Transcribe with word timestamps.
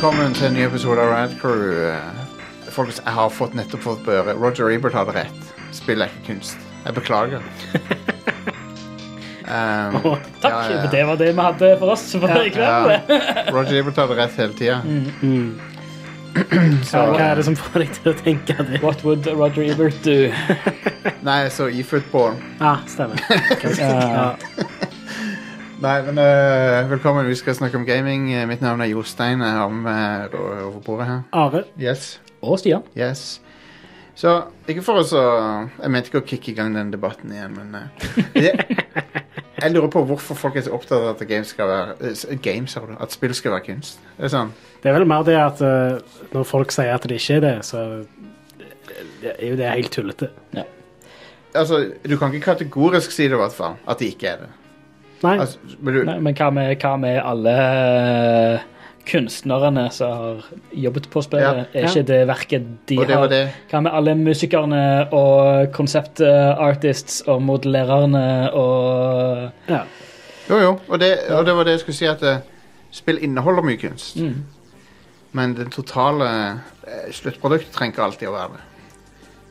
velkommen 0.00 0.32
til 0.32 0.46
en 0.46 0.54
ny 0.56 0.62
episode 0.64 1.02
av 1.02 1.10
Rad 1.12 1.32
Crew. 1.36 1.74
Folk 2.72 2.88
jeg 2.94 3.12
har 3.12 3.32
fått 3.36 3.52
nettopp 3.52 3.82
fått 3.84 3.98
på 4.06 4.14
øret. 4.14 4.38
Roger 4.40 4.70
Ebert 4.72 4.94
hadde 4.96 5.12
rett. 5.12 5.50
Spill 5.76 6.00
er 6.00 6.08
ikke 6.08 6.22
kunst. 6.30 6.62
Jeg 6.86 6.96
beklager. 6.96 7.44
Um, 9.50 9.96
oh, 10.06 10.18
Takk, 10.38 10.52
ja, 10.52 10.76
ja. 10.76 10.82
det 10.92 11.00
var 11.08 11.16
det 11.18 11.32
vi 11.34 11.42
hadde 11.42 11.68
for 11.80 11.90
oss 11.90 12.04
for 12.12 12.30
i 12.38 12.52
kveld. 12.54 12.92
ja. 13.10 13.46
Roger 13.50 13.80
Ebert 13.80 13.96
hadde 13.98 14.14
rett 14.14 14.36
hele 14.38 14.54
tida. 14.54 14.76
Mm. 14.86 15.58
Hva, 16.86 17.00
hva 17.10 17.24
er 17.24 17.40
det 17.40 17.46
som 17.48 17.56
får 17.58 17.82
deg 17.82 17.90
til 17.96 18.12
å 18.12 18.14
tenke 18.20 18.54
det? 18.68 18.78
What 18.84 19.02
would 19.02 19.26
Roger 19.26 19.66
Ebert 19.66 19.98
do? 20.06 20.30
Nei, 21.26 21.40
så 21.50 21.66
e-football. 21.66 22.38
Ja, 22.62 22.76
stemmer. 22.86 23.18
Nei, 25.80 26.02
men 26.04 26.18
uh, 26.20 26.90
velkommen. 26.90 27.24
Vi 27.24 27.34
skal 27.40 27.54
snakke 27.56 27.78
om 27.78 27.86
gaming. 27.88 28.26
Eh, 28.34 28.42
Mitt 28.48 28.60
navn 28.60 28.82
er 28.84 28.90
Jostein. 28.90 29.40
Jeg 29.40 29.56
har 29.56 29.70
med 29.72 29.86
meg 29.86 30.34
over 30.36 30.82
bordet 30.84 31.06
her. 31.08 31.22
Are. 31.32 31.62
Yes. 31.80 32.18
Og 32.44 32.58
Stian. 32.60 32.82
Yes. 32.98 33.40
Så 34.14 34.34
ikke 34.68 34.84
for 34.84 35.00
oss 35.00 35.14
å 35.16 35.22
Jeg 35.80 35.92
mente 35.94 36.12
ikke 36.12 36.20
å 36.20 36.26
kicke 36.28 36.50
i 36.52 36.54
gang 36.58 36.76
den 36.76 36.90
debatten 36.92 37.32
igjen, 37.32 37.56
men 37.56 37.72
uh, 37.72 38.20
jeg, 38.36 38.76
Jeg 39.56 39.72
lurer 39.72 39.88
på 39.94 40.04
hvorfor 40.10 40.36
folk 40.36 40.60
er 40.60 40.66
så 40.68 40.76
opptatt 40.76 40.98
av 41.00 41.14
at 41.14 41.24
games 41.30 41.54
skal 41.56 41.72
være 41.72 41.96
uh, 42.12 42.36
Games, 42.44 42.76
har 42.76 42.84
du? 42.90 42.94
At 43.00 43.16
spill 43.16 43.32
skal 43.38 43.56
være 43.56 43.70
kunst. 43.70 44.04
Det 44.18 44.28
er 44.28 44.36
sånn 44.36 44.52
Det 44.84 44.92
er 44.92 44.98
vel 44.98 45.08
mer 45.08 45.24
det 45.24 45.40
at 45.40 45.64
uh, 45.64 46.20
når 46.36 46.48
folk 46.52 46.76
sier 46.76 46.92
at 46.92 47.08
det 47.08 47.22
ikke 47.22 47.40
er 47.40 47.46
det, 47.46 47.56
så 47.64 47.86
det 49.24 49.32
er 49.38 49.54
jo 49.54 49.56
det 49.56 49.72
helt 49.72 49.96
tullete. 49.96 50.28
Ja. 50.52 50.68
Altså, 51.56 51.86
du 52.04 52.18
kan 52.20 52.28
ikke 52.28 52.52
kategorisk 52.52 53.16
si 53.16 53.30
det, 53.30 53.32
i 53.32 53.40
hvert 53.40 53.56
fall. 53.56 53.80
At 53.88 54.04
det 54.04 54.12
ikke 54.12 54.34
er 54.34 54.42
det. 54.44 54.56
Nei, 55.22 55.38
Altså, 55.38 55.58
men 55.80 55.94
du, 55.94 56.04
Nei, 56.08 56.18
men 56.20 56.34
hva 56.38 56.50
med, 56.52 56.76
hva 56.80 56.94
med 57.00 57.18
alle 57.20 57.54
eh, 57.60 58.60
kunstnerne 59.10 59.86
som 59.92 60.12
har 60.16 60.44
jobbet 60.76 61.08
på 61.12 61.22
spillet? 61.24 61.42
Ja. 61.42 61.64
Er 61.74 61.82
Ja. 61.84 61.88
ikke 61.90 62.06
det 62.08 62.20
verket 62.28 62.68
de 62.88 62.96
det 62.96 63.16
har? 63.16 63.26
det. 63.28 63.42
Hva 63.70 63.80
med 63.82 63.92
alle 63.92 64.14
musikerne 64.16 64.82
og 65.12 65.72
konseptartists 65.76 67.22
og 67.28 67.42
modellererne 67.42 68.24
og 68.54 69.50
ja. 69.68 69.82
Jo, 70.50 70.56
jo. 70.58 70.72
Og 70.88 70.98
det, 71.00 71.12
og 71.30 71.44
det 71.46 71.54
var 71.56 71.64
det 71.68 71.76
jeg 71.76 71.80
skulle 71.84 71.96
si, 72.00 72.06
at 72.10 72.22
eh, 72.26 72.40
spill 72.90 73.20
inneholder 73.22 73.62
mye 73.62 73.76
kunst. 73.78 74.16
mm. 74.16 74.40
Men 75.32 75.52
den 75.54 75.68
totale 75.70 76.26
eh, 76.88 77.12
sluttproduktet 77.14 77.70
trenger 77.70 77.92
ikke 77.94 78.02
alltid 78.02 78.28
å 78.28 78.32
være 78.34 78.56
det. 78.56 78.62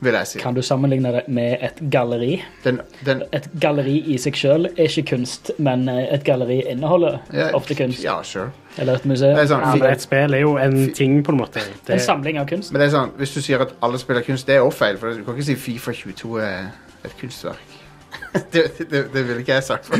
Vil 0.01 0.15
jeg 0.15 0.27
si. 0.27 0.39
Kan 0.39 0.55
du 0.55 0.61
sammenligne 0.63 1.11
det 1.11 1.21
med 1.27 1.57
et 1.65 1.79
galleri? 1.91 2.37
Den, 2.63 2.79
den, 3.05 3.23
Et 3.35 3.49
galleri 3.59 3.97
i 4.13 4.17
seg 4.21 4.37
sjøl 4.39 4.69
er 4.69 4.85
ikke 4.87 5.03
kunst, 5.15 5.51
men 5.59 5.89
eh, 5.91 6.05
et 6.15 6.23
galleri 6.23 6.61
inneholder 6.71 7.17
ja, 7.35 7.49
ofte 7.57 7.75
kunst. 7.75 8.03
Ja, 8.03 8.21
sure. 8.23 8.53
Eller 8.77 8.95
et 9.01 9.05
museum. 9.09 9.35
Det 9.35 9.43
er 9.43 9.51
sånn, 9.51 9.65
ja, 9.65 9.73
men 9.75 9.91
et 9.91 10.05
spill 10.05 10.37
er 10.37 10.43
jo 10.45 10.55
en 10.61 10.77
ting, 10.95 11.19
på 11.25 11.35
en 11.35 11.41
måte. 11.41 11.65
Det, 11.83 11.97
En 11.97 12.05
samling 12.05 12.39
av 12.39 12.47
kunst. 12.47 12.71
Men 12.71 12.79
det 12.83 12.87
er 12.87 12.95
sånn, 12.95 13.11
hvis 13.19 13.35
du 13.35 13.41
sier 13.43 13.65
at 13.65 13.75
alle 13.83 13.99
spiller 13.99 14.23
kunst, 14.23 14.47
det 14.47 14.55
er 14.55 14.63
også 14.63 14.85
feil. 14.85 14.99
For 15.01 15.19
du 15.19 15.25
kan 15.27 15.35
ikke 15.35 15.49
si 15.51 15.57
Fifa 15.59 15.95
22 15.95 16.35
er 16.47 16.69
et 17.03 17.15
kunstverk. 17.19 17.79
det, 18.53 18.69
det, 18.79 19.07
det 19.11 19.23
ville 19.25 19.41
ikke 19.43 19.57
jeg 19.59 19.67
sagt. 19.67 19.89
For. 19.89 19.97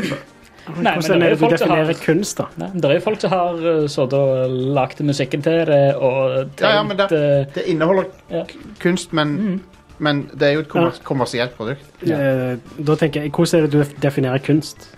Nei, 0.70 0.92
men 0.94 1.00
hvordan 1.00 1.20
det 1.20 1.26
er 1.26 1.32
det 1.34 1.36
du 1.38 1.42
folk 1.42 1.58
som 1.58 1.70
har- 1.72 1.82
definerer 1.84 2.04
kunst, 2.04 2.38
da? 2.38 2.46
Nei, 2.60 2.68
det 2.74 2.88
er 2.88 2.94
jo 2.98 3.02
folk 3.04 3.20
som 3.20 3.32
har 3.32 3.60
uh, 3.64 3.98
og 4.20 4.56
lagd 4.76 5.00
musikken 5.08 5.42
til 5.42 5.64
det 5.66 5.82
og 5.96 6.50
Ja, 6.60 6.72
ja, 6.76 6.82
men 6.86 6.96
tenkt 6.96 7.10
det- 7.10 7.48
uh, 7.48 7.54
Det 7.54 7.64
inneholder 7.66 8.04
Ja. 8.30 8.44
kunst, 8.78 9.12
men, 9.12 9.62
men 10.00 10.22
det 10.34 10.48
er 10.48 10.52
jo 10.56 10.60
et 10.64 10.68
kommer 10.72 10.96
kommersielt 11.04 11.52
produkt. 11.58 11.84
Eh, 12.02 12.56
Da 12.78 12.94
tenker 12.96 13.22
jeg, 13.22 13.30
Hvordan 13.36 13.60
er 13.60 13.66
det 13.66 13.72
du 13.72 14.00
definerer 14.02 14.38
kunst? 14.44 14.88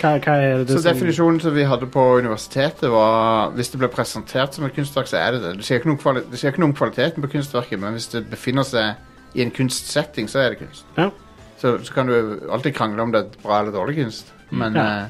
Hva, 0.00 0.16
hva 0.22 0.34
er 0.36 0.58
det 0.64 0.68
Så 0.74 0.82
som 0.82 0.92
definisjonen 0.92 1.40
som 1.40 1.54
vi 1.54 1.64
hadde 1.66 1.86
på 1.90 2.02
universitetet, 2.18 2.90
var 2.90 3.50
hvis 3.56 3.70
det 3.72 3.78
ble 3.80 3.88
presentert 3.88 4.54
som 4.54 4.64
et 4.66 4.74
kunstverk, 4.76 5.06
så 5.10 5.16
er 5.18 5.32
det 5.32 5.42
det. 5.42 5.52
Du 5.58 5.62
sier 5.66 5.80
ikke 5.80 5.88
noe, 5.90 5.96
om 5.98 6.02
kvali 6.02 6.62
om 6.68 6.74
kvaliteten 6.74 7.22
på 7.24 7.30
kunstverket, 7.32 7.80
men 7.80 7.96
hvis 7.96 8.10
det 8.12 8.26
befinner 8.30 8.66
seg 8.68 8.94
i 9.34 9.42
en 9.42 9.50
kunstsetting, 9.50 10.28
så 10.30 10.38
er 10.44 10.50
det 10.54 10.58
kunst. 10.66 10.84
Ja. 10.98 11.08
Så, 11.58 11.78
så 11.84 11.92
kan 11.94 12.06
du 12.06 12.40
alltid 12.52 12.74
krangle 12.76 13.02
om 13.02 13.12
det 13.12 13.24
er 13.24 13.42
bra 13.42 13.60
eller 13.62 13.72
dårlig 13.74 13.96
kunst. 14.02 14.32
Men 14.50 14.74
Ja. 14.74 14.86
eh, 15.02 15.06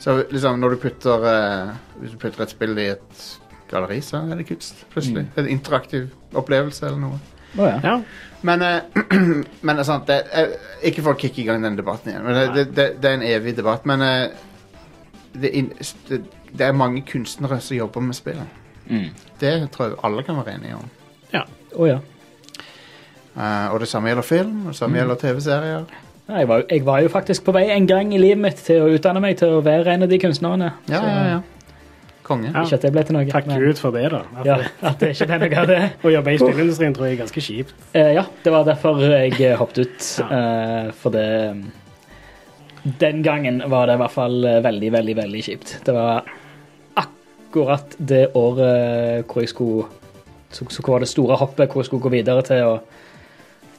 Så 0.00 0.24
liksom 0.30 0.60
når 0.60 0.70
du 0.70 0.76
putter 0.76 1.24
eh, 1.26 1.72
Hvis 2.00 2.12
du 2.12 2.18
putter 2.18 2.42
et 2.42 2.50
spill 2.50 2.78
i 2.78 2.86
et 2.92 3.38
galleri, 3.70 4.00
så 4.00 4.20
er 4.30 4.36
det 4.36 4.46
kunst. 4.46 4.84
Plutselig. 4.94 5.26
En 5.36 5.48
interaktiv 5.48 6.08
opplevelse 6.34 6.86
eller 6.86 6.98
noe. 6.98 7.18
Å 7.56 7.68
ja. 7.68 7.78
Ja. 7.84 7.94
Men, 8.42 8.62
uh, 8.62 9.06
men 9.66 9.72
det 9.78 9.82
er 9.82 9.88
sant, 9.88 10.06
det, 10.06 10.18
er- 10.32 10.52
Ikke 10.86 11.02
for 11.02 11.16
å 11.16 11.18
kicke 11.18 11.40
i 11.42 11.46
gang 11.48 11.64
den 11.64 11.78
debatten 11.78 12.12
igjen. 12.12 12.26
Men 12.26 12.36
det, 12.38 12.44
det, 12.54 12.66
det, 12.76 12.86
det 13.02 13.10
er 13.10 13.16
en 13.18 13.26
evig 13.26 13.56
debatt. 13.56 13.86
Men 13.88 14.04
uh, 14.04 14.28
det, 15.38 15.52
det, 16.10 16.20
det 16.52 16.66
er 16.68 16.76
mange 16.76 17.02
kunstnere 17.08 17.60
som 17.64 17.76
jobber 17.78 18.04
med 18.04 18.18
spillet. 18.18 18.60
Mm. 18.88 19.08
Det 19.40 19.54
tror 19.74 19.90
jeg 19.90 19.98
alle 20.06 20.22
kan 20.26 20.38
være 20.40 20.54
enige 20.58 20.76
om. 20.78 20.86
Ja. 21.34 21.42
Oh, 21.74 21.88
ja. 21.88 21.98
Uh, 23.38 23.72
og 23.74 23.80
det 23.80 23.88
samme 23.88 24.10
gjelder 24.10 24.26
film, 24.26 24.54
og 24.66 24.72
det 24.72 24.78
samme 24.80 24.98
gjelder 24.98 25.18
TV-serier. 25.20 25.84
Jeg 26.28 26.48
var, 26.48 26.62
jeg 26.70 26.84
var 26.84 27.00
jo 27.00 27.08
faktisk 27.08 27.44
på 27.46 27.52
vei 27.56 27.68
en 27.72 27.86
gang 27.88 28.10
i 28.12 28.18
livet 28.20 28.40
mitt 28.42 28.58
til 28.66 28.82
å 28.84 28.88
utdanne 28.92 29.20
meg 29.24 29.38
til 29.40 29.54
å 29.58 29.60
være 29.64 29.94
en 29.94 30.04
av 30.04 30.10
de 30.10 30.18
kunstnerne. 30.20 30.72
Ja, 30.90 30.98
Så, 31.00 31.06
ja, 31.08 31.22
ja. 31.30 31.38
Konge. 32.28 32.50
Ja. 32.52 32.62
Ikke 32.62 32.76
at 32.78 32.84
det 32.86 32.92
ble 32.94 33.04
til 33.08 33.16
noe. 33.16 33.26
Takk 33.32 33.46
men- 33.48 33.62
Gud 33.64 33.80
for 33.80 33.96
det, 33.96 34.04
da. 34.12 34.22
At 34.40 34.46
Ja, 34.46 34.56
at 34.90 35.00
det 35.02 35.10
ikke 35.14 35.26
ble 35.30 35.38
noe 35.42 35.60
av 35.62 35.68
det. 35.72 35.80
Å 36.04 36.12
jobbe 36.14 36.34
i 36.34 36.40
spillindustrien 36.42 36.96
tror 36.96 37.08
jeg 37.08 37.16
er 37.18 37.22
ganske 37.24 37.44
kjipt. 37.48 37.74
Eh, 37.96 38.12
ja, 38.18 38.24
det 38.44 38.52
var 38.54 38.66
derfor 38.68 39.00
jeg 39.04 39.34
eh, 39.40 39.56
hoppet 39.58 39.84
ut. 39.86 40.08
Ja. 40.20 40.28
eh, 40.38 40.90
for 41.00 41.14
det 41.16 41.26
Den 42.98 43.22
gangen 43.26 43.62
var 43.68 43.86
det 43.88 43.96
i 43.98 44.02
hvert 44.02 44.14
fall 44.14 44.44
eh, 44.44 44.60
veldig, 44.64 44.92
veldig, 44.94 45.16
veldig 45.18 45.42
kjipt. 45.48 45.78
Det 45.84 45.94
var 45.96 46.28
akkurat 46.96 47.96
det 47.98 48.26
året 48.36 49.24
hvor 49.26 49.42
jeg 49.42 49.50
skulle 49.52 49.88
så, 50.50 50.64
så 50.68 50.80
hvor 50.82 50.94
var 50.96 51.04
det 51.04 51.10
store 51.10 51.36
hoppet 51.36 51.68
hvor 51.72 51.82
jeg 51.82 51.90
skulle 51.90 52.06
gå 52.06 52.12
videre 52.14 52.44
til 52.46 52.62
å 52.64 52.76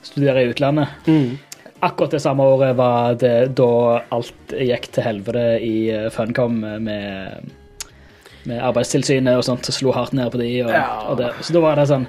studere 0.05 0.43
i 0.43 0.51
utlandet. 0.51 0.91
Mm. 1.09 1.37
Akkurat 1.81 2.11
det 2.11 2.21
samme 2.21 2.43
året 2.43 2.75
var 2.77 3.15
det 3.19 3.53
da 3.57 3.69
alt 4.11 4.53
gikk 4.53 4.89
til 4.93 5.05
helvete 5.05 5.45
i 5.63 5.75
eh, 5.95 6.09
Funcom 6.13 6.59
med, 6.83 7.49
med 8.49 8.61
Arbeidstilsynet 8.65 9.37
og 9.39 9.45
sånt, 9.47 9.69
og 9.69 9.75
slo 9.77 9.93
hardt 9.95 10.13
ned 10.17 10.31
på 10.33 10.41
de. 10.41 10.49
Og, 10.65 10.73
Ja. 10.73 10.85
og 11.09 11.17
det. 11.21 11.31
Så 11.45 11.53
da 11.55 11.61
var 11.63 11.79
det 11.79 11.87
sånn 11.91 12.07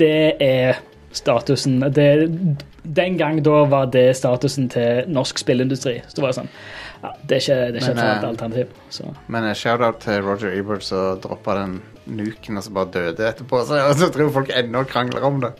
Det 0.00 0.36
er 0.40 0.78
statusen 1.12 1.80
det, 1.92 2.06
Den 2.84 3.16
gang 3.18 3.42
da 3.44 3.64
var 3.68 3.90
det 3.92 4.16
statusen 4.16 4.68
til 4.72 5.04
norsk 5.10 5.38
spillindustri. 5.42 5.98
Så 6.08 6.16
det 6.16 6.22
var 6.24 6.32
sånn 6.38 6.48
ja, 7.02 7.12
Det 7.26 7.36
er 7.36 7.40
ikke, 7.42 7.58
det 7.72 7.82
er 7.82 7.84
ikke 7.84 7.94
Men, 7.94 8.06
et 8.06 8.24
eh, 8.24 8.28
alternativ. 8.28 8.66
Så. 8.90 9.14
Men 9.28 9.44
eh, 9.48 9.54
shout-out 9.54 10.00
til 10.04 10.22
Roger 10.24 10.52
Ebert 10.56 10.84
som 10.86 11.20
droppa 11.20 11.54
den 11.60 11.80
nuken 12.16 12.58
og 12.58 12.64
så 12.66 12.72
bare 12.74 12.90
døde 12.94 13.24
etterpå. 13.28 13.60
Så, 13.68 13.78
og 13.88 13.94
så 14.00 14.08
tror 14.12 14.30
folk 14.34 14.50
ennå 14.56 14.82
krangler 14.90 15.24
om 15.26 15.38
det. 15.42 15.50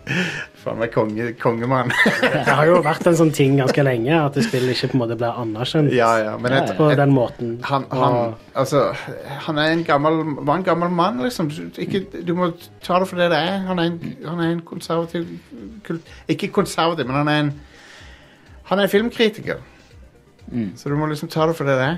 Faen 0.61 0.81
meg 0.81 0.93
konge, 0.95 1.31
kongemann. 1.41 1.93
Det 2.21 2.43
har 2.49 2.69
jo 2.69 2.81
vært 2.85 3.07
en 3.09 3.17
sånn 3.17 3.33
ting 3.37 3.57
ganske 3.61 3.85
lenge, 3.87 4.13
at 4.19 4.37
det 4.37 4.45
spillet 4.47 4.75
ikke 4.75 4.91
på 4.93 4.99
en 4.99 5.03
måte 5.05 5.17
blir 5.21 5.39
anerkjent 5.43 5.95
ja, 5.97 6.11
ja. 6.21 6.35
Men 6.41 6.57
et, 6.59 6.73
på 6.77 6.91
den 6.99 7.15
måten. 7.17 7.55
han, 7.69 7.87
han, 7.95 8.19
Og- 8.21 8.53
altså, 8.63 8.83
han 9.47 9.59
er 9.63 9.73
en 9.77 9.85
gammel, 9.89 10.21
var 10.45 10.61
en 10.61 10.67
gammel 10.67 10.93
mann, 10.95 11.23
liksom. 11.25 11.49
Du, 11.51 11.81
ikke, 11.81 12.05
du 12.27 12.35
må 12.37 12.51
ta 12.85 13.01
det 13.01 13.09
for 13.11 13.21
det 13.21 13.31
det 13.33 13.41
er. 13.41 13.59
Han 13.71 13.81
er 13.81 13.91
en, 13.93 13.99
han 14.27 14.45
er 14.45 14.55
en 14.57 14.65
konservativ 14.67 15.27
kult, 15.87 16.15
Ikke 16.29 16.53
konservativ, 16.53 17.07
men 17.09 17.23
han 17.23 17.29
er 17.33 17.45
en 17.47 17.53
Han 18.71 18.79
er 18.79 18.87
en 18.87 18.91
filmkritiker. 18.93 19.59
Mm. 20.51 20.73
Så 20.79 20.89
du 20.91 20.95
må 20.99 21.07
liksom 21.11 21.29
ta 21.31 21.47
det 21.51 21.57
for 21.59 21.67
det 21.67 21.75
det 21.81 21.87
er. 21.89 21.97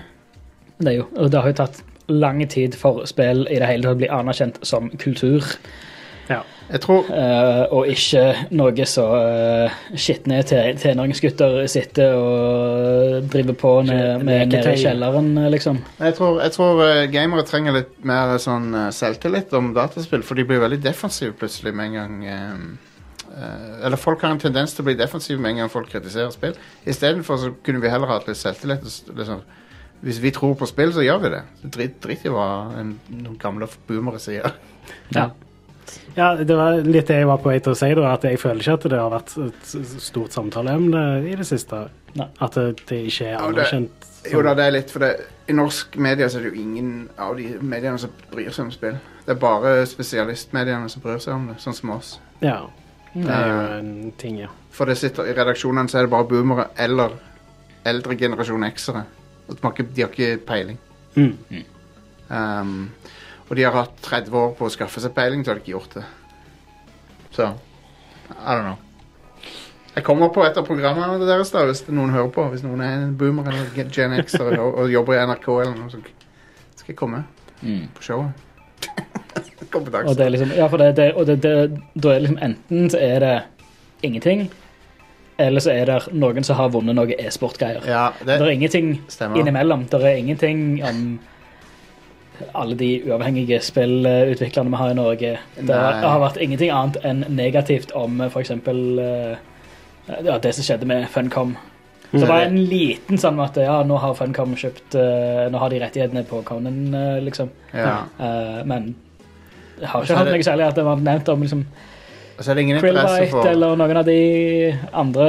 Det, 0.78 0.88
er 0.88 0.96
jo, 1.02 1.08
og 1.16 1.28
det 1.32 1.40
har 1.42 1.52
jo 1.52 1.56
tatt 1.58 1.82
lang 2.08 2.42
tid 2.48 2.74
for 2.78 3.06
spill 3.06 3.46
i 3.50 3.60
det 3.60 3.68
hele 3.68 3.86
tatt 3.86 3.96
å 3.96 4.02
bli 4.02 4.10
anerkjent 4.12 4.60
som 4.66 4.90
kultur. 5.02 5.46
Ja. 6.30 6.42
Jeg 6.72 6.80
tror 6.86 7.08
Uh, 7.12 7.66
og 7.74 7.88
ikke 7.90 8.22
noe 8.56 8.84
så 8.88 9.02
uh, 9.04 9.74
skitne 9.98 10.38
te- 10.46 10.74
tenåringsgutter 10.80 11.66
sitter 11.70 12.14
og 12.16 13.26
driver 13.32 13.56
på 13.58 13.72
ned, 13.88 14.22
med, 14.24 14.46
nede 14.54 14.72
i 14.72 14.80
kjelleren, 14.80 15.34
liksom. 15.52 15.82
Jeg 15.98 16.16
tror, 16.16 16.38
jeg 16.40 16.54
tror 16.54 16.80
eh, 16.86 17.02
gamere 17.12 17.44
trenger 17.48 17.76
litt 17.76 17.92
mer 18.08 18.36
sånn 18.40 18.70
selvtillit 18.94 19.52
om 19.58 19.72
dataspill, 19.76 20.24
for 20.24 20.38
de 20.38 20.46
blir 20.48 20.62
veldig 20.62 20.80
defensive 20.84 21.36
plutselig 21.36 21.74
med 21.76 21.90
en 21.90 21.98
gang 21.98 22.78
Eller 23.84 23.96
folk 23.96 24.22
har 24.22 24.32
en 24.32 24.40
tendens 24.40 24.74
til 24.74 24.84
å 24.84 24.88
bli 24.88 24.96
defensive 24.96 25.40
med 25.40 25.54
en 25.54 25.62
gang 25.62 25.72
folk 25.72 25.90
kritiserer 25.92 26.32
spill. 26.32 26.56
Istedenfor 26.86 27.40
så 27.40 27.52
kunne 27.64 27.82
vi 27.82 27.92
heller 27.92 28.10
hatt 28.10 28.28
litt 28.28 28.40
selvtillit. 28.40 28.84
og 28.84 28.92
Sånn 28.92 29.18
Liksom, 29.18 29.44
hvis 30.02 30.18
vi 30.22 30.30
tror 30.34 30.54
på 30.58 30.66
spill, 30.66 30.92
så 30.94 31.04
gjør 31.06 31.20
vi 31.22 31.30
det. 31.36 31.42
Drit, 31.74 31.96
drit 32.02 32.24
i 32.26 32.32
hva 32.32 32.46
en, 32.80 32.96
noen 33.08 33.38
gamle 33.40 33.68
boomere 33.88 34.18
sier. 34.22 34.52
Ja. 35.14 35.30
Ja, 36.16 36.34
det 36.36 36.54
var 36.56 36.76
litt 36.84 37.08
det 37.10 37.16
jeg 37.20 37.26
var 37.28 37.38
på 37.42 37.50
vei 37.50 37.58
til 37.62 37.72
å 37.74 37.76
si, 37.78 37.88
da, 37.96 38.12
at 38.14 38.22
jeg 38.24 38.38
føler 38.40 38.60
ikke 38.62 38.74
at 38.78 38.84
det 38.92 38.98
har 39.00 39.10
vært 39.12 39.32
et 39.44 39.72
stort 40.02 40.32
samtaleemne 40.34 41.02
i 41.28 41.34
det 41.36 41.46
siste. 41.48 41.84
Nei. 42.18 42.26
At 42.44 42.54
det, 42.58 42.66
det 42.88 42.98
ikke 43.08 43.26
er 43.26 43.32
Ja, 43.32 43.38
det- 43.40 43.48
anerkjent. 43.48 44.08
Jo 44.30 44.42
da, 44.46 44.52
det 44.54 44.64
er 44.68 44.74
litt, 44.76 44.90
for 44.94 45.02
det, 45.02 45.08
I 45.50 45.54
norsk 45.58 45.96
media 45.98 46.28
så 46.30 46.38
er 46.38 46.44
det 46.46 46.52
jo 46.52 46.60
ingen 46.62 47.08
av 47.18 47.32
de 47.36 47.48
mediene 47.58 47.98
som 47.98 48.12
bryr 48.30 48.52
seg 48.54 48.66
om 48.68 48.70
spill. 48.70 48.98
Det 49.26 49.34
er 49.34 49.40
bare 49.42 49.72
spesialistmediene 49.90 50.88
som 50.92 51.02
bryr 51.02 51.18
seg 51.18 51.34
om 51.34 51.48
det, 51.50 51.56
sånn 51.62 51.74
som 51.74 51.90
oss. 51.96 52.12
Ja, 52.40 52.60
det 53.14 53.26
er 53.28 53.48
jo 53.50 53.56
Eh, 53.62 53.78
en 53.80 54.12
ting, 54.18 54.38
ja. 54.44 54.48
For 54.70 54.86
det 54.86 54.96
sitter 55.00 55.26
i 55.26 55.34
redaksjonene 55.34 55.90
så 55.90 55.98
er 55.98 56.06
det 56.06 56.10
bare 56.14 56.28
boomere 56.30 56.68
eller 56.78 57.16
eldre 57.84 58.14
generasjon 58.16 58.64
X-ere. 58.70 59.02
De 59.52 59.62
har 59.62 59.72
ikke, 59.74 59.88
de 59.96 60.02
har 60.04 60.12
ikke 60.14 60.46
peiling. 60.48 60.78
Mm. 61.16 61.64
Um, 62.32 62.90
og 63.48 63.56
de 63.58 63.64
har 63.66 63.74
hatt 63.76 63.98
30 64.06 64.36
år 64.38 64.54
på 64.56 64.64
å 64.68 64.72
skaffe 64.72 65.02
seg 65.04 65.12
peiling, 65.16 65.42
så 65.44 65.52
har 65.52 65.58
de 65.60 65.64
ikke 65.64 65.74
gjort 65.76 65.98
det. 65.98 66.04
Så 67.36 67.50
I 68.32 68.54
don't 68.56 68.64
know. 68.64 68.78
Jeg 69.92 70.04
kommer 70.06 70.30
på 70.32 70.40
et 70.46 70.56
av 70.56 70.64
programmene 70.64 71.26
deres 71.28 71.50
da, 71.52 71.66
hvis 71.68 71.82
noen 71.92 72.14
hører 72.14 72.30
på. 72.32 72.46
Hvis 72.54 72.62
noen 72.64 72.80
er 72.80 72.94
en 73.02 73.12
boomer 73.20 73.50
eller 73.52 73.90
Gen 73.92 74.14
X 74.22 74.38
og, 74.40 74.54
og 74.80 74.88
jobber 74.92 75.18
i 75.18 75.24
NRK 75.28 75.48
eller 75.58 75.76
noe, 75.76 75.90
sånt, 75.92 76.08
skal 76.78 76.94
jeg 76.94 77.00
komme 77.02 77.24
Mm. 77.62 77.84
på 77.94 78.02
showet. 78.02 78.30
På 79.70 79.78
Og 79.78 80.16
det 80.18 80.24
er 80.24 80.32
liksom, 80.34 80.50
ja, 80.56 80.66
for 80.66 80.76
det, 80.82 80.88
det, 80.96 81.04
og 81.14 81.26
det, 81.28 81.36
det, 81.44 81.52
da 81.94 82.08
er 82.10 82.16
det 82.18 82.22
liksom 82.24 82.38
enten 82.42 82.88
så 82.90 82.98
er 82.98 83.20
det 83.22 83.34
ingenting, 84.02 84.42
eller 85.38 85.60
så 85.64 85.72
er 85.72 85.86
det 85.86 85.98
noen 86.12 86.44
som 86.44 86.56
har 86.58 86.68
vunnet 86.74 86.94
noe 86.96 87.14
e-sport-greier. 87.18 87.84
Ja, 87.88 88.12
Det 88.24 88.40
er 88.40 88.50
ingenting 88.50 89.00
stemmer. 89.08 89.40
innimellom. 89.40 89.86
Det 89.90 90.00
er 90.02 90.16
ingenting 90.16 90.82
om 90.84 91.18
alle 92.54 92.74
de 92.74 93.02
uavhengige 93.06 93.60
spillutviklerne 93.62 94.70
vi 94.70 94.76
har 94.76 94.90
i 94.90 94.94
Norge. 94.98 95.38
Det 95.56 95.74
har, 95.74 95.92
Nei. 95.92 96.08
har 96.10 96.20
vært 96.20 96.40
ingenting 96.42 96.70
annet 96.74 96.96
enn 97.04 97.24
negativt 97.28 97.92
om 97.94 98.20
f.eks. 98.28 98.50
Ja, 100.24 100.38
det 100.42 100.54
som 100.56 100.64
skjedde 100.66 100.88
med 100.90 101.06
Funcom. 101.12 101.54
Så 102.12 102.18
det 102.18 102.28
var 102.28 102.42
en 102.44 102.58
liten 102.68 103.16
sånn 103.16 103.38
at 103.40 103.56
ja, 103.56 103.78
nå 103.88 103.96
har 104.02 104.12
Funcom 104.18 104.52
kjøpt 104.58 104.96
eh, 105.00 105.46
Nå 105.48 105.60
har 105.62 105.70
de 105.72 105.78
rettighetene 105.80 106.24
på 106.28 106.42
Conan, 106.44 106.82
eh, 106.92 107.20
liksom. 107.24 107.48
Ja. 107.72 108.02
Eh, 108.20 108.58
men 108.68 108.90
jeg 109.80 109.88
har 109.88 110.04
ikke 110.04 110.18
hørt 110.18 110.32
noe 110.34 110.44
særlig 110.44 110.66
at 110.66 110.76
det 110.76 110.84
var 110.84 111.00
nevnt 111.00 111.30
om 111.32 111.40
liksom, 111.46 111.62
Og 112.38 112.44
så 112.44 112.54
det 112.54 112.62
ingen 112.64 112.78
interesse 112.78 113.16
Krillbite 113.16 113.30
for 113.36 113.48
eller 113.50 113.76
noen 113.76 113.96
av 114.00 114.06
de 114.08 114.20
andre 114.92 115.26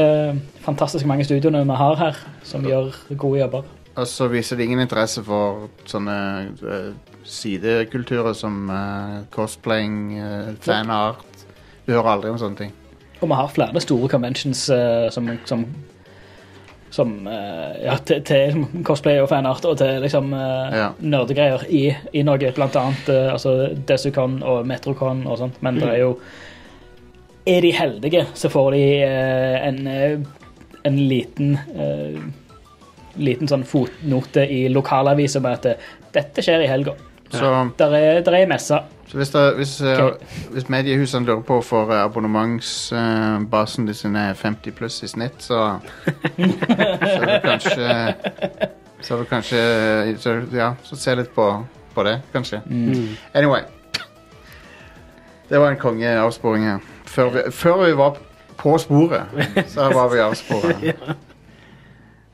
fantastisk 0.63 1.05
mange 1.09 1.25
studioene 1.27 1.63
vi 1.67 1.79
har 1.81 1.95
her, 1.99 2.21
som 2.47 2.65
gjør 2.65 2.93
gode 3.17 3.41
jobber. 3.43 3.63
Og 3.95 4.07
så 4.09 4.27
viser 4.31 4.57
det 4.57 4.65
ingen 4.65 4.81
interesse 4.81 5.21
for 5.23 5.67
sånne 5.85 6.15
uh, 6.63 6.93
sidekulturer 7.23 8.33
som 8.33 8.69
uh, 8.71 9.19
cosplaying, 9.35 9.99
uh, 10.17 10.53
fanart. 10.63 11.25
Du 11.85 11.91
hører 11.93 12.15
aldri 12.15 12.31
om 12.31 12.39
sånne 12.41 12.57
ting. 12.63 12.71
Og 13.23 13.29
vi 13.29 13.35
har 13.39 13.51
flere 13.55 13.79
store 13.83 14.07
conventions 14.11 14.65
eh, 14.73 15.05
som, 15.11 15.29
som, 15.47 15.61
som 16.91 17.11
eh, 17.27 17.85
ja, 17.85 17.93
til, 18.03 18.19
til 18.27 18.65
cosplay 18.83 19.21
og 19.23 19.29
fanart 19.31 19.63
og 19.69 19.77
til 19.79 20.01
liksom 20.03 20.33
Ja. 20.33 20.89
nerdegreier 20.99 21.63
i, 21.69 21.85
i 22.11 22.23
Norge, 22.27 22.51
blant 22.57 22.75
annet 22.75 23.07
eh, 23.13 23.29
altså 23.31 23.69
Desucon 23.87 24.41
og 24.43 24.67
Metrocon 24.67 25.23
og 25.27 25.37
sånt, 25.39 25.61
men 25.63 25.79
det 25.79 25.87
er 25.93 26.01
jo 26.01 26.17
Er 27.45 27.61
de 27.61 27.71
heldige, 27.75 28.25
så 28.33 28.49
får 28.49 28.71
de 28.71 28.83
eh, 29.03 29.67
en, 29.67 29.87
eh, 29.87 30.19
en 30.83 30.97
liten 31.09 31.57
eh, 31.75 32.21
liten 33.19 33.49
sånn 33.51 33.65
fotnote 33.67 34.45
i 34.47 34.67
lokalavisa 34.71 35.41
med 35.43 35.59
at 35.59 35.83
dette 36.15 36.41
skjer 36.45 36.63
i 36.63 36.69
helga. 36.71 36.95
Så, 37.33 37.49
Der 37.77 37.93
er, 37.97 38.21
der 38.21 38.35
er 38.37 38.47
messe. 38.47 38.77
så 39.09 39.17
hvis, 39.17 39.29
det, 39.33 39.41
hvis, 39.57 39.81
okay. 39.81 40.03
Ok. 40.03 40.17
hvis 40.53 40.69
mediehusene 40.69 41.25
lurer 41.25 41.41
på 41.41 41.53
hvorfor 41.57 41.91
abonnementsbasen 41.97 43.89
uh, 43.89 43.93
sine 43.97 44.27
er 44.29 44.33
50 44.37 44.71
pluss 44.77 45.03
i 45.03 45.07
snitt, 45.07 45.41
så 45.41 45.79
Så 46.37 47.19
er 47.19 47.25
det 47.25 47.41
kanskje 47.43 48.15
Så 49.01 49.13
er 49.15 49.19
det 49.19 49.29
kanskje 49.29 49.59
så, 50.17 50.35
Ja, 50.53 50.73
så 50.83 50.95
se 50.95 51.15
litt 51.15 51.33
på, 51.35 51.65
på 51.95 52.03
det, 52.03 52.19
kanskje. 52.33 52.61
Mm. 52.65 53.17
Anyway. 53.33 53.61
Det 55.49 55.59
var 55.59 55.71
en 55.71 55.77
kongeavsporing 55.77 56.63
her. 56.63 56.92
Før 57.13 57.29
vi, 57.35 57.43
før 57.53 57.83
vi 57.85 57.91
var 57.97 58.17
på 58.57 58.77
sporet, 58.81 59.21
så 59.71 59.89
var 59.93 60.09
vi 60.13 60.19
avsporet. 60.25 60.95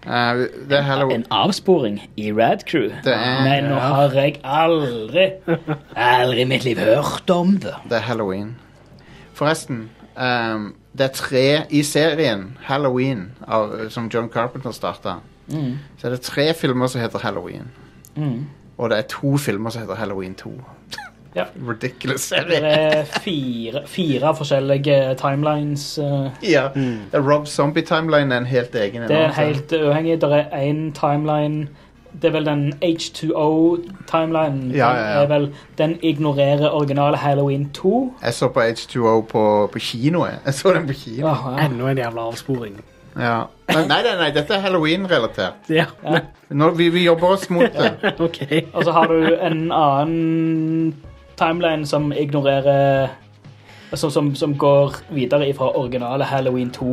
Eh, 0.08 0.38
det 0.70 0.78
er 0.78 0.82
Halloween. 0.88 1.20
En 1.20 1.26
avsporing 1.32 1.98
i 2.18 2.30
Rad 2.32 2.62
Crew. 2.70 2.86
Er- 3.06 3.44
Men 3.44 3.64
nå 3.68 3.76
har 3.76 4.14
jeg 4.16 4.38
aldri, 4.48 5.26
aldri 5.96 6.42
i 6.42 6.46
mitt 6.48 6.64
liv 6.64 6.78
hørt 6.80 7.30
om 7.30 7.58
det. 7.60 7.74
Det 7.90 7.98
er 7.98 8.06
Halloween. 8.08 8.54
Forresten, 9.34 9.90
um, 10.16 10.70
det 10.98 11.04
er 11.10 11.14
tre 11.14 11.44
i 11.70 11.84
serien 11.84 12.58
Halloween, 12.64 13.26
av, 13.48 13.90
som 13.90 14.08
John 14.14 14.30
Carpenter 14.30 14.72
starta. 14.72 15.18
Mm. 15.52 15.76
Så 15.98 16.08
er 16.08 16.12
det 16.16 16.22
tre 16.22 16.54
filmer 16.54 16.88
som 16.88 17.02
heter 17.02 17.20
Halloween. 17.20 17.68
Mm. 18.16 18.46
Og 18.78 18.90
det 18.90 18.98
er 18.98 19.08
to 19.12 19.38
filmer 19.38 19.70
som 19.70 19.82
heter 19.82 19.96
Halloween 20.00 20.36
2. 20.36 20.54
Ja. 21.36 21.44
Ridiculous 21.70 22.30
Det 22.50 22.58
er 22.64 23.04
fire, 23.06 23.84
fire 23.86 24.32
forskjellige 24.36 25.16
timelines. 25.22 25.98
eh, 25.98 26.30
Ja. 26.52 26.64
Er 27.14 27.20
Rob 27.22 27.48
Zombie 27.48 27.84
Timeline 27.86 28.34
er 28.34 28.38
en 28.38 28.46
helt 28.46 28.76
egen. 28.76 29.02
Det 29.08 29.12
er 29.18 29.32
helt 29.38 29.72
uavhengig. 29.74 30.22
Det 30.22 30.32
er 30.34 30.44
én 30.58 30.92
timeline 30.94 31.68
Det 32.22 32.26
er 32.26 32.32
vel 32.32 32.46
den 32.46 32.74
H2O-timelinen. 32.82 34.72
Ja, 34.76 34.90
ja, 34.96 35.22
ja. 35.34 35.46
Den 35.78 35.98
ignorerer 36.02 36.70
originale 36.74 37.18
Halloween 37.18 37.70
2. 37.70 38.14
Jeg 38.24 38.34
så 38.34 38.48
på 38.48 38.60
H2O 38.60 39.22
på, 39.22 39.70
på 39.74 39.80
kino. 39.80 40.26
Jeg. 40.26 40.40
jeg 40.46 40.54
så 40.54 40.74
den 40.74 40.88
på 40.88 40.94
kino. 40.94 41.28
Åh, 41.28 41.38
ja. 41.58 41.66
Enda 41.66 41.92
en 41.92 41.98
jævla 41.98 42.22
avsporing. 42.28 42.80
Ja. 43.20 43.42
Men, 43.68 43.88
nei, 43.88 44.02
nei, 44.06 44.16
nei, 44.20 44.32
dette 44.34 44.54
er 44.54 44.60
Halloween-relatert. 44.66 45.54
Ja, 45.70 45.86
Ja. 46.04 46.20
Vi, 46.76 46.90
vi 46.90 47.04
jobber 47.06 47.28
oss 47.36 47.50
mot 47.50 47.62
det. 47.78 47.92
okay. 48.26 48.62
Og 48.74 48.84
så 48.84 48.92
har 48.92 49.08
du 49.08 49.36
en 49.36 49.72
annen 49.72 50.96
timeline 51.40 51.86
som 51.90 52.12
ignorerer 52.12 53.10
som, 53.98 54.12
som, 54.14 54.34
som 54.38 54.54
går 54.62 55.00
videre 55.16 55.48
fra 55.58 55.72
originale 55.80 56.28
Halloween 56.30 56.70
2 56.76 56.92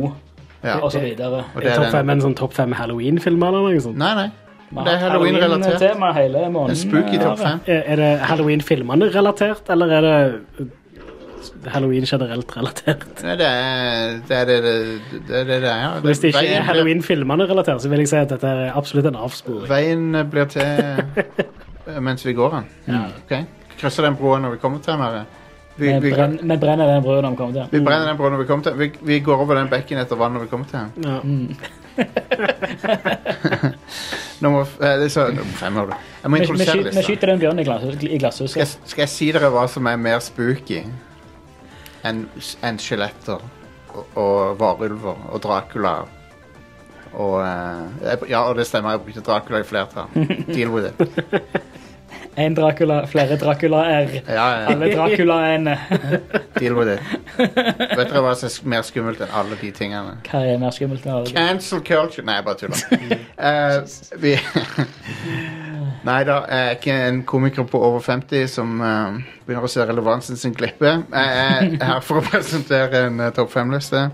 Ja. 0.63 0.79
og 0.81 0.89
så 0.91 0.99
videre. 1.03 1.43
Og 1.53 1.61
det 1.61 1.69
er 1.71 1.75
Topp 1.77 1.91
fem 1.93 2.09
en 2.09 2.21
sånn 2.23 2.33
topp 2.35 2.53
fem 2.57 2.71
Halloween-filmer 2.73 3.47
eller 3.53 3.75
noe 3.75 3.81
sånt? 3.83 3.99
Nei, 4.01 4.13
nei. 4.17 4.29
Det 4.73 4.93
er 4.95 4.97
Halloween-relatert. 5.03 5.99
Måneden. 6.01 6.71
En 6.73 6.75
spooky 6.75 7.19
topp 7.21 7.37
fem. 7.39 7.61
Er 7.69 7.83
er 7.93 8.01
det 8.01 8.09
Halloween-filmene 8.31 9.11
relatert, 9.13 9.69
eller 9.69 9.93
er 9.99 10.01
det 10.07 10.67
Halloween 11.71 12.05
generelt 12.09 12.51
relatert? 12.57 13.05
Nei, 13.23 13.35
Det 13.39 13.47
er 13.47 14.17
det 14.27 14.37
er 14.39 14.45
det 14.49 14.57
det, 14.65 14.73
det, 15.27 15.35
er 15.35 15.43
det, 15.45 15.61
det 15.61 15.69
er. 15.69 15.77
ja. 15.85 15.91
Hvis 16.03 16.19
det 16.23 16.33
ikke 16.33 16.47
er 16.57 16.65
Halloween-filmene 16.67 17.47
relatert, 17.49 17.81
så 17.85 17.89
vil 17.93 17.99
jeg 18.03 18.09
si 18.11 18.17
at 18.19 18.33
dette 18.33 18.47
er 18.47 18.73
absolutt 18.75 19.05
en 19.11 19.15
avsporing. 19.21 19.69
Veien 19.69 20.17
blir 20.33 20.49
til 20.51 20.61
eh, 20.65 22.01
mens 22.01 22.25
vi 22.25 22.33
går 22.33 22.57
den. 22.57 22.67
Ja. 22.89 23.05
Ok? 23.21 23.37
Krysser 23.77 24.03
den 24.07 24.15
broen 24.19 24.41
når 24.45 24.51
vi 24.55 24.57
kommer 24.61 24.79
til 24.83 24.93
den. 24.93 25.01
her. 25.01 25.25
Vi, 25.77 25.85
Vi, 25.93 25.99
vi, 26.01 26.11
brenn, 26.15 26.39
vi 26.41 26.57
brenner 26.57 26.87
den 26.89 27.03
broa 27.05 27.21
når 27.21 27.29
vi 27.29 27.37
kommer 27.37 27.53
til. 27.53 27.61
den. 27.61 27.69
vi 27.79 27.85
brenner 27.85 28.07
den 28.09 28.17
broen 28.17 28.31
når 28.33 28.39
vi 28.41 28.47
kommer 28.49 28.63
til 28.63 28.71
den. 28.71 28.79
Vi, 28.79 28.91
vi 29.13 29.19
går 29.19 29.37
over 29.43 29.55
den 29.59 29.69
bekken 29.69 29.97
etter 30.01 30.15
vann 30.17 30.33
når 30.33 30.39
vi 30.47 30.47
kommer 30.53 30.65
til 30.65 30.79
den. 30.79 30.89
Ja. 31.05 31.19
Mm. 31.23 31.55
Nummer 34.39 34.61
eh, 34.81 34.99
det 35.01 35.09
så, 35.09 35.27
nummer 35.27 35.53
fem, 35.57 35.73
hører 35.73 35.85
du. 35.85 35.93
Jeg 36.23 36.29
må 36.31 36.37
Vi, 36.37 36.39
vi, 36.39 36.45
introdusere 36.45 36.75
skyter, 36.77 36.91
vi 36.97 37.03
skyter 37.07 37.27
den 37.31 37.39
bjørnen 37.41 37.59
i, 37.59 37.63
glass, 37.65 37.83
i 37.83 37.93
Skal, 37.97 38.19
glasshuset. 38.21 38.79
skal 38.85 39.01
jeg 39.01 39.09
si 39.13 39.29
dere 39.33 39.49
hva 39.53 39.63
som 39.71 39.87
er 39.89 39.95
mer 40.01 40.19
spooky 40.21 40.83
enn 42.05 42.19
en 42.63 42.77
skjeletter 42.81 43.41
og, 43.93 44.03
og 44.13 44.59
varulver 44.61 45.17
og 45.33 45.41
Dracula? 45.43 45.95
Og 47.17 47.39
eh, 47.41 48.29
Ja, 48.29 48.43
og 48.49 48.55
det 48.59 48.67
stemmer, 48.69 48.91
jeg 48.97 49.01
brukte 49.07 49.25
Dracula 49.25 49.63
i 49.63 49.65
flertall. 49.65 50.07
Deal 50.53 50.69
with 50.69 50.85
it. 50.93 50.99
En 52.37 52.53
Dracula, 52.53 53.05
flere 53.07 53.35
Dracula-er. 53.37 54.09
Ja, 54.27 54.59
ja, 54.59 54.65
Alle 54.69 54.95
Dracula-ene. 54.95 55.79
deal 56.59 56.75
with 56.75 56.91
it. 56.93 56.99
Vet 57.97 58.11
dere 58.11 58.21
hva 58.21 58.35
som 58.37 58.45
er 58.51 58.67
mer 58.75 58.83
skummelt 58.85 59.23
enn 59.25 59.31
alle 59.33 59.57
de 59.57 59.71
tingene? 59.73 60.19
Hva 60.27 60.43
er 60.45 60.59
mer 60.61 60.75
skummelt 60.75 61.07
enn 61.07 61.15
alle? 61.15 61.31
Cancel 61.33 61.81
culture 61.81 62.25
Nei, 62.27 62.35
jeg 62.37 62.45
bare 62.45 62.59
tuller. 62.61 63.23
uh, 63.41 63.79
vi 64.21 64.35
Nei 66.07 66.19
da, 66.29 66.35
jeg 66.45 66.67
er 66.67 66.77
ikke 66.77 66.99
en 67.07 67.23
komiker 67.27 67.65
på 67.71 67.81
over 67.89 68.05
50 68.05 68.45
som 68.53 68.77
uh, 68.85 69.17
begynner 69.47 69.65
å 69.65 69.73
se 69.73 69.87
relevansen 69.89 70.37
sin 70.37 70.53
glippe. 70.55 70.93
Jeg 71.09 71.41
er 71.41 71.89
her 71.89 72.05
for 72.05 72.21
å 72.21 72.27
presentere 72.29 73.07
en 73.09 73.17
uh, 73.23 73.31
topp 73.33 73.49
fem-liste 73.55 74.05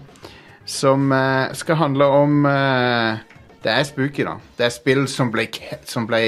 som 0.64 1.12
skal 1.60 1.76
handle 1.76 2.06
om 2.08 2.46
Det 2.48 3.72
er 3.74 3.84
spooky, 3.84 4.24
da. 4.24 4.38
Det 4.56 4.64
er 4.64 4.72
spill 4.72 5.02
som 5.12 5.28
ble, 5.32 5.50
som 5.84 6.08
ble 6.08 6.22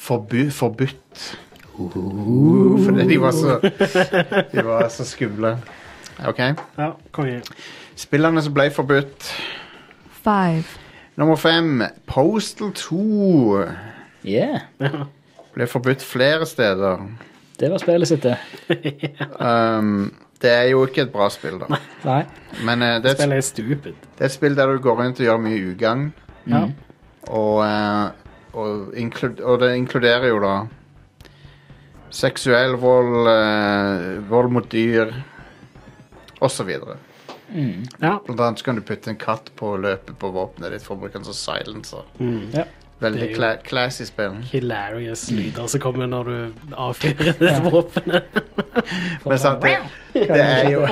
forbu, 0.00 0.48
forbudt. 0.50 1.30
fordi 2.84 3.06
de 3.08 3.20
var 3.20 3.32
så 3.32 3.58
De 4.52 4.64
var 4.64 4.88
så 4.92 5.04
skumle. 5.04 5.54
OK? 6.28 6.38
ja, 6.78 6.90
konge. 7.12 7.40
Spillene 7.96 8.42
som 8.42 8.54
ble 8.54 8.70
forbudt. 8.72 9.30
five, 10.22 10.64
Nummer 11.16 11.36
fem, 11.36 11.82
Postal 12.06 12.72
2. 12.72 13.64
Yeah, 14.24 14.60
Ble 15.54 15.66
forbudt 15.66 16.02
flere 16.04 16.46
steder. 16.46 17.00
det 17.60 17.70
var 17.70 17.78
spillet 17.78 18.08
sitt, 18.08 18.22
det. 18.22 18.36
Um, 19.40 20.12
det 20.42 20.50
er 20.50 20.62
jo 20.70 20.84
ikke 20.86 21.02
et 21.02 21.12
bra 21.12 21.28
spill, 21.32 21.58
da. 21.60 21.76
Nei. 22.04 22.22
Men 22.64 22.82
uh, 22.82 22.88
det, 23.02 23.10
er 23.10 23.10
et, 23.10 23.18
Spillet 23.18 23.36
er 23.36 23.40
stupid. 23.40 23.92
det 24.16 24.24
er 24.24 24.30
et 24.30 24.32
spill 24.32 24.56
der 24.56 24.72
du 24.72 24.78
går 24.80 24.96
rundt 25.02 25.20
og 25.20 25.26
gjør 25.26 25.40
mye 25.44 25.72
ugagn. 25.72 26.06
Ja. 26.48 26.62
Og, 27.28 27.60
eh, 27.66 28.19
og, 28.52 28.92
og 28.94 29.60
det 29.62 29.74
inkluderer 29.76 30.30
jo 30.30 30.40
da 30.42 30.54
seksuell 32.10 32.74
vold, 32.80 33.28
eh, 33.30 34.18
vold 34.30 34.50
mot 34.52 34.66
dyr 34.70 35.12
osv. 36.42 36.70
ja. 37.98 38.18
Blant 38.26 38.40
annet 38.40 38.62
kan 38.66 38.78
du 38.78 38.82
putte 38.86 39.10
en 39.10 39.18
katt 39.20 39.52
på 39.58 39.76
løpet 39.78 40.18
på 40.18 40.30
våpenet 40.34 40.74
ditt 40.74 40.86
for 40.86 40.96
å 40.96 41.04
bruke 41.04 41.18
den 41.18 41.26
som 41.26 41.36
silencer. 41.36 42.06
Mm. 42.18 42.50
Ja. 42.54 42.66
Veldig 43.00 43.20
Det 43.20 43.28
er 43.28 43.32
jo- 43.32 43.36
cla 43.36 43.56
classy 43.64 44.04
spill. 44.04 44.34
Hilarious 44.52 45.30
lyder 45.30 45.66
som 45.66 45.80
kommer 45.80 46.06
når 46.06 46.24
du 46.24 46.52
avfyrer 46.76 47.32
det 47.38 47.54
våpenet. 47.64 48.22
Men 49.26 49.38
sant, 49.38 49.62
det, 49.62 49.76
det 50.14 50.40
er 50.40 50.70
jo 50.70 50.82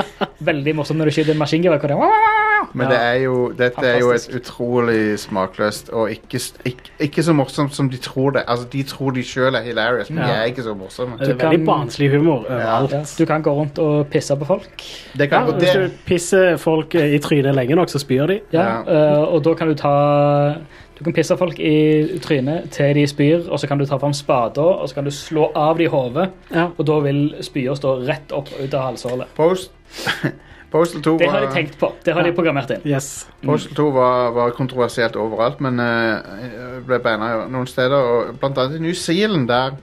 Veldig 0.41 0.75
morsomt 0.79 0.99
når 1.01 1.11
du 1.11 1.15
skyter 1.17 1.33
en 1.35 1.39
maskingevær. 1.43 1.79
hvor 1.83 1.89
det 1.89 1.97
er- 1.99 2.69
Men 2.75 2.89
det 2.91 2.99
er 3.01 3.15
jo, 3.25 3.53
dette 3.59 3.85
er 3.87 3.99
jo 4.01 4.11
et 4.11 4.21
Fantastisk. 4.21 4.37
utrolig 4.41 5.19
smakløst 5.19 5.91
og 5.93 6.11
ikke, 6.11 6.39
s- 6.39 6.55
ikke, 6.65 6.91
ikke 7.01 7.23
så 7.23 7.33
morsomt 7.33 7.75
som 7.75 7.89
de 7.91 7.97
tror 7.97 8.31
det. 8.31 8.43
Altså, 8.49 8.67
De 8.73 8.83
tror 8.83 9.11
de 9.15 9.23
sjøl 9.23 9.55
er 9.55 9.63
hilarious, 9.63 10.11
men 10.11 10.23
de 10.25 10.29
Ja. 10.29 10.35
er 10.43 10.45
ikke 10.53 10.63
så 10.63 10.75
morsomme. 10.75 11.19
Det 11.19 11.29
er 11.29 11.33
Du 11.33 11.39
kan- 11.39 11.51
veldig 11.51 11.67
barnslig 11.67 12.11
humor 12.11 12.45
overalt. 12.51 12.93
Ja, 12.93 13.05
du 13.19 13.25
kan 13.27 13.43
gå 13.43 13.51
rundt 13.55 13.79
og 13.79 14.07
pisse 14.11 14.37
på 14.37 14.45
folk. 14.47 14.77
Det 15.17 15.21
Ja, 15.21 15.27
kan, 15.27 15.43
og 15.49 15.55
hvis 15.61 15.73
det, 15.73 15.91
du 15.91 15.97
pisser 16.07 16.57
folk 16.57 16.95
eh, 16.95 17.15
i 17.15 17.19
trynet 17.19 17.55
lenge 17.55 17.75
nok, 17.75 17.89
så 17.89 17.99
spyr 17.99 18.27
de. 18.27 18.41
Ja, 18.53 18.83
Ja. 18.87 19.13
eh, 19.15 19.35
og 19.35 19.43
da 19.45 19.55
kan 19.55 19.69
du 19.69 19.75
ta 19.75 20.55
Du 20.99 21.05
kan 21.07 21.15
pisse 21.15 21.37
folk 21.39 21.61
i 21.63 22.19
trynet 22.23 22.73
til 22.75 22.91
de 22.99 23.05
spyr, 23.07 23.47
og 23.47 23.61
så 23.63 23.69
kan 23.71 23.79
du 23.79 23.87
ta 23.87 24.01
fram 24.03 24.15
spader 24.17 24.83
og 24.83 24.89
så 24.91 24.99
kan 24.99 25.07
du 25.07 25.13
slå 25.15 25.53
av 25.55 25.79
de 25.79 25.87
i 25.87 25.93
hodet. 25.93 26.27
Ja. 26.51 26.69
Og 26.75 26.87
da 26.89 26.99
vil 27.05 27.23
spya 27.47 27.77
stå 27.79 28.01
rett 28.09 28.35
opp 28.35 28.51
ut 28.59 28.75
av 28.75 28.89
halshålet. 28.89 29.31
Post, 29.39 29.71
Postal 30.73 31.03
2 31.03 31.15
Det 31.19 31.31
har 31.31 31.41
de 31.41 31.47
var, 31.47 31.55
tenkt 31.55 31.79
på. 31.81 31.93
Det 32.05 32.13
har 32.13 32.27
de 32.27 32.33
programmert 32.37 32.75
inn. 32.75 32.83
Yes. 32.85 33.29
Postal 33.45 33.79
2 33.79 33.87
var, 33.95 34.35
var 34.37 34.51
kontroversielt 34.57 35.17
overalt, 35.17 35.63
men 35.65 35.81
uh, 35.81 36.83
ble 36.85 36.99
banna 37.05 37.47
noen 37.49 37.71
steder. 37.71 37.95
Og 37.95 38.35
blant 38.43 38.59
annet 38.59 38.77
i 38.77 38.85
New 38.85 38.97
Zealand, 38.99 39.49
der 39.49 39.79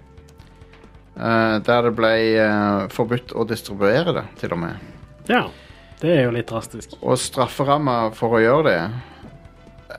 uh, 1.15 1.57
Der 1.65 1.89
det 1.89 1.95
ble 1.97 2.13
uh, 2.37 2.85
forbudt 2.93 3.33
å 3.33 3.47
distribuere 3.49 4.19
det, 4.19 4.27
til 4.43 4.53
og 4.53 4.65
med. 4.67 4.93
Ja. 5.31 5.47
Det 5.95 6.11
er 6.11 6.25
jo 6.27 6.35
litt 6.35 6.51
drastisk. 6.51 6.97
Og 7.01 7.15
strafferamma 7.17 8.11
for 8.13 8.35
å 8.35 8.43
gjøre 8.43 8.65
det 8.67 8.79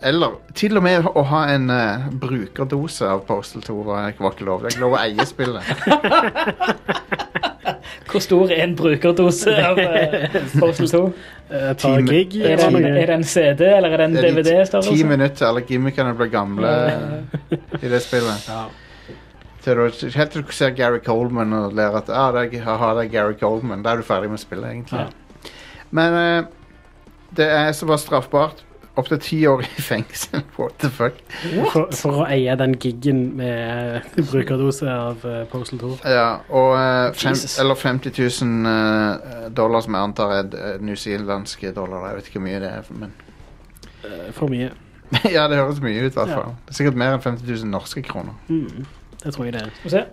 Eller 0.02 0.36
til 0.56 0.76
og 0.76 0.82
med 0.84 1.06
å 1.08 1.22
ha 1.30 1.42
en 1.54 1.70
eh, 1.72 2.08
brukerdose 2.20 3.08
av 3.08 3.22
Postal 3.28 3.62
2 3.64 3.76
var, 3.86 4.12
var 4.18 4.34
ikke 4.34 4.46
lov. 4.48 4.62
Det 4.62 4.68
er 4.68 4.76
ikke 4.76 4.84
lov 4.84 4.96
å 4.96 5.02
eie 5.02 5.26
spillet. 5.28 5.64
Hvor 8.06 8.22
stor 8.22 8.52
er 8.54 8.62
en 8.64 8.74
brukerdose 8.78 9.52
av 9.60 9.78
uh, 9.80 10.36
Postal 10.60 10.88
2? 10.92 11.00
Eh, 11.50 11.68
par 11.74 11.76
Team- 11.80 12.10
gig. 12.10 12.36
Er 12.40 12.56
det, 12.56 12.66
en, 12.68 12.76
noe. 12.76 12.90
er 12.90 13.10
det 13.10 13.16
en 13.16 13.24
CD, 13.26 13.62
eller 13.76 13.94
er 13.94 14.02
det 14.02 14.08
en 14.08 14.16
Det 14.16 14.22
er 14.22 14.26
de 14.28 14.42
DVD-størrelse? 14.42 14.94
Ti 14.94 15.06
minutter, 15.08 15.46
alle 15.48 15.62
gimmickene 15.68 16.12
blir 16.18 16.30
gamle 16.32 16.74
i 17.80 17.90
det 17.92 18.02
spillet. 18.04 18.50
Ja. 18.50 18.66
Til 19.66 19.80
du, 19.80 20.10
helt 20.14 20.30
til 20.30 20.44
du 20.46 20.52
ser 20.54 20.76
Gary 20.78 21.00
Coleman 21.02 21.52
og 21.56 21.74
lærer 21.74 21.98
at 22.04 22.12
ah, 22.14 22.28
det 22.36 22.60
er, 22.60 22.68
aha, 22.70 22.92
det 23.00 23.08
er 23.08 23.14
Gary 23.16 23.34
Coleman. 23.40 23.82
Da 23.82 23.94
er 23.96 24.02
du 24.02 24.06
ferdig 24.06 24.30
med 24.30 24.38
spillet, 24.38 24.68
egentlig. 24.70 25.00
Ja. 25.00 25.50
Men 25.96 26.20
eh, 26.20 26.44
det 27.36 27.48
er 27.50 27.72
så 27.74 27.88
bare 27.88 27.98
straffbart. 27.98 28.65
Opptil 28.96 29.18
ti 29.20 29.38
år 29.46 29.60
i 29.60 29.82
fengsel. 29.84 30.40
What 30.56 30.78
the 30.80 30.88
fuck? 30.88 31.18
For, 31.72 31.90
for 31.92 32.22
å 32.22 32.28
eie 32.32 32.54
den 32.56 32.78
gigen 32.80 33.18
med 33.36 34.06
brukerdose 34.16 34.88
av 34.88 35.26
eh, 35.28 35.42
Postal 35.50 35.82
2. 35.82 35.90
Ja, 36.08 36.38
og 36.48 36.70
uh, 36.72 37.10
fem, 37.12 37.36
Eller 37.60 37.76
50 37.76 38.14
000 38.16 38.64
uh, 38.64 39.50
dollar, 39.52 39.84
som 39.84 39.98
jeg 39.98 40.08
antar 40.08 40.32
er 40.38 40.56
eh, 40.56 40.80
newzealandske 40.80 41.74
dollar. 41.76 42.08
Jeg 42.08 42.22
vet 42.22 42.32
ikke 42.32 42.40
hvor 42.40 42.46
mye 42.48 42.62
det 42.64 42.72
er, 42.72 42.90
men 42.96 43.12
For 44.32 44.48
mye. 44.48 44.72
Ja, 45.36 45.44
det 45.44 45.60
høres 45.60 45.84
mye 45.84 46.00
ut, 46.00 46.14
i 46.14 46.16
hvert 46.16 46.32
fall. 46.32 46.56
Det 46.64 46.72
er 46.72 46.80
sikkert 46.80 47.00
mer 47.04 47.18
enn 47.18 47.24
50 47.28 47.52
000 47.52 47.72
norske 47.76 48.00
kroner. 48.06 48.32
Mm. 48.48 48.88
Det 49.20 49.36
tror 49.36 49.44
jeg 49.44 49.58
det 49.58 49.66
er. 49.66 49.70
Skal 49.76 49.90
vi 49.90 49.96
se. 49.98 50.04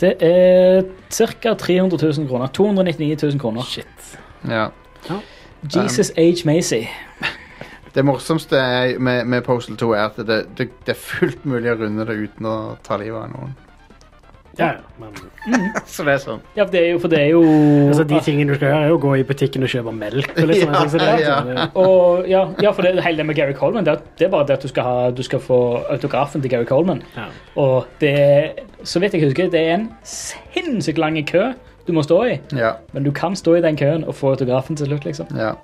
Det 0.00 0.16
er 0.24 0.82
ca. 1.12 1.54
300 1.54 2.00
000 2.00 2.28
kroner. 2.32 2.46
299 2.46 3.22
000 3.28 3.40
kroner. 3.44 3.62
Shit. 3.68 4.12
Ja. 4.48 4.68
Jesus 5.68 6.12
H. 6.16 6.46
Macy. 6.48 6.86
Det 7.94 8.02
morsomste 8.04 8.58
er, 8.58 8.96
med, 8.98 9.24
med 9.30 9.44
Postal 9.46 9.76
2 9.78 9.92
er 9.94 10.04
at 10.08 10.16
det, 10.26 10.40
det, 10.58 10.70
det 10.86 10.94
er 10.96 10.98
fullt 10.98 11.44
mulig 11.46 11.70
å 11.70 11.76
runde 11.84 12.06
det 12.08 12.16
uten 12.24 12.48
å 12.50 12.56
ta 12.82 12.96
livet 12.98 13.20
av 13.20 13.30
noen. 13.34 13.52
Ja, 14.58 14.66
ja. 14.66 15.06
Mm. 15.50 15.64
Så 15.90 16.04
det 16.06 16.12
er 16.14 16.20
sånn. 16.22 16.42
Ja, 16.54 16.62
det 16.70 16.78
er 16.80 16.88
jo, 16.92 16.98
for 17.02 17.10
det 17.10 17.18
er 17.24 17.30
jo 17.32 17.40
altså, 17.88 18.04
de 18.06 18.18
tingene 18.22 18.52
du 18.54 18.58
skal 18.58 18.68
gjøre, 18.70 18.82
er 18.86 18.92
jo 18.92 18.98
å 18.98 19.02
gå 19.02 19.12
i 19.18 19.24
butikken 19.26 19.66
og 19.66 19.70
kjøpe 19.72 19.94
melk. 19.94 20.30
Liksom, 20.38 20.74
sånne 20.92 21.08
Ja, 21.10 21.16
er 21.16 21.22
ja. 21.24 21.38
sånn, 21.42 21.72
Og, 21.82 22.28
ja, 22.30 22.42
ja, 22.62 22.70
for 22.76 22.86
det 22.86 23.02
hele 23.02 23.18
det 23.22 23.26
med 23.30 23.38
Gary 23.38 23.54
Coleman, 23.58 23.86
det 23.86 23.96
er, 23.96 24.04
det 24.20 24.28
er 24.28 24.32
bare 24.34 24.46
det 24.50 24.56
at 24.60 24.66
du 24.66 24.70
skal, 24.70 24.86
ha, 24.86 25.10
du 25.14 25.22
skal 25.26 25.42
få 25.42 25.58
autografen 25.94 26.42
til 26.44 26.54
Gary 26.54 26.68
Coleman. 26.70 27.02
ja. 27.18 27.26
Og 27.62 27.90
det 28.02 28.12
er, 28.14 28.50
så 28.86 29.02
vidt 29.02 29.14
jeg 29.18 29.26
husker, 29.26 29.50
det 29.54 29.62
er 29.68 29.74
en 29.80 29.88
sinnssykt 30.06 30.98
lang 31.02 31.18
kø 31.30 31.48
du 31.86 31.92
må 31.92 32.02
stå 32.06 32.22
i. 32.30 32.36
Ja. 32.56 32.76
Men 32.94 33.04
du 33.06 33.10
kan 33.14 33.34
stå 33.36 33.58
i 33.58 33.62
den 33.64 33.76
køen 33.78 34.06
og 34.08 34.14
få 34.18 34.32
autografen 34.34 34.78
til 34.78 34.86
slutt, 34.90 35.06
liksom. 35.10 35.30
ja. 35.38 35.54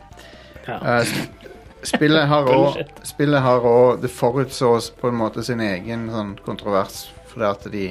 Ja. 0.68 1.00
Sp- 1.02 1.39
spillet 1.86 2.28
har 2.28 2.48
òg 2.54 2.78
Spillet 3.06 3.42
har 3.42 3.64
òg 3.66 4.02
Det 4.02 4.10
forutsås 4.12 4.90
på 5.00 5.08
en 5.08 5.18
måte 5.20 5.44
sin 5.46 5.60
egen 5.64 6.08
sånn 6.12 6.36
kontrovers, 6.44 7.08
fordi 7.30 7.50
at 7.50 7.68
de 7.72 7.88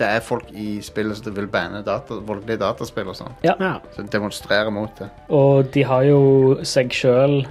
det 0.00 0.08
er 0.08 0.22
folk 0.24 0.48
i 0.56 0.78
spillet 0.80 1.18
som 1.18 1.34
vil 1.36 1.48
banne 1.52 1.82
data, 1.84 2.16
voldelige 2.24 2.62
dataspill 2.62 3.10
og 3.12 3.18
sånn. 3.18 3.34
ja. 3.44 3.74
Så 3.92 4.06
demonstrerer 4.08 4.72
mot 4.72 4.92
det. 4.96 5.10
Og 5.28 5.68
de 5.74 5.82
har 5.84 6.06
jo 6.08 6.20
seg 6.64 6.94
sjøl 6.96 7.42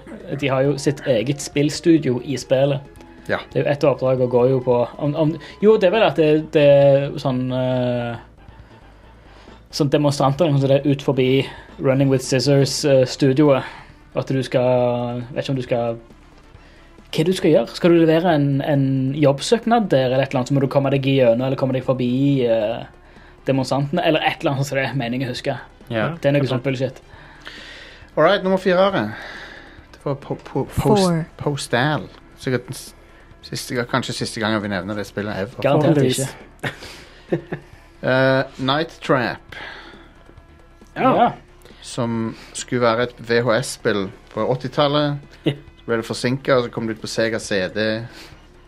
De 0.41 0.49
har 0.49 0.65
jo 0.65 0.77
sitt 0.81 1.03
eget 1.05 1.43
spillstudio 1.45 2.17
i 2.25 2.37
spillet. 2.41 2.81
Ja. 3.29 3.37
Det 3.51 3.59
er 3.59 3.65
jo 3.67 3.69
ett 3.69 3.85
oppdrag 3.85 4.23
og 4.25 4.31
går 4.33 4.47
jo 4.49 4.59
på 4.65 4.79
om, 4.97 5.13
om, 5.15 5.35
Jo, 5.61 5.77
det 5.77 5.89
er 5.89 5.93
vel 5.93 6.05
at 6.07 6.17
det, 6.17 6.29
det 6.55 6.63
er 6.65 7.19
sånn 7.21 7.43
uh, 7.53 8.17
Sånn 9.69 9.91
demonstranter 9.93 10.49
som 10.49 10.63
det 10.63 10.79
er 10.79 10.87
ut 10.89 11.03
forbi 11.05 11.45
Running 11.77 12.09
with 12.09 12.25
Scissors-studioet. 12.25 13.67
At 14.15 14.27
du 14.33 14.39
skal 14.43 15.23
Vet 15.33 15.43
ikke 15.43 15.51
om 15.53 15.55
du 15.59 15.61
skal 15.65 15.97
Hva 17.13 17.23
du 17.25 17.33
skal 17.33 17.51
gjøre? 17.51 17.67
Skal 17.73 17.91
du 17.93 17.97
levere 18.03 18.35
en, 18.35 18.61
en 18.61 18.83
jobbsøknad 19.17 19.89
der, 19.89 20.05
eller 20.11 20.23
et 20.23 20.29
eller 20.31 20.39
annet, 20.43 20.49
så 20.49 20.53
må 20.53 20.61
du 20.61 20.67
komme 20.67 20.91
deg 20.93 21.05
gjennom 21.05 21.45
eller 21.47 21.57
komme 21.57 21.73
deg 21.73 21.83
forbi 21.85 22.45
eh, 22.45 22.83
demonstrantene, 23.47 24.03
eller 24.05 24.21
et 24.25 24.39
eller 24.43 24.51
annet 24.55 24.67
som 24.69 24.77
det 24.77 24.83
er 24.85 24.93
meningen 24.99 25.29
å 25.29 25.33
huske. 25.33 25.55
Ja. 25.89 26.11
Det 26.21 26.29
er 26.29 26.35
noe 26.37 26.45
sånt 26.49 26.61
bullshit. 26.63 26.99
All 28.15 28.23
right, 28.27 28.43
nummer 28.45 28.57
fire. 28.61 28.91
Det 29.95 30.03
var 30.05 30.15
po 30.21 30.35
po 30.37 30.65
post 30.65 30.77
Four. 30.81 31.23
Postal. 31.41 32.05
Sikkert 32.37 32.67
den 32.69 32.77
s- 32.77 32.93
siste, 33.41 33.73
gang- 33.79 33.87
kanskje 33.89 34.13
siste 34.19 34.39
gangen 34.43 34.61
vi 34.61 34.69
nevner 34.69 34.95
det 35.01 35.07
spillet 35.09 35.33
ever. 35.35 35.57
Garantert 35.65 35.97
Forhåpentligvis. 35.97 36.35
ikke. 37.33 37.57
Eh, 37.99 38.43
Night 38.63 38.93
Trap, 39.03 39.55
Ja. 40.95 41.31
Som 41.89 42.35
skulle 42.53 42.83
være 42.85 43.07
et 43.09 43.15
VHS-spill 43.29 44.07
på 44.33 44.45
80-tallet. 44.53 45.17
Ja. 45.47 45.55
Så 45.79 45.85
ble 45.87 45.97
det 46.01 46.05
forsinka, 46.05 46.55
og 46.59 46.67
så 46.67 46.73
kom 46.73 46.87
det 46.87 46.97
ut 46.97 47.01
på 47.01 47.09
Sega 47.09 47.39
CD 47.41 47.79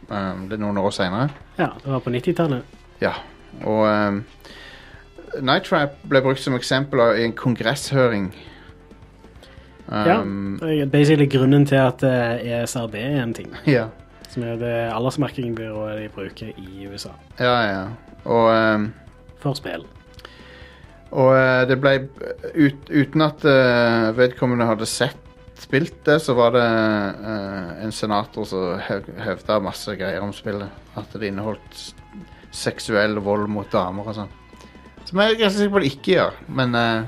um, 0.09 0.47
det 0.49 0.57
er 0.57 0.61
noen 0.63 0.79
år 0.81 0.93
seinere. 0.95 1.29
ja, 1.59 1.69
det 1.83 1.91
var 1.93 1.99
på 1.99 2.13
90-tallet. 2.13 2.77
Ja. 3.01 3.13
Og 3.67 3.83
um, 3.85 4.23
Night 5.41 5.67
Trap 5.69 5.99
ble 6.09 6.21
brukt 6.25 6.41
som 6.43 6.55
eksempel 6.57 7.01
i 7.19 7.25
en 7.27 7.35
kongresshøring. 7.37 8.31
Um, 9.91 10.57
Det 10.61 10.81
er 10.81 10.85
basically 10.85 11.27
grunnen 11.27 11.65
til 11.65 11.75
at 11.75 12.03
eh, 12.03 12.61
ESRB 12.61 12.95
er 12.95 13.23
en 13.23 13.33
ting. 13.33 13.55
ja. 13.67 13.85
Som 14.29 14.43
er 14.47 14.55
det 14.55 14.75
aldersmerkingbyrået 14.93 15.97
de 16.01 16.09
bruker 16.15 16.53
i 16.57 16.87
USA. 16.87 17.09
Ja, 17.39 17.55
ja. 17.67 17.81
Og 18.25 18.75
um, 18.75 18.93
For 19.41 19.53
spill. 19.53 19.83
Og 21.11 21.33
eh, 21.35 21.65
det 21.67 21.75
ble 21.83 21.95
ut, 22.55 22.87
Uten 22.89 23.21
at 23.25 23.43
eh, 23.45 24.11
vedkommende 24.15 24.67
hadde 24.69 24.87
sett 24.87 25.17
spilt 25.61 25.99
det, 26.07 26.17
så 26.23 26.33
var 26.33 26.53
det 26.55 26.63
eh, 26.65 27.83
en 27.85 27.91
senator 27.93 28.47
som 28.49 28.79
hev, 28.81 29.05
hevda 29.21 29.59
masse 29.61 29.93
greier 29.99 30.23
om 30.23 30.31
spillet. 30.33 30.71
At 30.97 31.11
det 31.13 31.27
inneholdt 31.29 31.81
seksuell 32.51 33.19
vold 33.23 33.47
mot 33.51 33.69
damer 33.71 34.07
og 34.11 34.15
sånn. 34.17 34.31
Som 35.07 35.19
jeg 35.21 35.33
er 35.35 35.39
ganske 35.43 35.59
sikker 35.59 35.73
på 35.75 35.81
det 35.83 35.91
ikke 35.93 36.13
gjør, 36.15 36.39
men 36.59 36.75
eh, 36.79 37.03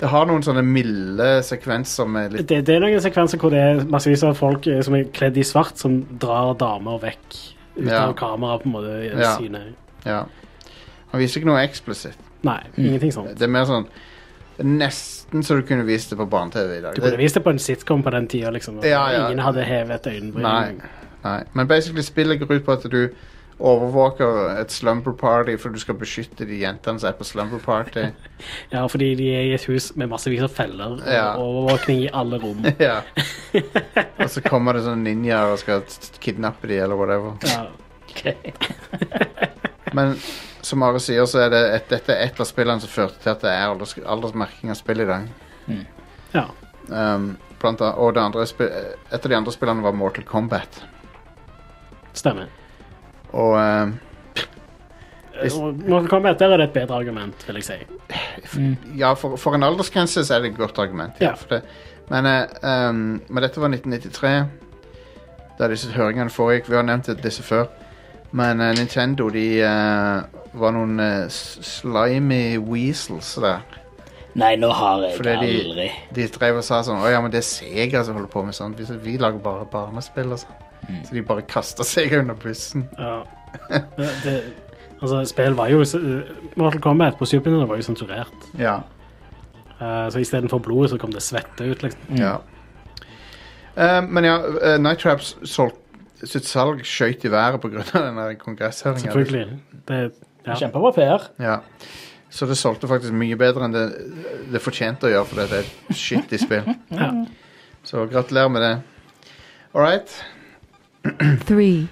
det 0.00 0.10
har 0.12 0.28
noen 0.30 0.44
sånne 0.46 0.62
milde 0.62 1.28
sekvenser 1.42 2.06
med 2.08 2.36
litt 2.36 2.48
Det, 2.50 2.60
det 2.68 2.76
er 2.76 2.84
noen 2.84 3.00
sekvenser 3.02 3.40
hvor 3.42 3.50
det 3.54 3.62
er 3.64 3.80
massevis 3.90 4.22
av 4.28 4.36
folk 4.38 4.66
eh, 4.70 4.80
som 4.86 4.94
er 4.98 5.08
kledd 5.14 5.38
i 5.40 5.46
svart, 5.46 5.76
som 5.80 6.00
drar 6.22 6.54
damer 6.60 7.00
vekk 7.02 7.28
ut 7.78 7.86
Ja. 7.88 8.04
av 8.08 8.14
kamera, 8.18 8.58
på 8.62 8.66
en 8.66 8.74
måte. 8.74 8.94
i 9.06 9.10
Ja. 9.14 9.36
syne. 9.38 9.60
Ja. 10.04 10.24
Han 11.12 11.20
viser 11.22 11.40
ikke 11.40 11.50
noe 11.52 11.62
eksplisitt. 11.62 12.18
Nei, 12.42 12.60
ingenting 12.76 13.12
sånt. 13.12 13.34
Det 13.38 13.42
er 13.48 13.48
mer 13.50 13.64
sånn 13.66 13.86
Nesten 14.58 15.42
så 15.46 15.54
du 15.54 15.62
kunne 15.62 15.84
vist 15.86 16.10
det 16.10 16.16
på 16.18 16.26
barne-TV 16.28 16.78
i 16.78 16.80
dag. 16.82 16.94
Du 16.94 17.00
kunne 17.00 17.12
Det- 17.12 17.18
vist 17.20 17.34
det 17.34 17.44
på 17.44 17.50
en 17.50 17.58
sitcom 17.58 18.02
på 18.02 18.10
den 18.10 18.26
tida, 18.26 18.50
liksom. 18.50 18.78
og 18.78 18.84
Ja, 18.84 19.04
ja. 19.12 19.26
Ingen 19.28 19.38
hadde 19.38 19.62
hevet 19.64 20.06
et 20.06 20.12
øyenbryn. 20.12 20.42
Nei, 20.42 20.74
nei. 21.24 21.44
Men 21.54 21.66
basically 21.68 22.02
spillet 22.02 22.40
går 22.40 22.50
ut 22.56 22.64
på 22.66 22.72
at 22.72 22.82
du 22.90 23.08
overvåker 23.60 24.60
et 24.60 24.70
slumber 24.70 25.12
party 25.12 25.56
for 25.56 25.68
du 25.70 25.78
skal 25.78 25.94
beskytte 25.94 26.46
de 26.46 26.58
jentene 26.60 26.98
som 26.98 27.08
er 27.08 27.12
på 27.12 27.24
slumber 27.24 27.58
party. 27.58 28.10
Ja, 28.72 28.84
fordi 28.86 29.14
de 29.16 29.28
er 29.34 29.40
i 29.42 29.54
et 29.54 29.64
hus 29.66 29.92
med 29.96 30.08
massevis 30.10 30.42
av 30.42 30.50
feller 30.50 30.84
og 30.92 31.02
Ja. 31.06 31.34
overvåkning 31.36 32.02
i 32.04 32.10
alle 32.12 32.38
rom. 32.38 32.64
ja. 32.80 33.00
Og 34.18 34.28
så 34.30 34.42
kommer 34.42 34.72
det 34.74 34.82
sånne 34.82 35.04
ninjaer 35.04 35.52
og 35.52 35.58
skal 35.58 35.80
t- 35.82 36.18
kidnappe 36.20 36.66
de 36.66 36.78
eller 36.78 36.96
whatever. 36.96 37.36
Ja. 37.46 37.66
Men 39.94 40.16
som 40.68 40.84
Are 40.86 41.00
sier, 41.02 41.26
så 41.28 41.42
er 41.46 41.52
det 41.52 41.60
et, 41.74 41.86
dette 41.90 42.14
er 42.14 42.28
et 42.28 42.40
av 42.40 42.48
spillene 42.48 42.82
som 42.84 42.92
førte 42.92 43.20
til 43.22 43.32
at 43.32 43.44
det 43.44 43.52
er 43.52 43.66
alders, 43.72 43.94
aldersmerking 44.04 44.72
av 44.72 44.78
spill 44.80 45.04
i 45.04 45.08
dag. 45.08 45.28
ja. 46.34 46.48
Um, 46.88 47.34
blant 47.60 47.82
annet, 47.84 47.98
og 48.00 48.14
det 48.16 48.22
andre 48.22 48.44
et 48.46 49.18
av 49.18 49.28
de 49.28 49.36
andre 49.36 49.52
spillene 49.52 49.84
var 49.84 49.96
Mortal 49.96 50.24
Kombat. 50.24 50.78
Stemmer. 52.16 52.46
Og 53.32 53.56
um, 53.58 53.98
Hvis- 55.42 55.58
Mortal 55.58 56.08
Kombat, 56.08 56.38
der 56.38 56.54
er 56.54 56.56
det 56.62 56.68
et 56.68 56.72
bedre 56.72 56.96
argument, 56.96 57.44
vil 57.46 57.60
jeg 57.60 57.64
si. 57.64 57.76
ja, 58.96 59.12
for, 59.12 59.36
for 59.36 59.54
en 59.54 59.62
aldersgrense 59.62 60.24
så 60.24 60.34
er 60.34 60.46
det 60.46 60.52
et 60.52 60.56
godt 60.56 60.78
argument. 60.78 61.20
Ja. 61.20 61.34
For 61.34 61.58
det. 61.58 61.62
Men, 62.08 62.26
eh, 62.26 62.88
um, 62.88 63.22
men 63.28 63.42
dette 63.42 63.60
var 63.60 63.68
1993, 63.68 64.46
da 65.58 65.68
disse 65.68 65.92
høringene 65.92 66.30
foregikk. 66.30 66.70
Vi 66.70 66.76
har 66.78 66.82
nevnt 66.88 67.10
disse 67.22 67.42
før. 67.42 67.66
Men 68.32 68.60
uh, 68.60 68.72
Nintendo 68.76 69.28
de 69.32 69.60
eh, 69.60 70.22
var 70.52 70.72
noen 70.76 71.00
eh, 71.02 71.26
slimy 71.30 72.58
weasels 72.62 73.34
der. 73.42 73.64
Nei, 74.38 74.52
nå 74.60 74.68
har 74.70 75.02
jeg 75.02 75.16
Fordi 75.16 75.32
de- 75.40 75.62
aldri 75.64 75.86
De 76.14 76.26
drev 76.30 76.58
og 76.60 76.64
sa 76.66 76.82
sånn 76.84 77.00
Å 77.00 77.08
ja, 77.10 77.18
men 77.24 77.32
det 77.32 77.40
er 77.40 77.46
Sega 77.48 78.04
som 78.04 78.14
holder 78.14 78.30
på 78.30 78.42
med 78.46 78.54
sånt. 78.54 78.78
Vi, 78.78 78.84
vi 79.02 79.16
lager 79.18 79.40
bare 79.42 79.64
barnespill 79.72 80.30
og 80.36 80.42
sånn. 80.42 80.60
Så 81.04 81.16
de 81.16 81.22
bare 81.26 81.42
kasta 81.48 81.84
Sega 81.84 82.20
under 82.22 82.36
bussen. 82.38 82.86
Ja. 82.98 83.22
Det, 83.68 84.10
det, 84.24 84.36
altså, 85.00 85.24
spill 85.28 85.56
var 85.58 85.72
jo 85.72 85.82
Mortal 86.56 86.80
Kombat 86.84 87.18
på 87.18 87.26
Super 87.26 87.50
Nintendo 87.50 87.70
var 87.72 87.80
jo 87.80 87.88
sensurert. 87.88 88.46
Ja. 88.60 88.78
Uh, 89.80 90.06
så 90.12 90.20
istedenfor 90.22 90.58
blodet 90.62 90.92
så 90.92 90.98
kom 90.98 91.12
det 91.14 91.22
svette 91.22 91.64
ut, 91.64 91.82
liksom. 91.82 92.16
ja. 92.18 92.36
Uh, 93.78 94.02
men 94.10 94.26
ja, 94.26 94.38
uh, 94.42 94.76
Night 94.82 94.98
Traps 94.98 95.36
solgte 95.46 96.26
sitt 96.26 96.48
salg 96.50 96.82
skjøt 96.86 97.24
i 97.24 97.30
været 97.30 97.60
pga. 97.62 97.84
kongresshøringa. 98.42 99.04
Selvfølgelig. 99.04 99.58
Det, 99.88 100.00
ja. 100.54 100.60
Kjempebra 100.62 100.92
PR. 100.96 101.28
Ja. 101.42 101.58
Så 102.30 102.46
det 102.46 102.58
solgte 102.60 102.88
faktisk 102.90 103.14
mye 103.16 103.36
bedre 103.40 103.64
enn 103.64 103.74
det, 103.74 103.84
det 104.52 104.60
fortjente 104.60 105.08
å 105.08 105.12
gjøre, 105.12 105.28
for 105.28 105.40
det 105.40 105.46
er 105.48 105.62
et 105.64 105.96
shitty 105.96 106.40
spill. 106.40 106.66
Ja. 106.92 107.12
Så 107.88 108.04
gratulerer 108.10 108.52
med 108.52 108.64
det. 108.66 108.74
All 109.74 109.84
right. 109.84 110.12
three, 111.48 111.88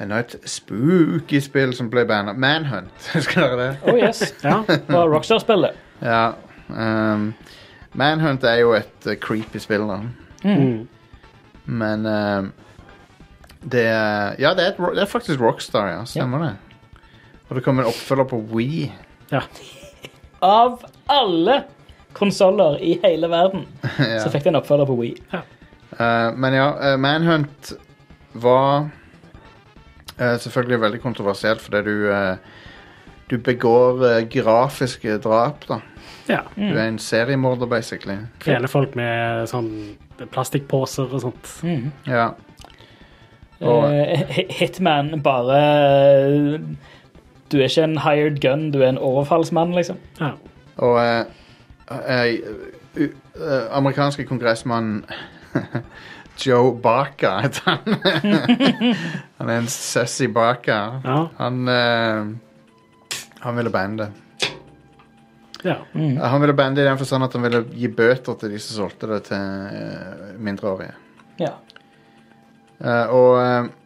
Enda 0.00 0.22
et 0.22 0.36
spooky 0.48 1.42
spill 1.44 1.74
som 1.76 1.90
ble 1.92 2.06
banna. 2.08 2.32
Manhunt. 2.32 2.94
Husker 3.14 3.42
dere 3.42 3.58
det? 3.58 3.72
Oh 3.84 3.98
yes. 3.98 4.22
ja. 4.44 4.62
Det 4.66 4.80
Rockstar-spillet. 4.96 5.76
Ja. 6.00 6.22
Um, 6.68 7.34
Manhunt 7.92 8.46
er 8.48 8.62
jo 8.62 8.72
et 8.78 9.10
uh, 9.10 9.16
creepy 9.20 9.60
spill, 9.60 9.84
da. 9.90 9.98
Mm. 10.46 10.88
Men 11.66 12.06
um, 12.06 12.52
det 13.60 13.84
er 13.90 14.40
Ja, 14.40 14.54
det 14.56 14.64
er, 14.64 14.72
et, 14.72 14.80
det 14.96 15.04
er 15.04 15.10
faktisk 15.10 15.40
Rockstar, 15.40 15.90
ja. 15.92 16.04
Stemmer 16.08 16.46
det. 16.46 16.54
Og 17.50 17.56
det 17.58 17.64
kom 17.66 17.80
en 17.82 17.88
oppfølger 17.90 18.28
på 18.30 18.38
Wii. 18.54 18.92
ja. 19.34 19.42
Av 20.40 20.78
alle 21.12 21.58
konsoller 22.16 22.78
i 22.80 22.94
hele 23.02 23.28
verden, 23.28 23.66
ja. 23.98 24.22
så 24.22 24.30
fikk 24.32 24.46
det 24.46 24.54
en 24.54 24.58
oppfølger 24.62 24.86
på 24.88 24.94
Wii. 24.96 25.18
Uh, 25.34 26.30
men 26.40 26.54
ja, 26.56 26.68
uh, 26.80 26.94
Manhunt 26.96 27.72
var 28.32 28.86
uh, 30.16 30.36
selvfølgelig 30.40 30.78
veldig 30.80 31.00
kontroversielt 31.02 31.60
fordi 31.60 31.82
du 31.90 32.08
uh, 32.08 32.36
Du 33.30 33.36
begår 33.38 34.00
uh, 34.00 34.22
grafiske 34.32 35.18
drap, 35.22 35.66
da. 35.68 35.80
ja. 36.30 36.40
Du 36.56 36.62
er 36.78 36.86
en 36.88 36.98
seriemorder, 36.98 37.66
basically. 37.66 38.16
Kveler 38.40 38.70
folk 38.70 38.96
med 38.98 39.44
sånn 39.50 39.68
plastikkposer 40.32 41.12
og 41.14 41.20
sånt. 41.26 41.52
Mm. 41.62 41.90
Ja. 42.08 42.30
Og- 43.60 43.92
Hitman 44.56 45.20
bare 45.22 45.60
Du 47.50 47.58
er 47.58 47.66
ikke 47.66 47.84
en 47.84 47.98
hired 47.98 48.38
gun, 48.42 48.70
du 48.70 48.80
er 48.82 48.92
en 48.92 48.98
overfallsmann, 48.98 49.74
liksom. 49.74 49.98
Ja. 50.20 50.30
Og 50.80 50.94
uh, 50.96 51.24
uh, 51.90 52.28
uh, 52.96 53.08
uh, 53.36 53.64
amerikanske 53.76 54.24
kongressmann 54.24 55.04
Joe 56.46 56.72
Baca 56.82 57.38
heter 57.44 57.70
han. 57.70 57.96
han 59.38 59.48
er 59.48 59.58
en 59.58 59.68
sassy 59.68 60.28
Baca. 60.32 60.78
Ja. 61.04 61.18
Han 61.36 61.68
uh, 61.68 62.36
Han 63.40 63.56
ville 63.56 63.70
bande. 63.70 64.10
ja. 65.64 65.76
Mm. 65.92 66.16
Han 66.16 66.40
ville 66.40 66.54
bande 66.54 66.82
i 66.82 66.84
den 66.84 66.98
forstand 66.98 67.24
at 67.24 67.32
han 67.32 67.42
ville 67.42 67.64
gi 67.72 67.88
bøter 67.88 68.34
til 68.34 68.52
de 68.52 68.58
som 68.58 68.76
solgte 68.84 69.08
det 69.10 69.22
til 69.28 69.36
uh, 69.36 70.40
mindreårige. 70.40 70.92
Ja. 71.40 71.52
Uh, 72.80 73.14
og 73.14 73.30
uh, 73.40 73.79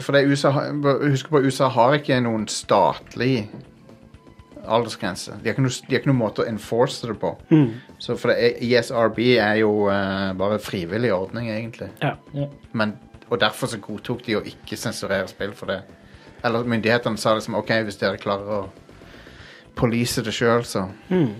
For 0.00 0.12
det 0.12 0.26
USA 0.28 0.50
Husk 0.52 1.30
på 1.32 1.40
USA 1.46 1.68
har 1.72 1.96
ikke 1.96 2.18
noen 2.20 2.46
statlig 2.52 3.48
aldersgrense. 4.66 5.36
De 5.40 5.48
har 5.48 5.54
ikke 5.54 5.62
noen, 5.62 5.74
de 5.86 5.94
har 5.94 6.00
ikke 6.02 6.10
noen 6.10 6.18
måte 6.18 6.42
å 6.42 6.48
enforce 6.50 7.06
det 7.06 7.14
på. 7.22 7.32
Mm. 7.52 7.68
Så 8.02 8.16
for 8.18 8.32
det, 8.32 8.56
ISRB 8.66 9.20
er 9.38 9.60
jo 9.62 9.86
uh, 9.86 10.32
bare 10.38 10.58
frivillig 10.58 11.12
ordning, 11.14 11.50
egentlig. 11.54 11.92
ja. 12.02 12.16
ja. 12.34 12.48
Men, 12.72 12.96
og 13.30 13.40
derfor 13.40 13.70
så 13.70 13.78
godtok 13.82 14.24
de 14.26 14.36
å 14.38 14.42
ikke 14.46 14.76
sensurere 14.78 15.26
spill 15.30 15.54
for 15.56 15.70
det. 15.70 15.80
Eller 16.44 16.66
myndighetene 16.68 17.18
sa 17.18 17.32
liksom 17.34 17.56
OK, 17.58 17.72
hvis 17.86 17.98
dere 17.98 18.20
klarer 18.22 18.52
å 18.58 18.60
police 19.78 20.22
det 20.22 20.34
sjøl, 20.34 20.64
så 20.66 20.88
Mm. 21.08 21.34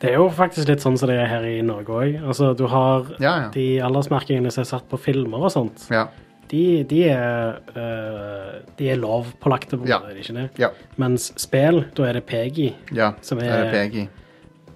Det 0.00 0.10
er 0.10 0.18
jo 0.18 0.26
faktisk 0.28 0.68
litt 0.68 0.82
sånn 0.84 0.98
som 1.00 1.08
det 1.08 1.14
er 1.16 1.30
her 1.30 1.44
i 1.48 1.62
Norge 1.64 1.94
òg. 1.94 2.16
Altså, 2.28 2.50
du 2.52 2.66
har 2.68 3.06
Ja, 3.22 3.30
ja. 3.44 3.48
de 3.54 3.80
aldersmerkingene 3.80 4.50
som 4.52 4.60
er 4.60 4.68
satt 4.68 4.88
på 4.90 4.98
filmer 5.00 5.46
og 5.46 5.52
sånt. 5.54 5.86
Ja. 5.88 6.08
De, 6.50 6.84
de 6.84 7.04
er 7.08 7.56
uh, 7.76 8.60
De 8.78 8.88
er 8.90 8.96
lovpålagte, 9.00 9.76
på 9.78 9.82
en 9.84 9.88
Ja. 9.88 9.98
måte, 10.00 10.12
er 10.12 10.20
ikke 10.22 10.34
det? 10.36 10.48
Ja. 10.58 10.68
Mens 10.96 11.32
spill, 11.40 11.84
da 11.96 12.02
er 12.08 12.12
det 12.18 12.24
PEGI. 12.26 12.74
ja. 12.94 13.12
Som 13.22 13.38
er- 13.38 13.44
er 13.64 13.70
PEGI. 13.72 14.08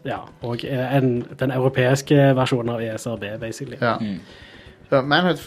Ja, 0.04 0.18
og 0.42 0.64
eh, 0.64 0.96
en, 0.96 1.24
den 1.38 1.50
europeiske 1.50 2.14
versjonen 2.38 2.70
av 2.70 2.80
ESRB, 2.80 3.24
basically. 3.40 3.76
Ja. 3.82 3.96
Så 4.88 5.02
Manhunt 5.04 5.42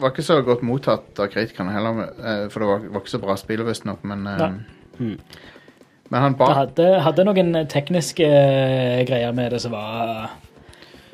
var 0.00 0.10
ikke 0.10 0.22
så 0.24 0.40
godt 0.42 0.62
mottatt 0.62 1.18
av 1.20 1.28
kritikerne 1.30 1.70
heller, 1.72 2.00
eh, 2.18 2.48
for 2.50 2.60
det 2.60 2.68
var, 2.68 2.78
var 2.90 3.00
ikke 3.04 3.12
så 3.12 3.20
bra 3.22 3.36
spill, 3.36 3.62
visstnok, 3.68 4.02
men. 4.04 4.24
Mm. 4.98 5.18
Men 6.10 6.20
han 6.22 6.32
Det 6.38 6.48
hadde, 6.56 7.00
hadde 7.04 7.24
noen 7.24 7.52
tekniske 7.68 8.26
greier 9.06 9.32
med 9.32 9.52
det 9.52 9.60
som 9.62 9.72
var 9.72 10.30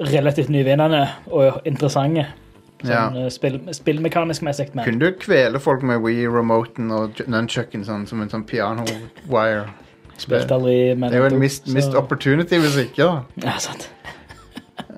relativt 0.01 0.49
nyvinnende 0.49 1.03
og 1.27 1.61
interessante. 1.67 2.27
Sånn 2.83 2.91
Ja. 2.93 3.25
eh, 3.25 3.29
spill, 3.31 3.59
spillmekanisk 3.73 4.43
messig, 4.43 4.75
men 4.75 4.85
Kunne 4.85 4.99
du 5.01 5.13
kvele 5.13 5.59
folk 5.61 5.83
med 5.83 6.01
Wii-remoten 6.05 6.91
og 6.93 7.17
nunchucken 7.27 7.85
sånn, 7.85 8.07
som 8.07 8.21
en 8.23 8.29
sånn 8.29 8.45
piano-wire? 8.47 9.71
spilte 10.19 10.51
aldri 10.55 10.95
Det 10.95 11.13
er 11.13 11.19
jo 11.19 11.25
en 11.35 11.39
mist, 11.41 11.67
så- 11.67 11.97
opportunity 11.97 12.57
hvis 12.59 12.77
ikke, 12.77 12.97
da. 12.97 13.23
Ja, 13.43 13.59
sant. 13.59 13.91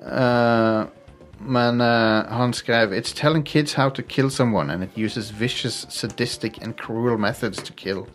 uh, 0.05 0.85
men 1.39 1.81
uh, 1.81 2.25
han 2.29 2.53
skrev 2.53 2.91
It's 2.91 3.13
telling 3.13 3.43
kids 3.43 3.73
how 3.73 3.89
to 3.89 4.01
kill 4.01 4.29
someone 4.29 4.69
and 4.69 4.83
it 4.83 4.91
uses 4.97 5.31
vicious, 5.31 5.85
sadistic 5.89 6.57
and 6.61 6.75
cruel 6.77 7.17
methods 7.17 7.61
to 7.63 7.73
kill. 7.73 8.07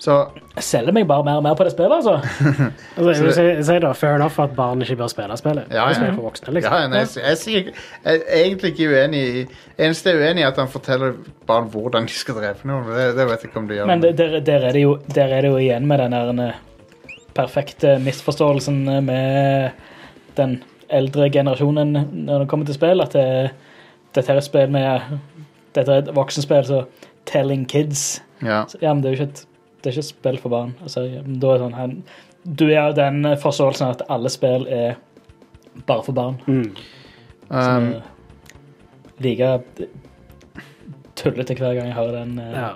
Så 0.00 0.14
Jeg 0.56 0.64
selger 0.64 0.94
meg 0.96 1.04
bare 1.10 1.24
mer 1.26 1.36
og 1.36 1.42
mer 1.44 1.54
på 1.58 1.64
det 1.66 1.74
spillet, 1.74 1.92
altså. 1.92 2.14
Altså, 2.96 3.10
jeg 3.12 3.24
det- 3.26 3.34
si, 3.36 3.42
jeg 3.42 3.64
sier 3.68 3.82
da, 3.84 3.90
Fair 3.92 4.14
enough 4.16 4.38
at 4.40 4.54
barn 4.56 4.80
ikke 4.80 4.96
bør 4.96 5.10
spille 5.12 5.36
spillet. 5.36 5.66
Ja, 5.70 5.82
ja. 5.90 5.92
Spille 5.98 6.14
for 6.16 6.22
voksne, 6.30 6.54
liksom. 6.56 6.72
ja, 6.72 6.86
nei, 6.88 7.02
jeg, 7.02 7.24
jeg, 7.26 7.36
sier 7.42 7.68
jeg 7.68 8.22
er 8.24 8.38
egentlig 8.46 8.70
ikke 8.72 8.88
uenig 8.94 9.20
i 9.20 9.42
Eneste 9.84 10.10
jeg 10.14 10.16
er 10.22 10.24
uenig 10.30 10.40
i, 10.40 10.46
er 10.46 10.54
at 10.54 10.60
han 10.62 10.72
forteller 10.72 11.12
barn 11.48 11.68
hvordan 11.72 12.08
de 12.08 12.16
skal 12.16 12.38
drepe 12.40 12.68
noen. 12.68 12.88
Det, 12.88 13.10
det 13.18 13.26
vet 13.28 13.44
jeg 13.44 13.50
ikke 13.50 13.60
om 13.60 13.68
de 13.68 13.76
gjør. 13.78 13.86
Men 13.92 14.00
det- 14.06 14.14
der, 14.18 14.38
der, 14.48 14.66
er 14.70 14.72
det 14.78 14.82
jo, 14.86 14.96
der 15.14 15.36
er 15.36 15.40
det 15.44 15.50
jo 15.52 15.60
igjen 15.60 15.86
med 15.92 15.98
den 16.06 16.16
der 16.16 16.48
eh, 16.48 16.58
perfekte 17.36 17.98
misforståelsen 18.04 18.80
eh, 18.88 19.00
med 19.04 19.70
den 20.40 20.56
eldre 20.90 21.28
generasjonen 21.30 21.92
når 22.24 22.38
det 22.46 22.48
kommer 22.50 22.66
til 22.66 22.74
spill, 22.80 23.00
at 23.04 23.12
det, 23.14 23.26
dette 24.16 24.32
er 24.32 24.40
et 24.40 24.48
spill 24.48 24.72
med 24.74 25.18
Dette 25.76 25.92
er 25.94 26.00
et 26.02 26.08
voksenspill, 26.16 26.64
så 26.66 26.80
telling 27.30 27.68
kids 27.70 28.22
ja. 28.42 28.64
Så, 28.66 28.78
Ja, 28.82 28.90
men 28.94 29.02
det 29.04 29.10
er 29.10 29.14
jo 29.14 29.20
ikke 29.20 29.28
et, 29.30 29.44
det 29.80 29.90
er 29.90 29.96
ikke 29.96 30.08
spill 30.10 30.38
for 30.38 30.52
barn. 30.52 30.74
Altså, 30.82 31.06
da 31.24 31.52
er 31.54 31.62
sånn, 31.62 31.76
han, 31.76 31.94
du 32.44 32.66
er 32.68 32.90
jo 32.90 32.96
den 32.98 33.24
forståelsen 33.40 33.88
at 33.88 34.04
alle 34.12 34.30
spill 34.32 34.66
er 34.68 34.98
bare 35.86 36.04
for 36.04 36.16
barn. 36.16 36.40
Mm. 36.46 36.70
Um, 37.50 37.90
like 39.20 39.48
tullete 41.16 41.56
hver 41.58 41.74
gang 41.74 41.90
jeg 41.90 41.96
hører 41.98 42.18
den. 42.20 42.38
Uh, 42.38 42.52
Ja. 42.54 42.70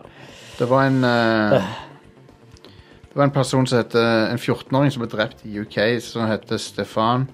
det 0.59 0.71
var 0.71 0.87
en 0.87 1.05
eh, 1.05 1.63
Det 3.09 3.17
var 3.17 3.25
en 3.25 3.31
person 3.31 3.67
som 3.67 3.79
het 3.79 3.95
En 3.95 4.39
14-åring 4.39 4.91
som 4.93 5.03
ble 5.03 5.11
drept 5.11 5.45
i 5.47 5.61
UK, 5.61 6.01
som 6.03 6.27
heter 6.27 6.57
Stefan. 6.57 7.29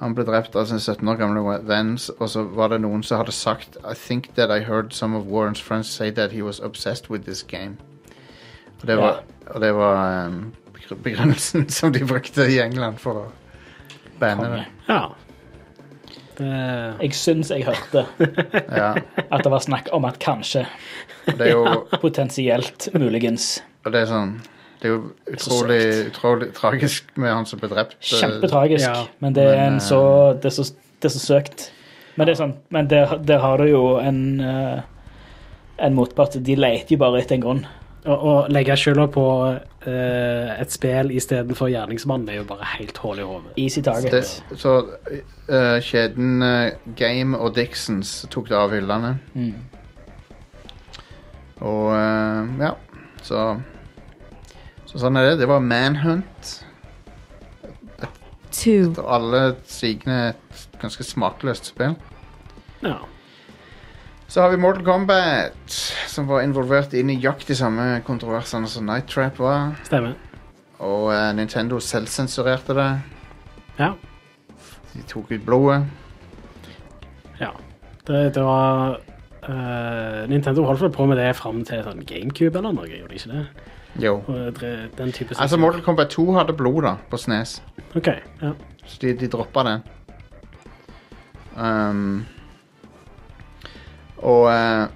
Han 0.00 0.14
ble 0.14 0.24
drept 0.24 0.56
av 0.56 0.66
sin 0.66 0.80
17 0.80 1.08
år 1.08 1.16
gamle 1.16 1.60
venn, 1.64 1.98
og 2.18 2.28
så 2.28 2.42
var 2.42 2.68
det 2.68 2.80
noen 2.82 3.02
som 3.02 3.18
hadde 3.18 3.32
sagt 3.32 3.76
I 3.84 3.94
think 3.94 4.34
that 4.34 4.50
I 4.50 4.60
heard 4.64 4.92
some 4.92 5.16
of 5.16 5.26
Warrens 5.26 5.60
friends 5.60 5.88
say 5.88 6.10
that 6.10 6.32
he 6.32 6.42
was 6.42 6.60
obsessed 6.60 7.08
with 7.10 7.24
this 7.24 7.42
game. 7.42 7.78
Og 8.84 8.88
det 8.90 8.96
var, 9.00 9.20
og 9.48 9.60
det 9.64 9.70
var 9.74 10.26
um, 10.28 10.40
begrunnelsen 11.04 11.68
som 11.78 11.92
de 11.94 12.04
brukte 12.04 12.44
i 12.52 12.58
England 12.60 12.98
for 13.00 13.22
å 13.22 13.28
banne 14.20 14.50
det. 14.52 14.64
ja. 14.90 15.04
Det, 16.34 16.48
Jeg 16.98 17.14
syns 17.14 17.52
jeg 17.54 17.62
hørte 17.62 18.00
Ja, 18.80 18.88
at 19.30 19.44
det 19.46 19.50
var 19.52 19.62
snakk 19.62 19.86
om 19.94 20.02
at 20.08 20.16
kanskje, 20.18 20.64
det 21.28 21.46
er 21.46 21.52
jo 21.52 21.84
potensielt, 22.02 22.88
muligens 22.92 23.60
og 23.84 23.92
det 23.94 24.00
er 24.02 24.08
sånn 24.10 24.32
Det 24.80 24.88
er 24.88 24.96
jo 24.96 24.98
utrolig, 25.30 25.78
utrolig 26.10 26.48
tragisk 26.56 27.12
med 27.14 27.30
han 27.30 27.46
som 27.46 27.60
ble 27.62 27.70
drept. 27.70 27.94
Kjempetragisk, 28.02 28.82
Ja. 28.88 29.06
men 29.22 29.36
det 29.36 29.44
er, 29.46 29.54
Men, 29.54 29.62
en 29.76 29.78
eh, 29.78 29.84
så, 29.86 30.00
det, 30.42 30.50
er 30.50 30.56
så, 30.58 30.66
det 31.00 31.08
er 31.08 31.14
så 31.14 31.22
søkt. 31.22 31.68
Men, 32.16 32.26
det 32.26 32.34
er 32.34 32.40
sånn, 32.42 32.56
men 32.74 32.90
der, 32.90 33.14
der 33.30 33.40
har 33.40 33.62
du 33.62 33.70
jo 33.70 33.84
en, 34.02 34.20
eh, 34.42 34.82
en 35.86 35.96
motpart. 35.96 36.36
De 36.42 36.56
leter 36.58 36.96
jo 36.96 37.00
bare 37.00 37.22
etter 37.22 37.38
en 37.38 37.46
grunn. 37.46 37.62
Å 38.04 38.14
å 38.14 38.32
legge 38.52 38.74
skylda 38.76 39.06
på 39.08 39.22
eh, 39.88 40.50
et 40.60 40.72
spill 40.74 41.08
istedenfor 41.16 41.70
gjerningsmannen 41.72 42.28
er 42.28 42.42
jo 42.42 42.48
bare 42.50 42.66
helt 42.74 42.98
hull 43.00 43.22
i 43.22 43.24
hodet. 43.24 43.54
Easy 43.56 43.80
target. 43.84 44.12
Det, 44.12 44.58
så 44.60 44.74
eh, 45.48 45.78
kjeden 45.80 46.44
eh, 46.44 46.74
Game 46.98 47.38
og 47.38 47.54
Dixons 47.56 48.26
tok 48.34 48.50
det 48.52 48.58
av 48.60 48.74
hyllene. 48.76 49.14
Mm. 49.32 49.54
Og 51.64 51.94
eh, 51.96 52.52
ja, 52.66 52.74
så 53.24 53.46
Så 54.90 55.00
sånn 55.00 55.16
er 55.16 55.30
det. 55.30 55.38
Det 55.40 55.48
var 55.50 55.64
Manhunt. 55.64 56.52
two, 58.52 58.92
Og 59.00 59.08
alle 59.16 59.56
sigende 59.66 60.34
et 60.34 60.68
ganske 60.78 61.02
smakløst 61.02 61.72
spill. 61.72 61.96
Ja. 62.84 63.00
Så 64.34 64.42
har 64.42 64.50
vi 64.50 64.56
Mortal 64.58 64.82
Kombat, 64.84 65.70
som 66.10 66.26
var 66.26 66.42
involvert 66.42 66.90
inn 66.98 67.10
i 67.12 67.14
jakt 67.22 67.46
de 67.46 67.54
samme 67.54 67.84
kontroversene 68.02 68.66
som 68.66 68.82
Night 68.88 69.06
Trap 69.12 69.36
var. 69.38 69.76
Stemmer. 69.86 70.16
Og 70.82 71.12
eh, 71.14 71.28
Nintendo 71.38 71.78
selvsensurerte 71.78 72.74
det. 72.74 72.88
Ja. 73.78 73.92
De 74.96 75.04
tok 75.06 75.30
ut 75.30 75.44
blodet. 75.46 75.84
ja. 77.38 77.52
Det, 78.04 78.34
det 78.34 78.42
var 78.42 78.98
eh, 79.46 80.26
Nintendo 80.28 80.66
holdt 80.66 80.82
vel 80.82 80.90
på 80.98 81.06
med 81.06 81.16
det 81.22 81.30
fram 81.38 81.62
til 81.64 81.86
sånn 81.86 82.02
GameCube 82.02 82.58
eller 82.58 82.74
noe, 82.74 82.90
gjorde 82.90 83.14
de 83.14 83.22
ikke 83.22 83.30
det? 83.38 83.46
Jo. 84.02 84.16
Og 84.26 84.50
dre- 84.58 84.90
den 84.98 85.14
type 85.14 85.38
Altså, 85.38 85.56
Mortal 85.62 85.86
Kombat 85.86 86.10
2 86.18 86.26
hadde 86.40 86.58
blod 86.58 86.82
da, 86.90 86.96
på 87.06 87.22
SNES. 87.22 87.60
OK. 87.94 88.10
Ja. 88.42 88.50
Så 88.82 88.98
de, 89.06 89.14
de 89.22 89.30
droppa 89.30 89.62
den. 89.70 89.86
Um, 91.54 92.24
og 94.22 94.46
eh, 94.52 94.86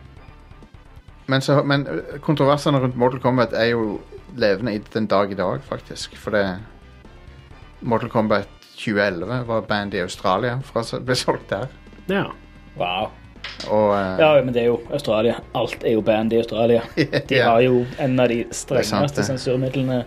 men, 1.28 1.44
så, 1.44 1.62
men 1.62 1.86
eh, 1.86 2.18
kontroversene 2.24 2.80
rundt 2.80 2.96
Mortal 2.96 3.20
Kombat 3.20 3.52
er 3.52 3.72
jo 3.74 3.98
levende 4.38 4.74
i 4.74 4.82
den 4.94 5.06
dag 5.06 5.32
i 5.32 5.36
dag, 5.36 5.60
faktisk. 5.64 6.16
For 6.16 6.36
det 6.36 6.44
Mortal 7.80 8.10
Kombat 8.12 8.48
2011 8.78 9.44
var 9.48 9.60
band 9.68 9.94
i 9.94 10.00
Australia, 10.00 10.58
fra, 10.64 10.84
ble 11.04 11.16
solgt 11.18 11.50
der. 11.50 11.72
ja. 12.08 12.28
Wow. 12.78 13.10
Og 13.66 13.90
uh, 13.90 14.20
Ja, 14.20 14.44
men 14.44 14.54
det 14.54 14.62
er 14.62 14.66
jo 14.68 14.78
Australia. 14.92 15.40
Alt 15.54 15.82
er 15.82 15.96
jo 15.96 16.00
band 16.00 16.32
i 16.32 16.36
Australia. 16.38 16.82
De 17.28 17.34
ja, 17.34 17.50
har 17.50 17.60
jo 17.60 17.84
en 17.98 18.20
av 18.20 18.28
de 18.30 18.44
strengeste 18.54 19.24
sensurmidlene 19.26 20.04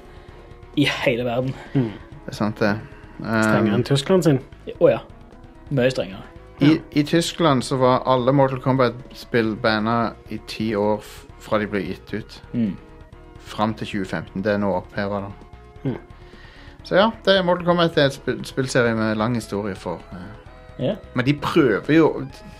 i 0.80 0.88
hele 1.04 1.26
verden. 1.28 1.54
Mm. 1.74 1.92
det 2.26 2.32
er 2.32 2.38
sant, 2.38 2.60
det. 2.60 2.76
Strengere 3.20 3.68
Um, 3.68 3.74
enn 3.76 3.84
Tyskland 3.86 4.24
sin. 4.26 4.40
Å 4.80 4.90
ja. 4.90 5.02
Mye 5.70 5.92
strengere. 5.92 6.31
I, 6.62 6.82
I 7.00 7.04
Tyskland 7.04 7.64
så 7.66 7.78
var 7.82 8.04
alle 8.06 8.34
Mortal 8.34 8.60
Kombat-spill 8.62 9.56
banna 9.62 10.14
i 10.30 10.38
ti 10.48 10.72
år 10.76 11.00
f- 11.02 11.26
fra 11.42 11.58
de 11.60 11.68
ble 11.68 11.82
gitt 11.88 12.14
ut. 12.14 12.36
Mm. 12.54 12.76
Fram 13.52 13.74
til 13.74 13.88
2015. 13.88 14.44
Det 14.46 14.54
er 14.54 14.60
nå 14.62 14.70
oppheva, 14.78 15.24
da. 15.26 15.32
Mm. 15.90 15.98
Så 16.84 16.96
ja, 17.00 17.08
det 17.26 17.38
er 17.38 17.44
Mortal 17.48 17.66
Kombat 17.66 17.98
er 17.98 18.06
et 18.12 18.14
spill, 18.20 18.44
spillserie 18.46 18.94
med 18.96 19.16
lang 19.18 19.36
historie 19.36 19.76
for 19.76 20.02
uh. 20.14 20.22
yeah. 20.82 20.96
Men 21.16 21.26
de 21.26 21.34
prøver 21.34 21.94
jo 21.98 22.08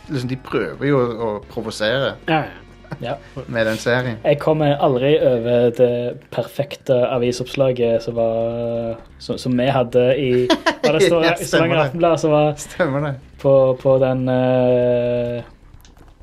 liksom, 0.10 0.30
De 0.30 0.36
prøver 0.38 0.86
jo 0.90 1.00
å, 1.00 1.08
å 1.28 1.30
provosere 1.50 2.16
Ja, 2.30 2.42
ja. 2.46 2.58
Ja. 3.00 3.14
med 3.48 3.66
den 3.66 3.78
serien. 3.78 4.18
Jeg 4.24 4.40
kommer 4.40 4.76
aldri 4.84 5.14
over 5.24 5.70
det 5.78 5.92
perfekte 6.32 6.98
avisoppslaget 7.08 8.04
som 8.04 8.16
var 8.16 8.98
Som, 9.20 9.38
som 9.38 9.54
vi 9.58 9.68
hadde 9.72 10.04
i 10.18 10.32
Var 10.50 10.98
det 10.98 11.02
Stavanger 11.08 11.36
stemmer. 11.46 11.78
Aftenblad 11.86 12.20
som 12.20 12.32
var 12.32 12.54
Stemmer 12.58 13.06
det. 13.06 13.14
på, 13.42 13.54
på 13.82 13.96
den 14.02 14.28
uh, 14.30 15.42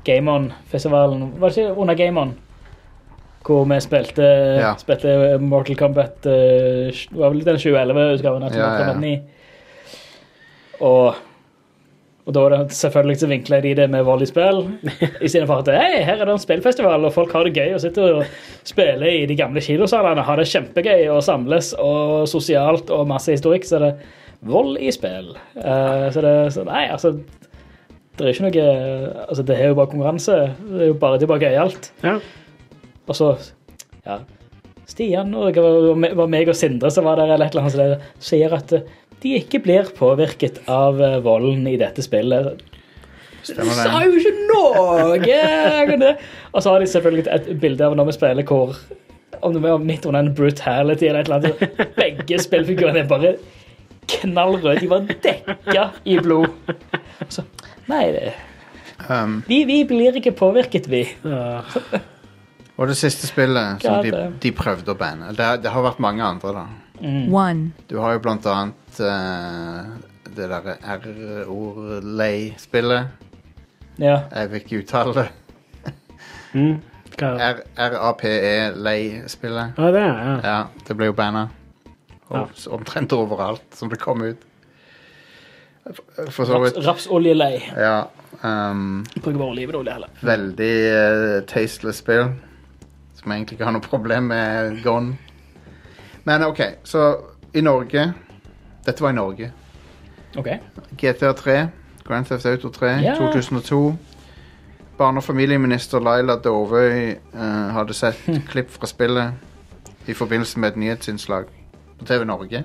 Game 0.05 0.31
On-festivalen 0.31 1.33
Var 1.39 1.49
det 1.49 1.57
ikke 1.57 1.75
under 1.81 1.95
Game 1.95 2.19
On? 2.21 2.33
Hvor 3.49 3.63
vi 3.65 3.79
spilte, 3.81 4.21
Ja. 4.59 4.73
spilte 4.77 5.37
Mortal 5.41 5.75
Kombat 5.79 6.25
uh, 6.27 6.91
Det 6.91 7.17
var 7.17 7.29
vel 7.33 7.45
den 7.47 7.57
2011-utgaven 7.57 8.43
av 8.43 8.53
Ja, 8.53 8.67
Mortal 8.67 8.79
ja. 8.79 8.85
Kombat 8.85 9.01
9. 9.01 9.19
Og, 10.79 11.15
og 12.29 12.33
da 12.35 12.41
var 12.45 12.53
det 12.53 12.75
selvfølgelig 12.77 13.17
så 13.23 13.27
vinkla 13.31 13.57
de 13.63 13.71
det 13.79 13.87
med 13.89 14.03
vold 14.05 14.21
i 14.21 14.27
spill. 14.29 14.59
Istedenfor 15.25 15.63
at 15.63 15.71
hei, 15.73 16.03
her 16.05 16.19
er 16.21 16.29
det 16.29 16.35
en 16.35 16.41
spillfestival, 16.43 17.07
og 17.07 17.13
folk 17.15 17.31
har 17.33 17.47
det 17.47 17.55
gøy 17.57 17.73
og 17.73 17.81
sitter 17.81 18.19
og 18.19 18.35
spiller 18.69 19.07
i 19.09 19.23
de 19.25 19.37
gamle 19.39 19.63
kinosalene, 19.65 20.21
har 20.27 20.37
det 20.37 20.45
kjempegøy 20.51 21.07
og 21.09 21.23
samles 21.25 21.71
og 21.81 22.27
sosialt 22.29 22.93
og 22.93 23.07
masse 23.09 23.33
historikk, 23.33 23.65
så 23.65 23.79
er 23.79 23.85
det 23.87 23.93
vold 24.45 24.77
i 24.77 24.93
spill. 24.93 25.31
Eh, 25.57 26.05
så 26.13 26.21
det 26.23 26.35
så 26.53 26.67
nei, 26.69 26.85
altså 26.93 27.15
Det 28.19 28.27
er 28.27 28.33
ikke 28.35 28.45
noe 28.45 28.63
Altså, 29.25 29.43
det 29.47 29.55
er 29.57 29.71
jo 29.71 29.77
bare 29.79 29.89
konkurranse. 29.95 30.35
Det 30.69 30.81
er 30.83 30.89
jo 30.91 30.99
bare, 31.01 31.17
det 31.17 31.25
er 31.25 31.33
bare 31.33 31.45
gøyalt. 31.47 31.91
ja. 32.03 32.19
Og 33.09 33.17
så 33.17 33.33
Ja. 34.05 34.19
Stian 34.89 35.33
og 35.37 35.53
det 35.53 35.61
var 35.61 36.13
var 36.17 36.29
meg 36.29 36.49
og 36.49 36.55
Sindre 36.57 36.89
som 36.91 37.05
var 37.05 37.17
der, 37.17 37.33
eller 37.33 37.45
et 37.45 37.55
eller 37.55 37.69
annet, 37.69 38.07
sier 38.19 38.53
at 38.57 38.73
de 39.23 39.35
ikke 39.39 39.61
blir 39.63 39.91
påvirket 39.97 40.61
av 40.71 41.01
eh, 41.03 41.19
volden 41.25 41.67
i 41.67 41.77
dette 41.79 42.03
spillet. 42.05 42.59
Du 43.49 43.69
sa 43.75 44.01
jo 44.03 44.17
ikke 44.19 44.33
noe! 44.49 46.15
og 46.53 46.59
så 46.61 46.73
har 46.73 46.83
de 46.83 46.89
selvfølgelig 46.91 47.25
et 47.31 47.53
bilde 47.61 47.85
av 47.85 47.95
når 47.97 48.09
vi 48.09 48.17
spiller 48.17 48.47
hvor 48.47 48.75
om 49.39 49.53
det 49.55 49.61
var 49.63 49.79
midt 49.79 50.05
under 50.09 50.25
en 50.25 50.33
brutality 50.35 51.07
eller 51.07 51.23
et 51.23 51.31
eller 51.31 51.39
annet. 51.39 51.95
Begge 51.95 52.41
spillfigurene 52.43 53.05
er 53.05 53.07
bare 53.07 53.37
knallrøde. 54.09 54.81
De 54.81 54.89
var 54.91 55.07
dekka 55.07 55.85
i 56.03 56.19
blod. 56.19 56.51
Så, 57.31 57.45
nei, 57.87 58.09
det, 58.15 58.33
Um, 59.07 59.43
vi, 59.47 59.63
vi 59.65 59.85
blir 59.87 60.17
ikke 60.19 60.35
påvirket, 60.37 60.89
vi. 60.91 61.01
Ja. 61.23 61.63
og 62.77 62.91
det 62.91 62.97
siste 62.99 63.29
spillet 63.29 63.81
som 63.81 64.03
de, 64.05 64.11
de 64.43 64.51
prøvde 64.53 64.93
å 64.93 64.97
banne 64.99 65.31
det, 65.37 65.47
det 65.63 65.71
har 65.73 65.85
vært 65.85 66.01
mange 66.03 66.25
andre, 66.25 66.51
da. 66.53 66.65
Mm. 66.99 67.71
Du 67.87 67.95
har 68.03 68.17
jo 68.17 68.21
blant 68.25 68.45
annet 68.51 68.88
eh, 68.99 69.85
det 70.35 70.49
derre 70.51 70.75
R-ord-lei-spillet. 70.97 73.03
Ja. 73.99 74.19
Jeg 74.31 74.49
vil 74.51 74.59
ikke 74.63 74.77
uttale 74.83 75.13
det. 75.17 75.27
Mm. 76.53 76.75
Hva? 77.19 77.29
R- 77.51 77.65
RAPE-lei-spillet. 77.93 79.67
Ja, 79.77 79.87
det 79.93 80.01
er 80.01 80.07
ja. 80.07 80.13
Ja, 80.43 80.63
det 80.87 80.95
ble 80.97 81.05
jo 81.09 81.13
banna. 81.17 81.47
Ja. 82.29 82.43
Omtrent 82.71 83.11
overalt 83.17 83.75
som 83.75 83.89
det 83.91 83.99
kom 84.01 84.21
ut. 84.23 84.37
For- 85.89 86.29
For 86.31 86.45
så 86.45 86.59
vidt 86.63 86.77
rapsoljelei. 86.85 87.59
Ja. 87.75 88.03
Um, 88.43 89.03
bruker 89.19 89.37
bare 89.41 89.49
olivenolje 89.51 89.91
heller. 89.93 90.09
veldig 90.21 90.73
uh, 90.93 91.41
tasteless 91.49 91.97
spill. 91.99 92.29
Som 93.19 93.31
egentlig 93.35 93.55
ikke 93.57 93.65
har 93.67 93.73
noe 93.75 93.81
problem 93.83 94.23
med 94.31 94.77
gone. 94.83 95.17
Men 96.23 96.43
OK, 96.45 96.61
så 96.87 97.09
i 97.53 97.61
Norge 97.65 98.13
Dette 98.85 99.01
var 99.03 99.09
i 99.09 99.17
Norge. 99.17 99.51
OK. 100.37 100.47
GTA3, 100.97 101.67
Grand 102.07 102.25
Theft 102.25 102.45
Auto 102.45 102.69
3, 102.69 102.87
Ja. 103.03 103.15
2002. 103.17 103.97
Barne- 104.99 105.17
og 105.17 105.23
familieminister 105.23 105.99
Laila 106.03 106.35
Dovøy 106.43 107.09
eh, 107.33 107.69
hadde 107.73 107.93
sett 107.93 108.19
klipp 108.51 108.69
fra 108.69 108.87
spillet 108.87 109.33
i 110.07 110.13
forbindelse 110.13 110.59
med 110.59 110.69
et 110.73 110.77
nyhetsinnslag 110.77 111.45
på 111.99 112.05
TV 112.05 112.25
Norge. 112.25 112.63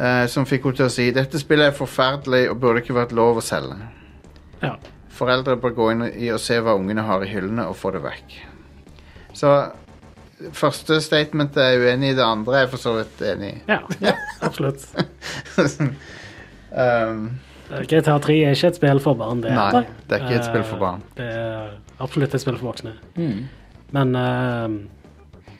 eh, 0.00 0.26
som 0.26 0.44
fikk 0.46 0.64
henne 0.64 0.76
til 0.76 0.86
å 0.86 0.92
si 0.92 1.10
dette 1.10 1.38
spillet 1.40 1.70
er 1.72 1.76
forferdelig 1.76 2.50
og 2.50 2.60
burde 2.60 2.82
ikke 2.82 2.94
vært 2.96 3.12
lov 3.16 3.36
å 3.40 3.44
selge. 3.44 3.76
Ja. 4.62 4.74
Foreldre 5.16 5.56
bør 5.56 5.70
gå 5.76 5.90
inn 5.92 6.02
i 6.12 6.28
og 6.34 6.40
se 6.40 6.58
hva 6.60 6.74
ungene 6.76 7.02
har 7.06 7.22
i 7.24 7.28
hyllene, 7.30 7.64
og 7.68 7.76
få 7.76 7.90
det 7.94 8.02
vekk. 8.04 8.34
Så 9.36 9.52
første 10.56 11.00
statementet 11.04 11.62
er 11.62 11.74
jeg 11.74 11.82
uenig 11.84 12.12
i, 12.12 12.16
det 12.18 12.24
andre 12.24 12.58
er 12.58 12.64
jeg 12.66 12.72
for 12.74 12.82
så 12.82 12.94
vidt 12.98 13.22
enig 13.32 13.52
i. 13.54 13.58
ja, 13.72 13.80
ja 14.04 14.14
absolutt. 14.44 14.84
um, 16.72 17.28
GTA 17.66 18.18
3 18.22 18.36
er 18.46 18.54
ikke 18.54 18.70
et 18.70 18.78
spill 18.78 19.00
for 19.02 19.18
barn. 19.18 19.40
Det 19.42 19.54
Nei, 19.54 19.86
det 20.06 20.18
er 20.18 20.26
ikke 20.26 20.40
et 20.40 20.50
spill 20.50 20.66
for 20.66 20.82
barn. 20.82 21.00
Eh, 21.16 21.24
Det 21.24 21.30
er 21.96 22.04
absolutt 22.04 22.36
et 22.36 22.44
spill 22.44 22.58
for 22.60 22.70
voksne. 22.70 22.92
Mm. 23.16 23.40
Men 23.96 24.14
uh, 24.14 24.76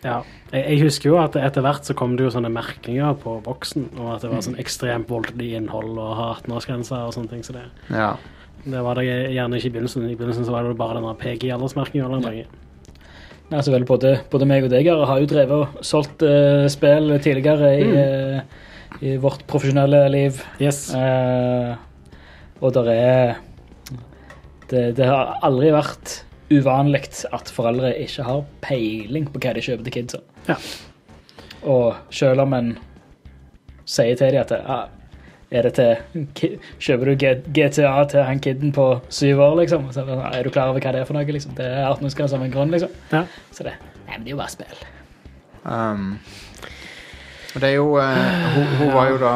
ja. 0.05 0.21
Jeg, 0.53 0.63
jeg 0.63 0.83
husker 0.85 1.11
jo 1.11 1.19
at 1.19 1.37
etter 1.41 1.65
hvert 1.65 1.89
så 1.89 1.97
kom 1.99 2.15
det 2.19 2.27
jo 2.27 2.33
sånne 2.35 2.51
merkinger 2.53 3.17
på 3.23 3.39
boksen, 3.45 3.89
og 3.99 4.13
at 4.15 4.27
det 4.27 4.31
var 4.31 4.45
sånn 4.47 4.59
ekstremt 4.63 5.11
voldelig 5.11 5.57
innhold 5.59 5.97
og 5.99 6.13
har 6.21 6.39
18-årsgrenser 6.43 7.09
og 7.09 7.17
sånne 7.17 7.33
ting. 7.33 7.43
Så 7.47 7.57
det, 7.57 7.65
ja. 7.91 8.13
det 8.67 8.85
var 8.87 9.01
det 9.01 9.09
gjerne 9.09 9.59
ikke 9.59 9.73
i 9.73 9.75
begynnelsen. 9.79 10.07
I 10.07 10.15
begynnelsen 10.15 10.47
så 10.47 10.55
var 10.55 10.69
det 10.69 10.79
bare 10.79 11.01
den 11.01 11.11
PG-aldersmerkinga. 11.25 12.23
Altså 13.51 13.73
vel, 13.75 13.87
både, 13.89 14.17
både 14.33 14.49
meg 14.49 14.67
og 14.67 14.73
deg 14.73 14.89
her 14.89 15.03
har 15.09 15.21
jo 15.23 15.29
drevet 15.31 15.57
og 15.57 15.85
solgt 15.87 16.25
uh, 16.27 16.67
spill 16.73 17.13
tidligere 17.23 17.73
i, 17.79 17.89
eh, 18.01 18.63
i 19.03 19.17
vårt 19.23 19.45
profesjonelle 19.51 20.03
liv. 20.13 20.41
Yes. 20.63 20.89
Uh, 20.95 21.77
og 22.61 22.73
der 22.75 22.91
er 22.93 23.37
det, 24.71 24.97
det 24.99 25.07
har 25.07 25.37
aldri 25.47 25.71
vært 25.75 26.21
uvanlig 26.51 27.05
at 27.35 27.51
foreldre 27.55 27.93
ikke 28.03 28.27
har 28.27 28.45
peiling 28.63 29.27
på 29.31 29.43
hva 29.43 29.55
de 29.55 29.65
kjøper 29.67 29.87
til 29.87 29.97
kidsa. 29.99 30.21
Ja. 30.49 30.59
Og 31.67 32.15
selv 32.15 32.45
om 32.47 32.55
en 32.55 32.77
sier 33.87 34.19
til 34.19 34.35
dem 34.35 34.43
at 34.43 34.55
ja, 34.55 34.79
Er 35.51 35.63
det 35.63 35.75
til 35.77 36.57
Kjøper 36.83 37.13
du 37.13 37.27
GTA 37.55 37.93
til 38.11 38.25
han 38.27 38.41
kiden 38.43 38.73
på 38.75 38.87
syv 39.09 39.41
år, 39.41 39.61
liksom? 39.61 39.93
Så 39.95 40.03
er 40.03 40.43
du 40.43 40.51
klar 40.51 40.73
over 40.73 40.83
hva 40.83 40.93
det 40.93 41.05
er 41.05 41.07
for 41.07 41.15
noe, 41.15 41.25
liksom? 41.25 41.55
Det 41.59 41.67
er 41.67 41.87
18-årsgrense 41.87 42.35
av 42.35 42.43
en 42.43 42.55
grunn, 42.55 42.75
liksom. 42.75 42.91
Ja. 43.13 43.23
Så 43.55 43.67
det 43.67 43.77
Nei, 44.07 44.19
men 44.19 44.25
det 44.25 44.31
er 44.31 44.37
jo 44.37 44.39
bare 44.39 44.53
spill. 44.55 44.83
Um, 45.67 46.19
det 47.55 47.71
er 47.71 47.75
jo 47.75 47.97
uh, 47.99 48.55
hun, 48.55 48.67
hun 48.79 48.93
var 48.95 49.09
jo 49.11 49.17
da 49.19 49.33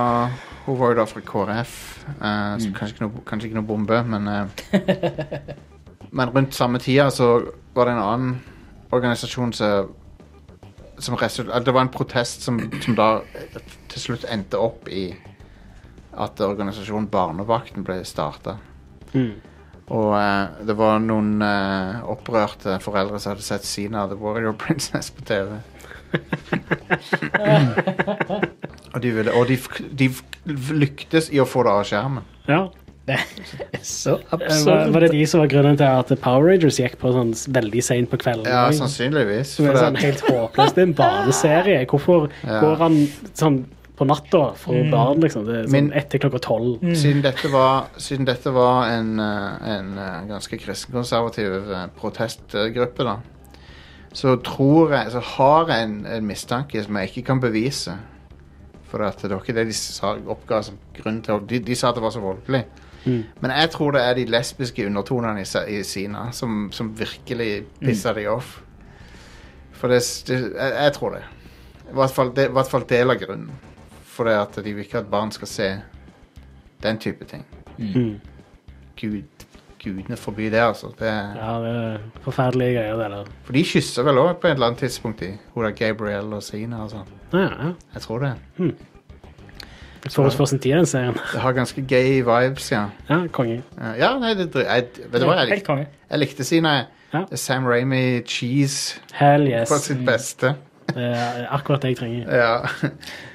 Hun 0.66 0.76
var 0.78 0.92
jo 0.92 0.98
da 1.00 1.06
fra 1.10 1.22
KrF. 1.26 1.72
uh, 2.20 2.58
så 2.60 2.70
kanskje, 2.74 2.94
ikke 2.94 3.06
noe, 3.06 3.24
kanskje 3.26 3.48
ikke 3.48 3.58
noe 3.58 3.66
bombe, 3.66 4.02
men 4.06 4.28
uh, 4.28 4.46
Men 6.10 6.30
rundt 6.34 6.54
samme 6.54 6.78
tida 6.78 7.10
så 7.10 7.32
var 7.74 7.86
det 7.86 7.94
en 7.94 8.02
annen 8.02 8.38
organisasjon 8.90 9.52
som 9.52 9.96
som 11.00 11.14
resultat, 11.14 11.66
Det 11.66 11.74
var 11.74 11.80
en 11.80 11.88
protest 11.88 12.42
som, 12.42 12.60
som 12.80 12.96
da 12.96 13.20
til 13.88 14.00
slutt 14.00 14.24
endte 14.28 14.58
opp 14.58 14.88
i 14.88 15.14
at 16.16 16.40
organisasjonen 16.42 17.08
Barnevakten 17.12 17.84
ble 17.86 18.00
starta. 18.08 18.56
Mm. 19.14 19.32
Og 19.90 20.12
eh, 20.14 20.64
det 20.66 20.76
var 20.78 21.00
noen 21.02 21.40
eh, 21.42 22.00
opprørte 22.10 22.78
foreldre 22.82 23.18
som 23.18 23.32
hadde 23.34 23.46
sett 23.46 23.66
Sina 23.66 24.06
The 24.10 24.18
Warrior 24.20 24.54
Princess 24.58 25.10
på 25.14 25.22
TV. 25.26 25.58
og 28.94 29.00
de, 29.02 29.10
ville, 29.14 29.32
og 29.34 29.48
de, 29.50 29.58
de 29.98 30.10
lyktes 30.74 31.30
i 31.34 31.40
å 31.42 31.46
få 31.48 31.62
det 31.66 31.74
av 31.74 31.84
skjermen. 31.90 32.24
Ja. 32.50 32.62
Så 33.82 34.18
absolutt. 34.30 34.66
Var, 34.68 34.90
var 34.94 35.00
det 35.06 35.10
de 35.16 35.24
som 35.26 35.40
var 35.42 35.48
grunnen 35.50 35.78
til 35.80 35.88
at 35.88 36.12
Power 36.22 36.46
Rangers 36.52 36.78
gikk 36.78 36.94
på 37.00 37.10
sånn 37.14 37.32
veldig 37.56 37.82
seint 37.82 38.10
på 38.12 38.20
kvelden? 38.22 38.46
Ja, 38.46 38.68
sannsynligvis. 38.76 39.56
Som 39.56 39.66
er 39.72 39.78
sånn 39.80 39.98
helt 39.98 40.22
håpløst. 40.28 40.76
Det 40.78 40.84
er 40.84 40.88
en 40.90 40.96
barneserie. 41.02 41.80
Hvorfor 41.90 42.28
Ja. 42.44 42.60
går 42.62 42.76
han 42.84 43.00
sånn 43.34 43.64
på 44.00 44.06
natta 44.08 44.54
for 44.56 44.86
barn, 44.90 45.20
liksom? 45.20 45.44
Det 45.44 45.56
er 45.58 45.66
sånn 45.66 45.74
Min- 45.76 45.92
etter 45.92 46.22
klokka 46.22 46.40
tolv. 46.40 46.80
siden, 46.96 47.20
dette 47.22 47.50
var, 47.52 47.90
siden 48.00 48.24
dette 48.24 48.52
var 48.56 48.88
en, 48.88 49.18
eh, 49.20 49.68
en 49.76 49.90
eh, 49.98 50.22
ganske 50.30 50.56
kristenkonservativ 50.58 51.70
eh, 51.70 51.86
protestgruppe, 52.00 53.04
da, 53.04 53.18
så 54.12 54.34
tror 54.42 54.90
jeg 54.96 55.12
Så 55.12 55.20
har 55.36 55.68
jeg 55.68 55.84
en, 55.84 56.06
en 56.06 56.26
mistanke 56.26 56.82
som 56.82 56.96
jeg 56.96 57.10
ikke 57.10 57.26
kan 57.28 57.40
bevise. 57.40 57.92
For 58.90 59.04
at 59.06 59.20
det 59.22 59.30
var 59.30 59.44
ikke 59.44 59.54
det 59.54 59.66
de 59.68 59.72
sa, 59.76 60.16
oppga 60.26 60.62
som 60.66 60.78
grunn 60.96 61.20
til 61.22 61.44
de, 61.46 61.60
de 61.62 61.76
sa 61.78 61.90
at 61.92 61.94
det 61.94 62.02
var 62.02 62.10
så 62.10 62.20
voldelig. 62.24 62.64
Mm. 63.04 63.22
Men 63.40 63.50
jeg 63.50 63.70
tror 63.70 63.92
det 63.94 64.02
er 64.02 64.14
de 64.18 64.24
lesbiske 64.26 64.86
undertonene 64.86 65.44
i, 65.44 65.78
i 65.78 65.82
Sina 65.86 66.30
som, 66.32 66.70
som 66.72 66.90
virkelig 66.98 67.66
pisser 67.78 68.16
de 68.18 68.26
off. 68.32 68.62
For 69.72 69.88
det, 69.88 70.02
det 70.26 70.40
jeg, 70.40 70.72
jeg 70.74 70.92
tror 70.98 71.14
det. 71.14 71.22
I 71.90 71.94
hvert 71.94 72.10
fall, 72.10 72.32
det, 72.36 72.48
i 72.50 72.52
hvert 72.52 72.70
fall 72.70 72.84
del 72.88 73.10
av 73.14 73.20
grunnen. 73.22 73.50
For 74.10 74.26
det 74.28 74.34
at 74.36 74.58
de 74.64 74.74
vil 74.74 74.84
ikke 74.84 74.98
at 75.04 75.10
barn 75.10 75.30
skal 75.32 75.48
se 75.48 75.68
den 76.82 76.98
type 76.98 77.24
ting. 77.30 77.44
Mm. 77.78 78.20
Gud, 79.00 79.46
gudene 79.84 80.16
forby 80.16 80.50
det, 80.50 80.60
altså. 80.60 80.90
Det, 80.98 81.06
Ja, 81.36 81.52
det 81.62 81.74
er 81.76 81.98
forferdelige 82.24 82.74
greier, 82.74 82.96
det 82.96 83.10
der. 83.10 83.24
For 83.44 83.56
de 83.56 83.64
kysser 83.64 84.02
vel 84.02 84.18
òg 84.20 84.36
på 84.40 84.50
et 84.50 84.58
eller 84.58 84.66
annet 84.72 84.78
tidspunkt, 84.84 85.20
de. 85.20 85.32
Hun 85.54 85.64
der 85.64 85.76
Gabriel 85.76 86.32
og 86.36 86.42
Sina 86.42 86.82
og 86.84 86.90
sånn. 86.90 87.12
Ja, 87.32 87.46
ja. 87.46 87.72
Jeg 87.94 88.02
tror 88.02 88.24
det. 88.26 88.34
Forut 90.10 90.32
for 90.32 90.48
sin 90.48 90.58
tid, 90.58 90.72
den 90.78 90.86
serien. 90.86 91.14
Det 91.32 91.40
har 91.40 91.52
ganske 91.52 91.82
gay 91.86 92.22
vibes, 92.24 92.72
ja. 92.72 92.86
Ja, 93.08 93.26
konge. 93.32 93.62
Ja, 93.98 94.14
nei, 94.18 94.34
det, 94.34 94.48
jeg, 94.54 94.86
vet 95.12 95.20
du 95.20 95.26
hva 95.28 95.36
jeg 95.42 95.52
Helt 95.52 95.68
likte? 95.68 95.86
Jeg 96.10 96.22
likte 96.24 96.44
Sina. 96.44 96.74
Ja. 97.12 97.24
Sam 97.34 97.66
Ramy 97.66 98.22
cheese 98.26 99.00
Hell 99.12 99.48
yes. 99.48 99.68
på 99.68 99.78
sitt 99.82 100.04
beste. 100.06 100.54
Det 100.94 101.04
er 101.04 101.46
akkurat 101.50 101.82
det 101.82 101.88
jeg 101.88 101.98
trenger. 101.98 102.36
Ja. 102.36 102.90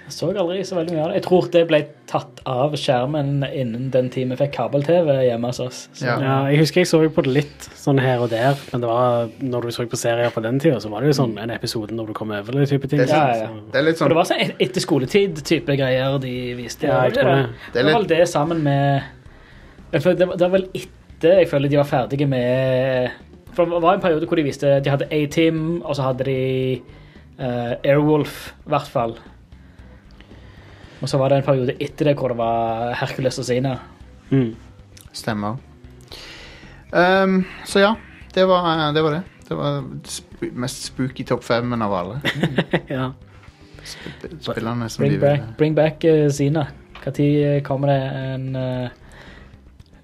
Jeg 0.06 0.14
så 0.14 0.28
aldri 0.38 0.60
så 0.68 0.76
veldig 0.78 0.94
mye 0.94 1.02
av 1.02 1.08
det. 1.10 1.16
Jeg 1.18 1.24
tror 1.26 1.48
det 1.54 1.62
ble 1.70 1.80
tatt 2.06 2.42
av 2.46 2.76
skjermen 2.78 3.32
innen 3.48 3.88
den 3.94 4.10
tid 4.14 4.30
vi 4.30 4.36
fikk 4.38 4.52
kabel-TV 4.54 5.16
hjemme 5.26 5.50
hos 5.50 5.60
oss. 5.64 5.80
Så, 5.98 6.06
Ja. 6.06 6.18
Ja, 6.22 6.36
jeg 6.52 6.60
husker 6.60 6.82
jeg 6.84 6.88
så 6.92 7.00
på 7.10 7.24
det 7.26 7.34
litt 7.34 7.66
sånn 7.74 8.00
her 8.00 8.22
og 8.22 8.30
der, 8.30 8.54
men 8.72 8.82
det 8.82 8.90
var 8.92 9.30
når 9.42 9.62
du 9.66 9.72
så 9.74 9.88
på 9.90 9.98
serier 9.98 10.30
på 10.30 10.44
den 10.46 10.60
tida, 10.60 10.78
så 10.80 10.90
var 10.94 11.02
det 11.02 11.10
jo 11.10 11.18
sånn 11.24 11.38
en 11.42 11.50
episode 11.50 11.92
når 11.92 12.08
du 12.08 12.14
kom 12.14 12.32
over 12.32 12.52
det 12.54 12.70
type 12.70 12.88
ting. 12.88 13.00
Det 13.00 13.10
er 13.10 13.16
Ja, 13.18 13.36
ja. 13.36 13.50
Det 13.72 13.80
er 13.82 13.84
litt 13.90 13.98
For 13.98 14.06
sånn 14.06 14.10
det 14.10 14.16
var 14.22 14.30
sånn 14.30 14.42
et- 14.42 14.56
etter 14.62 14.82
skoletid-type 14.82 15.78
greier 15.78 16.20
de 16.22 16.54
viste. 16.54 16.84
Ja, 16.86 17.04
jeg 17.06 17.14
tror 17.14 17.24
det. 17.24 17.50
Det 17.74 17.80
er 17.82 17.84
Det 17.84 17.94
var 17.94 18.02
vel 18.02 18.08
det 18.08 18.28
sammen 18.30 18.62
med 18.64 19.04
føler 19.92 20.18
Det 20.18 20.28
var, 20.28 20.36
det 20.36 20.42
var 20.42 20.60
vel 20.60 20.70
etter 20.74 21.40
jeg 21.40 21.50
føler 21.50 21.70
de 21.70 21.78
var 21.78 21.86
ferdige 21.86 22.28
med 22.28 23.12
For 23.56 23.66
det 23.66 23.82
var 23.82 23.94
en 23.96 24.02
periode 24.02 24.28
hvor 24.28 24.36
de 24.36 24.44
viste 24.44 24.84
De 24.84 24.90
hadde 24.90 25.08
A-Team, 25.12 25.82
og 25.84 25.96
så 25.96 26.04
hadde 26.04 26.26
de 26.26 26.82
uh, 27.40 27.76
Airwolf, 27.84 28.54
i 28.66 28.70
hvert 28.70 28.88
fall. 28.88 29.16
Og 31.02 31.10
så 31.12 31.18
var 31.20 31.30
det 31.30 31.42
en 31.42 31.48
periode 31.48 31.76
etter 31.84 32.10
det 32.10 32.16
hvor 32.20 32.32
det 32.32 32.38
var 32.40 32.94
Hercules 33.02 33.40
og 33.42 33.46
Sina. 33.46 33.76
Mm. 34.32 34.56
Stemmer. 35.16 35.58
Um, 36.96 37.46
så 37.68 37.80
ja, 37.80 37.94
det 38.36 38.48
var 38.48 38.94
det. 38.94 39.04
Var 39.04 39.12
det. 39.12 39.24
det 39.50 39.58
var 39.58 39.84
sp 40.08 40.46
mest 40.56 40.84
spooky 40.84 41.24
topp 41.24 41.44
femmen 41.44 41.82
av 41.82 41.94
alle 41.94 42.20
ja. 42.90 43.10
sp 43.84 44.06
spillerne 44.42 44.90
som 44.90 45.04
Bring 45.04 45.14
de 45.14 45.20
back, 45.20 45.40
ville. 45.40 45.54
bring 45.58 45.76
back 45.76 46.04
eh, 46.04 46.30
Sina. 46.30 46.68
Når 47.06 47.60
kommer 47.64 47.88
det 47.88 48.02
en 48.34 48.56
uh, 48.56 48.90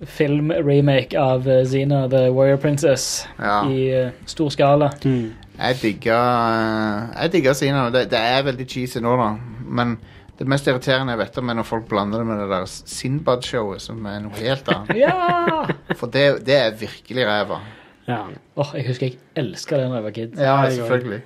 film-remake 0.06 1.20
av 1.20 1.44
Zina, 1.44 1.66
Sina 1.66 2.08
The 2.10 2.30
Warrior 2.32 2.58
Princess 2.58 3.28
Ja. 3.40 3.64
i 3.70 4.06
uh, 4.06 4.12
stor 4.26 4.50
skala? 4.50 4.92
Mm. 5.06 5.32
Jeg 5.58 5.76
digger, 5.82 6.14
uh, 6.14 7.24
Jeg 7.24 7.32
digga 7.32 7.54
Sina. 7.54 7.90
Det, 7.90 8.10
det 8.12 8.20
er 8.20 8.44
veldig 8.44 8.68
cheesy 8.70 9.00
nå, 9.02 9.16
da. 9.18 9.32
Men 9.66 9.98
det 10.40 10.48
mest 10.50 10.68
irriterende 10.68 11.14
jeg 11.14 11.20
vet 11.22 11.38
om, 11.38 11.50
er 11.52 11.58
når 11.60 11.68
folk 11.68 11.84
blander 11.90 12.22
det 12.22 12.28
med 12.28 12.40
det 12.42 12.48
der 12.50 12.70
Sinbad-showet, 12.70 13.82
som 13.84 14.06
er 14.10 14.24
noe 14.24 14.34
helt 14.40 14.72
annet. 14.74 14.96
Ja! 15.04 15.66
For 16.00 16.08
det, 16.10 16.46
det 16.48 16.56
er 16.58 16.72
virkelig 16.80 17.28
ræva. 17.28 17.60
ja. 18.08 18.24
Åh, 18.56 18.72
jeg 18.76 18.88
husker 18.88 19.08
jeg 19.08 19.20
elska 19.38 19.78
den 19.78 19.92
da 19.92 20.00
jeg 20.00 20.04
var 20.08 20.16
kid. 20.16 20.40
Ja, 20.40 20.56
selvfølgelig. 20.70 21.22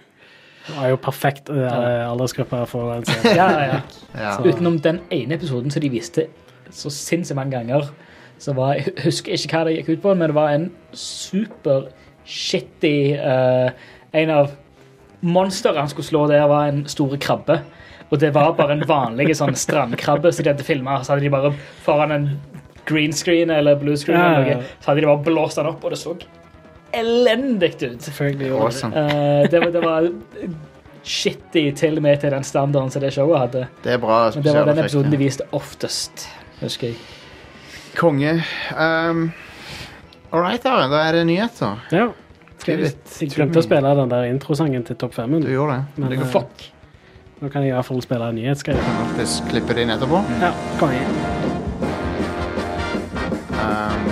Det 0.65 0.75
var 0.79 0.89
jo 0.89 0.97
perfekt 0.97 1.49
uh, 1.49 2.09
aldersgruppe 2.09 2.63
for 2.67 2.93
den 2.95 3.05
serien. 3.05 3.37
Ja, 3.41 3.47
ja. 3.63 3.79
Ja. 4.17 4.33
Utenom 4.41 4.79
den 4.81 4.99
ene 5.13 5.37
episoden 5.37 5.71
som 5.71 5.81
de 5.81 5.89
viste 5.93 6.27
så 6.73 6.89
sinnssykt 6.89 7.37
mange 7.37 7.53
ganger, 7.53 7.91
så 8.41 8.53
var 8.57 8.73
jeg 8.73 8.95
husker 9.05 9.35
ikke 9.37 9.51
hva 9.53 9.63
det 9.67 9.75
gikk 9.77 9.89
ut 9.93 10.01
på, 10.03 10.13
men 10.17 10.31
det 10.31 10.35
var 10.35 10.55
en 10.55 10.71
super 10.97 11.85
shitty 12.25 13.13
uh, 13.21 13.69
En 14.15 14.29
av 14.33 14.51
monstrene 15.21 15.79
han 15.79 15.89
skulle 15.91 16.07
slå 16.07 16.25
der, 16.31 16.47
var 16.49 16.69
en 16.69 16.85
store 16.89 17.17
krabbe. 17.21 17.59
Og 18.13 18.19
det 18.21 18.31
var 18.35 18.53
bare 18.57 18.77
en 18.77 18.85
vanlig 18.87 19.33
sånn 19.39 19.55
strandkrabbe 19.57 20.31
som 20.33 20.45
de 20.45 20.51
hadde 20.53 20.65
filma. 20.67 20.99
Så 21.03 21.15
hadde 21.15 21.25
de 21.25 21.33
bare 21.33 21.51
foran 21.85 22.13
en 22.13 22.27
green 22.85 23.13
screen 23.13 23.49
eller 23.49 23.79
blue 23.81 23.97
screen, 23.97 24.19
Ja, 24.19 24.35
eller 24.35 24.49
ja, 24.51 24.57
noe, 24.59 24.73
så 24.79 24.91
hadde 24.91 25.01
de 25.01 25.09
bare 25.09 25.23
blåst 25.25 25.57
den 25.57 25.69
opp, 25.71 25.83
og 25.83 25.93
det 25.95 25.99
så 25.99 26.13
elendig 26.95 27.73
ut. 27.81 28.01
Selvfølgelig. 28.05 28.51
Awesome. 28.53 28.95
Uh, 28.95 29.49
det, 29.51 29.59
var, 29.59 29.71
det 29.73 29.81
var 29.83 30.09
shitty 31.03 31.71
til 31.77 31.97
og 31.99 32.05
med 32.05 32.21
til 32.21 32.33
den 32.33 32.43
standarden 32.43 32.91
som 32.93 33.03
det 33.03 33.13
showet 33.13 33.39
hadde. 33.39 33.65
Det 33.83 33.95
er 33.97 34.01
bra 34.01 34.19
Men 34.35 34.45
det 34.45 34.53
var 34.55 34.69
den 34.69 34.83
episoden 34.85 35.11
de 35.11 35.21
viste 35.21 35.47
oftest, 35.51 36.27
husker 36.61 36.93
jeg. 36.93 37.01
Konge. 37.95 38.37
Um, 38.75 39.31
All 40.31 40.41
right, 40.41 40.65
Are. 40.65 40.87
Da 40.91 41.05
er 41.07 41.19
det 41.19 41.25
nyheter. 41.29 41.81
Ja. 41.95 42.09
Skriv 42.59 42.79
Jeg, 42.79 42.89
litt. 42.89 43.17
jeg 43.21 43.31
glemte 43.35 43.61
å 43.61 43.65
spille 43.65 43.91
den 43.99 44.11
der 44.11 44.29
introsangen 44.29 44.83
til 44.87 44.97
Topp 44.99 45.13
5. 45.15 45.37
Du 45.43 45.51
gjorde 45.51 45.77
det. 45.77 46.01
Men, 46.01 46.09
Det 46.11 46.23
går 46.23 46.31
Nå 47.45 47.49
kan 47.53 47.61
jeg 47.61 47.69
i 47.69 47.73
hvert 47.75 47.85
fall 47.85 47.99
spille 48.01 48.25
nyhetsgreier. 48.33 48.85
Alltids 49.03 49.35
klippe 49.45 49.75
det 49.77 49.83
inn 49.85 49.91
etterpå. 49.93 50.17
Ja, 50.41 50.47
kom 50.79 50.89
igjen. 50.95 51.11
Um, 53.53 54.07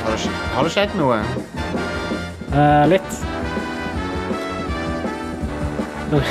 har, 0.00 0.14
det, 0.14 0.14
skj- 0.22 0.38
har 0.54 0.64
det 0.64 0.72
skjedd 0.72 0.94
noe? 0.96 1.18
Eh, 2.56 2.86
litt. 2.94 3.18
Men, 6.08 6.24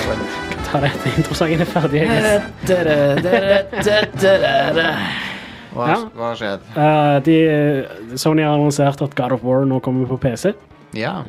Kan 0.55 0.65
ta 0.71 0.81
det 0.81 0.89
etter 0.95 1.19
introsangen 1.21 1.61
er 1.61 1.69
ferdig. 1.69 2.01
jeg 2.01 2.09
guess. 2.09 3.85
Hva, 5.75 5.85
Ja. 5.91 5.99
hva 6.15 6.31
har 6.31 6.41
skjedd? 6.41 6.65
Eh, 6.81 7.15
de, 7.29 7.37
Sony 8.17 8.41
har 8.41 8.55
annonsert 8.57 9.05
at 9.05 9.13
God 9.21 9.37
of 9.37 9.43
War 9.45 9.65
nå 9.69 9.77
kommer 9.85 10.09
på 10.09 10.17
PC. 10.17 10.55
Ja. 10.97 11.19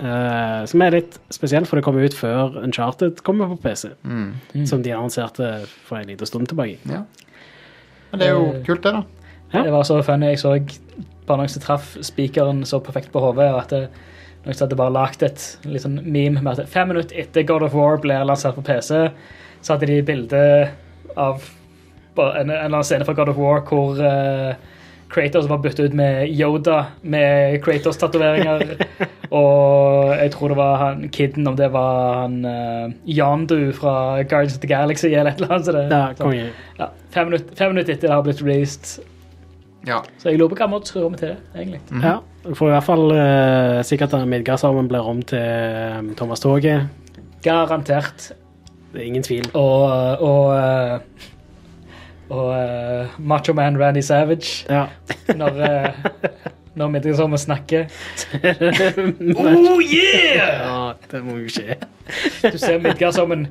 Eh, 0.00 0.64
som 0.70 0.82
er 0.82 0.96
litt 0.98 1.18
spesielt, 1.34 1.68
for 1.68 1.76
det 1.78 1.84
kommer 1.86 2.04
ut 2.04 2.14
før 2.16 2.56
Uncharted 2.62 3.22
kommer 3.26 3.50
på 3.54 3.60
PC. 3.62 3.90
Mm. 4.04 4.66
Som 4.66 4.82
de 4.82 4.92
annonserte 4.94 5.52
for 5.86 5.98
en 6.00 6.08
liten 6.10 6.26
stund 6.26 6.48
tilbake. 6.50 6.78
ja. 6.90 7.04
Men 8.10 8.20
det 8.20 8.26
er 8.28 8.34
jo 8.36 8.44
Eh, 8.54 8.62
kult, 8.62 8.82
det, 8.82 8.92
da. 8.92 9.04
Ja. 9.52 9.62
Det 9.66 9.72
var 9.72 9.82
så 9.82 9.96
funny. 10.06 10.26
Jeg 10.34 10.38
så 10.38 10.52
bare 11.26 11.38
noen 11.40 11.48
som 11.50 11.62
traff 11.62 11.96
spikeren 12.02 12.64
så 12.64 12.78
perfekt 12.82 13.10
på 13.12 13.20
hodet. 13.20 13.52
og 13.52 13.60
at 13.62 13.70
det, 13.70 13.88
Noen 14.44 14.58
hadde 14.60 14.76
bare 14.76 14.92
lagd 14.92 15.22
et 15.22 15.42
litt 15.64 15.82
sånn 15.82 16.02
meme 16.04 16.42
med 16.42 16.58
at 16.60 16.68
fem 16.68 16.88
minutter 16.88 17.16
etter 17.16 17.42
God 17.48 17.62
of 17.62 17.72
War 17.74 17.96
ble 17.96 18.18
lansert 18.28 18.54
på 18.58 18.62
PC, 18.62 19.10
så 19.64 19.72
hadde 19.72 19.86
de 19.88 20.02
bilde 20.02 20.70
av 21.16 21.42
bare 22.14 22.42
en, 22.42 22.50
en 22.50 22.56
eller 22.56 22.66
annen 22.76 22.84
scene 22.84 23.06
fra 23.08 23.14
God 23.14 23.30
of 23.32 23.36
War 23.40 23.62
hvor 23.64 23.98
eh, 24.04 24.54
Kratos 25.14 25.46
var 25.50 25.60
byttet 25.62 25.90
ut 25.90 25.94
med 25.94 26.26
Yoda 26.34 26.80
med 27.02 27.60
Kratos-tatoveringer. 27.62 28.64
og 29.38 30.10
jeg 30.18 30.32
tror 30.34 30.50
det 30.52 30.58
var 30.58 30.76
han 30.82 31.08
kiden, 31.14 31.46
om 31.46 31.56
det 31.58 31.68
var 31.74 32.22
han 32.24 32.36
uh, 32.44 32.92
Yandu 33.06 33.70
fra 33.78 33.94
Guardians 34.26 34.56
of 34.58 34.62
the 34.64 34.70
Galaxy 34.72 35.12
eller 35.12 35.30
et 35.30 35.40
eller 35.42 35.54
annet. 35.54 35.66
Så 35.68 35.72
det, 35.76 35.84
Ja, 35.92 36.04
så- 36.14 36.24
konge. 36.26 36.48
ja, 36.78 36.88
fem, 37.14 37.30
minutter, 37.30 37.54
fem 37.58 37.74
minutter 37.74 37.94
etter 37.94 38.08
det 38.10 38.14
har 38.16 38.26
blitt 38.26 38.42
released. 38.42 39.04
Ja. 39.86 40.00
Så 40.18 40.30
jeg 40.32 40.38
lurer 40.40 40.54
på 40.54 40.58
hva 40.62 40.70
måte 40.72 40.88
skrur 40.88 41.10
vi 41.12 41.18
til 41.20 41.34
det, 41.34 41.38
egentlig. 41.54 41.80
Ja, 42.02 42.16
du 42.44 42.54
får 42.56 42.70
i 42.70 42.74
hvert 42.74 42.86
fall 42.88 43.10
uh, 43.12 43.82
sikkert 43.84 44.14
at 44.16 44.26
Midgardsarmen 44.28 44.88
blir 44.90 45.06
om 45.14 45.20
til 45.22 45.98
um, 46.00 46.14
Thomas 46.18 46.40
Toget. 46.40 46.88
Garantert. 47.44 48.30
Det 48.94 49.02
er 49.02 49.06
ingen 49.10 49.22
tvil. 49.26 49.46
Og, 49.58 50.22
og, 50.22 50.54
eh, 50.56 51.00
og 52.34 52.50
uh, 52.50 53.14
Macho 53.18 53.52
Man 53.56 53.78
Randy 53.80 54.02
Savage 54.02 54.66
Ja. 54.70 54.84
når, 55.36 55.48
uh, 55.48 55.86
når 56.74 56.88
Middagsommer 56.88 57.36
snakker. 57.38 57.84
Oh 59.38 59.80
yeah! 59.82 60.34
ja, 60.36 60.92
det 61.12 61.20
må 61.24 61.36
jo 61.38 61.48
skje. 61.48 61.76
Du 62.52 62.58
ser 62.58 62.78
Midgardsommen 62.82 63.46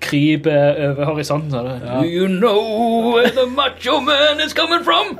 krype 0.00 0.52
over 0.54 1.04
horisonten. 1.12 1.50
Så 1.50 1.62
det, 1.62 1.80
Do 1.82 2.02
you 2.06 2.26
know 2.28 3.14
where 3.14 3.30
the 3.30 3.46
macho 3.50 4.00
man 4.00 4.40
is 4.46 4.52
coming 4.54 4.84
from? 4.84 5.18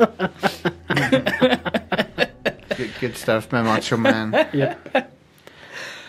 Good, 2.76 2.90
good 3.00 3.14
stuff 3.14 3.52
med 3.52 3.62
Macho 3.64 3.96
Man. 3.96 4.34
Yeah. 4.54 4.74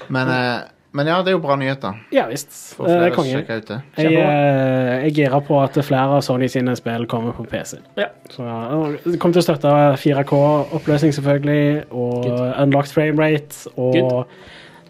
Men, 0.08 0.28
eh, 0.30 0.60
men 0.92 1.08
ja, 1.08 1.20
det 1.22 1.30
er 1.32 1.36
jo 1.38 1.42
bra 1.44 1.56
nyheter. 1.60 2.00
Ja 2.16 2.24
visst. 2.28 2.52
For 2.76 2.88
Eh, 2.90 2.96
flere 2.98 3.12
å 3.12 3.16
konge. 3.16 3.34
sjekke 3.38 3.58
ut 3.62 3.68
det. 3.68 3.78
Jeg, 3.98 4.14
eh, 4.18 5.04
jeg 5.06 5.14
girer 5.20 5.44
på 5.46 5.60
at 5.64 5.74
flere 5.86 6.16
av 6.18 6.22
Sony 6.26 6.48
sine 6.50 6.76
spill 6.76 7.06
kommer 7.08 7.34
på 7.38 7.46
PC. 7.50 7.78
Ja. 7.98 8.08
Så 8.30 8.44
ja, 8.46 8.96
Det 9.06 9.20
kommer 9.20 9.34
til 9.38 9.44
å 9.44 9.48
støtte 9.50 9.74
4K-oppløsning, 10.02 11.14
selvfølgelig, 11.14 11.84
og 11.92 12.24
Good. 12.26 12.54
unlocked 12.64 12.92
framerate, 12.94 13.68
og 13.78 13.94
Good. 13.94 14.26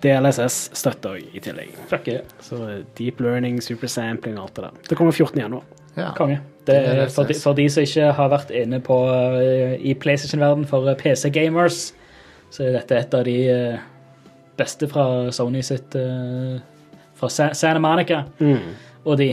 DLSS 0.03 0.69
støtter 0.79 1.17
også 1.17 1.35
i 1.35 1.39
tillegg. 1.43 1.73
Fuck 1.89 2.07
yeah. 2.07 2.21
Så 2.39 2.55
deep 2.97 3.19
learning, 3.19 3.59
supersampling 3.61 4.37
og 4.39 4.45
alt 4.47 4.55
det 4.55 4.63
der. 4.63 4.77
Det 4.89 4.97
kommer 4.97 5.11
14. 5.11 5.41
januar. 5.41 5.63
Ja. 5.97 6.11
Konge. 6.15 6.39
Det 6.65 6.75
er 6.77 7.07
for 7.11 7.23
de, 7.27 7.33
for 7.33 7.53
de 7.57 7.65
som 7.69 7.83
ikke 7.83 8.11
har 8.15 8.29
vært 8.31 8.51
inne 8.55 8.79
på 8.85 8.95
eh, 9.41 9.73
i 9.81 9.93
PlayStation-verden 9.99 10.65
for 10.69 10.87
eh, 10.87 10.95
PC-gamers, 10.95 11.89
så 12.53 12.63
er 12.69 12.77
dette 12.77 12.95
et 13.01 13.13
av 13.17 13.25
de 13.27 13.35
eh, 13.51 13.79
beste 14.59 14.87
fra 14.91 15.05
Sony 15.35 15.61
sitt 15.65 15.95
eh, 15.95 16.59
Fra 17.19 17.29
Sa- 17.31 17.53
Santa 17.57 17.79
Monica 17.83 18.21
Mm. 18.39 18.75
og 19.05 19.17
de. 19.19 19.31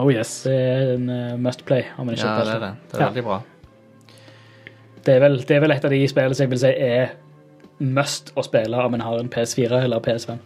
Oh 0.00 0.08
yes. 0.10 0.42
Det 0.46 0.54
er 0.56 0.94
en 0.94 1.08
eh, 1.12 1.36
must 1.38 1.64
play. 1.68 1.84
Om 1.98 2.06
man 2.08 2.14
ikke 2.16 2.26
ja, 2.26 2.38
det 2.44 2.54
er 2.54 2.62
det. 2.66 2.72
Det 2.90 2.96
er 2.98 3.02
Ja. 3.04 3.08
veldig 3.10 3.24
bra. 3.28 3.40
Det 5.04 5.14
er, 5.16 5.20
vel, 5.20 5.38
det 5.42 5.50
er 5.56 5.60
vel 5.64 5.70
et 5.74 5.84
av 5.84 5.90
de 5.90 6.00
spillene 6.08 6.34
som 6.38 6.44
jeg 6.46 6.50
vil 6.52 6.60
si 6.62 6.72
er 6.78 7.08
must 7.82 8.30
å 8.38 8.42
spille 8.46 8.78
om 8.86 8.94
en 8.94 9.00
har 9.02 9.18
en 9.18 9.28
PS4 9.28 9.80
eller 9.82 9.98
PS5. 10.04 10.38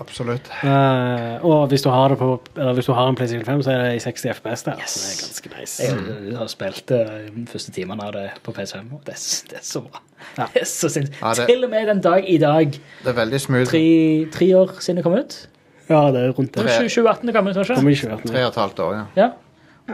Absolutt. 0.00 0.48
Uh, 0.64 1.44
og 1.46 1.68
hvis 1.70 1.82
du 1.84 1.88
har 1.90 2.08
det 2.10 2.18
på 2.18 2.28
Eller 2.56 2.72
hvis 2.74 2.86
du 2.86 2.92
har 2.92 3.08
en 3.08 3.14
PlayStation 3.14 3.44
5, 3.46 3.62
så 3.62 3.70
er 3.70 3.82
det 3.84 3.92
i 3.96 4.02
60 4.02 4.24
FPS 4.40 4.64
der. 4.66 4.80
Yes. 4.82 4.90
Så 4.90 5.00
det 5.04 5.12
er 5.12 5.20
ganske 5.22 5.52
nice. 5.60 5.88
Jeg 6.30 6.38
har 6.38 6.50
spilt 6.50 6.90
uh, 6.90 7.12
de 7.36 7.46
første 7.52 7.72
timene 7.72 8.02
av 8.08 8.12
det 8.16 8.24
på 8.42 8.54
PS5, 8.56 8.90
og 8.92 9.00
det, 9.06 9.16
det 9.50 9.58
er 9.60 9.64
så 9.64 9.80
bra. 9.86 10.02
Ja. 10.38 10.46
Det 10.54 10.62
er 10.62 10.68
så 10.70 10.88
sinnssykt. 10.90 11.20
Ja, 11.22 11.32
det- 11.38 11.46
Til 11.48 11.64
og 11.64 11.70
med 11.70 11.86
den 11.92 12.00
dag 12.00 12.28
i 12.28 12.38
dag, 12.38 12.70
Det 13.04 13.12
er 13.12 13.18
veldig 13.20 13.40
smooth. 13.40 13.70
tre, 13.70 13.84
tre 14.32 14.50
år 14.58 14.74
siden 14.80 14.96
det 14.96 15.04
kom 15.04 15.18
ut. 15.18 15.48
Ja, 15.88 16.10
det 16.10 16.22
er 16.24 16.32
rundt 16.32 16.54
Det 16.54 16.64
det. 16.64 16.78
2018 16.80 17.26
det 17.26 17.34
kom 17.34 17.46
ut, 17.46 17.56
ikke? 17.56 17.90
ikke 17.90 18.28
Tre 18.32 18.44
og 18.44 18.48
et 18.48 18.54
halvt 18.62 18.78
år, 18.80 18.94
ja. 18.94 19.04
Ja. 19.22 19.30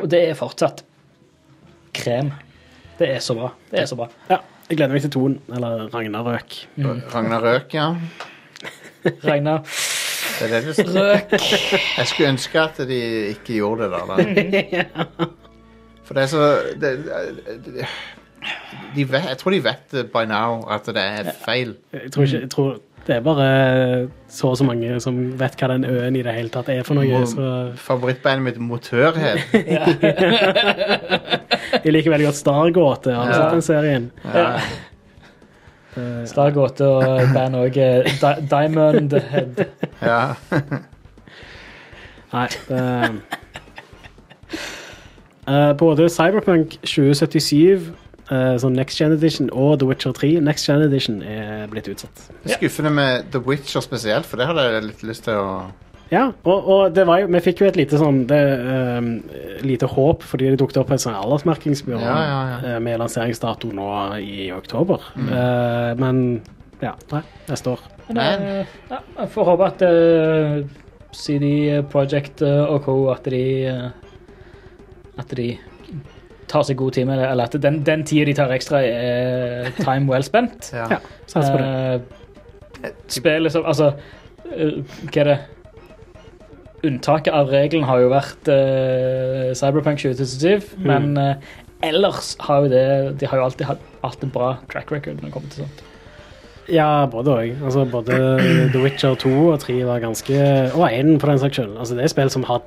Og 0.00 0.10
det 0.10 0.28
er 0.28 0.34
fortsatt 0.38 0.84
krem. 1.94 2.30
Det 2.98 3.08
er 3.16 3.18
så 3.24 3.34
bra. 3.34 3.50
Det 3.70 3.80
er 3.80 3.86
så 3.90 3.96
bra. 3.96 4.06
Ja, 4.30 4.36
jeg 4.68 4.76
gleder 4.78 4.92
meg 4.92 5.02
til 5.02 5.10
toen, 5.10 5.40
eller 5.52 5.88
Ragnarøk. 5.92 6.58
Mm. 6.76 7.02
Ragnarøk, 7.14 7.74
ja. 7.74 7.94
Er 9.04 10.48
det 10.48 10.60
Røk. 10.94 11.30
Jeg 11.98 12.06
skulle 12.06 12.28
ønske 12.32 12.60
at 12.60 12.78
de 12.88 13.00
ikke 13.34 13.52
gjorde 13.60 13.82
det 13.82 13.90
da. 13.92 13.98
For 16.04 16.14
det 16.16 16.22
er 16.22 16.26
så 16.32 16.42
det, 16.80 16.90
det, 17.66 17.86
de 18.96 19.04
vet, 19.12 19.24
Jeg 19.28 19.38
tror 19.38 19.50
de 19.54 19.60
vet 19.64 19.82
det 19.92 20.06
by 20.10 20.24
now, 20.26 20.64
at 20.70 20.86
det 20.86 20.96
er 21.04 21.30
feil. 21.44 21.74
Jeg 21.92 22.12
tror, 22.12 22.22
ikke, 22.24 22.40
jeg 22.40 22.50
tror 22.50 22.76
det 23.06 23.14
er 23.16 23.20
bare 23.24 24.08
så 24.28 24.48
og 24.52 24.56
så 24.58 24.64
mange 24.66 25.00
som 25.00 25.20
vet 25.40 25.54
hva 25.60 25.68
den 25.72 25.84
øen 25.88 26.16
i 26.18 26.22
det 26.24 26.34
hele 26.36 26.48
tatt 26.52 26.68
er 26.72 26.82
for 26.86 26.94
noe. 26.98 27.22
Så 27.30 27.46
Favorittbandet 27.80 28.42
mitt, 28.48 28.58
Motørhead. 28.60 29.38
de 31.84 31.90
liker 31.94 32.10
veldig 32.12 32.26
godt 32.30 32.36
Stargåte. 32.40 33.10
Har 33.14 33.24
du 33.24 33.30
Ja. 33.30 33.34
sett 33.42 33.52
den 33.58 33.62
serien? 33.62 34.10
Ja. 34.34 34.46
Eh, 35.96 36.22
Stargåte 36.30 36.86
og 36.86 37.32
band 37.34 37.58
òg. 37.58 37.80
Diamond 38.50 39.16
Head. 39.32 39.64
ja. 40.02 40.22
Nei 42.30 42.46
um, 42.70 43.16
uh, 45.48 45.72
Både 45.78 46.06
Cyberpunk 46.08 46.76
2077, 46.86 47.88
uh, 48.30 48.54
sånn 48.62 48.76
Next 48.78 49.00
Gen 49.00 49.16
Edition, 49.16 49.50
og 49.50 49.80
The 49.80 49.88
Witcher 49.88 50.14
3 50.14 50.36
Next 50.46 50.68
Gen 50.68 50.84
Edition 50.86 51.18
er 51.26 51.66
blitt 51.72 51.90
utsatt. 51.90 52.28
Skuffende 52.46 52.92
med 52.94 53.32
The 53.34 53.42
Witcher 53.42 53.82
spesielt, 53.82 54.30
for 54.30 54.38
det 54.38 54.46
hadde 54.46 54.68
jeg 54.68 54.86
litt 54.86 55.02
lyst 55.10 55.26
til 55.26 55.40
å 55.42 55.48
Ja, 56.10 56.24
og, 56.42 56.68
og 56.74 56.94
det 56.94 57.04
var 57.06 57.20
jo, 57.22 57.28
vi 57.30 57.40
fikk 57.44 57.60
jo 57.62 57.68
et 57.68 57.76
lite 57.78 57.98
sånn 58.00 58.24
det, 58.26 58.40
um, 58.98 59.10
lite 59.62 59.86
håp 59.86 60.24
fordi 60.26 60.48
det 60.50 60.58
dukket 60.58 60.80
opp 60.82 60.90
et 60.90 61.02
sånn 61.04 61.14
aldersmerkingsbyrå 61.14 62.00
Ja, 62.02 62.16
ja, 62.26 62.40
ja. 62.50 62.56
eh, 62.72 62.78
med 62.82 62.98
lanseringsdato 62.98 63.70
nå 63.76 63.86
i 64.18 64.48
oktober. 64.54 65.04
Eh, 65.14 65.92
men 66.00 66.40
ja, 66.82 66.96
nei, 67.12 67.20
neste 67.46 67.76
år. 67.76 67.84
Men 68.10 68.42
ja, 68.90 68.98
jeg 69.20 69.30
får 69.36 69.50
håpe 69.52 69.68
at 69.70 69.84
uh, 69.86 70.56
CD 71.14 71.46
Projekt 71.92 72.42
eh, 72.42 72.62
og 72.64 72.82
co. 72.88 72.96
at 73.14 73.30
de 73.30 73.44
At 75.20 75.30
de 75.36 75.52
tar 76.50 76.64
seg 76.66 76.80
god 76.80 76.96
tid 76.96 77.06
med 77.06 77.20
det, 77.20 77.28
eller 77.30 77.46
at 77.46 77.54
den, 77.62 77.76
den 77.86 78.02
tida 78.08 78.24
de 78.26 78.34
tar 78.34 78.50
ekstra, 78.50 78.80
er 78.82 79.70
time 79.78 80.10
well 80.10 80.24
spent. 80.26 80.72
Ja. 80.74 80.88
Ja, 80.96 80.98
Sats 81.30 81.52
på 81.52 81.60
det. 81.60 82.90
Spillet 83.06 83.54
som 83.54 83.68
Altså, 83.70 83.92
hva 84.50 85.20
er 85.22 85.28
det 85.28 85.38
Unntaket 86.86 87.34
av 87.36 87.50
regelen 87.52 87.84
har 87.88 88.00
jo 88.00 88.08
vært 88.12 88.48
uh, 88.48 89.50
Cyberpunk 89.58 90.00
2077, 90.00 90.74
Mm. 90.80 90.86
men 90.88 91.18
uh, 91.18 91.52
ellers 91.84 92.34
har 92.40 92.64
jo 92.64 92.70
det 92.72 93.20
De 93.20 93.28
har 93.28 93.40
jo 93.40 93.44
alltid 93.44 93.66
hatt, 93.68 93.86
hatt 94.04 94.24
en 94.24 94.32
bra 94.32 94.54
track 94.72 94.92
record 94.92 95.20
når 95.20 95.28
det 95.28 95.32
kommer 95.34 95.52
til 95.52 95.64
sånt. 95.64 95.86
Ja, 96.70 97.06
både 97.10 97.32
òg. 97.34 97.62
Altså, 97.64 97.84
både 97.90 98.16
The 98.72 98.82
Witcher 98.82 99.16
2 99.18 99.32
og 99.52 99.58
3 99.64 99.80
var 99.88 100.02
ganske 100.04 100.36
Og 100.76 100.84
1 100.86 101.16
for 101.20 101.32
den 101.32 101.40
saks 101.42 101.58
skyld. 101.58 101.74
Altså, 101.78 101.96
det 101.98 102.04
er 102.04 102.12
spill 102.12 102.30
som 102.30 102.46
har 102.46 102.62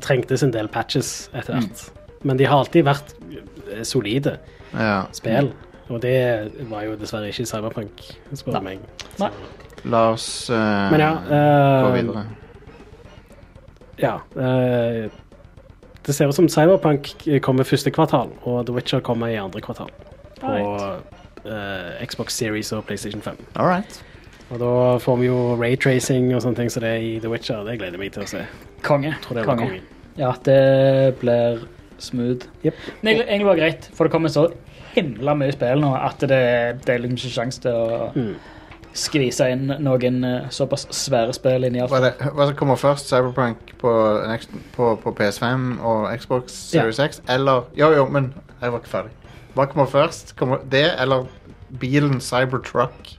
trengtes 0.00 0.44
en 0.44 0.54
del 0.54 0.68
patches 0.72 1.28
etter 1.34 1.58
hvert. 1.58 1.84
Men 2.24 2.40
de 2.40 2.46
har 2.48 2.62
alltid 2.62 2.86
vært 2.86 3.12
eh, 3.28 3.82
solide 3.84 4.38
ja. 4.72 5.04
spill. 5.12 5.52
Og 5.92 6.00
det 6.00 6.16
var 6.70 6.86
jo 6.86 6.96
dessverre 6.96 7.28
ikke 7.28 7.44
Cyberpunk, 7.48 8.00
spør 8.32 8.56
du 8.56 8.64
meg. 8.64 8.86
Så. 9.18 9.28
La 9.92 10.06
oss 10.14 10.26
uh, 10.48 10.88
Men 10.94 11.02
ja 11.02 11.10
gå 11.20 11.90
eh, 11.90 11.96
videre. 11.98 12.24
Ja. 14.00 14.16
eh, 14.36 15.10
det 16.04 16.12
ser 16.14 16.28
ut 16.28 16.34
som 16.36 16.48
Cyberpunk 16.48 17.14
kommer 17.42 17.64
første 17.64 17.90
kvartal, 17.90 18.28
og 18.44 18.66
The 18.66 18.74
Witcher 18.76 19.00
kommer 19.00 19.30
i 19.32 19.38
andre 19.40 19.60
kvartal. 19.64 19.88
På 20.40 20.50
eh, 21.46 22.04
Xbox 22.06 22.32
Series 22.36 22.72
og 22.76 22.84
PlayStation 22.84 23.22
5. 23.24 23.38
All 23.56 23.66
right. 23.70 24.02
Og 24.50 24.58
da 24.60 24.98
får 25.00 25.16
vi 25.22 25.26
jo 25.30 25.38
raytracing 25.56 26.34
og 26.36 26.42
sånne 26.44 26.56
ting 26.60 26.70
som 26.70 26.82
det 26.84 26.90
er 26.90 27.00
i 27.00 27.14
The 27.24 27.30
Witcher. 27.32 27.62
Det 27.64 27.78
gleder 27.80 27.96
jeg 27.96 28.02
meg 28.04 28.12
til 28.12 28.26
å 28.26 28.28
se. 28.28 28.42
Konge. 28.84 29.14
Tror 29.24 29.38
det 29.40 29.46
Konge. 29.48 29.70
konge. 29.70 29.80
Ja, 30.20 30.34
det 30.44 30.58
blir 31.22 31.64
smooth. 31.98 32.44
Yep. 32.64 32.74
Men 33.00 33.14
egentlig, 33.14 33.28
egentlig 33.30 33.46
var 33.48 33.56
det 33.56 33.62
greit, 33.64 33.88
for 33.96 34.04
det 34.04 34.12
kommer 34.12 34.28
så 34.34 34.44
himla 34.94 35.34
mye 35.34 35.54
spill 35.56 35.80
nå 35.82 35.94
at 35.96 36.20
det, 36.20 36.42
det 36.84 36.92
er 36.94 37.00
liksom 37.02 37.16
ikke 37.18 37.32
sjanse 37.40 37.64
til 37.64 37.72
å 37.80 38.10
Mm. 38.14 38.34
Skvise 38.94 39.48
inn 39.52 39.66
noen 39.82 40.24
eh, 40.26 40.48
såpass 40.54 40.86
svære 40.94 41.34
spill 41.36 41.66
inn 41.66 41.76
i 41.78 41.82
alt. 41.82 41.92
Hva, 41.92 42.00
det, 42.04 42.12
hva 42.36 42.48
som 42.48 42.56
kommer 42.58 42.78
først? 42.80 43.10
Cyberpunk 43.10 43.74
på, 43.80 43.92
på, 44.76 44.90
på 45.02 45.14
PS5 45.18 45.66
og 45.82 46.08
Xbox 46.20 46.54
Series 46.70 47.00
X? 47.02 47.20
Eller 47.28 47.66
Jo, 47.78 47.90
jo, 47.96 48.06
men 48.10 48.32
jeg 48.60 48.72
var 48.72 48.80
ikke 48.80 48.94
ferdig. 48.94 49.14
Hva 49.54 49.66
kommer 49.70 49.90
først? 49.90 50.34
Kommer 50.38 50.62
det 50.70 50.86
eller 51.02 51.26
bilen 51.80 52.20
Cybertruck? 52.22 53.13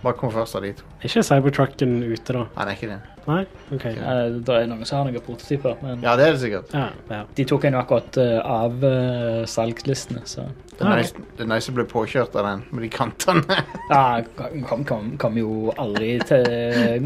Hva 0.00 0.14
kommer 0.16 0.32
først 0.40 0.56
av 0.56 0.62
de 0.64 0.70
to? 0.78 0.86
Er 1.00 1.10
ikke 1.10 1.22
Cybertrucken 1.28 1.90
ute, 2.06 2.32
da? 2.32 2.44
Nei, 2.54 2.64
det 2.64 2.70
er 2.72 2.76
ikke 2.78 2.88
det. 2.88 3.00
Nei? 3.26 3.40
OK. 3.76 3.84
Eh, 3.90 4.20
det 4.46 4.54
er 4.56 4.68
noen 4.70 4.88
som 4.88 5.02
har 5.02 5.10
noen 5.10 5.24
prototyper, 5.26 5.76
men 5.84 6.00
Ja, 6.06 6.14
det 6.16 6.24
er 6.26 6.32
det 6.34 6.40
sikkert. 6.40 6.72
Ja, 6.72 6.86
ja. 7.12 7.20
de 7.36 7.44
tok 7.50 7.66
en 7.68 7.76
jo 7.76 7.82
akkurat 7.82 8.16
eh, 8.22 8.38
av 8.40 8.80
uh, 8.80 9.44
salgslistene, 9.44 10.24
så 10.24 10.46
Det 10.70 10.80
er, 10.80 10.88
Ah, 10.88 10.96
nice, 10.96 11.26
det 11.36 11.44
er 11.44 11.50
nice 11.52 11.68
å 11.68 11.76
bli 11.76 11.84
påkjørt 11.84 12.38
av 12.40 12.48
den 12.48 12.64
med 12.72 12.86
de 12.86 12.92
kantene. 12.94 13.60
Ja, 13.92 14.22
kom, 14.66 14.84
kom, 14.88 15.12
kom 15.20 15.36
jo 15.36 15.74
aldri 15.76 16.14
til 16.24 16.46
å 16.48 16.98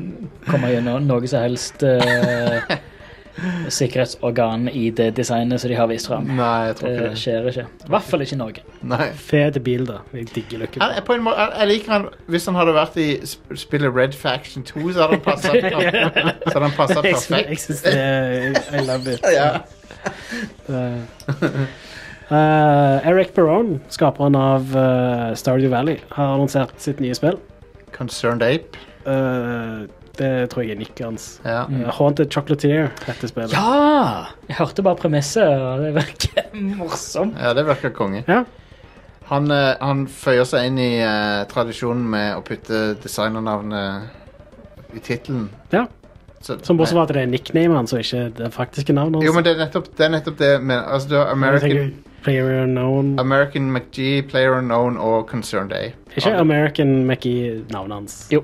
Komme 0.46 0.70
gjennom 0.70 1.06
noe 1.08 1.26
som 1.30 1.42
helst 1.48 1.82
eh, 1.88 2.76
sikkerhetsorgan 3.68 4.68
i 4.70 4.90
det 4.94 5.08
designet 5.16 5.60
som 5.60 5.70
de 5.70 5.74
har 5.78 5.88
vist 5.90 6.06
fram. 6.06 6.26
Nei, 6.36 6.66
jeg 6.68 6.76
tror 6.76 6.88
Det 6.88 6.94
ikke 7.00 7.08
det. 7.10 7.18
skjer 7.18 7.48
ikke. 7.50 7.64
I 7.86 7.90
hvert 7.94 8.02
fall 8.10 8.20
ikke 8.24 8.32
i 8.36 8.38
Norge. 8.38 8.62
Nei. 8.82 9.08
Fet 9.18 9.58
bil, 9.64 9.84
da. 9.86 9.96
Jeg 10.14 10.28
digger 10.34 10.58
Løkken. 10.64 10.82
Jeg, 10.94 11.04
på 11.04 11.12
en 11.16 11.22
måte, 11.26 11.38
jeg- 11.40 11.58
jeg 11.58 11.68
liker 11.68 11.92
han 11.92 12.08
Hvis 12.28 12.46
han 12.46 12.54
hadde 12.54 12.74
vært 12.74 12.96
i 12.96 13.08
sp- 13.26 13.56
spillet 13.56 13.94
Red 13.94 14.12
Faction 14.14 14.62
2, 14.62 14.92
så 14.92 15.00
hadde 15.00 15.10
han 15.10 15.20
passa 15.20 15.48
Så 15.52 16.52
hadde 16.54 16.68
han 16.68 16.76
passet 16.76 17.02
Jeg 17.04 17.14
Jeg 17.14 17.22
perfekt. 17.28 17.60
syns 17.60 17.82
det 17.82 17.94
er 17.94 18.78
I 18.78 18.84
love 18.86 19.12
it. 19.12 19.20
Ja. 19.34 19.58
Eh, 20.68 21.00
eh, 22.30 23.08
Eric 23.08 23.34
Perron, 23.34 23.80
skaperen 23.88 24.34
av 24.36 24.74
uh, 24.76 25.34
Stardew 25.34 25.70
Valley, 25.72 25.98
har 26.12 26.34
annonsert 26.34 26.72
sitt 26.80 27.00
nye 27.00 27.14
spill. 27.16 27.38
Concerned 27.92 28.42
Ape. 28.42 28.78
Eh, 29.06 29.84
det 30.18 30.50
tror 30.52 30.62
jeg 30.64 30.74
er 30.76 30.78
nikket 30.80 31.04
hans. 31.06 31.24
Ja. 31.44 31.64
Mm. 31.68 31.84
Haunted 31.98 32.30
Chocolatier 32.32 32.90
heter 33.06 33.28
spillet. 33.30 33.52
Ja! 33.52 34.26
Jeg 34.48 34.56
hørte 34.60 34.82
bare 34.86 34.96
premisset, 35.00 35.48
og 35.48 35.80
det 35.84 35.94
virker 35.96 36.50
morsomt. 36.78 37.34
ja, 37.40 37.52
det 37.56 37.66
virker 37.66 37.90
konge. 37.96 38.24
Ja. 38.28 38.42
Han, 39.30 39.50
eh, 39.50 39.74
han 39.80 40.06
føyer 40.06 40.44
seg 40.44 40.66
inn 40.68 40.78
i 40.78 40.90
uh, 41.00 41.44
tradisjonen 41.48 42.04
med 42.12 42.34
å 42.36 42.42
putte 42.44 42.90
designernavnet 43.00 44.96
i 44.96 45.00
tittelen. 45.00 45.46
Ja. 45.72 45.86
Så- 46.44 46.58
Som 46.62 46.76
bortsett 46.76 46.98
fra 46.98 47.02
at 47.06 47.12
det 47.16 47.22
er 47.22 47.26
nicknamet 47.32 47.76
hans 47.76 47.92
og 47.96 48.00
ikke 48.04 48.26
det 48.36 48.50
faktiske 48.52 48.92
navnet 48.92 49.16
hans. 49.16 49.24
Jo, 49.24 49.32
men 49.32 49.44
det 49.46 49.54
er 49.56 49.62
nettopp 49.64 49.86
det, 49.96 50.04
er 50.04 50.10
nettopp 50.12 50.36
det 50.38 50.50
med, 50.62 50.76
Altså, 50.92 51.08
du 51.08 51.14
har 51.16 51.30
American, 51.32 51.94
Player 52.22 52.62
Unknown. 52.64 53.14
American 53.18 53.70
McGee, 53.72 54.22
Player 54.28 54.58
Unknown 54.58 54.98
og 55.00 55.26
Concerned 55.28 55.72
A. 55.72 55.86
Ikke 56.16 56.34
American 56.36 57.06
McGee 57.08 57.64
navnet 57.72 57.94
hans. 57.96 58.28
Jo, 58.30 58.42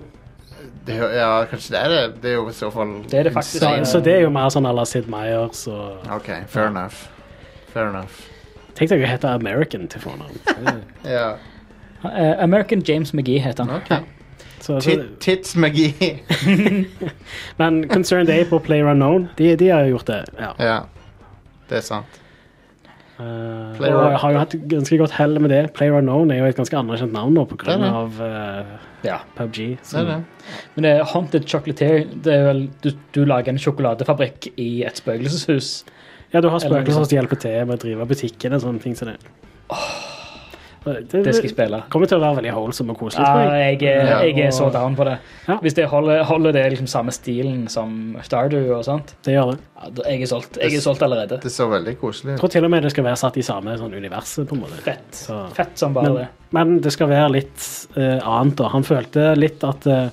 Det, 0.87 0.97
ja, 0.97 1.28
kanskje 1.51 1.74
det 1.74 1.81
er 1.81 1.93
det. 1.93 2.03
Det 2.22 2.31
er 2.31 2.39
jo 2.39 2.49
i 2.49 2.57
så 2.57 2.70
fall 2.72 2.97
Det 3.11 3.18
er 3.20 3.28
det 3.28 3.35
faktisk. 3.37 3.61
Så, 3.61 3.72
så 3.91 4.01
det 4.01 4.14
er 4.16 4.24
jo 4.24 4.33
mer 4.33 4.49
sånn 4.53 4.66
à 4.66 4.72
la 4.74 4.87
Sid 4.89 5.11
Meyers 5.12 5.66
og 5.68 6.09
OK, 6.16 6.33
fair 6.49 6.70
enough. 6.72 7.07
Fair 7.74 7.93
enough. 7.93 8.22
Tenk 8.78 8.95
deg 8.95 9.05
å 9.05 9.11
hete 9.11 9.31
American 9.37 9.89
til 9.93 10.03
fornavn. 10.09 10.41
Ja, 11.05 11.35
Eh, 12.05 12.43
American 12.43 12.81
James 12.81 13.12
McGee 13.12 13.39
heter 13.39 13.64
han. 13.64 13.83
Okay. 13.83 13.99
Så, 14.61 14.81
så, 14.81 15.05
Tits 15.20 15.57
McGee. 15.57 16.18
men 17.57 17.89
Concerned 17.89 18.31
Ape 18.31 18.55
og 18.55 18.62
Player 18.62 18.91
Unknown, 18.91 19.28
de, 19.39 19.57
de 19.57 19.68
har 19.68 19.85
gjort 19.85 20.07
det. 20.07 20.24
Ja. 20.39 20.53
ja, 20.59 20.78
det 21.68 21.76
er 21.76 21.85
sant. 21.85 22.20
Eh, 23.21 23.77
Player- 23.77 23.97
og 23.99 24.18
har 24.23 24.33
jo 24.33 24.39
hatt 24.41 24.55
ganske 24.71 24.99
godt 24.99 25.12
hell 25.18 25.39
med 25.43 25.51
det. 25.53 25.62
Player 25.77 25.99
Unknown 25.99 26.31
er 26.33 26.39
jo 26.41 26.45
et 26.49 26.57
ganske 26.57 26.77
anerkjent 26.79 27.12
navn 27.12 27.35
nå 27.37 27.45
er 27.45 27.85
av 28.01 28.21
eh, 28.25 28.71
Ja. 29.05 29.18
PUBG. 29.37 29.59
Det 29.81 30.07
det. 30.09 30.18
Men 30.77 30.87
det 30.87 30.93
er 30.97 31.05
Haunted 31.12 31.47
Chocolatier. 31.49 32.07
Det 32.25 32.33
er 32.35 32.47
vel, 32.49 32.62
du, 32.85 32.91
du 33.14 33.25
lager 33.25 33.53
en 33.53 33.61
sjokoladefabrikk 33.61 34.51
i 34.57 34.71
et 34.89 34.97
spøkelseshus. 35.03 35.85
ja, 36.33 36.41
du 36.41 36.49
har 36.49 36.61
spøkelser 36.61 37.05
som 37.05 37.16
hjelper 37.18 37.41
til 37.41 37.66
med 37.66 37.77
å 37.79 37.83
drive 37.85 38.07
butikken 38.07 38.57
og 38.57 38.64
sånne 38.64 38.81
ting 38.83 38.97
som 38.97 39.12
det. 39.12 39.18
Det, 40.85 41.11
Det 41.12 41.35
skal 41.35 41.45
jeg 41.45 41.51
spille. 41.53 41.83
kommer 41.93 42.09
til 42.09 42.16
å 42.16 42.20
være 42.22 42.37
veldig 42.41 42.53
wholesome 42.57 42.91
og 42.95 42.99
koselig. 42.99 43.24
Ja, 43.26 43.57
jeg. 43.59 43.81
jeg, 43.83 44.39
er- 44.39 44.47
er 44.47 44.51
så 44.57 44.70
down 44.72 44.95
på 44.97 45.05
det. 45.05 45.18
Ja. 45.47 45.57
Hvis 45.61 45.74
det 45.76 45.85
holder, 45.91 46.22
holder 46.24 46.53
det 46.57 46.62
liksom 46.72 46.87
samme 46.89 47.12
stilen 47.12 47.68
som 47.68 48.16
Stardew 48.22 48.70
og 48.78 48.85
sånt, 48.85 49.14
Det 49.24 49.35
gjør 49.35 49.51
det. 49.53 49.59
ja, 49.76 49.91
jeg 50.11 50.22
er 50.22 50.26
solgt. 50.26 50.57
Jeg 50.62 50.74
er 50.74 50.81
solgt 50.81 51.03
allerede. 51.03 51.41
Det 51.43 51.53
så 51.53 51.68
veldig 51.68 51.99
koselig 52.01 52.31
Jeg 52.31 52.35
ut. 52.35 52.41
tror 52.41 52.51
til 52.51 52.64
og 52.64 52.70
med 52.70 52.83
det 52.83 52.91
skal 52.93 53.05
være 53.05 53.16
satt 53.16 53.37
i 53.37 53.43
samme 53.43 53.76
sånn 53.78 53.93
universet. 53.95 54.49
på 54.49 54.55
en 54.57 54.61
måte. 54.62 54.81
Fett. 54.83 55.11
Så. 55.12 55.43
Fett 55.55 55.76
som 55.78 55.93
bare 55.93 56.05
Men, 56.05 56.14
det. 56.16 56.28
men 56.53 56.81
det 56.81 56.93
skal 56.93 57.09
være 57.09 57.31
litt 57.33 57.68
uh, 57.97 58.18
annet. 58.24 58.57
da. 58.57 58.68
Han 58.68 58.83
følte 58.83 59.37
litt 59.37 59.62
at 59.64 59.87
uh, 59.87 60.09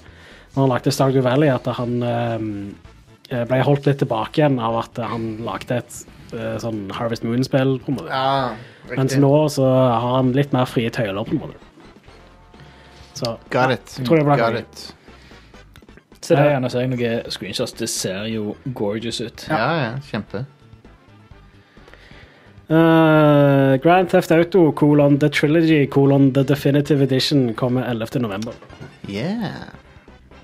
når 0.55 0.61
han 0.65 0.70
lagde 0.70 0.91
Stardew 0.91 1.22
Valley, 1.22 1.47
at 1.49 1.65
han 1.78 2.03
uh, 2.03 3.45
ble 3.45 3.61
holdt 3.63 3.86
litt 3.88 3.99
tilbake 3.99 4.39
igjen 4.41 4.59
av 4.59 4.78
at 4.84 4.97
han 5.03 5.38
lagde 5.43 5.78
et 5.78 6.05
sånn 6.32 6.91
Harvest 6.91 7.23
Moon-spill. 7.23 7.80
på 7.80 7.89
en 7.91 7.95
måte. 7.95 8.09
Ja, 8.09 8.49
Mens 8.95 9.15
nå 9.17 9.32
så 9.49 9.63
har 9.67 10.15
han 10.17 10.34
litt 10.34 10.53
mer 10.53 10.65
frie 10.65 10.89
tøyler, 10.89 11.23
på 11.25 11.32
en 11.32 11.39
måte. 11.39 11.55
Så 13.13 13.38
Got 13.49 13.71
it. 13.71 13.95
jeg 13.97 14.05
tror 14.05 14.17
det 14.17 14.25
blir 14.25 14.38
Got 14.38 14.59
it. 14.59 14.93
Se 16.21 16.36
der 16.36 16.49
igjen 16.49 16.69
ser 16.69 16.80
jeg 16.82 16.89
noen 16.89 17.32
screenshots. 17.32 17.71
Det 17.73 17.88
ser 17.89 18.25
jo 18.28 18.55
gorgeous 18.73 19.21
ut. 19.21 19.45
Ja, 19.49 19.69
ja, 19.80 19.91
kjempe. 20.11 20.45
Uh, 22.69 23.78
Grand 23.80 24.09
Theft 24.09 24.32
Auto 24.32 24.71
colon 24.73 25.17
The 25.19 25.30
Trilogy 25.30 25.86
colon 25.88 26.34
The 26.34 26.43
Definitive 26.43 27.01
Edition 27.03 27.53
kommer 27.53 27.86
11. 27.89 28.19
november. 28.19 28.53
Yeah. 29.07 29.53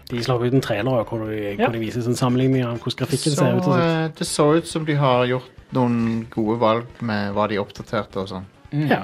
De 0.09 0.21
slår 0.23 0.45
ut 0.45 0.53
en 0.53 0.61
trailer 0.61 1.03
hvor 1.03 1.25
de, 1.27 1.36
Ja. 1.57 1.65
hvor 1.65 1.73
de 1.73 1.79
viser 1.79 2.05
en 2.07 2.15
sammenligning 2.15 2.63
av 2.63 2.77
hvordan 2.79 2.95
grafikken 3.01 3.31
Så, 3.31 3.36
ser 3.36 3.51
ut. 3.55 3.57
og 3.57 3.63
sånt. 3.63 3.81
eh, 3.84 4.07
det 4.19 4.27
så 4.27 4.45
ut 4.57 4.67
som 4.67 4.86
de 4.86 4.95
har 4.95 5.25
gjort 5.25 5.49
noen 5.76 6.26
gode 6.34 6.59
valg 6.61 7.03
med 7.05 7.34
hva 7.36 7.47
de 7.51 7.59
oppdaterte 7.61 8.21
og 8.24 8.32
sånn. 8.32 8.47
Mm. 8.71 8.88
Ja. 8.91 9.03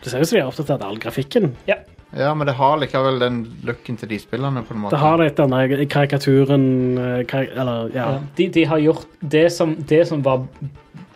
Det 0.00 0.10
ser 0.12 0.20
ut 0.22 0.28
som 0.28 0.36
de 0.36 0.42
har 0.42 0.52
oppdatert 0.52 0.84
all 0.86 1.00
grafikken. 1.00 1.52
Ja, 2.16 2.32
men 2.34 2.46
det 2.48 2.56
har 2.58 2.78
likevel 2.80 3.20
den 3.22 3.40
looken 3.66 3.98
til 4.00 4.10
de 4.10 4.18
spillene, 4.18 4.64
på 4.66 4.74
en 4.74 4.82
måte. 4.82 4.96
Det 4.96 5.02
har 5.04 5.20
litt 5.20 5.38
den 5.38 5.54
der 5.54 5.84
karikaturen 5.86 6.64
eh, 6.98 7.20
kar 7.30 7.46
Eller, 7.54 7.90
ja. 7.94 8.06
Ja. 8.16 8.22
De, 8.36 8.48
de 8.56 8.64
har 8.66 8.82
gjort 8.82 9.06
det 9.20 9.46
som, 9.54 9.76
det 9.88 10.02
som 10.08 10.24
var 10.26 10.48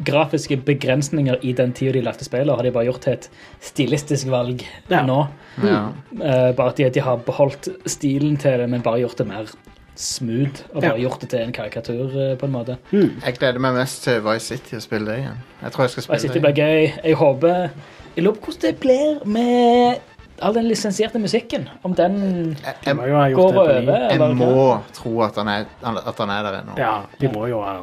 grafiske 0.04 0.56
begrensninger 0.66 1.38
i 1.42 1.52
den 1.56 1.72
tida 1.74 1.96
de 1.96 2.04
lagde 2.04 2.26
spillet, 2.26 2.54
har 2.54 2.66
de 2.66 2.72
bare 2.74 2.88
gjort 2.88 3.02
til 3.06 3.16
et 3.16 3.28
stilistisk 3.62 4.30
valg 4.30 4.62
Ja. 4.90 5.02
nå. 5.06 5.20
Ja. 5.62 5.80
Uh, 6.14 6.50
bare 6.54 6.70
at 6.70 6.78
de, 6.78 6.88
de 6.94 7.02
har 7.02 7.22
beholdt 7.26 7.68
stilen 7.90 8.36
til 8.42 8.58
det, 8.62 8.70
men 8.70 8.82
bare 8.82 9.02
gjort 9.02 9.18
det 9.22 9.28
mer 9.30 9.50
smooth. 9.96 10.62
Og 10.74 10.82
bare 10.82 10.96
Ja. 10.98 11.08
gjort 11.08 11.20
det 11.20 11.28
til 11.30 11.38
en 11.40 11.52
karikatur, 11.52 12.10
eh, 12.30 12.36
på 12.36 12.46
en 12.46 12.52
måte. 12.52 12.76
Jeg 12.92 13.34
gleder 13.38 13.58
meg 13.58 13.74
mest 13.74 14.02
til 14.04 14.20
Vice 14.22 14.40
City 14.46 14.76
å 14.76 14.80
spille 14.80 15.06
det 15.06 15.18
igjen. 15.18 15.38
Jeg 15.62 15.72
tror 15.72 15.82
jeg 15.84 15.90
skal 15.90 16.02
Og 16.02 16.08
jeg 16.08 16.20
spille 16.20 16.20
sitter 16.20 16.34
det. 16.34 16.42
det 16.42 16.54
blir 16.54 16.64
gøy. 16.64 17.04
Jeg 17.04 17.14
håper 17.16 17.70
Jeg 18.16 18.24
lurer 18.24 18.34
på 18.36 18.40
hvordan 18.50 18.60
det 18.60 18.80
blir 18.80 19.24
med 19.26 19.98
all 20.42 20.52
den 20.54 20.64
lisensierte 20.68 21.18
musikken. 21.18 21.68
Om 21.84 21.94
den 21.94 22.56
Jeg, 22.64 22.74
De 22.84 22.90
jeg, 22.90 22.96
jo 22.96 23.04
gjort 23.04 23.36
går 23.36 23.48
det 23.48 23.54
på 23.54 23.66
ny. 23.66 23.88
over. 23.88 24.08
jeg 24.10 24.18
hva? 24.18 24.34
må 24.34 24.82
tro 24.92 25.20
at 25.22 25.34
han 25.36 25.48
er, 25.48 25.64
at 25.84 26.18
han 26.18 26.30
er 26.30 26.42
der 26.42 26.60
ennå. 26.62 26.76
Ja, 26.78 27.02
de 27.20 27.28
må 27.28 27.46
jo 27.48 27.60
ha 27.62 27.80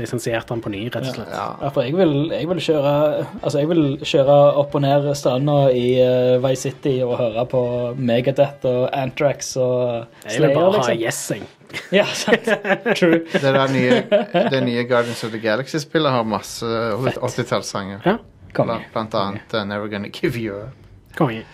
lisensiert 0.00 0.48
den 0.50 0.62
på 0.64 0.72
ny, 0.72 0.82
rett 0.88 1.04
og 1.04 1.14
slett. 1.14 1.30
Ja. 1.34 1.46
Ja, 1.62 1.70
for 1.74 1.86
jeg 1.86 1.94
vil, 1.98 2.14
jeg 2.34 2.48
vil 2.50 2.60
kjøre 2.64 2.92
Altså, 3.42 3.60
jeg 3.60 3.70
vil 3.70 3.84
kjøre 4.02 4.36
opp 4.62 4.74
og 4.78 4.82
ned 4.84 5.06
stranda 5.18 5.56
i 5.76 5.86
uh, 6.02 6.40
Vice 6.44 6.68
City 6.70 6.96
og 7.06 7.14
høre 7.20 7.44
på 7.52 7.62
Megadeth 8.00 8.66
og 8.68 8.88
Antrax 8.96 9.54
og 9.60 10.06
Jeg 10.26 10.42
vil 10.42 10.54
bare 10.56 10.72
ha 10.72 10.76
liksom. 10.80 11.00
gjessing. 11.04 11.48
Ja, 11.94 12.02
sant. 12.18 12.48
True. 12.98 13.20
Det 13.32 13.42
der 13.54 13.70
nye, 13.70 14.00
det 14.50 14.58
nye 14.66 14.82
Guardians 14.90 15.22
of 15.24 15.30
the 15.30 15.38
Galaxy-spillet 15.38 16.10
har 16.10 16.24
masse 16.26 16.66
80-tallssanger. 16.66 18.00
Ja, 18.08 18.16
Blant, 18.56 18.88
blant 18.92 19.14
annet 19.14 19.54
uh, 19.54 19.62
Never 19.70 19.86
Gonna 19.92 20.08
Give 20.10 20.34
You 20.40 20.56
Up. 20.64 20.74
konge. 21.16 21.44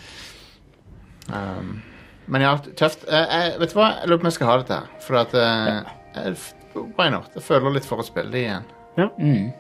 Um, 1.28 1.82
men 2.26 2.42
ja, 2.42 2.55
tøft. 2.78 3.05
Uh, 3.09 3.18
jeg, 3.18 3.53
vet 3.61 3.72
du 3.74 3.78
hva? 3.78 3.90
Jeg 4.01 4.09
lurer 4.11 4.20
på 4.22 4.26
om 4.26 4.30
jeg 4.30 4.36
skal 4.38 4.51
ha 4.51 4.57
dette 4.62 4.78
her. 4.80 4.88
For 5.05 5.20
at 5.20 5.34
uh, 5.36 5.92
jeg, 6.16 6.36
Why 6.99 7.09
not? 7.11 7.31
Jeg 7.35 7.43
føler 7.47 7.74
litt 7.77 7.87
for 7.89 8.03
å 8.03 8.07
spille 8.07 8.31
det 8.33 8.43
igjen. 8.45 8.66
Mm. 8.97 9.53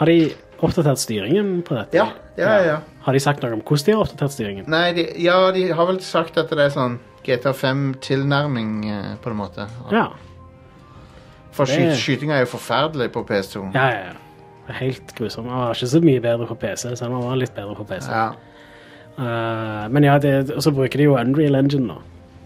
Har 0.00 0.06
de 0.10 0.16
oppdatert 0.60 0.98
styringen 1.00 1.60
på 1.66 1.76
dette? 1.78 1.96
Ja, 1.96 2.08
ja, 2.36 2.56
ja. 2.66 2.78
Har 3.04 3.16
de 3.16 3.20
sagt 3.22 3.42
noe 3.44 3.52
om 3.56 3.62
hvordan 3.62 3.86
de 3.86 3.92
har 3.96 4.02
oppdatert 4.04 4.34
styringen? 4.34 4.66
Nei, 4.70 4.92
de, 4.96 5.04
ja, 5.22 5.36
de 5.54 5.68
har 5.72 5.86
vel 5.88 6.00
sagt 6.04 6.38
at 6.40 6.50
det 6.52 6.66
er 6.66 6.74
sånn 6.74 6.98
GTA5-tilnærming, 7.26 8.72
uh, 8.90 9.14
på 9.22 9.30
en 9.30 9.36
måte. 9.36 9.66
Ja. 9.92 10.08
For 11.52 11.66
Det- 11.66 11.96
sky, 11.96 12.16
skytinga 12.16 12.34
er 12.38 12.44
jo 12.46 12.52
forferdelig 12.56 13.10
på 13.12 13.24
PS2. 13.26 13.70
Ja, 13.74 13.86
ja, 13.90 14.02
ja. 14.10 14.12
Det 14.66 14.74
er 14.76 14.78
Helt 14.84 15.14
grusom. 15.16 15.48
Han 15.48 15.58
var 15.66 15.74
ikke 15.74 15.88
så 15.90 16.00
mye 16.02 16.20
bedre 16.22 16.46
på 16.46 16.54
PC, 16.60 16.96
selv 16.96 17.10
om 17.12 17.20
han 17.20 17.30
var 17.30 17.36
litt 17.36 17.54
bedre 17.54 17.74
på 17.74 17.84
PC. 17.88 18.08
Ja. 18.10 18.32
Eh, 19.18 19.88
men 19.90 20.02
ja, 20.04 20.18
det, 20.18 20.50
og 20.54 20.62
så 20.62 20.70
bruker 20.72 20.96
de 20.96 21.04
jo 21.08 21.16
Unreal 21.18 21.54
Engine 21.58 21.86
nå. 21.86 21.96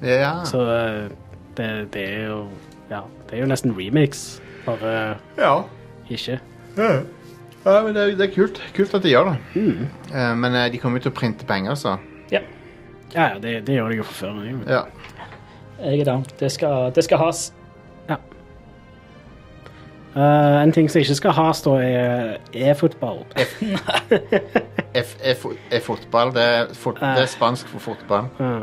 ja. 0.02 0.42
Så 0.44 0.62
eh, 0.64 1.08
det, 1.56 1.68
det 1.92 2.04
er 2.14 2.26
jo 2.28 2.48
Ja, 2.90 3.02
det 3.34 3.40
er 3.40 3.46
jo 3.48 3.50
nesten 3.50 3.72
remix, 3.74 4.20
bare 4.62 4.90
ja. 5.34 5.54
ikke. 6.06 6.36
Ja, 6.78 6.90
ja 7.64 7.80
men 7.82 7.96
det, 7.96 8.02
er- 8.04 8.14
det 8.20 8.28
er 8.28 8.34
kult. 8.34 8.60
Kult 8.76 8.94
at 8.94 9.02
de 9.02 9.10
gjør 9.10 9.32
det. 9.32 9.64
Eh, 10.14 10.36
men 10.38 10.54
eh, 10.54 10.68
de 10.70 10.78
kommer 10.78 11.02
jo 11.02 11.08
til 11.08 11.14
å 11.14 11.18
printe 11.18 11.48
penger, 11.48 11.74
så. 11.74 11.96
Ja, 12.30 12.44
ja, 13.14 13.32
det, 13.42 13.64
det 13.66 13.74
gjør 13.74 13.90
de 13.90 13.98
jo 13.98 14.06
fra 14.06 14.14
før. 14.20 14.38
men 14.38 14.62
Ja. 14.70 14.84
Jeg 15.82 16.04
er 16.04 16.04
down. 16.06 16.22
Det 16.38 16.52
skal, 16.54 16.92
det 16.94 17.02
skal 17.04 17.18
has. 17.18 17.48
Eh, 20.16 20.62
en 20.62 20.72
ting 20.72 20.86
som 20.90 21.00
ikke 21.02 21.14
skal 21.18 21.32
has, 21.34 21.62
da, 21.66 21.70
er 21.82 22.36
e-fotball. 22.54 23.24
F-fotball, 24.94 26.30
det, 26.36 26.44
er 26.44 26.70
fot, 26.78 27.00
det 27.02 27.24
er 27.24 27.26
spansk 27.26 27.66
for 27.72 27.82
fotball. 27.82 28.28
Ja. 28.38 28.60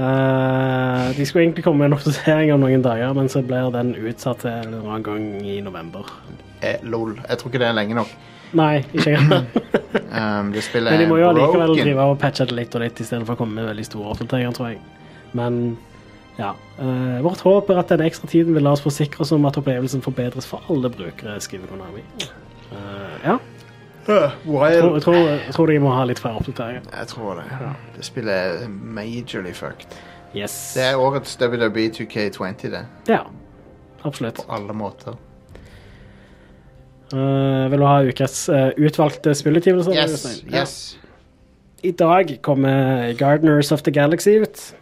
Eh, 0.00 1.16
de 1.16 1.26
skulle 1.26 1.44
egentlig 1.44 1.64
komme 1.66 1.82
med 1.82 1.90
en 1.90 1.98
oppdatering 1.98 2.54
om 2.54 2.62
noen 2.64 2.84
dager, 2.84 3.12
men 3.16 3.28
så 3.28 3.42
blir 3.44 3.68
den 3.74 3.92
utsatt 3.98 4.44
til 4.44 4.52
en 4.52 4.70
eller 4.70 4.86
annen 4.86 5.04
gang 5.04 5.26
i 5.44 5.58
november. 5.64 6.08
Eh, 6.62 6.80
lol. 6.88 7.18
Jeg 7.26 7.40
tror 7.40 7.52
ikke 7.52 7.60
det 7.60 7.68
er 7.68 7.76
lenge 7.76 7.98
nok. 7.98 8.14
Nei, 8.56 8.80
ikke 8.94 9.16
engang. 9.18 9.46
Um, 10.10 10.52
det 10.54 10.62
spillet 10.62 10.90
Men 10.90 11.00
de 11.02 11.06
må 11.10 11.16
jo 11.20 11.28
allikevel 11.28 11.72
drive 11.78 12.04
og 12.12 12.16
patche 12.18 12.44
det 12.46 12.54
litt 12.54 12.74
og 12.74 12.82
litt 12.82 12.98
istedenfor 13.02 13.36
å 13.36 13.38
komme 13.38 13.58
med 13.58 13.68
veldig 13.70 13.84
store 13.86 14.12
oppdateringer, 14.14 14.54
tror 14.54 14.72
jeg. 14.72 14.80
Men 15.38 15.78
Ja. 16.38 16.52
Uh, 16.78 17.18
vårt 17.22 17.42
håp 17.44 17.70
er 17.70 17.80
at 17.82 17.90
den 17.92 18.02
ekstra 18.06 18.30
tiden 18.30 18.54
vil 18.54 18.64
la 18.66 18.72
oss 18.74 18.82
forsikre 18.82 19.22
oss 19.22 19.32
om 19.34 19.46
at 19.46 19.58
opplevelsen 19.58 20.02
forbedres 20.02 20.46
for 20.50 20.62
alle 20.70 20.90
brukere, 20.94 21.36
skriver 21.42 21.70
Konami. 21.70 22.04
Eh, 22.70 23.16
ja, 23.24 23.36
jeg 24.10 24.32
tror, 24.46 24.94
jeg, 24.94 25.02
tror, 25.02 25.14
jeg 25.14 25.54
tror 25.54 25.66
de 25.70 25.78
må 25.82 25.90
ha 25.94 26.04
litt 26.08 26.18
flere 26.22 26.40
oppdateringer. 26.40 26.82
Jeg 26.98 27.06
tror 27.06 27.34
det. 27.40 27.44
Det 27.96 28.04
spillet 28.04 28.34
er 28.64 28.68
majorly 28.68 29.52
fucked. 29.56 29.96
Yes. 30.36 30.72
Det 30.76 30.84
er 30.84 30.96
årets 31.00 31.36
WWE 31.40 31.88
2K20, 31.96 32.70
det. 32.70 32.84
Ja, 33.08 33.22
absolutt. 34.04 34.34
På 34.46 34.54
alle 34.54 34.74
måter. 34.74 35.16
Uh, 37.12 37.66
vil 37.70 37.78
du 37.82 37.86
ha 37.86 37.96
ukas 38.06 38.44
uh, 38.48 38.68
utvalgte 38.78 39.34
spillutgivelser? 39.34 39.92
Yes, 39.98 40.42
Ja. 40.46 40.60
yes. 40.62 40.96
I 41.82 41.90
dag 41.90 42.38
kommer 42.42 43.12
Gardeners 43.18 43.72
of 43.72 43.82
the 43.82 43.90
Galaxy 43.90 44.38
ut. 44.42 44.74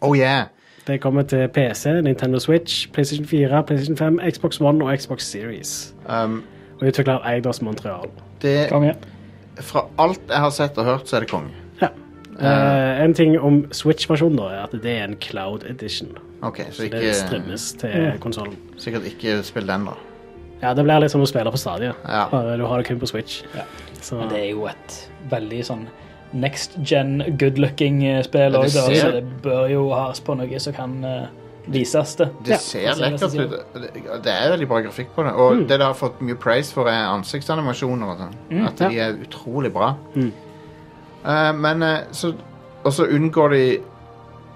Oh 0.00 0.16
yeah. 0.18 0.46
Det 0.86 1.00
kommer 1.00 1.22
til 1.22 1.48
PC, 1.48 1.86
Nintendo 2.02 2.38
Switch, 2.38 2.92
PlayStation 2.92 3.26
4, 3.26 3.62
PlayStation 3.62 3.96
5, 3.96 4.20
Xbox 4.30 4.60
One 4.60 4.84
og 4.84 4.98
Xbox 4.98 5.22
Series. 5.22 5.94
Um, 6.08 6.42
Og 6.80 6.88
utvikler 6.88 7.18
Eidos 7.26 7.62
Montreal. 7.62 8.10
Det, 8.42 8.68
Konge. 8.70 8.94
fra 9.62 9.86
alt 10.02 10.20
jeg 10.28 10.38
har 10.44 10.50
sett 10.54 10.78
og 10.78 10.84
hørt, 10.88 11.08
så 11.08 11.16
er 11.18 11.26
det 11.26 11.30
konge. 11.30 11.50
Ja. 11.82 11.88
Eh, 12.40 13.02
en 13.04 13.14
ting 13.14 13.34
om 13.38 13.62
Switch-versjonen 13.74 14.38
da, 14.40 14.48
er 14.50 14.62
at 14.64 14.76
det 14.82 14.94
er 14.98 15.04
en 15.04 15.16
cloud 15.20 15.64
edition. 15.68 16.14
Okay, 16.42 16.70
så 16.70 16.82
Så 16.86 16.88
det 16.90 17.14
strømmes 17.14 17.72
til 17.78 17.92
til 17.92 18.18
konsollen. 18.20 18.56
sikkert 18.78 19.04
ikke 19.06 19.42
spill 19.46 19.66
den, 19.66 19.84
da. 19.86 19.92
Ja, 20.62 20.74
det 20.74 20.84
blir 20.86 21.00
litt 21.02 21.10
som 21.10 21.22
å 21.22 21.26
spille 21.26 21.50
på 21.50 21.58
stadiet. 21.58 21.94
Ja. 22.06 22.28
Bare 22.30 22.56
du 22.58 22.64
har 22.66 22.78
det 22.78 22.86
kun 22.86 22.98
på 23.02 23.06
Switch. 23.10 23.42
Ja. 23.54 23.62
Så, 24.00 24.16
Men 24.18 24.28
det 24.30 24.38
er 24.38 24.50
jo 24.50 24.66
et 24.66 24.96
veldig 25.30 25.64
sånn 25.66 25.86
next 26.32 26.78
gen 26.82 27.36
good 27.38 27.58
looking 27.58 28.04
eh, 28.06 28.22
spill 28.22 28.56
òg, 28.56 28.68
så 28.72 29.12
det 29.12 29.24
bør 29.42 29.68
jo 29.70 29.88
has 29.92 30.20
på 30.20 30.34
noe 30.38 30.58
som 30.62 30.72
kan 30.72 31.04
eh, 31.04 31.26
vises 31.68 32.16
det. 32.16 32.30
ser 32.60 32.82
Ja, 32.82 32.94
ser 32.94 33.10
lekkert 33.10 33.34
ut. 33.38 33.74
Det- 34.22 34.26
er 34.32 34.50
veldig 34.50 34.68
bra 34.68 34.80
grafikk 34.82 35.08
på 35.14 35.22
det. 35.24 35.32
Og 35.32 35.52
Mm. 35.56 35.66
det 35.68 35.78
det 35.78 35.86
har 35.86 35.94
fått 35.94 36.20
mye 36.20 36.34
praise 36.34 36.72
for, 36.72 36.88
er 36.88 37.06
ansiktsanimasjoner 37.12 38.06
og 38.06 38.18
sånn. 38.18 38.66
At 38.66 38.76
de 38.76 38.98
er 38.98 39.12
utrolig 39.14 39.72
bra. 39.72 39.94
Mm. 40.16 40.32
Uh, 41.24 41.52
men 41.52 41.82
uh, 41.82 41.98
så 42.12 42.34
Og 42.84 42.92
så 42.92 43.04
unngår 43.06 43.50
de 43.50 43.78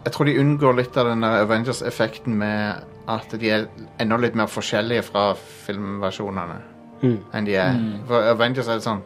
Jeg 0.05 0.13
tror 0.13 0.25
de 0.25 0.39
unngår 0.41 0.77
litt 0.77 0.97
av 0.97 1.07
den 1.07 1.21
der 1.21 1.45
Avengers-effekten 1.47 2.35
med 2.35 2.75
at 3.09 3.29
de 3.39 3.51
er 3.51 3.67
enda 4.01 4.17
litt 4.17 4.35
mer 4.35 4.47
forskjellige 4.47 5.03
fra 5.05 5.35
filmversjonene 5.35 6.57
Mm. 7.03 7.19
enn 7.35 7.45
de 7.45 7.55
er. 7.55 7.75
For 8.09 8.23
Avengers 8.33 8.69
er 8.69 8.79
sånn 8.79 9.03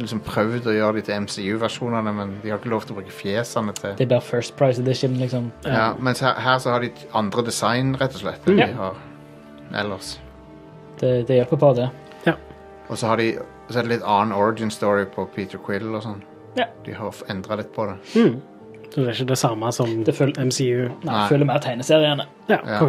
liksom 0.00 0.20
prøvd 0.24 0.68
å 0.70 0.74
gjøre 0.74 0.98
de 0.98 1.04
til 1.06 1.24
MCU-versjonene, 1.26 2.12
men 2.16 2.34
de 2.42 2.52
har 2.52 2.60
ikke 2.60 2.72
lov 2.72 2.86
til 2.86 2.94
å 2.96 3.00
bruke 3.00 3.14
fjesene 3.14 3.74
til 3.76 3.96
Det 3.98 4.06
er 4.06 4.12
bare 4.14 4.24
First 4.24 4.56
Price 4.56 4.82
Edition, 4.82 5.16
liksom. 5.20 5.50
ja, 5.66 5.92
Mens 5.98 6.22
her, 6.24 6.38
her 6.40 6.58
så 6.62 6.74
har 6.74 6.84
de 6.84 6.92
andre 7.14 7.44
design, 7.46 7.96
rett 8.00 8.14
og 8.16 8.24
slett, 8.24 8.46
enn 8.46 8.58
mm. 8.58 8.62
de 8.66 8.78
har 8.78 9.00
ellers. 9.84 10.14
Det, 11.00 11.14
det 11.28 11.40
hjelper 11.40 11.60
på, 11.60 11.74
det. 11.80 11.90
Og 12.90 12.98
så 12.98 13.06
har 13.06 13.20
de 13.22 13.38
så 13.70 13.78
er 13.78 13.86
det 13.86 13.92
litt 13.94 14.06
annen 14.06 14.34
origin 14.34 14.70
story 14.70 15.04
på 15.14 15.24
Peter 15.34 15.60
Quill 15.62 15.92
og 15.94 16.02
sånn. 16.02 16.22
Ja. 16.58 16.66
De 16.84 16.94
har 16.96 17.14
endra 17.30 17.60
litt 17.60 17.70
på 17.74 17.86
det. 17.86 17.96
Mm. 18.18 18.40
Så 18.90 19.04
det 19.04 19.06
er 19.06 19.14
ikke 19.14 19.30
det 19.30 19.38
samme 19.38 19.70
som 19.72 19.92
Det 20.04 20.14
MCU. 20.18 20.88
Nei, 21.04 21.06
Nei. 21.06 21.26
følger 21.30 21.46
med 21.46 21.62
tegneseriene. 21.62 22.26
Ja, 22.48 22.58
Ja. 22.66 22.80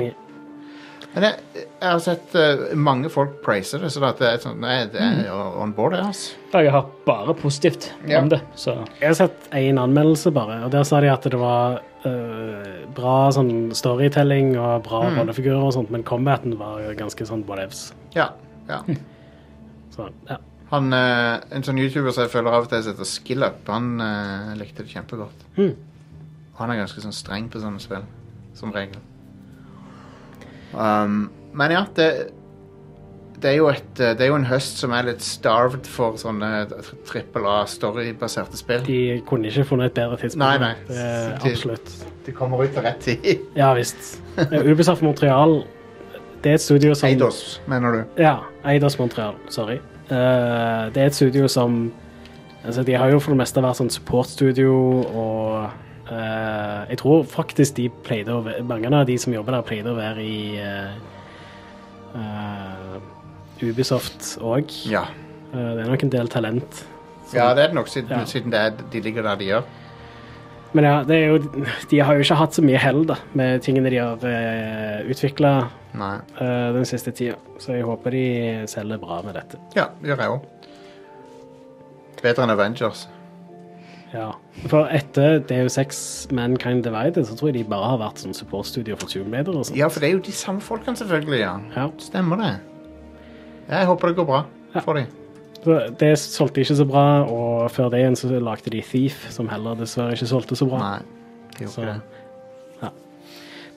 Men 1.14 1.26
jeg, 1.28 1.64
jeg 1.82 1.90
har 1.92 2.00
sett 2.00 2.36
uh, 2.40 2.62
mange 2.80 3.10
folk 3.12 3.42
praise 3.44 3.76
det, 3.82 3.90
så 3.92 4.00
det 4.16 4.28
er 4.30 4.38
sånn 4.40 4.62
Nei, 4.64 4.78
det 4.94 5.02
er 5.04 5.32
on 5.60 5.74
board, 5.76 5.98
det, 5.98 6.06
altså. 6.08 6.38
Jeg 6.56 6.72
har 6.72 6.86
bare 7.08 7.34
positivt 7.36 7.90
Ja. 8.08 8.22
om 8.22 8.30
det, 8.32 8.40
så 8.56 8.78
Jeg 9.02 9.10
har 9.10 9.18
sett 9.20 9.50
én 9.60 9.80
anmeldelse 9.82 10.32
bare, 10.32 10.62
og 10.66 10.72
der 10.72 10.86
sa 10.88 11.02
de 11.04 11.10
at 11.12 11.28
det 11.28 11.40
var 11.42 11.82
uh, 12.06 12.86
bra 12.96 13.18
sånn 13.36 13.74
storytelling 13.76 14.54
og 14.58 14.86
bra 14.88 15.04
Mm. 15.10 15.20
rollefigurer 15.20 15.66
og 15.68 15.74
sånt, 15.76 15.92
men 15.92 16.04
combaten 16.08 16.56
var 16.58 16.80
jo 16.86 16.96
ganske 16.96 17.28
sånn 17.28 17.44
whatevs. 17.50 17.92
Ja. 18.16 18.30
ja. 18.70 18.80
Så, 19.92 20.08
ja. 20.30 20.38
Han, 20.72 20.94
uh, 20.96 21.44
en 21.52 21.64
sånn 21.68 21.78
YouTuber 21.84 22.16
som 22.16 22.24
jeg 22.24 22.32
følger 22.32 22.56
av 22.56 22.64
og 22.64 22.70
til, 22.72 22.84
som 22.86 22.94
heter 22.96 23.10
SkillUp, 23.12 23.68
han 23.68 23.98
likte 24.56 24.86
det 24.86 24.94
kjempegodt. 24.96 25.44
Mm. 25.58 25.74
Han 26.62 26.72
er 26.72 26.80
ganske 26.86 27.04
sånn 27.04 27.16
streng 27.16 27.50
på 27.52 27.60
sånne 27.60 27.84
spill, 27.84 28.06
som 28.56 28.72
regel. 28.72 29.02
Um, 30.74 31.30
men 31.58 31.74
ja, 31.76 31.86
det 31.96 32.12
det 33.42 33.50
er, 33.50 33.56
jo 33.58 33.70
et, 33.72 34.00
eh, 34.00 34.14
det 34.18 34.22
er 34.22 34.30
jo 34.30 34.36
en 34.38 34.46
høst 34.46 34.78
som 34.82 34.92
er 34.94 35.08
litt 35.08 35.24
starved 35.26 35.88
for 35.90 36.18
sånne 36.22 36.68
trippel 37.10 37.48
A 37.50 37.64
storybaserte 37.70 38.60
spill. 38.60 38.84
De 38.86 39.00
kunne 39.26 39.50
ikke 39.50 39.66
funnet 39.72 39.90
et 39.90 39.96
bedre 39.98 40.20
tidspunkt. 40.22 40.44
Nei, 40.44 40.58
nei. 40.62 40.74
Det 40.88 41.06
De- 41.42 41.50
absolutt. 41.50 41.94
De 42.26 42.36
kommer 42.38 42.62
ut 42.62 42.74
til 42.76 42.86
rett 42.86 43.00
tid. 43.02 43.48
Ja 43.58 43.72
visst. 43.74 44.22
Ubisoft 44.38 45.02
Montreal, 45.02 45.64
det 46.44 46.52
er 46.52 46.60
et 46.60 46.62
studio 46.62 46.94
som 46.94 47.10
Eidos, 47.10 47.62
mener 47.68 47.92
du? 47.98 48.22
Ja, 48.22 48.36
Eidos 48.66 49.00
Montreal. 49.00 49.34
Sorry. 49.50 49.80
Uh, 50.12 50.92
det 50.94 51.02
er 51.02 51.06
et 51.08 51.16
studio 51.16 51.48
som 51.48 51.92
altså 52.66 52.84
De 52.84 52.94
har 52.94 53.10
jo 53.10 53.20
for 53.20 53.34
det 53.34 53.40
meste 53.42 53.62
vært 53.64 53.80
sånn 53.80 53.90
supportstudio, 53.90 54.74
og 55.18 55.72
eh, 56.12 56.90
jeg 56.92 57.00
tror 57.02 57.24
faktisk 57.30 57.76
de 57.80 57.88
pleide 58.06 58.34
å 58.36 58.44
være 58.46 58.64
Mange 58.68 58.92
av 58.94 59.06
de 59.08 59.18
som 59.22 59.34
jobber 59.34 59.58
der, 59.58 59.66
pleide 59.68 59.92
å 59.92 59.98
være 59.98 60.24
i 60.26 60.60
uh, 60.62 60.94
uh, 62.16 62.98
Ubisoft 63.62 64.36
òg. 64.42 64.72
Ja. 64.90 65.06
det 65.52 65.84
er 65.84 65.92
nok 65.92 66.04
en 66.04 66.10
del 66.14 66.28
talent. 66.32 66.84
som- 67.28 67.38
ja, 67.38 67.54
det 67.54 67.64
er 67.64 67.68
det 67.68 67.76
nok, 67.76 67.88
siden, 67.88 68.10
Ja. 68.10 68.26
siden 68.26 68.52
det 68.52 68.60
er, 68.60 68.72
de 68.92 69.02
ligger 69.02 69.24
der 69.24 69.36
de 69.36 69.46
gjør. 69.46 69.64
Men 70.74 70.84
ja, 70.84 71.04
det 71.04 71.28
jo, 71.28 71.38
de 71.90 72.00
har 72.00 72.14
jo 72.16 72.20
ikke 72.22 72.36
hatt 72.36 72.54
så 72.54 72.64
mye 72.64 72.78
hell 72.78 73.04
da, 73.06 73.16
med 73.34 73.62
tingene 73.62 73.90
de 73.90 73.98
har 73.98 74.16
uh, 74.24 75.10
utvikla 75.10 75.70
den 75.92 76.86
siste 76.86 77.12
tida. 77.12 77.36
Så 77.60 77.74
jeg 77.76 77.84
håper 77.84 78.12
de 78.12 78.68
selger 78.68 78.98
bra 78.98 79.22
med 79.22 79.36
dette. 79.36 79.60
Ja, 79.76 79.90
det 80.02 80.10
gjør 80.10 80.18
jeg 80.24 80.30
òg. 80.30 80.42
Bedre 82.22 82.44
enn 82.44 82.54
Avengers. 82.54 83.08
Ja. 84.14 84.32
For 84.68 84.88
etter 84.92 85.40
DU6 85.48 86.32
Mankind 86.36 86.84
Divided, 86.84 87.26
så 87.26 87.36
tror 87.38 87.48
jeg 87.52 87.54
de 87.54 87.64
bare 87.70 87.90
har 87.94 87.98
vært 88.02 88.20
sånn 88.20 88.34
supportstudio 88.36 88.96
for 89.00 89.08
Tomb 89.08 89.34
Raider 89.34 89.56
og 89.56 89.66
sånt. 89.66 89.78
Ja, 89.80 89.88
for 89.88 90.00
det 90.04 90.10
er 90.10 90.14
jo 90.18 90.20
de 90.26 90.32
samme 90.36 90.62
folkene, 90.62 90.96
selvfølgelig. 91.00 91.40
ja. 91.40 91.54
Ja. 91.76 91.88
Stemmer 91.98 92.36
det. 92.42 92.52
Jeg 93.70 93.86
håper 93.88 94.08
det 94.08 94.16
går 94.18 94.26
bra 94.26 94.44
Ja. 94.76 94.80
for 94.80 94.94
dem. 94.94 95.06
Det 96.00 96.18
solgte 96.20 96.62
ikke 96.62 96.76
så 96.76 96.86
bra, 96.90 97.24
og 97.24 97.72
før 97.72 97.90
det 97.90 98.00
igjen 98.02 98.16
så 98.18 98.40
lagde 98.42 98.70
de 98.72 98.82
Thief, 98.82 99.28
som 99.32 99.48
heller 99.48 99.76
dessverre 99.76 100.12
ikke 100.12 100.28
solgte 100.28 100.56
så 100.58 100.66
bra. 100.68 100.80
Nei, 100.80 101.00
de 101.58 101.66
gjorde 101.66 101.72
Så- 101.74 101.82
det. 101.86 102.02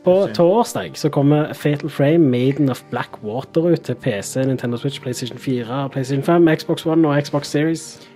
På 0.04 0.28
torsdag 0.34 0.96
så 0.96 1.08
kommer 1.08 1.52
Fatal 1.54 1.88
Frame 1.88 2.18
Maiden 2.30 2.68
of 2.70 2.82
Blackwater 2.90 3.70
ut 3.72 3.80
til 3.82 3.94
PC, 3.94 4.44
Nintendo 4.44 4.76
Switch, 4.76 5.00
PlayStation 5.00 5.38
4, 5.38 5.88
PlayStation 5.88 6.22
5, 6.22 6.48
Xbox 6.58 6.86
One 6.86 7.08
og 7.08 7.22
Xbox 7.24 7.46
Series. 7.46 8.08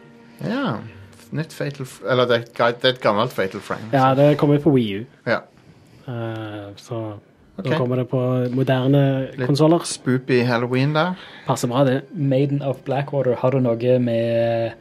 Ja. 0.45 0.75
Nytt 1.33 1.53
Fatal 1.53 1.85
F 1.87 2.01
Eller 2.09 2.24
det 2.26 2.37
er, 2.39 2.45
et 2.68 2.81
det 2.83 2.89
er 2.89 2.95
et 2.97 3.01
gammelt 3.03 3.33
Fatal 3.33 3.61
Frame. 3.61 3.91
Ja, 3.93 4.14
det 4.14 4.39
kommer 4.39 4.57
ut 4.59 4.62
på 4.64 4.72
Wii 4.74 5.01
U, 5.01 5.05
Ja. 5.26 5.41
eh, 6.09 6.72
så 6.76 7.12
Ok. 7.59 7.66
nå 7.66 7.76
kommer 7.76 7.97
det 7.97 8.09
på 8.09 8.20
moderne 8.55 9.29
Litt- 9.37 9.47
konsoller. 9.47 9.81
Spoopy 9.85 10.43
Halloween 10.47 10.93
der. 10.95 11.14
Passer 11.47 11.68
bra, 11.68 11.85
det. 11.85 12.03
Maiden 12.14 12.62
of 12.62 12.76
Blackwater, 12.85 13.35
har 13.35 13.51
du 13.51 13.59
noe 13.61 13.99
med 13.99 14.72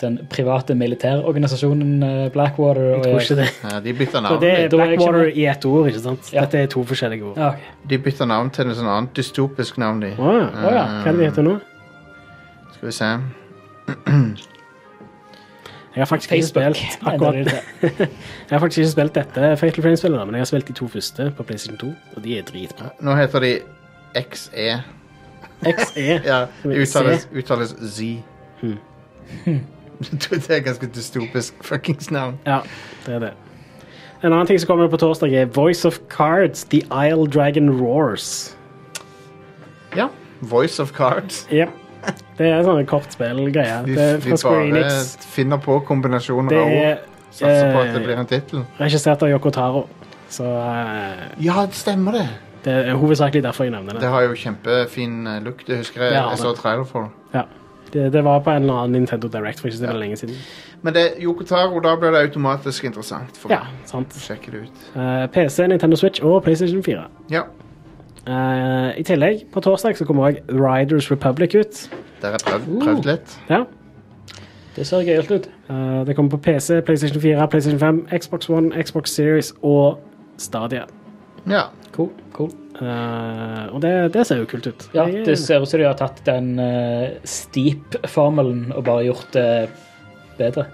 den 0.00 0.18
private 0.30 0.74
militærorganisasjonen 0.74 2.02
eh, 2.02 2.28
Blackwater 2.30 2.80
Jeg 2.82 3.02
tror 3.02 3.20
ikke 3.20 3.36
det. 3.36 3.48
Ja, 3.72 3.80
de 3.80 3.92
bytta 3.94 4.18
Så 4.18 4.20
navn. 4.22 4.40
det 4.40 4.50
er 4.50 4.68
Da 4.68 4.76
er 4.76 4.84
jeg 4.90 4.98
Blackwater 4.98 5.24
i 5.30 5.46
ett 5.46 5.64
ord, 5.64 5.86
ikke 5.86 6.00
sant? 6.00 6.32
Ja. 6.32 6.40
Dette 6.40 6.58
er 6.58 6.66
to 6.66 6.82
forskjellige 6.84 7.22
ord. 7.24 7.36
Ja, 7.38 7.48
ok. 7.48 7.88
De 7.88 7.98
bytta 7.98 8.24
navn 8.26 8.50
til 8.50 8.68
et 8.70 8.76
sånt 8.76 8.88
annet 8.88 9.14
dystopisk 9.16 9.78
navn, 9.78 10.00
de. 10.00 10.10
Å 10.18 10.32
ja. 10.32 10.46
Å 10.68 10.72
ja. 10.72 10.84
Hva 11.02 11.06
er 11.06 11.12
det 11.12 11.18
de 11.18 11.24
heter 11.30 11.42
nå? 11.42 11.60
Skal 12.74 12.88
vi 12.88 12.92
se. 12.92 13.18
Jeg 15.96 16.00
har 16.00 16.06
faktisk 16.06 16.32
ikke 16.32 16.46
spilt 16.46 16.98
akkurat. 17.02 17.36
Jeg 18.00 18.08
har 18.50 18.58
faktisk 18.58 18.78
ikke 18.78 18.90
spilt 18.90 19.14
dette 19.14 19.56
Fatal 19.56 19.82
Frame-spillet, 19.82 20.26
men 20.26 20.34
jeg 20.34 20.40
har 20.40 20.44
spilt 20.44 20.68
de 20.68 20.72
to 20.72 20.88
første 20.88 21.32
på 21.36 21.42
PlayStation 21.42 21.78
2, 21.78 21.94
og 22.16 22.24
de 22.24 22.38
er 22.38 22.42
dritbra. 22.42 22.90
Nå 23.00 23.14
heter 23.16 23.40
de 23.40 23.58
XE. 24.32 24.82
XE. 25.64 26.04
Ja, 26.30 26.46
det 26.62 26.76
i 26.76 26.82
uttales, 26.82 27.28
uttales 27.36 27.74
Z. 27.80 28.02
Hmm. 28.60 28.78
det 30.20 30.50
er 30.50 30.60
ganske 30.60 30.86
dystopisk 30.86 31.64
fuckings 31.64 32.10
navn. 32.10 32.38
Ja, 32.46 32.60
det 33.06 33.14
er 33.14 33.18
det. 33.18 33.32
En 34.24 34.32
annen 34.32 34.46
ting 34.46 34.60
som 34.60 34.66
kommer 34.66 34.88
på 34.88 34.96
torsdag, 34.96 35.32
er 35.34 35.44
Voice 35.44 35.88
of 35.88 35.98
Cards, 36.10 36.64
The 36.64 36.82
Isle 37.08 37.26
Dragon 37.26 37.80
Roars. 37.80 38.56
Ja. 39.96 40.08
Voice 40.40 40.82
of 40.82 40.92
Cards. 40.92 41.48
Yep. 41.52 41.68
Det 42.38 42.48
er 42.52 42.62
sånn 42.66 42.86
kort 42.88 43.12
spillgreie. 43.14 43.76
Vi, 43.86 43.94
vi 44.24 44.36
bare 44.42 44.64
Enix. 44.66 45.14
finner 45.32 45.60
på 45.62 45.78
kombinasjoner 45.88 46.56
av 46.56 46.66
ord. 46.66 46.88
er 46.90 46.98
Satser 47.36 47.72
på 47.74 47.80
at 47.82 47.92
det 47.92 48.00
eh, 48.00 48.04
blir 48.06 48.20
en 48.20 48.26
tittel. 48.30 48.64
regissert 48.80 49.22
av 49.24 49.28
Yoko 49.32 49.50
Taro. 49.52 49.86
Så 50.32 50.44
eh, 50.46 51.26
Ja, 51.44 51.66
det 51.66 51.74
stemmer 51.78 52.12
det. 52.12 52.26
det 52.64 52.72
er 52.90 52.96
hovedsakelig 52.98 53.42
derfor 53.44 53.64
jeg 53.64 53.72
nevner 53.76 53.92
Det 53.96 54.00
det. 54.02 54.10
har 54.10 54.22
jo 54.26 54.34
kjempefin 54.34 55.24
lukt, 55.24 55.44
look. 55.44 55.66
Det 55.66 55.76
husker 55.84 56.02
jeg 56.02 56.12
jeg 56.16 56.38
så 56.38 56.52
trailer 56.56 56.84
for. 56.84 57.10
Ja. 57.34 57.44
Det, 57.92 58.08
det 58.12 58.24
var 58.24 58.40
på 58.42 58.50
en 58.50 58.62
eller 58.66 58.74
annen 58.82 58.92
Nintendo 58.92 59.28
Direct 59.30 59.60
for 59.60 59.68
ikke 59.70 59.78
så 59.78 59.86
veldig 59.86 60.00
lenge 60.00 60.16
siden. 60.18 60.34
Men 60.82 60.94
det, 60.94 61.04
Yokotaro, 61.22 61.78
da 61.80 61.94
blir 61.96 62.10
det 62.12 62.24
automatisk 62.26 62.84
interessant 62.84 63.36
for 63.38 63.52
Ja, 63.54 63.60
sant. 63.86 64.10
Å 64.12 64.20
Sjekke 64.24 64.50
det 64.52 64.64
ut. 64.66 64.80
Uh, 64.96 65.26
PC, 65.32 65.68
Nintendo 65.70 65.96
Switch 65.96 66.20
og 66.20 66.42
PlayStation 66.44 66.82
4. 66.82 67.04
Ja. 67.30 67.44
Eh, 68.26 68.98
I 68.98 69.04
tillegg, 69.06 69.46
på 69.54 69.62
torsdag 69.62 69.96
så 69.98 70.04
kommer 70.04 70.30
også 70.30 70.58
Riders 70.58 71.10
Republic 71.10 71.54
ut. 71.54 71.82
Der 72.22 72.32
har 72.34 72.38
jeg 72.38 72.46
prøvd, 72.46 72.80
prøvd 72.82 73.06
litt. 73.06 73.38
Ja. 73.50 73.64
Det 74.76 74.84
ser 74.86 75.06
gøyalt 75.06 75.30
ut. 75.30 75.48
Uh, 75.70 76.02
det 76.04 76.16
kommer 76.16 76.34
på 76.34 76.40
PC, 76.44 76.82
PlayStation 76.84 77.22
4, 77.22 77.48
PlayStation 77.48 77.80
5, 77.80 78.00
Xbox 78.18 78.50
One, 78.50 78.82
Xbox 78.82 79.14
Series 79.14 79.54
og 79.62 80.02
Stadia. 80.38 80.84
Ja. 81.48 81.62
Cool. 81.94 82.10
cool. 82.32 82.50
Uh, 82.80 83.72
og 83.72 83.80
det, 83.82 84.12
det 84.12 84.26
ser 84.26 84.42
jo 84.42 84.48
kult 84.50 84.66
ut. 84.66 84.88
Ja, 84.92 85.06
det 85.06 85.38
ser 85.38 85.62
ut 85.62 85.70
som 85.70 85.80
de 85.80 85.86
har 85.86 85.96
tatt 85.96 86.20
den 86.26 86.58
uh, 86.60 87.14
steep-formelen 87.24 88.72
og 88.76 88.84
bare 88.84 89.06
gjort 89.06 89.30
det 89.32 89.46
bedre. 90.36 90.66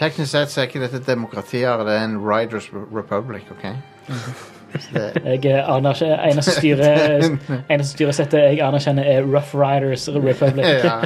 Teknisk 0.00 0.32
sett 0.32 0.50
så 0.50 0.64
er 0.64 0.70
ikke 0.70 0.82
dette 0.82 1.04
demokratier, 1.06 1.84
det 1.86 2.00
er 2.00 2.08
en 2.08 2.18
Riders 2.24 2.72
Republic, 2.72 3.46
OK? 3.52 3.68
Mm 4.08 4.16
det, 4.49 4.49
Jeg 4.94 5.44
aner 5.44 5.64
anerkjenner 5.74 6.22
Eneste 6.30 6.54
styre, 6.56 6.90
eneste 7.72 7.92
styresettet 7.96 8.44
jeg 8.44 8.60
anerkjenner, 8.64 9.04
er 9.04 9.26
Rough 9.26 9.54
Riders 9.54 10.08
Republic. 10.08 10.66
ja. 10.84 11.00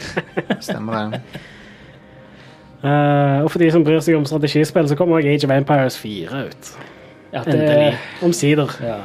Stemmer 0.68 1.10
det. 1.12 1.22
Uh, 2.78 3.42
og 3.42 3.50
for 3.50 3.58
de 3.58 3.70
som 3.74 3.82
bryr 3.82 3.98
seg 4.04 4.14
om 4.14 4.26
strategispill, 4.28 4.86
så 4.88 4.94
kommer 4.98 5.18
også 5.18 5.32
Age 5.32 5.48
of 5.48 5.54
Empires 5.56 5.96
4 5.98 6.44
ut. 6.46 6.68
Ja, 7.32 7.42
det, 7.44 7.54
Endelig. 7.54 7.98
Omsider. 8.22 8.76
ja. 8.82 9.00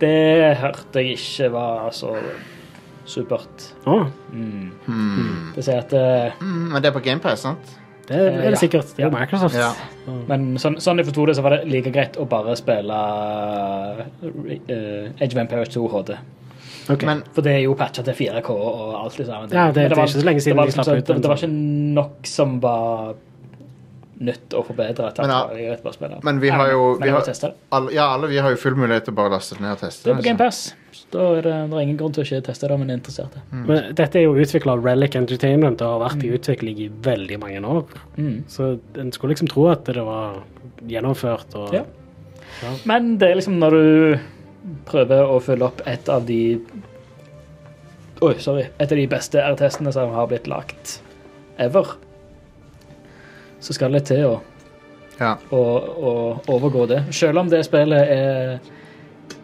det 0.00 0.56
hørte 0.60 1.00
jeg 1.00 1.16
ikke 1.16 1.48
var 1.54 1.88
så 1.96 2.12
supert. 3.06 3.70
Å, 3.86 4.04
Mm. 4.32 4.70
Mm. 4.86 5.52
Det 5.54 5.64
sier 5.64 5.78
at 5.80 5.92
uh, 5.96 6.34
Mm, 6.42 6.68
men 6.72 6.82
det 6.82 6.90
er 6.90 6.92
på 6.92 7.00
GamePass, 7.00 7.46
sant? 7.46 7.76
Det 8.08 8.16
er 8.16 8.26
Eh, 8.30 8.36
det 8.42 8.50
ja. 8.52 8.56
sikkert. 8.60 8.86
Det 8.96 9.02
er 9.04 9.08
jo 9.10 9.16
Microsoft. 9.16 9.54
Ja. 9.58 9.72
Men 10.28 10.56
sånn, 10.62 10.76
sånn 10.80 10.96
jeg 10.98 11.06
forsto 11.06 11.26
det, 11.26 11.34
så 11.36 11.42
var 11.42 11.50
det 11.56 11.66
like 11.70 11.90
greit 11.90 12.16
å 12.16 12.24
bare 12.28 12.56
spille 12.56 12.92
uh, 12.92 12.96
Age 15.20 15.32
of 15.32 15.36
Empires 15.42 15.68
2 15.74 15.88
HD. 15.88 16.10
Okay. 16.88 17.06
Men 17.08 17.22
For 17.34 17.42
det 17.42 17.52
er 17.56 17.60
jo 17.64 17.74
patcha 17.74 18.02
til 18.06 18.14
4K 18.14 18.50
og 18.54 18.94
alt 19.00 19.16
det. 19.16 19.26
Ja, 19.26 19.40
det- 19.46 19.50
Men 19.50 19.72
det 19.74 19.82
er 19.86 19.90
ikke 19.96 20.08
så 20.08 20.22
lenge 20.24 20.40
siden 20.40 20.56
var, 20.56 20.66
de 20.66 20.72
slapp 20.72 20.86
ut 20.96 21.04
det, 21.06 21.24
var 21.26 21.36
sånn. 21.36 21.50
ikke 21.50 21.94
nok 21.98 22.16
som 22.26 22.60
var 22.60 23.14
nytt 24.20 24.54
å 24.56 24.62
forbedre. 24.64 25.12
til 25.14 25.24
Men 25.26 25.30
ja, 25.30 25.76
bare 25.82 26.18
men 26.22 26.40
vi 26.40 26.48
har 26.48 26.70
jo- 26.70 26.98
Men 26.98 27.02
vi 27.02 27.10
har- 27.10 27.52
alle, 27.72 27.92
ja, 27.92 28.14
alle 28.14 28.28
vi 28.28 28.36
har 28.38 28.50
jo 28.50 28.56
full 28.56 28.74
mulighet 28.74 29.04
til 29.04 29.12
å 29.12 29.16
bare 29.16 29.30
laste 29.30 29.60
ned 29.60 29.72
og 29.72 29.78
teste 29.78 30.04
Det 30.04 30.12
er 30.12 30.16
på 30.16 30.22
GamePass. 30.22 30.24
Game 30.24 30.38
Pass. 30.38 30.74
Da 31.10 31.18
er 31.36 31.42
det, 31.42 31.70
det 31.70 31.76
er 31.76 31.80
ingen 31.80 31.96
grunn 31.98 32.12
til 32.12 32.24
å 32.24 32.26
ikke 32.26 32.42
teste 32.46 32.68
det 32.68 32.78
men 32.78 32.90
en 32.90 32.90
er 32.90 33.00
interessert. 33.00 33.36
Men 33.52 33.94
dette 33.94 34.16
er 34.16 34.22
jo 34.22 34.34
utvikla 34.34 34.72
av 34.72 34.82
Relic 34.84 35.14
Entertainment 35.14 35.82
og 35.82 36.00
har 36.00 36.08
vært 36.08 36.24
i 36.24 36.30
utvikling 36.38 36.78
i 36.80 36.88
veldig 36.88 37.38
mange 37.38 37.60
år. 37.62 37.84
Mm. 38.16 38.44
Så 38.48 38.78
en 38.96 39.12
skulle 39.12 39.34
liksom 39.34 39.48
tro 39.48 39.68
at 39.68 39.84
det 39.84 39.96
var 40.04 40.42
gjennomført 40.86 41.54
og 41.54 41.74
Ja. 41.74 41.84
Men 42.86 43.18
det 43.18 43.30
er 43.30 43.34
liksom 43.34 43.58
når 43.58 43.70
du 43.70 44.18
prøver 44.86 45.28
å 45.28 45.40
følge 45.42 45.62
opp 45.62 45.82
et 45.86 46.08
av 46.08 46.24
de 46.26 46.58
Oi, 48.22 48.32
sorry. 48.40 48.62
Et 48.80 48.90
av 48.90 48.96
de 48.96 49.06
beste 49.06 49.34
RTS-ene 49.34 49.92
som 49.92 50.10
har 50.14 50.26
blitt 50.26 50.46
lagt 50.48 51.00
ever, 51.58 51.96
så 53.66 53.74
skal 53.74 53.96
det 53.98 54.04
til 54.12 54.24
å, 54.28 54.36
Ja. 55.18 55.34
å, 55.50 55.60
å 56.10 56.14
overgå 56.54 56.86
det. 56.90 57.02
Selv 57.16 57.40
om 57.42 57.50
det 57.50 57.64
spillet 57.66 58.10
er 58.14 58.58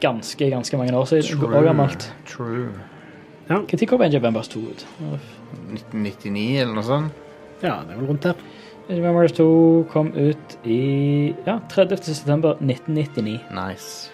ganske, 0.02 0.50
ganske 0.52 0.78
mange 0.78 0.94
år 0.94 1.08
siden 1.10 1.42
og 1.48 1.64
gammelt. 1.66 2.10
True. 2.28 2.70
Når 3.48 3.86
kom 3.90 4.02
Age 4.04 4.16
of 4.20 4.24
Empires 4.24 4.48
2 4.52 4.60
ut? 4.70 4.84
1999 5.72 6.60
eller 6.62 6.74
noe 6.78 6.86
sånt? 6.86 7.22
Ja, 7.62 7.80
det 7.86 7.94
er 7.94 7.98
vel 8.00 8.08
rundt 8.12 8.22
der. 8.28 8.38
Age 8.88 8.98
of 9.00 9.08
Empires 9.10 9.34
2 9.38 9.46
kom 9.92 10.12
ut 10.14 10.56
i 10.64 10.78
ja, 11.46 11.58
30. 11.72 12.02
september 12.14 12.56
1999. 12.62 13.40
Nice. 13.54 14.10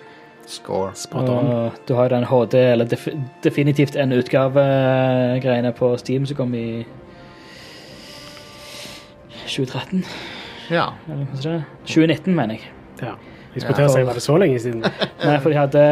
Score. 0.48 0.94
Spot 0.96 1.28
on. 1.28 1.46
Og 1.52 1.72
du 1.88 1.92
har 1.98 2.08
den 2.08 2.24
HD, 2.24 2.54
eller 2.72 2.88
def 2.88 3.04
definitivt 3.44 3.96
en 4.00 4.14
utgave-greiene 4.16 5.74
på 5.76 5.90
Steam 6.00 6.24
som 6.26 6.38
kom 6.40 6.54
i 6.56 6.86
2013, 9.48 10.04
Ja. 10.70 10.86
eller 11.08 11.24
hva 11.32 11.42
det? 11.42 11.64
2019, 11.86 12.34
mener 12.36 12.54
jeg. 12.58 12.70
Ja. 13.02 13.14
Jeg 13.54 13.62
skulle 13.62 13.76
til 13.76 13.84
å 13.88 13.92
si, 13.92 14.02
var 14.06 14.14
det 14.18 14.22
så 14.22 14.36
lenge 14.38 14.58
siden? 14.60 14.82
Nei, 15.24 15.38
for 15.40 15.50
de 15.50 15.56
hadde 15.58 15.84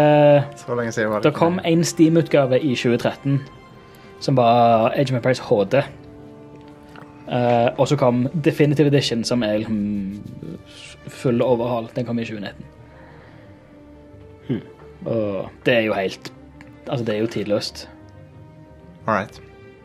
Så 0.60 0.74
lenge 0.76 0.92
siden 0.92 1.10
var 1.10 1.22
det 1.22 1.30
Det 1.30 1.38
kom 1.38 1.60
en 1.64 1.84
Steam-utgave 1.84 2.60
i 2.60 2.74
2013 2.76 3.40
som 4.20 4.36
var 4.36 4.92
Age 4.96 5.10
of 5.12 5.16
Empires 5.18 5.40
HD. 5.44 5.74
Uh, 7.26 7.68
og 7.76 7.88
så 7.88 7.96
kom 8.00 8.28
Definitive 8.44 8.88
Edition, 8.88 9.24
som 9.24 9.42
er 9.42 9.58
liksom 9.58 10.22
full 11.08 11.42
overhaul. 11.42 11.88
Den 11.96 12.06
kom 12.06 12.18
i 12.18 12.24
2019. 12.24 12.64
Og 15.06 15.50
det 15.66 15.74
er 15.74 15.80
jo 15.86 15.94
helt 15.94 16.32
Altså, 16.86 17.04
det 17.04 17.14
er 17.14 17.18
jo 17.18 17.26
tidløst. 17.26 17.88
All 19.08 19.14
right. 19.14 19.40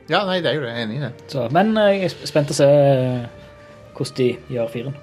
Ja, 0.09 0.19
nei, 0.25 0.35
det 0.37 0.51
er 0.51 0.53
jo 0.53 0.61
det. 0.61 0.69
Jeg 0.69 0.77
er 0.77 0.83
enig 0.85 0.97
i 0.99 1.01
det. 1.01 1.09
Så, 1.33 1.47
men 1.51 1.71
eh, 1.77 1.95
jeg 1.95 2.11
er 2.11 2.27
spent 2.29 2.51
å 2.53 2.57
se 2.57 2.67
eh, 2.67 3.23
hvordan 4.01 4.17
de 4.17 4.55
gjør 4.55 4.67
firen. 4.73 4.95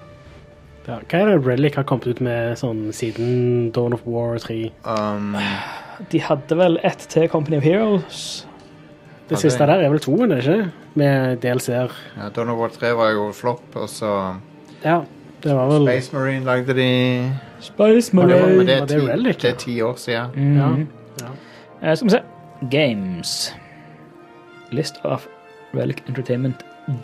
Ja. 0.88 0.98
Hva 1.04 1.18
er 1.20 1.26
det 1.34 1.46
Relic 1.46 1.74
har 1.76 1.84
kommet 1.84 2.06
ut 2.08 2.20
med 2.24 2.56
sånn 2.56 2.86
siden 2.96 3.70
Dawn 3.76 3.92
of 3.92 4.06
War 4.08 4.38
3? 4.40 4.70
Um, 4.88 5.34
De 6.10 6.20
hadde 6.22 6.56
vel 6.56 6.78
ett 6.86 7.02
til 7.12 7.26
Company 7.28 7.58
of 7.58 7.64
Heroes. 7.66 8.46
Det 9.28 9.36
Ja, 9.36 9.42
siste 9.42 9.66
der 9.68 9.82
er 9.84 9.90
vel 9.92 10.00
toen, 10.00 10.22
er 10.32 10.36
det 10.40 10.44
ikke? 10.46 10.70
Med 10.96 11.40
DLC-er. 11.42 11.92
ja, 12.16 12.28
Dawn 12.32 12.48
of 12.48 12.56
War 12.58 12.68
3 12.72 12.94
var 12.96 13.10
jo 13.12 13.26
flopp, 13.36 13.76
og 13.76 13.88
så 13.88 14.12
Ja, 14.84 15.02
det 15.42 15.52
var 15.54 15.68
vel 15.68 15.84
Space 15.86 16.16
Marine 16.16 16.44
lagde 16.44 16.74
de 16.74 16.88
Space 17.60 18.14
Men 18.16 18.28
det, 18.28 18.40
var, 18.40 18.46
Marine. 18.48 18.64
det, 18.66 18.74
er 18.74 18.80
Var 18.80 18.86
det 18.86 19.00
ti, 19.00 19.06
Relic, 19.10 19.36
det 19.36 19.44
ja? 19.44 19.50
er 19.50 19.58
ti 19.58 19.80
år 19.82 19.94
siden. 19.96 20.30
Mhm. 20.34 20.88
Ja. 21.20 21.26
Eh, 21.90 21.94
skal 21.96 22.06
vi 22.06 22.10
se. 22.10 22.22
Games. 22.70 23.54
List 24.72 24.94
of 25.04 25.26
Relic 25.74 25.96
Entertainment 26.08 26.62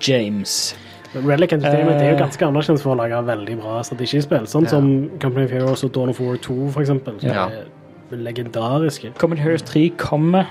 James. 0.08 0.74
Relic 1.14 1.52
Entertainment 1.52 2.00
er 2.00 2.10
jo 2.10 2.16
Eh. 2.16 2.20
ganske 2.20 2.46
anerkjent 2.46 2.80
for 2.82 2.94
å 2.94 2.98
lage 2.98 3.24
veldig 3.26 3.60
bra 3.60 3.80
strategispill. 3.82 4.46
Sånn 4.46 4.62
Ja. 4.64 4.68
som 4.68 5.10
Company 5.20 5.44
of 5.44 5.50
Heroes 5.50 5.84
og 5.84 5.92
Dawn 5.92 6.08
of 6.08 6.20
War 6.20 6.36
2, 6.36 6.70
for 6.70 6.80
eksempel. 6.82 7.20
Som 7.20 7.30
Ja. 7.30 7.46
er 7.48 8.16
legendariske. 8.16 9.14
Company 9.18 9.40
of 9.40 9.44
Heroes 9.44 9.62
3 9.62 9.90
kommer. 9.96 10.46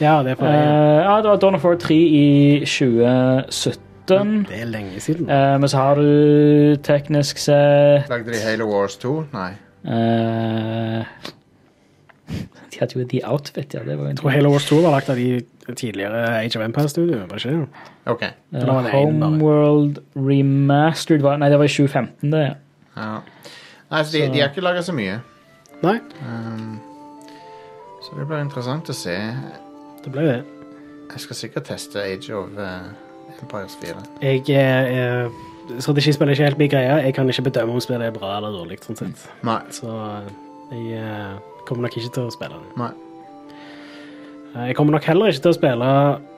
Ja, 0.00 0.22
det 0.22 0.32
er 0.32 0.34
for 0.36 0.46
Eh, 0.46 1.02
ja, 1.04 1.16
det 1.16 1.24
var 1.28 1.36
Dawn 1.36 1.54
of 1.54 1.64
War 1.64 1.74
3 1.76 1.94
i 1.94 2.60
2017. 2.64 4.46
Det 4.48 4.60
er 4.62 4.66
lenge 4.66 4.98
siden. 5.00 5.28
Uh, 5.30 5.58
men 5.60 5.68
så 5.68 5.76
har 5.76 5.94
du 5.94 6.76
teknisk 6.82 7.38
sett 7.38 8.08
Lagde 8.08 8.32
de 8.32 8.38
Halo 8.40 8.66
Wars 8.66 8.96
2? 8.96 9.24
Nei. 9.32 9.52
Uh, 9.84 11.04
De 12.72 12.78
hadde 12.80 12.98
jo 12.98 13.04
The 13.08 13.20
Outfit, 13.24 13.74
ja. 13.74 13.80
Det 13.84 13.98
var 13.98 14.06
Jeg 14.06 14.16
tror 14.16 14.30
Halo 14.30 14.50
Wars 14.50 14.64
2 14.68 14.80
var 14.82 14.90
lagt 14.92 15.10
av 15.10 15.16
de 15.16 15.42
tidligere 15.76 16.22
Age 16.42 16.56
of 16.58 16.64
Empire-studio, 16.64 17.18
var 17.18 17.38
det 17.38 17.44
ikke 17.44 17.56
det? 17.60 17.68
OK. 18.06 18.22
Eh, 18.22 18.66
var 18.66 18.82
det 18.82 18.92
en. 18.92 19.22
Homeworld 19.22 19.98
Remastered 20.16 21.20
var 21.22 21.36
Nei, 21.38 21.48
det 21.52 21.58
var 21.58 21.64
i 21.64 21.68
2015, 21.68 22.30
det. 22.32 22.56
ja. 22.96 23.20
Nei, 23.92 24.02
så 24.02 24.12
de, 24.12 24.26
Så- 24.26 24.32
de 24.32 24.40
har 24.40 24.48
ikke 24.48 24.64
laga 24.64 24.80
så 24.82 24.92
mye. 24.96 25.20
Nei, 25.82 25.98
Um, 26.22 26.80
så 28.02 28.18
det 28.18 28.26
blir 28.28 28.40
interessant 28.40 28.88
å 28.90 28.94
se. 28.94 29.16
det 30.04 30.12
blir 30.12 30.22
det. 30.22 30.44
Jeg 31.12 31.20
skal 31.20 31.36
sikkert 31.36 31.64
teste 31.64 31.96
Age 32.02 32.30
of 32.34 32.48
uh, 32.58 32.88
Empires 33.42 33.76
4. 33.82 33.96
Jeg 34.22 34.40
uh, 35.26 35.30
Strategispill 35.78 36.28
er 36.28 36.32
ikke 36.32 36.44
helt 36.44 36.58
min 36.58 36.70
greie. 36.70 37.02
Jeg 37.04 37.14
kan 37.14 37.28
ikke 37.28 37.42
bedømme 37.50 37.72
om 37.74 37.80
spillet 37.80 38.06
er 38.06 38.10
bra 38.10 38.36
eller 38.36 38.50
dårlig. 38.50 38.80
sånn 38.82 38.96
sett. 38.98 39.28
Nei. 39.46 39.60
Så 39.70 39.86
jeg 40.72 40.98
uh, 41.02 41.38
kommer 41.68 41.82
nok 41.86 41.96
ikke 41.96 42.10
til 42.14 42.26
å 42.26 42.32
spille 42.34 42.56
det. 42.58 42.76
Nei. 42.80 42.90
Eh, 44.54 44.66
Jeg 44.66 44.76
kommer 44.76 44.92
nok 44.92 45.04
heller 45.08 45.26
ikke 45.32 45.42
til 45.46 45.52
å 45.52 45.56
spille 45.56 45.90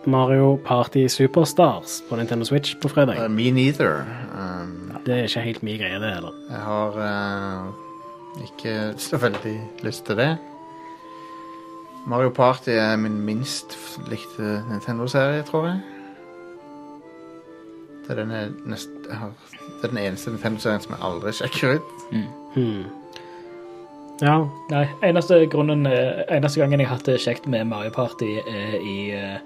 Mario 0.07 0.57
Party 0.65 1.07
Superstars 1.11 2.03
på 2.09 2.17
Nintendo 2.19 2.45
Switch 2.47 2.77
på 2.83 2.89
fredag. 2.93 3.19
Uh, 3.19 3.29
me 3.31 3.51
neither. 3.51 4.05
Um, 4.35 4.93
Det 5.07 5.15
er 5.15 5.25
ikke 5.29 5.41
helt 5.45 5.63
min 5.63 5.79
greie, 5.79 5.99
det 6.01 6.15
heller. 6.15 6.33
jeg 6.51 6.61
har 6.65 6.91
uh, 6.97 7.73
ikke 8.45 8.95
så 8.99 9.17
veldig 9.21 9.57
lyst 9.83 10.07
til 10.07 10.17
det. 10.17 10.31
Mario 12.07 12.29
Party 12.31 12.71
er 12.71 12.97
min 12.97 13.19
minst 13.25 13.77
likte 14.11 14.63
Nintendo-serie, 14.71 15.43
tror 15.43 15.67
jeg. 15.67 15.81
Det 18.05 18.11
er 18.19 18.25
den, 18.25 18.57
nest, 18.69 18.89
det 19.09 19.85
er 19.85 19.89
den 19.89 19.99
eneste 19.99 20.31
Nintendo-serien 20.31 20.81
som 20.85 20.93
jeg 20.93 21.01
aldri 21.03 21.33
sjekker 21.33 21.79
ut. 21.79 21.95
Hmm. 22.13 22.83
Ja, 24.23 24.37
Nei, 24.71 24.85
eneste 25.03 25.41
grunnen 25.51 25.87
eh, 25.91 26.21
Eneste 26.37 26.61
gangen 26.63 26.79
jeg 26.79 26.87
har 26.87 26.97
hatt 27.01 27.09
det 27.09 27.17
kjekt 27.25 27.49
med 27.51 27.67
Mario 27.67 27.91
Party, 27.91 28.29
er 28.47 28.77
i 28.79 28.97
eh, 29.17 29.39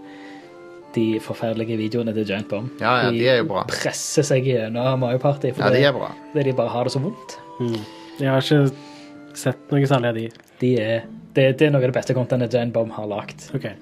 de 0.94 1.06
forferdelige 1.24 1.76
videoene 1.80 2.12
til 2.16 2.26
Giant 2.28 2.48
Bomb. 2.50 2.68
Ja, 2.80 2.94
ja, 3.06 3.10
de 3.14 3.22
er 3.28 3.38
jo 3.42 3.46
bra. 3.52 3.62
presser 3.70 4.24
seg 4.26 4.44
gjennom 4.48 5.00
Mario 5.00 5.20
Party 5.22 5.54
Ja, 5.56 5.70
de 5.72 5.80
er 5.88 5.92
bra. 5.96 6.10
fordi 6.32 6.44
de 6.50 6.56
bare 6.58 6.72
har 6.74 6.84
det 6.88 6.92
så 6.92 7.00
vondt. 7.04 7.38
Mm. 7.60 7.78
jeg 8.20 8.28
har 8.30 8.44
ikke 8.44 9.38
sett 9.38 9.72
noe 9.72 9.86
særlig 9.88 10.08
av 10.12 10.14
de. 10.20 10.26
De 10.60 10.72
er, 10.82 11.02
det, 11.36 11.48
det 11.60 11.66
er 11.68 11.72
noe 11.72 11.80
av 11.82 11.88
det 11.88 11.96
beste 12.00 12.14
contentet 12.16 12.52
Giant 12.56 12.72
Bomb 12.74 12.92
har 12.96 13.06
lagd. 13.08 13.48
Okay. 13.56 13.74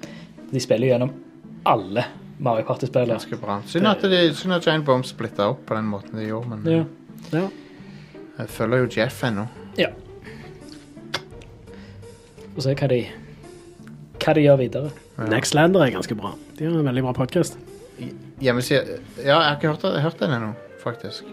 De 0.52 0.60
spiller 0.62 0.92
gjennom 0.92 1.10
alle 1.66 2.04
Mario 2.38 2.66
Party-spillere. 2.68 3.16
Ganske 3.18 3.38
bra. 3.42 3.58
Synd 3.66 3.88
at, 3.90 4.02
de, 4.06 4.22
synd 4.38 4.54
at 4.58 4.66
Giant 4.68 4.84
Bomb 4.86 5.06
splitta 5.08 5.50
opp 5.54 5.62
på 5.66 5.74
den 5.78 5.88
måten 5.90 6.18
de 6.20 6.28
gjorde, 6.30 6.52
men 6.52 6.66
Ja. 6.70 6.82
Ja. 7.34 7.46
jeg 8.38 8.48
følger 8.54 8.84
jo 8.84 8.90
Jeff 9.00 9.22
ennå. 9.26 9.48
ja. 9.82 9.90
Og 12.56 12.62
se 12.64 12.74
hva 12.76 12.88
de 12.92 13.00
hva 14.26 14.32
de 14.34 14.42
gjør 14.46 14.56
videre. 14.62 14.90
Ja. 15.18 15.26
Nextlander 15.30 15.84
er 15.84 15.90
ganske 15.94 16.16
bra. 16.18 16.32
De 16.58 16.64
har 16.66 16.72
en 16.80 16.86
veldig 16.88 17.02
bra 17.04 17.12
podkast. 17.16 17.58
Hjemmesida 18.42 18.80
Ja, 19.20 19.24
jeg 19.24 19.34
har 19.36 19.58
ikke 19.58 19.74
hørt, 19.74 19.84
hørt 20.02 20.18
den 20.20 20.32
ennå, 20.36 20.48
faktisk. 20.82 21.28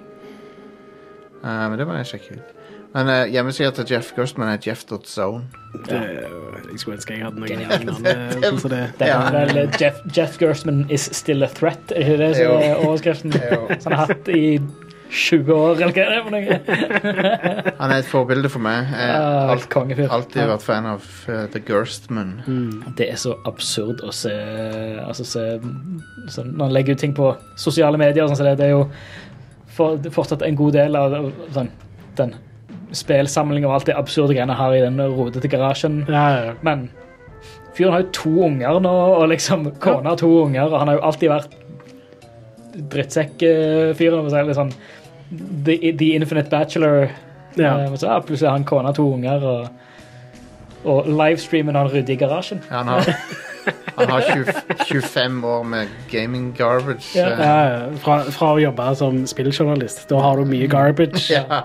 Uh, 1.44 1.66
men 1.72 1.80
det 1.80 1.88
må 1.88 1.96
jeg 2.00 2.10
sjekke 2.14 2.38
ut. 2.38 2.52
Men 2.94 3.10
uh, 3.10 3.24
hjemmesida 3.34 3.72
til 3.76 3.88
Jeff 3.96 4.12
Gustman 4.16 4.52
er 4.54 4.60
jeff.zone. 4.64 5.48
Jeg 5.90 6.78
skulle 6.80 7.00
ønske 7.00 7.16
jeg 7.18 7.26
hadde 7.26 7.42
noe 7.42 7.50
Genialt. 7.50 7.84
lignende. 7.88 8.14
sånn 8.46 8.60
som 8.62 8.72
det. 8.76 8.84
Det 9.00 9.08
er 9.08 9.12
Ja. 9.16 9.32
vel 9.34 9.58
eh, 9.64 9.80
Jeff, 9.82 10.04
Jeff 10.16 10.38
Gerstmann 10.40 10.84
is 10.94 11.08
still 11.18 11.44
a 11.44 11.50
threat, 11.52 11.92
er 11.96 12.04
ikke 12.06 12.20
det 12.22 12.30
som 12.38 12.54
er 12.60 12.84
overskriften? 12.84 13.34
Som 13.82 13.92
han 13.96 14.00
har 14.04 14.14
hatt 14.14 14.30
i 14.32 14.44
20 15.10 15.54
år, 15.54 15.82
eller 15.82 15.94
hva 15.94 16.04
er 16.04 16.14
det 16.14 16.22
for 16.24 16.34
noe? 16.34 16.56
Han 17.82 17.92
er 17.92 17.98
et 18.00 18.08
forbilde 18.10 18.50
for 18.50 18.64
meg. 18.66 18.88
Jeg 18.90 19.12
har 19.14 19.52
alt, 19.54 19.68
Kongefyr. 19.74 20.08
alltid 20.16 20.48
vært 20.50 20.66
fan 20.66 20.88
av 20.90 21.10
uh, 21.28 21.44
The 21.54 21.62
Gerstman. 21.68 22.32
Det 22.98 23.10
er 23.12 23.20
så 23.22 23.36
absurd 23.50 24.02
å 24.06 24.14
se, 24.16 24.34
altså 25.04 25.28
se 25.28 25.46
så, 26.32 26.46
Når 26.48 26.66
han 26.66 26.74
legger 26.74 26.98
ut 26.98 27.04
ting 27.04 27.14
på 27.18 27.30
sosiale 27.62 28.00
medier, 28.02 28.26
sånn, 28.26 28.40
så 28.40 28.48
det, 28.48 28.58
det 28.62 28.72
er 28.72 28.76
jo 28.78 28.88
for, 29.74 29.98
det 30.02 30.10
er 30.10 30.18
fortsatt 30.18 30.46
en 30.46 30.58
god 30.58 30.76
del 30.78 30.98
av 30.98 31.14
av 31.20 31.30
sånn, 31.56 31.70
den 32.18 32.36
spillsamlingen 32.94 33.70
og 33.70 33.80
alt 33.80 33.90
det 33.90 33.96
absurde 33.98 34.36
greiene 34.36 34.54
har 34.58 34.76
i 34.76 34.84
den 34.84 35.02
rodete 35.02 35.50
garasjen. 35.50 36.04
Ja, 36.10 36.26
ja. 36.38 36.54
Men 36.66 36.88
fyren 37.74 37.96
har 37.96 38.04
jo 38.06 38.12
to 38.14 38.34
unger 38.48 38.80
nå, 38.84 38.94
og 39.18 39.28
liksom 39.32 39.66
kona 39.82 40.14
har 40.14 40.22
to 40.22 40.30
unger, 40.44 40.68
og 40.70 40.78
han 40.80 40.92
har 40.92 41.00
jo 41.00 41.06
alltid 41.10 41.34
vært 41.34 41.56
drittsekk-fyren. 42.74 44.54
Sånn 44.58 44.74
the, 45.66 45.78
the 45.98 46.14
Infinite 46.16 46.50
Bachelor. 46.50 47.10
Ja. 47.56 47.76
Eh, 47.86 47.96
Så 47.96 48.10
ja, 48.10 48.20
plutselig 48.26 48.50
har 48.50 48.58
han 48.58 48.66
kona 48.68 48.94
to 48.94 49.06
unger, 49.14 49.44
og, 49.46 49.68
og 50.90 51.10
livestreamen 51.10 51.76
han 51.78 51.90
rydder 51.94 52.16
i 52.16 52.20
garasjen. 52.22 52.62
Han 52.70 52.88
har, 52.90 53.12
han 53.98 54.10
har 54.10 54.26
20, 54.30 54.56
25 54.90 55.44
år 55.48 55.64
med 55.64 55.88
gaming 56.12 56.52
garbage. 56.58 57.14
Ja. 57.16 57.30
Ja, 57.30 57.54
ja. 57.70 57.84
Fra, 58.04 58.20
fra 58.34 58.54
å 58.56 58.62
jobbe 58.62 58.90
som 59.00 59.22
spilljournalist. 59.30 60.08
Da 60.10 60.20
har 60.26 60.42
du 60.42 60.50
mye 60.50 60.68
garbage. 60.72 61.30
ja. 61.34 61.62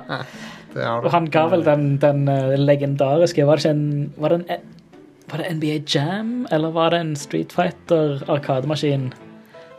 Og 0.78 1.09
han 1.11 1.26
ga 1.32 1.46
vel 1.50 1.64
den, 1.66 1.96
den 1.98 2.28
eh, 2.30 2.52
legendariske 2.61 3.42
Var 3.48 3.56
det 3.59 3.64
ikke 3.64 3.70
en 3.72 4.12
Var 4.20 4.30
det, 4.34 4.36
en, 4.52 4.66
var 5.32 5.40
det 5.40 5.48
NBA 5.56 5.78
Jam, 5.90 6.28
eller 6.54 6.70
var 6.76 6.92
det 6.94 7.00
en 7.02 7.14
Street 7.18 7.50
Fighter-arkademaskin 7.56 9.09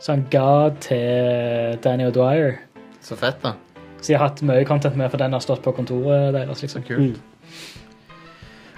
som 0.00 0.14
han 0.16 0.26
ga 0.32 0.70
til 0.80 1.78
Danny 1.84 2.06
O'Dwyer? 2.08 2.56
Så 3.04 3.16
fett, 3.20 3.40
da. 3.44 3.52
Så 4.00 4.12
jeg 4.14 4.18
har 4.20 4.28
hatt 4.30 4.40
mye 4.48 4.64
content 4.64 4.96
med, 4.96 5.10
for 5.12 5.20
den 5.20 5.32
har 5.36 5.40
stått 5.44 5.60
på 5.62 5.72
kontoret 5.76 6.32
deres. 6.34 6.62
liksom. 6.64 6.82
Så 6.82 6.88
kult. 6.88 7.20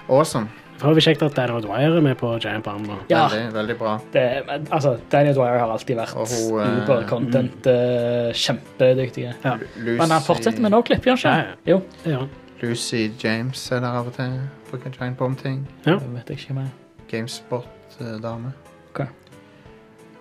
Awesome. 0.09 0.49
Det 0.83 0.91
vi 0.97 1.01
kjekt 1.05 1.21
at 1.23 1.35
Danny 1.37 1.53
O'Dwyer 1.55 1.95
er 1.95 2.01
med 2.03 2.17
på 2.19 2.33
Giant 2.43 2.63
Bomb. 2.65 2.87
nå. 2.87 2.97
Ja, 3.09 3.27
Veldig, 3.31 3.53
veldig 3.55 3.75
bra. 3.79 3.93
det, 4.13 4.23
men, 4.47 4.67
altså, 4.71 4.97
Danny 5.11 5.31
O'Dwyer 5.31 5.59
har 5.61 5.71
alltid 5.71 5.95
vært 5.95 6.15
Og 6.15 6.27
hun, 6.27 6.59
eh, 6.59 6.81
uber-content, 6.83 7.67
eh, 7.71 8.33
kjempedyktige. 8.33 9.33
Ja, 9.45 9.53
Lucy, 9.77 9.97
Men 10.01 10.09
han 10.11 10.21
fortsetter 10.21 10.61
med 10.61 10.71
no-klipp, 10.71 11.05
gjør 11.07 11.23
han 11.23 11.37
Ja, 11.37 11.41
ikke? 11.53 11.69
Jo. 11.71 11.81
det 12.03 12.11
gjør 12.11 12.19
han. 12.19 12.29
Lucy 12.61 13.09
James 13.23 13.71
er 13.71 13.79
der 13.79 13.87
av 13.87 14.07
og 14.07 14.13
til. 14.13 14.39
For 14.65 14.77
Giant 14.89 15.17
Bomb-ting. 15.17 15.67
Ja. 15.85 15.91
Det 15.99 16.13
vet 16.13 16.29
jeg 16.29 16.37
ikke 16.39 16.53
mer. 16.53 16.69
Gamespot-dame. 17.11 18.53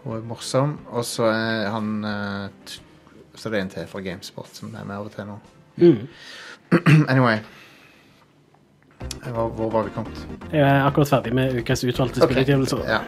Hun 0.05 0.17
er 0.17 0.23
morsom. 0.27 0.77
Og 0.91 1.05
så 1.07 1.29
er 1.31 1.69
han 1.71 2.05
eh, 2.05 2.77
Så 3.35 3.49
det 3.51 3.59
er 3.59 3.63
en 3.63 3.69
til 3.73 3.87
fra 3.89 4.01
Gamespot 4.05 4.49
som 4.57 4.75
er 4.75 4.85
med 4.85 4.97
av 4.97 5.07
og 5.07 5.13
til 5.15 5.29
nå. 5.31 5.39
Mm. 5.77 6.09
Anyway. 7.13 7.39
Hvor, 9.33 9.49
hvor 9.49 9.71
var 9.71 9.83
vi 9.83 9.91
kommet? 9.95 10.21
Jeg 10.53 10.61
er 10.63 10.85
akkurat 10.87 11.09
ferdig 11.11 11.33
med 11.35 11.57
ukas 11.59 11.83
utvalgte 11.85 12.23
Ok. 12.23 12.29
spillutgivelser. 12.31 12.85
Ja. 12.87 12.99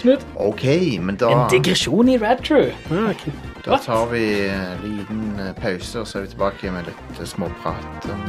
Smooth. 0.00 0.24
OK, 0.36 0.64
men 1.00 1.16
da, 1.20 1.28
En 1.32 1.50
digresjon 1.52 2.08
i 2.08 2.16
Radtrue. 2.18 2.72
Ah, 2.90 3.10
ok. 3.10 3.26
da 3.66 3.78
tar 3.84 4.06
vi 4.12 4.22
en 4.48 4.80
liten 4.84 5.22
eh, 5.40 5.52
pause, 5.60 6.00
og 6.00 6.06
så 6.08 6.18
er 6.18 6.22
vi 6.28 6.32
tilbake 6.36 6.72
med 6.72 6.88
litt 6.88 7.20
eh, 7.20 7.26
småprat 7.28 8.08
om 8.12 8.24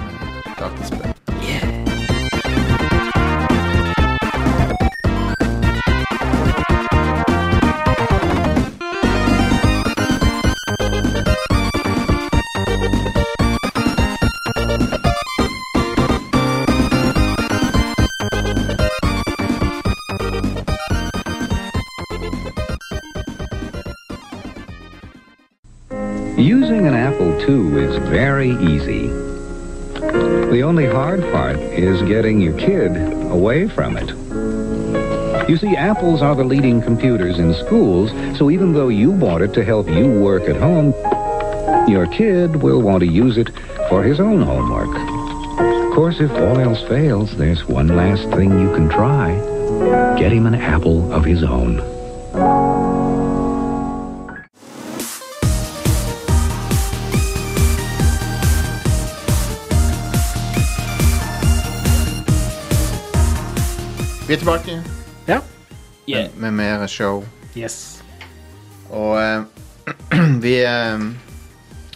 dataspill. 0.59 1.16
Apple 27.18 27.49
II 27.49 27.84
is 27.84 27.97
very 28.09 28.51
easy. 28.51 29.07
The 29.07 30.61
only 30.61 30.86
hard 30.86 31.22
part 31.32 31.57
is 31.57 31.99
getting 32.03 32.39
your 32.39 32.55
kid 32.59 32.95
away 33.32 33.68
from 33.68 33.97
it. 33.97 34.09
You 35.49 35.57
see, 35.57 35.76
Apples 35.76 36.22
are 36.22 36.36
the 36.36 36.43
leading 36.43 36.80
computers 36.80 37.39
in 37.39 37.55
schools, 37.55 38.11
so 38.38 38.51
even 38.51 38.74
though 38.74 38.89
you 38.89 39.13
bought 39.13 39.41
it 39.41 39.51
to 39.55 39.65
help 39.65 39.89
you 39.89 40.11
work 40.11 40.43
at 40.43 40.57
home, 40.57 40.93
your 41.89 42.05
kid 42.05 42.57
will 42.57 42.84
want 42.84 42.99
to 42.99 43.07
use 43.07 43.39
it 43.39 43.49
for 43.89 44.03
his 44.03 44.20
own 44.20 44.43
homework. 44.43 44.95
Of 45.88 45.95
course, 45.95 46.20
if 46.20 46.30
all 46.30 46.59
else 46.59 46.84
fails, 46.84 47.36
there's 47.36 47.65
one 47.65 47.88
last 47.88 48.30
thing 48.30 48.59
you 48.59 48.72
can 48.76 48.89
try. 48.89 49.34
Get 50.20 50.32
him 50.32 50.45
an 50.45 50.53
Apple 50.53 51.11
of 51.11 51.26
his 51.26 51.43
own. 51.43 51.96
Vi 64.28 64.34
er 64.34 64.38
tilbake 64.38 64.84
Ja. 65.28 65.39
Yeah. 66.09 66.30
med 66.38 66.51
mer 66.51 66.88
show. 66.88 67.23
Yes. 67.57 68.03
Og 68.89 69.21
eh, 69.23 69.43
vi 70.43 70.65
uh, 70.65 71.05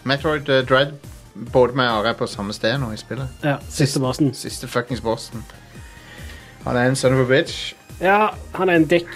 Metroid 0.03 0.49
eh, 0.49 0.67
Dread 0.67 0.93
Både 1.53 1.75
med 1.75 1.85
Are 1.85 2.07
er 2.09 2.13
på 2.13 2.27
samme 2.27 2.53
sted 2.53 2.77
nå 2.79 2.91
i 2.91 2.97
spillet. 2.97 3.27
Ja, 3.43 3.57
siste 3.69 3.99
bossen. 3.99 4.33
Siste 4.33 4.67
fuckings 4.67 5.01
bossen. 5.01 5.43
Han 6.63 6.75
er 6.77 6.87
en 6.87 6.95
son 6.95 7.13
of 7.13 7.19
a 7.19 7.27
bitch. 7.27 7.73
Ja, 8.01 8.29
han 8.53 8.69
er 8.69 8.75
en 8.79 8.87
dick. 8.87 9.07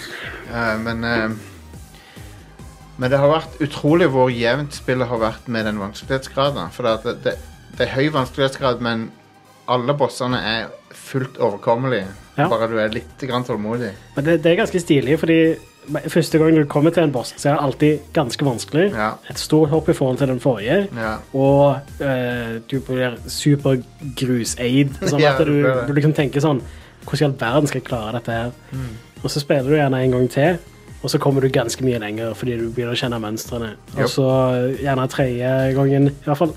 Eh, 0.51 0.79
men 0.83 1.03
eh, 1.03 1.29
Men 2.97 3.11
det 3.11 3.19
har 3.19 3.27
vært 3.31 3.61
utrolig 3.61 4.07
hvor 4.07 4.29
jevnt 4.29 4.75
spillet 4.75 5.07
har 5.07 5.19
vært 5.19 5.47
med 5.47 5.65
den 5.65 5.79
vanskelighetsgraden. 5.79 6.71
For 6.71 6.83
det, 6.83 7.15
det, 7.23 7.37
det 7.77 7.87
er 7.87 7.95
høy 7.95 8.11
vanskelighetsgrad, 8.11 8.79
men 8.79 9.11
alle 9.67 9.93
bossene 9.93 10.39
er 10.39 10.67
fullt 10.91 11.37
overkommelige. 11.37 12.07
Ja. 12.35 12.49
Bare 12.51 12.67
du 12.67 12.75
er 12.81 12.91
litt 12.91 13.21
grann 13.23 13.45
tålmodig. 13.47 13.93
Men 14.15 14.27
det, 14.27 14.41
det 14.43 14.51
er 14.51 14.59
ganske 14.59 14.81
stilig, 14.83 15.17
fordi 15.21 15.39
første 16.07 16.37
gang 16.37 16.55
du 16.57 16.65
kommer 16.65 16.91
til 16.91 17.03
en 17.03 17.11
boss, 17.11 17.33
så 17.37 17.49
er 17.49 17.55
det 17.55 17.63
alltid 17.63 17.99
ganske 18.13 18.45
vanskelig. 18.45 18.91
Ja. 18.93 19.11
Et 19.29 19.39
stort 19.39 19.69
hopp 19.69 19.89
i 19.89 19.93
forhold 19.93 20.17
til 20.17 20.27
den 20.27 20.39
forrige. 20.39 20.87
Ja. 20.97 21.15
Og 21.33 21.77
eh, 22.01 22.61
du 22.71 22.79
blir 22.79 23.17
supergruseid. 23.27 24.95
Sånn 25.05 25.25
at 25.29 25.41
du, 25.45 25.57
du 25.87 25.93
liksom 25.95 26.15
tenker 26.17 26.43
sånn 26.43 26.63
Hvordan 27.05 27.35
i 27.35 27.45
all 27.45 27.51
verden 27.53 27.67
skal 27.69 27.77
jeg 27.77 27.85
klare 27.85 28.15
dette 28.15 28.33
her? 28.33 28.53
Mm. 28.73 28.93
Og 29.21 29.29
så 29.29 29.41
spiller 29.43 29.67
du 29.69 29.75
gjerne 29.75 29.99
en 30.01 30.15
gang 30.15 30.23
til, 30.33 30.55
og 31.03 31.11
så 31.13 31.19
kommer 31.21 31.43
du 31.45 31.51
ganske 31.53 31.85
mye 31.85 31.99
lenger 32.01 32.33
fordi 32.33 32.55
du 32.57 32.63
begynner 32.73 32.95
å 32.95 32.97
kjenne 32.97 33.19
mønstrene. 33.21 33.75
Og 33.93 34.09
så 34.09 34.25
eh, 34.55 34.81
gjerne 34.87 35.05
tredje 35.13 35.51
gangen 35.77 36.09
I 36.09 36.15
hvert 36.25 36.39
fall 36.39 36.55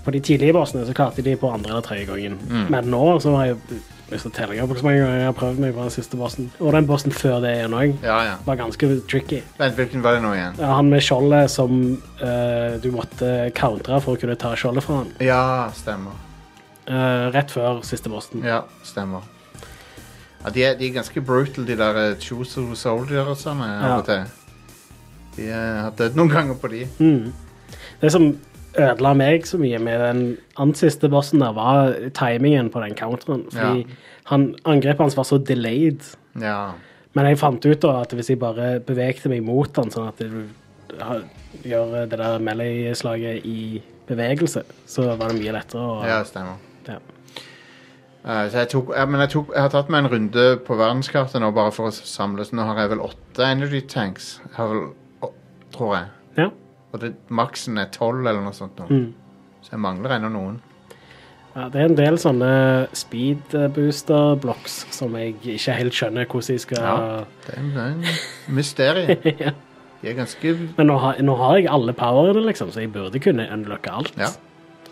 på 0.00 0.14
de 0.14 0.22
tidlige 0.24 0.56
bossene 0.56 0.86
så 0.88 0.94
klarte 0.96 1.20
de 1.20 1.34
på 1.36 1.50
andre 1.52 1.74
eller 1.74 1.84
tredje 1.84 2.08
gangen. 2.08 2.38
Mm. 2.48 2.64
Men 2.72 2.88
nå 2.94 3.02
så 3.20 3.34
har 3.36 3.50
jeg 3.50 3.82
lyst 4.10 4.26
til 4.26 4.32
å 4.32 4.66
på 4.66 4.74
hvor 4.74 4.86
mange 4.86 5.00
ganger 5.02 5.18
jeg 5.20 5.28
har 5.28 5.36
prøvd 5.38 5.60
meg 5.62 5.74
på 5.74 5.84
den 5.84 5.92
siste 5.94 6.18
bossen. 6.18 6.48
Og 6.58 6.72
den 6.74 6.88
bossen 6.88 7.14
før 7.14 7.38
det 7.44 7.52
igjen 7.56 7.76
òg 7.76 8.06
ja, 8.06 8.16
ja. 8.26 8.32
var 8.46 8.58
ganske 8.60 8.88
tricky. 9.10 9.42
Vent, 9.58 9.76
hvilken 9.78 10.02
var 10.04 10.18
det 10.18 10.24
nå 10.24 10.32
igjen? 10.36 10.58
Ja, 10.58 10.72
Han 10.78 10.90
med 10.92 11.04
skjoldet 11.06 11.52
som 11.52 11.76
uh, 12.22 12.80
du 12.82 12.90
måtte 12.94 13.50
countre 13.56 14.00
for 14.02 14.16
å 14.16 14.20
kunne 14.20 14.38
ta 14.40 14.54
skjoldet 14.58 14.86
fra 14.86 15.02
han. 15.02 15.14
Ja, 15.22 15.44
stemmer. 15.76 16.18
Uh, 16.90 17.30
rett 17.34 17.54
før 17.54 17.84
siste 17.86 18.10
bossen. 18.10 18.42
Ja, 18.46 18.64
stemmer. 18.86 19.26
Ja, 20.40 20.50
de, 20.50 20.64
er, 20.64 20.76
de 20.80 20.88
er 20.88 20.98
ganske 20.98 21.22
brutal, 21.22 21.66
de 21.68 21.78
der 21.78 22.02
uh, 22.02 22.18
Choso 22.18 22.66
Soldier-ene 22.74 23.70
av 23.70 23.90
Ja. 23.90 23.96
og 23.98 24.06
til. 24.08 24.28
De 25.36 25.46
eh, 25.46 25.82
har 25.84 25.92
dødd 25.96 26.16
noen 26.18 26.32
ganger 26.32 26.56
på 26.58 26.70
de. 26.72 26.86
Mm. 26.98 27.30
Det 28.00 28.10
som 28.12 28.32
ødela 28.78 29.14
meg 29.18 29.46
så 29.48 29.58
mye 29.60 29.80
med 29.82 30.00
den 30.04 30.22
ansiste 30.60 31.10
bossen, 31.10 31.42
der, 31.42 31.54
var 31.56 31.94
timingen 32.16 32.70
på 32.70 32.82
den 32.84 32.96
counteren. 32.98 33.46
Fordi 33.50 33.86
han, 34.30 34.54
angrepet 34.64 35.00
hans 35.00 35.18
var 35.18 35.26
så 35.28 35.38
delayed. 35.38 36.04
Ja. 36.40 36.72
Men 37.18 37.26
jeg 37.26 37.40
fant 37.40 37.66
ut 37.66 37.82
da 37.82 37.96
at 38.04 38.12
hvis 38.14 38.30
jeg 38.30 38.38
bare 38.38 38.76
bevegte 38.86 39.30
meg 39.32 39.42
mot 39.46 39.70
den, 39.74 39.90
sånn 39.90 40.10
at 40.10 40.20
du 40.22 40.44
gjør 41.66 42.04
det 42.10 42.18
der 42.18 42.42
melee-slaget 42.42 43.46
i 43.46 43.80
bevegelse, 44.10 44.62
så 44.86 45.08
var 45.14 45.30
det 45.30 45.40
mye 45.40 45.54
lettere 45.54 45.82
å 45.86 45.96
Ja, 46.06 46.20
stemmer. 46.26 46.60
Ja. 46.86 47.00
Uh, 48.20 48.44
så 48.52 48.60
jeg, 48.60 48.68
tok, 48.74 48.90
ja, 48.92 49.06
men 49.08 49.22
jeg, 49.24 49.32
tok, 49.32 49.52
jeg 49.54 49.64
har 49.64 49.70
tatt 49.72 49.90
meg 49.92 50.04
en 50.04 50.12
runde 50.12 50.42
på 50.66 50.76
verdenskartet 50.76 51.40
nå 51.40 51.50
bare 51.56 51.72
for 51.72 51.88
å 51.88 51.94
samle, 51.94 52.44
så 52.44 52.58
nå 52.58 52.66
har 52.68 52.82
jeg 52.82 52.92
vel 52.92 53.04
åtte 53.06 53.46
energy 53.46 53.80
tanks. 53.88 54.34
Jeg 54.44 54.56
har 54.58 54.68
vel, 54.74 54.82
å, 55.24 55.30
tror 55.72 55.94
jeg. 55.96 56.10
Ja. 56.36 56.50
Og 56.92 57.00
det, 57.04 57.14
maksen 57.30 57.78
er 57.78 57.90
tolv 57.94 58.24
eller 58.26 58.42
noe 58.42 58.56
sånt 58.56 58.78
nå. 58.80 58.88
Mm. 58.90 59.14
Så 59.62 59.74
jeg 59.76 59.82
mangler 59.84 60.16
ennå 60.16 60.30
noen. 60.34 60.58
Ja, 61.54 61.64
det 61.68 61.80
er 61.80 61.88
en 61.88 61.96
del 61.98 62.18
sånne 62.22 62.50
speed 62.94 63.54
booster 63.74 64.36
blocks 64.40 64.84
som 64.94 65.16
jeg 65.18 65.34
ikke 65.56 65.74
helt 65.80 65.96
skjønner 65.96 66.28
hvordan 66.30 66.54
jeg 66.54 66.62
skal 66.62 66.78
Ja. 66.84 67.24
Det 67.46 67.56
er, 67.56 67.66
det 67.74 67.82
er 67.82 67.90
en 67.96 68.54
mysterie. 68.54 69.18
Ja. 69.46 69.52
De 70.00 70.08
er 70.08 70.14
ganske 70.16 70.52
Men 70.78 70.86
nå 70.88 70.94
har, 71.02 71.18
nå 71.20 71.34
har 71.36 71.58
jeg 71.58 71.66
alle 71.68 71.92
powerene, 71.92 72.46
liksom, 72.46 72.70
så 72.72 72.80
jeg 72.80 72.92
burde 72.94 73.20
kunne 73.20 73.44
unlocke 73.52 73.90
alt. 73.92 74.14
Ja. 74.16 74.30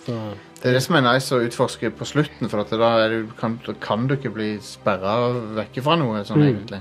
Så, 0.04 0.16
Det 0.60 0.68
er 0.68 0.74
det 0.76 0.82
som 0.84 0.98
er 0.98 1.04
nice 1.06 1.32
å 1.32 1.40
utforske 1.46 1.88
på 1.96 2.04
slutten, 2.04 2.50
for 2.50 2.60
da, 2.68 3.08
du, 3.08 3.30
kan, 3.38 3.56
kan 3.80 4.04
du 4.10 4.16
ikke 4.18 4.34
bli 4.34 4.50
sperra 4.60 5.14
vekk 5.56 5.80
fra 5.86 5.96
noe, 5.96 6.20
sånn 6.28 6.42
Mm. 6.42 6.48
egentlig. 6.50 6.80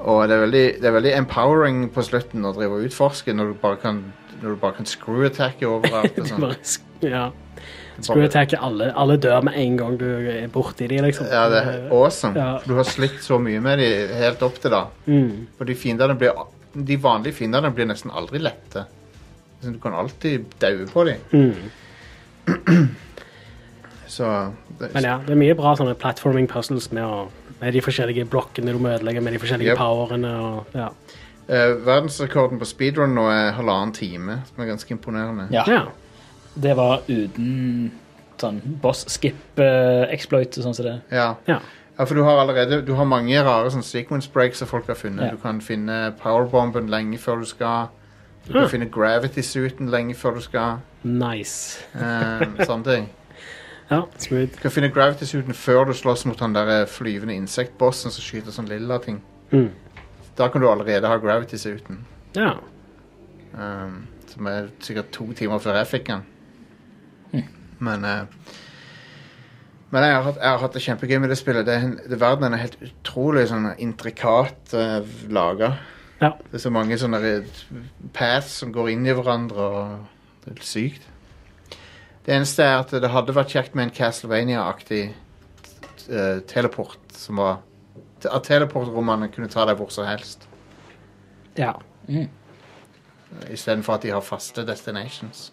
Og 0.00 0.22
det 0.28 0.36
er, 0.36 0.40
veldig, 0.46 0.64
det 0.80 0.88
er 0.88 0.94
veldig 0.96 1.12
empowering 1.18 1.80
på 1.92 2.04
slutten 2.06 2.46
å 2.48 2.54
drive 2.56 2.78
og 2.78 2.86
utforske 2.88 3.34
når 3.36 3.52
du 3.52 3.58
bare 3.60 3.76
kan, 3.82 3.98
når 4.40 4.54
du 4.54 4.60
bare 4.62 4.78
kan 4.78 4.88
screw 4.88 5.26
attacke 5.28 5.68
overalt. 5.68 6.16
Og 6.22 6.28
sånn. 6.32 6.46
ja. 7.04 7.26
Screw 8.00 8.24
attack 8.24 8.54
alle, 8.56 8.88
alle 8.96 9.18
dør 9.20 9.42
med 9.44 9.58
en 9.60 9.74
gang 9.76 9.98
du 10.00 10.06
er 10.08 10.46
borti 10.52 10.86
de, 10.88 11.02
liksom. 11.04 11.26
Ja, 11.28 11.42
det 11.52 11.60
er 11.60 11.82
awesome. 11.92 12.32
Ja. 12.38 12.54
Du 12.64 12.72
har 12.78 12.88
slitt 12.88 13.18
så 13.24 13.36
mye 13.42 13.60
med 13.60 13.82
de 13.82 13.90
helt 14.22 14.40
opp 14.46 14.56
til 14.62 14.72
da. 14.72 14.86
Mm. 15.04 15.50
For 15.58 15.68
de 15.68 15.76
fiendene 15.76 16.16
blir 16.16 16.46
De 16.70 16.96
vanlige 17.02 17.34
fiendene 17.42 17.72
blir 17.74 17.88
nesten 17.90 18.12
aldri 18.14 18.38
lette. 18.40 18.86
Du 19.60 19.76
kan 19.82 19.92
alltid 19.92 20.46
daue 20.62 20.86
på 20.88 21.04
dem. 21.04 21.20
Mm. 21.34 22.88
Så 24.10 24.24
det, 24.78 24.88
Men 24.94 25.04
ja, 25.04 25.18
det 25.26 25.34
er 25.34 25.38
mye 25.38 25.54
bra 25.58 25.74
sånne 25.78 25.94
platforming 25.98 26.48
puzzles 26.50 26.88
med, 26.94 27.04
å, 27.04 27.28
med 27.60 27.72
de 27.76 27.80
forskjellige 27.84 28.24
blokkene 28.30 28.72
du 28.72 28.78
må 28.78 28.88
ødelegge, 28.94 29.20
med 29.20 29.32
de 29.32 29.38
forskjellige 29.42 29.72
Yep. 29.74 29.78
powerene 29.78 30.30
og 30.40 30.66
ja. 30.74 30.88
Eh, 31.50 31.72
verdensrekorden 31.86 32.58
på 32.60 32.64
speedrun 32.68 33.14
nå 33.14 33.24
er 33.30 33.52
halvannen 33.56 33.92
time, 33.92 34.42
som 34.46 34.62
er 34.62 34.68
ganske 34.70 34.90
imponerende. 34.94 35.48
Ja. 35.50 35.64
ja. 35.66 35.80
Det 36.54 36.76
var 36.76 37.02
uten 37.08 37.90
sånn 38.40 38.60
boss 38.82 39.04
skip-exploit 39.10 40.56
og 40.58 40.64
sånn 40.64 40.74
som 40.78 40.86
det. 40.86 40.96
Ja. 41.12 41.34
Ja. 41.50 41.58
ja, 41.98 42.04
for 42.06 42.14
du 42.14 42.22
har 42.24 42.38
allerede 42.40 42.80
Du 42.86 42.94
har 42.96 43.04
mange 43.04 43.42
rare 43.44 43.70
sånn 43.70 43.84
sequence 43.84 44.30
breaks 44.32 44.62
som 44.62 44.68
folk 44.70 44.86
har 44.88 44.94
funnet. 44.98 45.26
Ja. 45.26 45.30
Du 45.36 45.42
kan 45.42 45.60
finne 45.60 46.12
powerbomben 46.22 46.88
lenge 46.92 47.18
før 47.18 47.42
du 47.42 47.48
skal. 47.50 47.90
Du 48.46 48.54
kan 48.54 48.68
finne 48.72 48.88
gravity-suiten 48.90 49.90
lenge 49.92 50.14
før 50.16 50.38
du 50.38 50.40
skal. 50.40 50.78
Nice. 51.04 51.82
Eh, 51.94 52.46
sånne 52.64 52.84
ting. 52.86 53.10
Ja, 53.90 54.04
sweet. 54.22 54.54
Du 54.54 54.62
kan 54.62 54.74
finne 54.74 54.92
gravity-suiten 54.94 55.56
før 55.56 55.88
du 55.90 55.94
slåss 55.98 56.24
mot 56.30 56.40
han 56.40 56.54
der 56.54 56.86
flyvende 56.86 57.34
insektbossen 57.34 58.14
som 58.14 58.22
skyter 58.22 58.54
sånn 58.54 58.70
lilla 58.70 59.00
ting. 59.02 59.18
Mm. 59.50 59.70
Da 60.38 60.46
kan 60.48 60.62
du 60.62 60.68
allerede 60.70 61.10
ha 61.10 61.18
gravity-suiten. 61.18 62.04
Ja. 62.38 62.54
Um, 63.52 64.04
som 64.30 64.46
er 64.46 64.70
sikkert 64.78 65.10
to 65.10 65.26
timer 65.34 65.58
før 65.58 65.80
jeg 65.80 65.90
fikk 65.90 66.12
den. 66.12 66.28
Men 67.80 68.04
uh, 68.04 68.26
Men 69.90 70.04
jeg 70.06 70.14
har, 70.14 70.22
hatt, 70.22 70.36
jeg 70.38 70.50
har 70.54 70.60
hatt 70.62 70.74
det 70.76 70.82
kjempegøy 70.84 71.18
med 71.18 71.32
det 71.32 71.36
spillet. 71.40 71.66
Det 71.66 71.78
det, 72.06 72.20
Verden 72.20 72.54
er 72.54 72.60
helt 72.62 72.76
utrolig 72.86 73.48
sånn 73.50 73.72
intrikat 73.82 74.74
uh, 74.76 75.00
laga. 75.34 75.72
Ja. 76.20 76.36
Det 76.44 76.60
er 76.60 76.62
så 76.62 76.70
mange 76.70 76.98
sånne 77.00 77.18
eh, 77.26 77.48
paths 78.14 78.60
som 78.60 78.70
går 78.70 78.92
inn 78.92 79.08
i 79.08 79.14
hverandre, 79.16 79.66
og 79.66 80.44
det 80.44 80.52
er 80.52 80.54
helt 80.54 80.68
sykt. 80.68 81.09
Det 82.26 82.34
eneste 82.36 82.62
er 82.62 82.78
at 82.82 82.90
det 82.90 83.10
hadde 83.10 83.32
vært 83.34 83.48
kjekt 83.54 83.74
med 83.74 83.88
en 83.88 83.94
Castlevania-aktig 83.96 85.02
eh, 86.10 86.40
teleport 86.50 86.98
som 87.16 87.36
var 87.40 87.58
At 88.28 88.44
teleportrommene 88.44 89.30
kunne 89.32 89.48
ta 89.48 89.64
deg 89.64 89.78
hvor 89.80 89.88
som 89.90 90.04
helst. 90.04 90.46
ja. 91.56 91.72
Istedenfor 93.50 93.94
at 93.94 94.02
de 94.02 94.10
har 94.10 94.20
faste 94.26 94.64
destinations. 94.66 95.52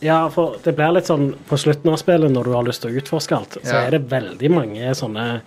Ja, 0.00 0.28
for 0.30 0.56
det 0.64 0.74
blir 0.78 0.92
litt 0.94 1.08
sånn 1.10 1.32
på 1.48 1.56
slutten 1.58 1.90
av 1.92 1.98
spillet, 1.98 2.30
når 2.30 2.44
du 2.48 2.52
har 2.54 2.64
lyst 2.66 2.84
til 2.84 2.92
å 2.94 3.00
utforske 3.02 3.36
alt, 3.36 3.56
så 3.64 3.72
Ja. 3.74 3.80
er 3.86 3.90
det 3.90 4.08
veldig 4.10 4.50
mange 4.50 4.94
sånne 4.94 5.42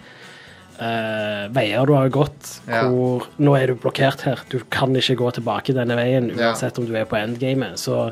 uh, 0.80 1.48
veier 1.50 1.86
du 1.88 1.94
har 1.94 2.10
gått, 2.10 2.60
Ja. 2.68 2.84
hvor 2.90 3.26
nå 3.40 3.56
er 3.58 3.68
du 3.68 3.76
blokkert 3.76 4.22
her. 4.22 4.40
Du 4.50 4.60
kan 4.70 4.94
ikke 4.94 5.16
gå 5.18 5.32
tilbake 5.34 5.74
denne 5.74 5.96
veien, 5.96 6.30
Ja. 6.38 6.52
uansett 6.52 6.78
om 6.78 6.86
du 6.86 6.94
er 6.96 7.06
på 7.06 7.16
endgamet. 7.18 7.80
Så 7.80 8.12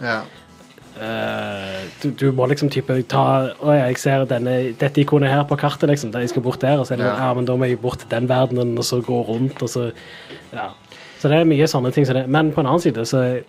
Eh, 0.96 1.80
du, 2.04 2.12
du 2.16 2.30
må 2.32 2.46
liksom 2.48 2.70
type 2.72 2.96
ta 3.12 3.24
Å 3.52 3.74
ja, 3.76 3.90
jeg 3.90 4.00
ser 4.00 4.24
denne, 4.30 4.54
dette 4.80 5.02
ikonet 5.02 5.34
her 5.34 5.44
på 5.48 5.58
kartet, 5.60 5.90
liksom. 5.92 6.14
Der 6.14 6.24
jeg 6.24 6.32
skal 6.32 6.46
bort 6.46 6.64
der. 6.64 6.80
Og 6.80 6.88
så 6.88 6.96
er 6.96 7.04
det 7.04 7.10
Ja. 7.10 7.18
ja. 7.28 7.34
men 7.36 7.48
da 7.48 7.58
må 7.60 7.68
jeg 7.68 7.82
bort 7.82 8.00
til 8.00 8.12
den 8.12 8.30
verdenen, 8.32 8.78
og 8.78 8.88
så 8.88 9.02
gå 9.04 9.22
rundt, 9.28 9.62
og 9.62 9.70
så 9.70 9.92
Ja. 10.54 10.72
Så 11.20 11.30
det 11.32 11.40
er 11.40 11.48
mye 11.50 11.68
sånne 11.68 11.92
ting 11.92 12.06
som 12.06 12.16
det. 12.16 12.28
Men 12.30 12.54
på 12.54 12.62
en 12.62 12.68
annen 12.68 12.84
side 12.84 13.06
så 13.08 13.42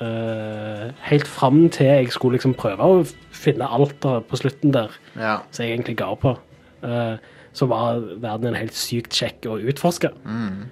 uh, 0.00 0.90
Helt 1.08 1.26
fram 1.26 1.68
til 1.72 1.86
jeg 1.86 2.12
skulle 2.12 2.36
liksom 2.36 2.54
prøve 2.54 2.84
å 2.84 3.04
finne 3.32 3.68
alt 3.68 4.00
på 4.00 4.36
slutten 4.36 4.72
der, 4.72 4.92
ja. 5.16 5.38
som 5.50 5.64
jeg 5.64 5.72
egentlig 5.74 5.96
ga 5.96 6.14
på, 6.14 6.36
uh, 6.84 7.16
så 7.56 7.66
var 7.66 8.00
verden 8.20 8.48
en 8.48 8.58
helt 8.60 8.76
sykt 8.76 9.16
kjekk 9.16 9.48
å 9.48 9.56
utforske. 9.56 10.10
Mm. 10.28 10.68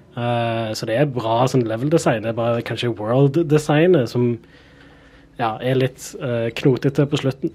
Så 0.76 0.84
det 0.84 0.98
er 1.00 1.06
bra 1.08 1.46
sånn 1.48 1.64
level 1.64 1.88
design. 1.88 2.20
Det 2.22 2.34
er 2.34 2.36
bare 2.36 2.60
kanskje 2.60 2.92
world-designet 2.92 4.10
som 4.12 4.34
ja, 5.38 5.54
er 5.60 5.78
litt 5.78 6.04
uh, 6.20 6.50
knotete 6.54 7.06
på 7.10 7.20
slutten. 7.20 7.54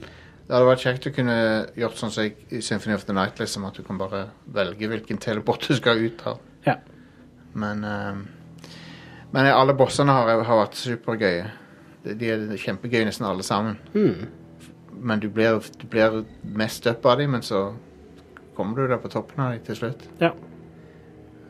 Det 0.50 0.56
hadde 0.56 0.66
vært 0.66 0.84
kjekt 0.84 1.08
å 1.08 1.14
kunne 1.14 1.38
gjort 1.78 2.00
sånn 2.00 2.12
som 2.12 2.26
i 2.26 2.62
Symphony 2.66 2.96
of 2.96 3.06
the 3.06 3.14
Night, 3.14 3.38
liksom, 3.40 3.68
at 3.70 3.78
du 3.78 3.84
kan 3.86 4.00
bare 4.02 4.26
velge 4.50 4.90
hvilken 4.90 5.22
teleport 5.22 5.68
du 5.68 5.76
skal 5.78 6.02
ut 6.02 6.24
av. 6.28 6.40
Ja. 6.66 6.80
Men 7.54 7.84
uh, 7.86 8.18
Men 9.32 9.46
alle 9.54 9.76
bossene 9.78 10.12
har, 10.16 10.42
har 10.42 10.62
vært 10.64 10.78
supergøye. 10.80 11.50
De, 12.04 12.16
de 12.18 12.32
er 12.34 12.58
kjempegøye 12.58 13.06
nesten 13.06 13.28
alle 13.30 13.44
sammen. 13.46 13.78
Mm. 13.94 14.26
Men 15.00 15.22
du 15.22 15.30
blir, 15.30 15.60
du 15.78 15.86
blir 15.88 16.24
mest 16.42 16.88
up 16.90 17.06
av 17.06 17.20
dem, 17.22 17.36
men 17.38 17.46
så 17.46 17.76
kommer 18.58 18.76
du 18.76 18.88
der 18.90 18.98
på 18.98 19.12
toppen 19.14 19.44
av 19.44 19.54
dem 19.54 19.62
til 19.68 19.78
slutt. 19.78 20.08
Ja. 20.20 20.32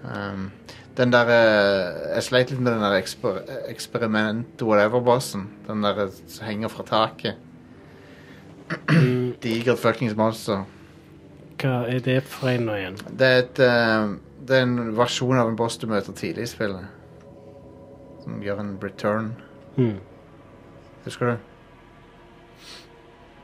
Ehm, 0.05 0.49
den 0.97 1.11
der 1.13 1.29
eh, 1.31 2.15
Jeg 2.15 2.23
sleit 2.23 2.51
litt 2.51 2.59
med 2.59 2.73
den 2.73 2.83
der 2.83 2.97
eksper, 2.97 3.43
eksperiment 3.69 4.61
whatever-bossen. 4.61 5.47
Den 5.67 5.83
der 5.83 6.05
eh, 6.05 6.17
som 6.27 6.47
henger 6.47 6.71
fra 6.73 6.83
taket. 6.83 7.35
Digert 9.43 9.79
fuckings 9.79 10.15
monster. 10.17 10.65
Hva 11.59 11.83
er 11.91 11.99
det 12.03 12.21
for 12.27 12.51
en 12.51 12.67
nå 12.69 12.77
igjen? 12.79 12.99
Det 13.19 13.27
er, 13.27 13.43
et, 13.43 13.61
eh, 13.63 14.11
det 14.47 14.57
er 14.57 14.67
en 14.67 14.95
versjon 14.97 15.39
av 15.39 15.51
en 15.51 15.59
boss 15.59 15.79
du 15.79 15.87
møter 15.91 16.15
tidlig 16.15 16.47
i 16.47 16.51
spillet. 16.53 16.85
Som 18.23 18.43
gjør 18.43 18.61
en 18.63 18.75
return. 18.83 19.33
Hmm. 19.77 19.97
Husker 21.05 21.31
du? 21.31 21.47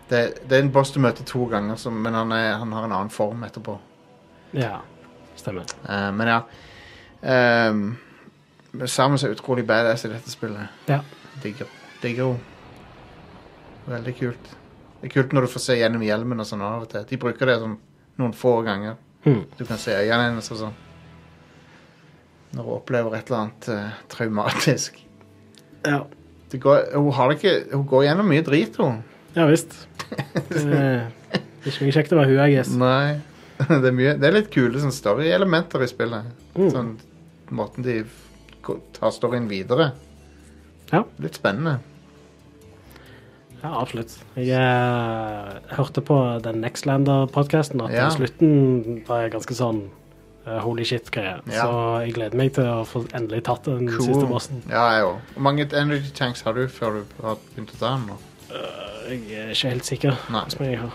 Det, 0.10 0.20
det 0.46 0.54
er 0.58 0.62
en 0.62 0.72
boss 0.74 0.91
du 0.93 1.00
møter 1.02 1.26
to 1.26 1.48
ganger, 1.50 1.80
som, 1.82 1.96
men 1.98 2.14
han, 2.14 2.32
er, 2.36 2.58
han 2.62 2.76
har 2.76 2.86
en 2.86 2.93
annen 2.93 3.14
form 3.14 3.43
etterpå. 3.48 3.80
Ja, 4.54 4.78
stemmer. 5.39 5.72
Eh, 5.88 6.10
men 6.16 6.36
ja 6.36 6.43
um, 7.26 7.86
Samus 8.86 9.23
er 9.23 9.34
utrolig 9.34 9.65
badass 9.67 10.05
i 10.05 10.11
dette 10.11 10.32
spillet. 10.32 10.84
Ja. 10.89 11.01
Digger 11.43 11.69
hun 12.23 12.36
henne. 12.36 12.51
Veldig 13.86 14.15
kult. 14.17 14.47
Det 15.01 15.09
er 15.09 15.13
kult 15.13 15.34
når 15.36 15.45
du 15.45 15.51
får 15.53 15.61
se 15.61 15.76
gjennom 15.78 16.01
hjelmen 16.01 16.41
og 16.41 16.47
sånn 16.49 16.63
av 16.65 16.88
og 16.88 16.89
til. 16.89 17.03
De 17.05 17.19
bruker 17.21 17.51
det 17.51 17.59
sånn 17.61 17.76
noen 18.17 18.34
få 18.34 18.55
ganger. 18.65 18.95
Mm. 19.26 19.43
Du 19.57 19.63
kan 19.67 19.78
se 19.82 19.93
øynene 19.93 20.32
hennes 20.32 20.49
og 20.53 20.61
sånn. 20.63 20.78
Når 22.55 22.65
hun 22.65 22.78
opplever 22.80 23.17
et 23.17 23.30
eller 23.30 23.43
annet 23.43 23.69
uh, 23.69 23.99
traumatisk. 24.09 24.97
Ja. 25.86 26.01
Det 26.49 26.61
går, 26.63 26.88
hun, 26.95 27.11
har 27.13 27.36
ikke, 27.36 27.53
hun 27.73 27.86
går 27.89 28.07
gjennom 28.07 28.30
mye 28.32 28.45
drit, 28.45 28.78
hun. 28.82 29.03
ja 29.36 29.45
visst. 29.49 29.76
Det 30.05 30.61
er 30.63 31.71
ikke 31.71 31.88
mye 31.88 31.95
kjekt 31.95 32.13
å 32.13 32.19
være 32.19 32.32
hun, 32.32 32.39
jeg 32.39 32.57
guess. 32.57 32.76
Nei. 32.80 33.15
Det 33.69 33.88
er, 33.88 33.93
mye, 33.95 34.13
det 34.19 34.28
er 34.28 34.34
litt 34.36 34.49
kule 34.51 34.82
sånn 34.84 34.91
story-elementer 34.91 35.80
i 35.86 35.88
spillet. 35.88 36.26
Mm. 36.57 36.65
Sånn 36.73 36.89
måten 37.54 37.84
de 37.86 38.04
tar 38.96 39.12
storyen 39.14 39.50
videre. 39.50 39.91
Ja. 40.91 41.04
Litt 41.22 41.38
spennende. 41.38 41.80
Ja, 43.62 43.72
absolutt. 43.82 44.14
Jeg 44.38 44.54
eh, 44.54 45.76
hørte 45.78 46.02
på 46.06 46.18
den 46.46 46.62
Nextlander-podkasten 46.62 47.82
at 47.86 47.93
Ja. 47.96 48.10
slutten 48.14 49.02
var 49.08 49.30
ganske 49.34 49.56
sånn 49.58 49.88
eh, 50.46 50.60
holy 50.62 50.86
shit-greie. 50.86 51.39
Ja. 51.50 51.64
Så 51.66 52.06
jeg 52.06 52.14
gleder 52.20 52.38
meg 52.38 52.54
til 52.54 52.68
å 52.70 52.84
få 52.86 53.06
endelig 53.18 53.43
tatt 53.48 53.66
den 53.66 53.89
siste 53.89 54.28
bossen. 54.30 54.62
Ja, 54.70 54.86
jeg 54.93 55.08
òg. 55.08 55.18
Hvor 55.34 55.41
mange 55.48 55.66
energy 55.74 56.12
tanks 56.14 56.46
har 56.46 56.54
du 56.54 56.68
før 56.68 57.02
du 57.02 57.24
har 57.24 57.39
begynt 57.56 57.74
å 57.74 57.80
ta 57.82 57.96
den? 57.96 58.06
nå? 58.12 58.20
Jeg 59.06 59.22
er 59.38 59.50
ikke 59.54 59.70
helt 59.74 59.86
sikker. 59.86 60.22
Nei. 60.34 60.46
jeg. 60.60 60.91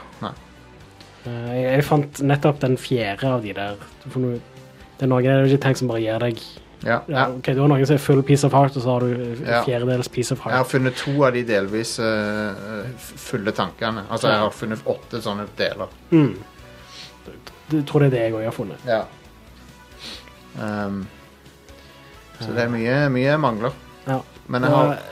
Eh, 1.26 1.30
jeg, 1.30 1.64
jeg 1.74 1.84
fant 1.84 2.22
nettopp 2.22 2.60
den 2.62 2.76
fjerde 2.80 3.34
av 3.34 3.42
de 3.42 3.52
der. 3.56 3.82
Får 4.06 4.22
noe 4.22 4.38
Det 5.00 5.06
er 5.06 5.08
noen 5.08 5.60
tanks 5.64 5.80
som 5.80 5.88
bare 5.88 6.02
gir 6.02 6.20
deg 6.20 6.40
Ja, 6.84 6.98
ja, 7.08 7.22
ok, 7.32 7.46
Du 7.56 7.62
har 7.62 7.70
noen 7.72 7.86
som 7.88 7.96
er 7.96 8.02
full 8.04 8.20
piece 8.24 8.44
of 8.44 8.52
heart, 8.56 8.76
og 8.76 8.84
så 8.84 8.92
har 8.92 9.04
du 9.04 9.22
eh, 9.40 9.52
fjerdedels 9.64 10.10
piece 10.12 10.34
of 10.34 10.42
heart. 10.44 10.52
Jeg 10.52 10.60
har 10.60 10.68
funnet 10.68 10.98
to 11.00 11.14
av 11.24 11.32
de 11.36 11.42
delvis 11.48 11.94
uh, 12.04 12.84
fulle 13.00 13.54
tankene. 13.56 14.04
Altså, 14.08 14.28
jeg 14.28 14.42
har 14.42 14.52
funnet 14.56 14.90
åtte 14.92 15.20
sånne 15.24 15.46
deler. 15.56 15.94
Mm. 16.12 16.34
Jeg 17.70 17.86
tror 17.88 18.04
det 18.04 18.10
er 18.10 18.14
det 18.16 18.22
jeg 18.26 18.36
òg 18.36 18.44
har 18.48 18.56
funnet. 18.56 18.84
Ja. 18.88 19.00
Um, 20.60 21.06
så 22.40 22.52
det 22.56 22.66
er 22.66 22.72
mye, 22.72 22.98
mye 23.12 23.40
mangler. 23.40 23.76
Ja. 24.08 24.20
Men 24.50 24.66
jeg 24.66 24.74
har 24.74 25.02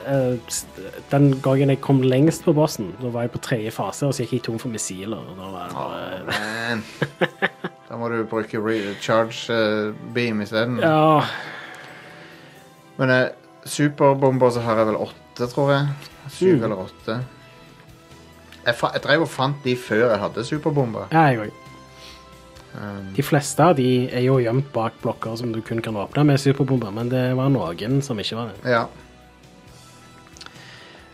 den 1.12 1.30
gangen 1.44 1.72
jeg 1.72 1.80
kom 1.84 2.00
lengst 2.02 2.44
på 2.44 2.56
bossen, 2.56 2.90
da 3.00 3.12
var 3.14 3.28
jeg 3.28 3.36
på 3.36 3.44
tredje 3.44 3.72
fase, 3.76 4.08
og 4.08 4.16
så 4.16 4.24
gikk 4.24 4.40
jeg 4.40 4.46
tom 4.48 4.60
for 4.60 4.72
missiler. 4.72 5.20
og 5.20 5.36
Da 5.38 5.50
var 5.52 5.66
jeg 5.68 6.28
bare, 6.28 6.76
Man. 6.76 7.74
Da 7.88 7.96
må 7.96 8.08
du 8.12 8.18
bruke 8.28 8.60
recharge 8.60 9.48
uh, 9.54 9.94
beam 10.14 10.42
isteden. 10.44 10.78
ja, 10.82 11.22
Men 12.98 13.10
uh, 13.10 13.28
superbomber 13.64 14.50
så 14.52 14.60
har 14.66 14.76
jeg 14.82 14.86
vel 14.90 15.00
åtte, 15.06 15.48
tror 15.54 15.72
jeg. 15.72 15.88
Syv 16.28 16.54
Mm. 16.58 16.64
eller 16.64 16.76
åtte. 16.84 17.18
Jeg, 18.66 18.74
jeg 18.82 19.02
drev 19.02 19.22
og 19.24 19.28
fant 19.32 19.64
de 19.64 19.76
før 19.76 20.10
jeg 20.10 20.18
hadde 20.20 20.44
superbomber. 20.44 21.06
ja, 21.12 21.22
jeg 21.32 21.38
òg. 21.46 21.64
Um, 22.78 23.14
De 23.16 23.22
fleste 23.24 23.64
av 23.64 23.76
de 23.78 23.86
er 24.12 24.20
jo 24.26 24.36
gjemt 24.38 24.68
bak 24.74 24.92
blokker 25.02 25.36
som 25.40 25.52
du 25.52 25.62
kun 25.64 25.80
kan 25.82 25.96
åpne 25.96 26.24
med 26.28 26.38
superbomber, 26.38 26.90
men 26.92 27.08
det 27.08 27.34
var 27.36 27.48
noen 27.48 28.02
som 28.04 28.18
ikke 28.20 28.36
var 28.36 28.50
det. 28.52 28.70
ja. 28.70 28.84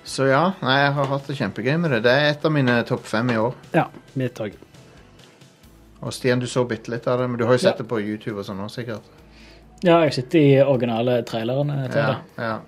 Så 0.04 0.26
ja, 0.28 0.52
nei, 0.60 0.74
jeg 0.82 0.92
har 0.98 1.06
hatt 1.08 1.26
det 1.30 1.36
kjempegøy 1.38 1.76
med 1.80 1.90
det. 1.94 2.02
Det 2.04 2.12
er 2.12 2.26
et 2.34 2.42
av 2.44 2.52
mine 2.52 2.74
topp 2.84 3.06
fem 3.08 3.30
i 3.32 3.36
år. 3.40 3.54
Ja, 3.72 3.86
mitt 4.20 4.36
òg. 4.42 4.52
Og 6.04 6.12
Stian, 6.12 6.40
du 6.42 6.46
så 6.50 6.66
bitte 6.68 6.92
litt 6.92 7.06
av 7.08 7.18
det, 7.22 7.28
men 7.32 7.38
du 7.40 7.46
har 7.48 7.56
jo 7.56 7.62
sett 7.62 7.78
Ja. 7.78 7.82
det 7.82 7.88
på 7.88 8.00
YouTube 8.02 8.38
og 8.42 8.44
sånn 8.46 8.60
òg, 8.60 8.70
sikkert. 8.70 9.06
Ja, 9.84 10.00
jeg 10.04 10.12
sitter 10.16 10.38
i 10.38 10.60
originale 10.62 11.22
trailerne 11.24 11.88
til 11.90 12.00
Ja, 12.00 12.06
det, 12.36 12.42
ja. 12.44 12.58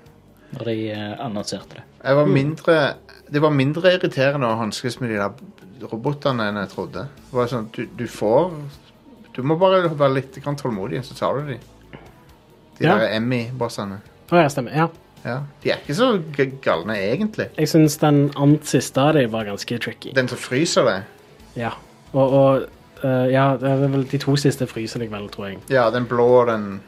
når 0.57 0.64
de 0.70 0.91
eh, 0.93 1.12
annonserte 1.24 1.74
det. 1.80 1.84
Var 2.16 2.26
mindre, 2.26 2.95
det 3.32 3.43
var 3.43 3.51
mindre 3.51 3.93
irriterende 3.97 4.47
å 4.49 4.57
hanskes 4.61 5.01
med 5.01 5.11
de 5.11 5.16
der 5.20 5.89
robotene 5.93 6.49
enn 6.49 6.57
jeg 6.62 6.68
trodde. 6.72 7.07
Det 7.30 7.32
var 7.37 7.47
sånn, 7.53 7.68
du, 7.72 7.87
du 7.97 8.07
får 8.07 8.53
Du 9.37 9.43
må 9.45 9.59
bare 9.61 9.89
være 9.93 10.14
litt 10.14 10.32
tålmodig, 10.43 11.03
så 11.05 11.14
tar 11.18 11.41
du 11.43 11.51
de. 11.53 11.59
De 12.78 12.84
Ja. 12.87 12.97
der 12.99 13.11
Emmy-bossene. 13.18 13.99
Å 14.30 14.37
ja, 14.41 14.49
stemmer. 14.49 14.72
Ja. 14.72 14.89
Ja. 15.24 15.43
De 15.62 15.70
er 15.70 15.76
ikke 15.82 15.95
så 15.95 16.22
galne, 16.64 16.95
egentlig. 16.97 17.51
Jeg 17.59 17.68
syns 17.68 17.99
den 17.99 18.30
ant 18.37 18.64
siste 18.64 18.97
av 18.99 19.12
dem 19.14 19.30
var 19.30 19.45
ganske 19.45 19.78
tricky. 19.78 20.12
Den 20.14 20.28
som 20.28 20.39
fryser 20.39 20.84
deg. 20.84 21.03
Ja. 21.55 21.72
Og, 22.14 22.32
og 22.32 22.66
eh, 23.05 23.27
ja, 23.33 23.57
det 23.61 23.69
er 23.71 23.83
vel 23.89 24.05
de 24.11 24.19
to 24.19 24.37
siste 24.37 24.67
fryser 24.67 25.01
jeg 25.05 25.11
vel, 25.11 25.29
tror 25.29 25.49
jeg. 25.51 25.59
Ja, 25.73 25.89
den 25.91 26.07
blå 26.07 26.27
og 26.43 26.47
den 26.49 26.81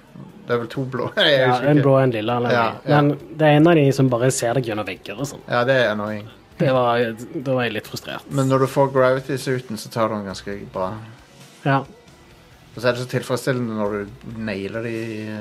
Det 0.49 0.55
er 0.55 0.59
vel 0.63 0.69
to 0.73 0.85
blå. 0.89 1.11
Ja, 1.17 1.59
en 1.69 1.83
blå 1.83 1.97
og 1.99 2.03
en 2.07 2.11
lilla. 2.15 2.37
Eller 2.41 2.51
Ja, 2.51 2.67
ja. 2.89 3.01
Men 3.03 3.19
det 3.37 3.43
er 3.47 3.57
en 3.59 3.67
av 3.69 3.75
de 3.77 3.91
som 3.93 4.09
bare 4.09 4.31
ser 4.33 4.55
deg 4.55 4.65
gjennom 4.71 4.87
vegger 4.89 5.19
og 5.21 5.27
sånn. 5.29 5.43
Ja, 5.49 5.65
det 5.69 5.77
er 5.77 5.91
annoying. 5.93 6.25
Det 6.59 6.73
var- 6.73 7.15
Da 7.45 7.53
var 7.55 7.63
jeg 7.65 7.73
litt 7.75 7.87
frustrert. 7.87 8.25
Men 8.31 8.49
når 8.49 8.59
du 8.65 8.67
får 8.67 8.89
gravity-suiten, 8.93 9.77
så 9.79 9.91
tar 9.93 10.09
du 10.09 10.15
den 10.15 10.25
ganske 10.27 10.57
bra. 10.73 10.95
Ja. 11.65 11.79
Og 12.75 12.83
så 12.83 12.89
er 12.89 12.93
det 12.97 13.03
så 13.05 13.09
tilfredsstillende 13.11 13.77
når 13.77 13.93
du 13.93 14.35
nailer 14.39 14.83
de 14.83 14.97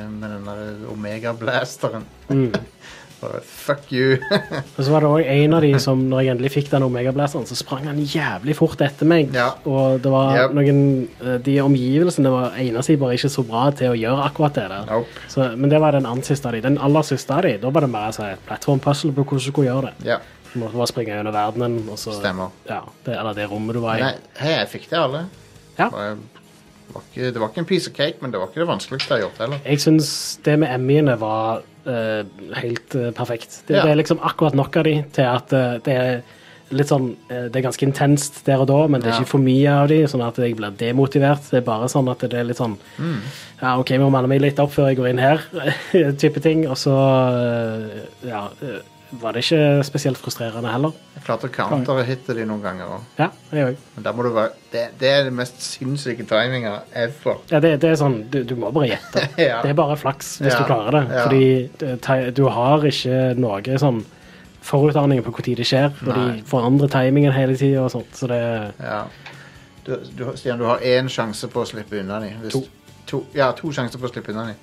med 0.09 0.29
den 0.29 0.45
der 0.45 0.87
Omega-blasteren. 0.91 2.03
Mm. 2.29 2.51
Bare 3.21 3.39
fuck 3.41 3.87
you. 3.91 4.17
Og 4.77 4.79
så 4.85 4.91
var 4.93 5.01
det 5.01 5.09
òg 5.09 5.29
en 5.33 5.53
av 5.57 5.63
de 5.65 5.71
som, 5.81 6.03
når 6.09 6.19
jeg 6.21 6.31
endelig 6.35 6.51
fikk 6.53 6.67
den 6.69 6.83
Omega-blasteren, 6.85 7.47
så 7.49 7.55
sprang 7.57 7.87
han 7.89 7.97
jævlig 8.05 8.53
fort 8.59 8.81
etter 8.85 9.09
meg. 9.09 9.31
Ja. 9.33 9.47
Og 9.65 9.99
det 10.03 10.11
var 10.13 10.35
Yep. 10.37 10.53
noen 10.59 10.81
eh, 11.25 11.37
De 11.47 11.55
omgivelsene 11.63 12.29
var 12.29 12.53
egnet 12.61 12.85
seg 12.85 12.99
bare 13.01 13.17
ikke 13.17 13.31
så 13.33 13.45
bra 13.47 13.63
til 13.73 13.95
å 13.95 13.97
gjøre 13.97 14.27
akkurat 14.29 14.59
det 14.59 14.67
der. 14.69 14.85
Nope. 14.91 15.25
Så, 15.33 15.47
men 15.57 15.73
det 15.73 15.81
var 15.81 15.97
den 15.97 16.05
andre 16.05 16.29
siste 16.29 16.45
av 16.51 16.53
de. 16.53 16.61
Den 16.67 16.77
aller 16.77 17.07
siste 17.09 17.33
av 17.33 17.41
de, 17.47 17.55
da 17.65 17.73
var 17.73 17.87
det 17.87 17.91
mer 17.95 18.09
altså, 18.11 18.27
et 18.35 18.45
plattformpuzzle 18.45 19.13
på 19.17 19.23
hvordan 19.25 19.41
du 19.41 19.49
skulle 19.49 19.71
gjøre 19.71 19.89
det. 19.89 20.09
Ja, 20.13 20.19
Du 20.53 20.59
måtte 20.61 20.77
bare 20.79 20.87
springe 20.93 21.11
gjennom 21.17 21.33
verdenen, 21.35 21.81
og 21.91 21.97
så 21.99 22.13
stemmer. 22.15 22.53
Ja, 22.69 22.83
det, 23.05 23.17
eller 23.17 23.33
det 23.35 23.49
rommet 23.51 23.75
du 23.75 23.81
var 23.83 23.97
i. 23.99 24.05
Nei, 24.05 24.13
hei, 24.39 24.53
jeg 24.61 24.69
fikk 24.77 24.89
det 24.93 25.01
alle. 25.01 25.25
Ja. 25.77 25.89
Bare- 25.89 26.17
Det 26.87 26.93
var, 26.95 27.03
ikke, 27.11 27.31
det 27.35 27.39
var 27.41 27.49
ikke 27.51 27.59
en 27.59 27.65
piece 27.67 27.89
of 27.89 27.95
cake, 27.97 28.15
men 28.23 28.31
det 28.31 28.39
var 28.39 28.47
ikke 28.47 28.61
det 28.63 28.67
vanskeligste 28.69 29.11
jeg 29.17 29.19
har 29.19 29.25
gjort 29.27 29.39
heller. 29.43 29.57
Jeg 29.67 29.81
syns 29.83 30.07
det 30.45 30.53
med 30.61 30.69
Emmyene 30.71 31.17
var 31.19 31.59
eh, 31.87 32.23
helt 32.61 32.95
uh, 32.95 33.11
perfekt. 33.11 33.61
Det, 33.67 33.75
Ja. 33.77 33.83
det 33.85 33.91
er 33.91 34.01
liksom 34.03 34.19
akkurat 34.19 34.55
nok 34.55 34.75
av 34.77 34.83
de 34.83 35.03
til 35.13 35.23
at 35.25 35.53
uh, 35.53 35.77
det 35.85 35.95
er 35.95 36.21
litt 36.69 36.89
sånn 36.89 37.13
Det 37.29 37.55
er 37.55 37.63
ganske 37.63 37.85
intenst 37.87 38.41
der 38.43 38.59
og 38.59 38.67
da, 38.67 38.87
men 38.91 38.99
det 38.99 39.07
er 39.07 39.13
Ja. 39.13 39.19
ikke 39.21 39.29
for 39.31 39.39
mye 39.39 39.69
av 39.71 39.87
de, 39.87 40.01
sånn 40.11 40.23
at 40.27 40.35
jeg 40.35 40.57
blir 40.57 40.73
demotivert. 40.75 41.45
Det 41.49 41.61
er 41.61 41.63
bare 41.63 41.87
sånn 41.87 42.09
at 42.11 42.19
det 42.27 42.33
er 42.33 42.43
litt 42.43 42.57
sånn 42.59 42.75
Mm. 42.99 43.21
Ja, 43.61 43.77
OK, 43.79 43.89
vi 43.95 43.97
må 44.03 44.09
manne 44.11 44.27
meg 44.27 44.41
litt 44.41 44.59
opp 44.59 44.73
før 44.73 44.89
jeg 44.89 44.97
går 44.97 45.07
inn 45.13 45.17
her, 45.23 45.39
type 46.19 46.41
ting. 46.43 46.67
Og 46.67 46.75
så 46.75 46.91
Ja. 48.27 48.49
Var 49.11 49.33
det 49.35 49.43
ikke 49.45 49.83
spesielt 49.87 50.19
frustrerende 50.19 50.71
heller. 50.71 50.95
Jeg 51.15 51.23
klarte 51.23 51.47
å 51.47 51.53
counter-hitte 51.53 52.35
de 52.35 52.43
noen 52.47 52.61
ganger 52.63 52.89
òg. 52.97 53.05
Ja, 53.19 53.29
jeg. 53.55 53.77
Men 53.95 54.05
da 54.05 54.13
må 54.15 54.25
du 54.25 54.29
være 54.35 54.51
det, 54.73 54.83
det 54.99 55.11
er 55.13 55.23
det 55.27 55.33
mest 55.37 55.61
sinnssyke 55.63 56.25
timinga 56.27 56.73
ever. 56.91 57.39
Ja, 57.51 57.61
det, 57.63 57.77
det 57.83 57.93
er 57.93 57.99
sånn 58.01 58.19
Du, 58.33 58.41
du 58.47 58.55
må 58.59 58.71
bare 58.75 58.91
gjette. 58.91 59.23
Ja. 59.47 59.61
Det 59.63 59.71
er 59.71 59.79
bare 59.79 59.95
flaks 59.99 60.37
hvis 60.41 60.53
Ja, 60.53 60.59
du 60.59 60.67
klarer 60.67 60.99
det. 60.99 61.05
Fordi 61.23 62.31
du 62.35 62.43
har 62.51 62.85
ikke 62.89 63.21
noe 63.39 63.81
sånn 63.81 64.03
forutdanning 64.67 65.23
på 65.23 65.31
når 65.31 65.55
det 65.61 65.65
skjer, 65.67 65.91
og 66.03 66.09
Nei. 66.11 66.23
de 66.41 66.47
forandrer 66.49 66.91
timingen 66.91 67.31
hele 67.31 67.55
tida 67.55 67.85
og 67.85 67.93
sånt, 67.93 68.11
så 68.17 68.27
det 68.27 68.41
Ja. 68.83 69.05
Du, 69.87 69.93
du, 70.19 70.25
Stian, 70.35 70.59
du 70.59 70.65
har 70.67 70.81
én 70.83 71.07
sjanse 71.07 71.47
på 71.47 71.61
å 71.63 71.67
slippe 71.67 72.01
unna 72.01 72.19
dem. 72.19 72.41
To. 72.51 72.65
To, 73.07 73.21
ja, 73.33 73.53
to 73.55 73.71
sjanser 73.71 74.01
på 74.01 74.09
å 74.09 74.11
slippe 74.11 74.33
unna 74.33 74.49
dem. 74.49 74.57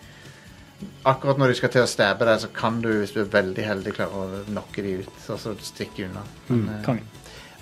Akkurat 1.05 1.39
når 1.41 1.53
de 1.53 1.59
skal 1.59 1.72
til 1.74 1.85
å 1.85 1.91
stabbe 1.91 2.26
deg, 2.28 2.41
så 2.41 2.49
kan 2.55 2.80
du, 2.85 2.91
hvis 3.01 3.12
du 3.14 3.20
er 3.22 3.30
veldig 3.32 3.66
heldig, 3.66 3.95
klare 3.97 4.22
å 4.22 4.43
knocke 4.49 4.85
de 4.85 4.97
ut. 5.03 5.12
Og 5.35 5.41
så 5.41 5.55
stikke 5.64 6.09
unna. 6.09 6.24
Men, 6.49 6.68
eh, 6.80 6.97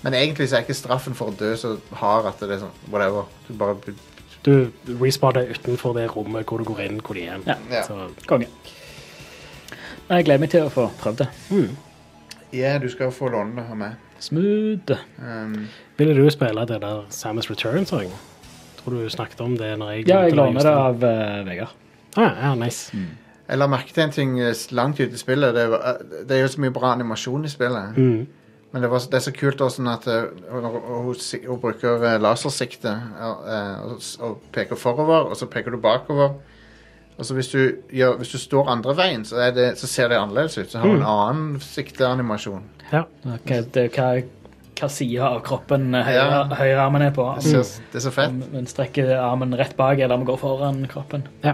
men 0.03 0.17
egentlig 0.19 0.49
så 0.49 0.59
er 0.59 0.65
ikke 0.65 0.75
straffen 0.75 1.15
for 1.15 1.31
å 1.31 1.37
dø 1.39 1.53
så 1.59 1.77
hard 1.99 2.27
at 2.31 2.43
det 2.43 2.57
er 2.57 2.63
sånn 2.65 2.91
whatever. 2.91 3.29
Du 3.47 3.53
bare 3.59 3.77
Du 4.43 4.71
respawner 4.99 5.47
utenfor 5.55 5.93
det 5.95 6.09
rommet 6.11 6.45
hvor 6.45 6.59
du 6.59 6.67
går 6.67 6.81
inn, 6.83 6.99
hvor 6.99 7.15
de 7.15 7.27
er. 7.31 7.43
Ja. 7.47 7.55
Ja. 7.71 7.83
Så, 7.87 8.09
Konge. 8.27 8.49
Nei, 10.09 10.17
Jeg 10.17 10.25
gleder 10.25 10.41
meg 10.43 10.51
til 10.51 10.65
å 10.67 10.71
få 10.73 10.89
prøvd 10.99 11.23
det. 11.23 11.29
Ja, 12.53 12.77
du 12.77 12.89
skal 12.91 13.11
få 13.15 13.31
låne 13.31 13.55
det 13.55 13.63
av 13.71 13.77
meg. 13.79 13.95
Smooth. 14.19 14.97
Um, 15.17 15.55
ville 15.97 16.13
du 16.15 16.29
spille 16.31 16.65
det 16.67 16.81
der 16.83 17.05
Samus 17.09 17.49
Returns 17.49 17.89
så? 17.89 18.03
Tror 18.83 18.99
du 18.99 19.09
snakket 19.09 19.41
om 19.41 19.55
det 19.57 19.71
når 19.79 19.91
jeg 19.91 20.07
Ja, 20.07 20.21
jeg 20.27 20.35
låner 20.35 20.67
det 20.67 20.75
av 20.75 21.03
uh, 21.03 21.39
Vegard. 21.47 21.79
Ah, 22.17 22.35
ja, 22.43 22.53
nice. 22.55 22.91
jeg 23.47 23.57
la 23.59 23.67
merke 23.67 23.93
til 23.93 24.03
en 24.03 24.11
ting 24.13 24.39
eh, 24.39 24.53
langt 24.71 24.99
ute 24.99 25.13
i 25.13 25.19
spillet. 25.19 25.55
Det, 25.55 25.67
var, 25.71 25.83
eh, 25.89 26.23
det 26.29 26.37
er 26.37 26.41
jo 26.45 26.53
så 26.53 26.61
mye 26.63 26.73
bra 26.75 26.93
animasjon 26.93 27.45
i 27.45 27.51
spillet. 27.51 27.97
Mm. 27.97 28.27
Men 28.73 28.81
det, 28.81 28.89
var, 28.89 29.03
det 29.05 29.19
er 29.19 29.25
så 29.27 29.31
kult 29.35 29.61
også 29.61 29.81
sånn 29.81 29.91
at 29.91 30.05
hun, 30.09 30.65
hun, 30.65 31.13
hun 31.13 31.59
bruker 31.61 32.05
eh, 32.09 32.19
lasersikte 32.21 32.89
eh, 32.89 33.83
og, 33.85 33.99
og 34.25 34.39
peker 34.55 34.79
forover, 34.79 35.29
og 35.29 35.37
så 35.37 35.49
peker 35.51 35.75
du 35.75 35.81
bakover. 35.81 36.37
Og 37.13 37.25
så 37.27 37.35
hvis 37.37 37.51
du, 37.51 37.59
ja, 37.93 38.07
hvis 38.17 38.31
du 38.33 38.39
står 38.41 38.71
andre 38.73 38.95
veien, 38.97 39.25
så, 39.25 39.37
er 39.45 39.51
det, 39.53 39.67
så 39.77 39.87
ser 39.89 40.09
det 40.09 40.17
annerledes 40.17 40.57
ut. 40.57 40.71
Så 40.71 40.79
har 40.81 40.87
hun 40.89 41.03
en 41.03 41.09
annen 41.11 41.59
sikteanimasjon. 41.61 42.63
Ja. 42.89 43.03
Hva, 43.23 43.59
det, 43.75 43.83
hva, 43.93 44.07
hva 44.79 44.89
side 44.89 45.21
av 45.21 45.37
kroppen 45.45 45.93
høyre, 45.93 46.15
Ja. 46.17 46.41
høyre 46.57 46.87
er 47.05 47.13
på. 47.13 47.27
Det, 47.37 47.51
ser, 47.51 47.85
det 47.93 48.01
er 48.01 48.05
så 48.07 48.13
fett. 48.15 48.33
Om 48.33 48.57
om 48.63 48.65
strekker 48.69 49.13
armen 49.19 49.53
rett 49.59 49.77
bak, 49.77 49.99
eller 49.99 50.15
om 50.15 50.25
den 50.25 50.31
går 50.31 50.41
foran 50.41 50.85
kroppen. 50.89 51.27
ja. 51.45 51.53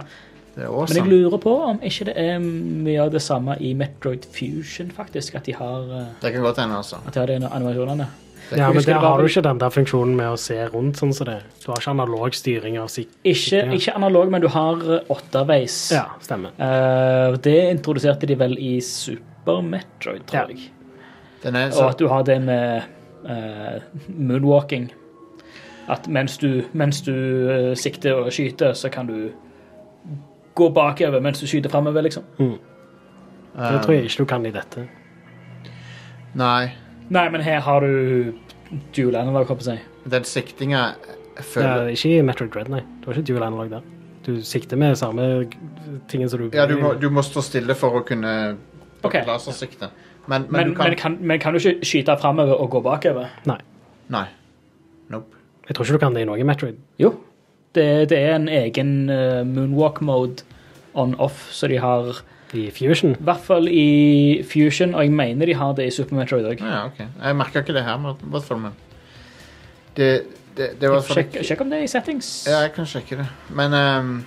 Det 0.60 0.68
er 0.68 0.72
Men 0.72 0.98
jeg 0.98 1.08
lurer 1.08 1.40
på 1.40 1.52
om 1.64 1.78
ikke 1.88 2.06
det 2.10 2.14
er 2.20 2.40
mye 2.44 3.00
av 3.06 3.14
det 3.14 3.22
samme 3.24 3.56
i 3.64 3.72
Metroid 3.80 4.26
Fusion, 4.36 4.90
faktisk. 4.92 5.38
At 5.40 5.46
de 5.48 5.54
har, 5.56 5.86
eh, 5.96 6.08
Det 6.22 6.34
kan 6.34 6.42
godt 6.44 6.60
hende, 6.60 6.76
altså. 6.76 6.98
at 7.08 7.14
de 7.14 7.20
har 7.20 7.28
de 7.28 7.48
animasjonene. 7.48 8.08
ja, 8.52 8.68
men 8.68 8.76
der 8.76 8.94
det 8.94 8.96
har 8.96 9.18
du 9.18 9.26
ikke 9.28 9.42
den 9.42 9.60
der 9.60 9.70
funksjonen 9.70 10.16
med 10.16 10.26
å 10.26 10.38
se 10.38 10.58
rundt 10.74 10.98
sånn 10.98 11.14
som 11.14 11.26
det. 11.28 11.44
Du 11.64 11.72
har 11.72 11.78
ikke 11.80 11.92
analog 11.92 12.34
styring 12.34 12.78
av 12.78 12.88
sik... 12.90 13.08
Ikke, 13.24 13.72
ikke 13.74 13.96
analog, 13.96 14.32
men 14.32 14.42
du 14.42 14.48
har 14.48 14.76
eh, 14.76 15.00
åtteveis. 15.10 15.92
Ja, 15.92 16.06
stemmer. 16.20 16.52
Uh, 16.60 17.38
det 17.38 17.70
introduserte 17.72 18.28
de 18.28 18.36
vel 18.36 18.58
i 18.60 18.80
Super 18.82 19.62
Metroid, 19.62 20.26
tror 20.28 20.42
Ja. 20.42 20.48
jeg. 20.48 20.72
Den 21.44 21.56
er 21.56 21.72
Og 21.72 21.90
at 21.90 22.00
du 22.00 22.08
har 22.08 22.24
det 22.24 22.42
med 22.42 22.82
uh, 23.24 23.80
moonwalking. 24.10 24.92
At 25.88 26.08
mens 26.08 26.38
du, 26.38 26.64
mens 26.74 27.02
du 27.02 27.14
uh, 27.14 27.76
sikter 27.76 28.14
og 28.14 28.32
skyter, 28.34 28.74
så 28.74 28.90
kan 28.90 29.08
du 29.08 29.32
gå 30.60 30.70
bakover 30.76 31.24
mens 31.24 31.42
du 31.42 31.48
skyter 31.50 31.72
framover, 31.72 32.06
liksom. 32.06 32.26
Det 32.40 33.80
tror 33.84 33.96
jeg 33.96 34.10
ikke 34.10 34.24
du 34.24 34.30
kan 34.30 34.46
i 34.48 34.54
dette. 34.56 34.86
Nei. 36.40 36.72
Nei, 37.10 37.30
men 37.34 37.42
her 37.42 37.64
har 37.66 37.82
du 37.82 38.34
dual 38.96 39.18
analog, 39.18 39.48
håper 39.50 39.66
å. 39.66 39.80
Den 40.10 40.28
siktinga 40.28 40.84
føler 41.40 41.90
Ja, 41.90 41.96
ikke 41.96 42.12
i 42.20 42.26
Metroid 42.26 42.52
Dread, 42.54 42.70
nei. 42.72 42.84
Du 43.02 43.10
har 43.10 43.18
ikke 43.18 43.34
dual 43.34 43.48
analog 43.48 43.72
der. 43.74 43.88
Du 44.26 44.36
sikter 44.46 44.78
med 44.78 44.98
samme 45.00 45.26
tingen 46.12 46.30
som 46.30 46.44
du 46.44 46.58
Ja, 46.58 46.68
du 46.70 46.78
må, 46.78 46.94
du 47.00 47.10
må 47.10 47.24
stå 47.26 47.42
stille 47.46 47.76
for 47.78 48.02
å 48.02 48.04
kunne 48.06 48.34
okay. 49.02 49.24
lasersikte. 49.26 49.90
Men, 50.28 50.46
men, 50.50 50.52
Men, 50.52 50.70
du 50.70 50.76
kan 50.76 50.90
men, 50.90 50.98
kan, 51.00 51.18
men 51.22 51.40
kan 51.42 51.56
du 51.56 51.60
ikke 51.60 51.88
skyte 51.88 52.18
framover 52.22 52.60
og 52.60 52.70
gå 52.76 52.84
bakover? 52.86 53.32
Nei. 53.50 53.58
Nei. 54.14 54.28
Nope. 55.10 55.40
Jeg 55.68 55.76
tror 55.76 55.86
ikke 55.86 55.98
du 55.98 56.04
kan 56.04 56.18
det 56.18 56.26
i 56.26 56.30
noe 56.30 56.46
Metroid. 56.46 56.78
Jo. 57.02 57.14
Det, 57.78 58.10
det 58.10 58.18
er 58.18 58.36
en 58.36 58.48
egen 58.50 58.92
eh, 59.14 59.44
moonwalk-mode 59.46 60.42
on-off, 60.98 61.52
så 61.54 61.68
de 61.70 61.78
har 61.78 62.24
I 62.58 62.70
Fusion. 62.74 63.12
I 63.14 63.24
hvert 63.28 63.44
fall 63.46 63.68
i 63.70 64.42
Fusion, 64.50 64.96
og 64.98 65.04
jeg 65.06 65.14
mener 65.14 65.46
de 65.46 65.54
har 65.54 65.76
det 65.78 65.86
i 65.86 65.94
Super 65.94 66.18
Metroid 66.18 66.48
òg. 66.50 66.64
Ja, 66.66 66.86
ok. 66.90 67.04
Jeg 67.06 67.36
merka 67.38 67.62
ikke 67.62 67.76
det 67.78 67.84
her, 67.86 67.98
men- 68.02 68.18
i 68.26 68.32
hvert 68.34 68.44
fall, 68.48 68.58
men 68.66 68.74
Det, 69.96 70.10
det, 70.58 70.72
det 70.82 70.90
var 70.90 71.02
Sjekk, 71.06 71.38
sjekk 71.44 71.62
om 71.62 71.70
det 71.70 71.80
er 71.80 71.84
i 71.84 71.88
settings. 71.92 72.48
Ja, 72.48 72.62
jeg 72.66 72.74
kan 72.74 72.86
sjekke 72.86 73.18
det. 73.22 73.28
Men 73.54 73.74
um, 73.74 74.26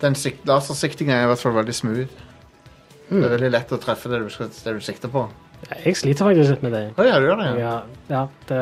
den 0.00 0.14
sik- 0.14 0.44
lasersiktinga 0.46 1.12
er 1.16 1.24
i 1.24 1.30
hvert 1.32 1.42
fall 1.42 1.52
veldig 1.56 1.74
smooth. 1.74 2.22
Det 3.10 3.22
er 3.24 3.32
veldig 3.36 3.50
lett 3.52 3.72
å 3.72 3.78
treffe 3.78 4.08
det 4.10 4.20
du, 4.24 4.28
skal, 4.30 4.48
det 4.48 4.74
du 4.74 4.80
sikter 4.84 5.08
på. 5.12 5.28
Jeg 5.84 5.96
sliter 5.96 6.24
faktisk 6.26 6.50
litt 6.56 6.62
med 6.66 6.72
det. 6.72 6.84
Å 6.98 7.04
ja, 7.06 7.18
du 7.20 7.26
gjør 7.28 7.38
det? 7.42 7.46
Ja. 7.60 7.68
Ja, 7.68 7.76
ja 8.10 8.28
det 8.48 8.60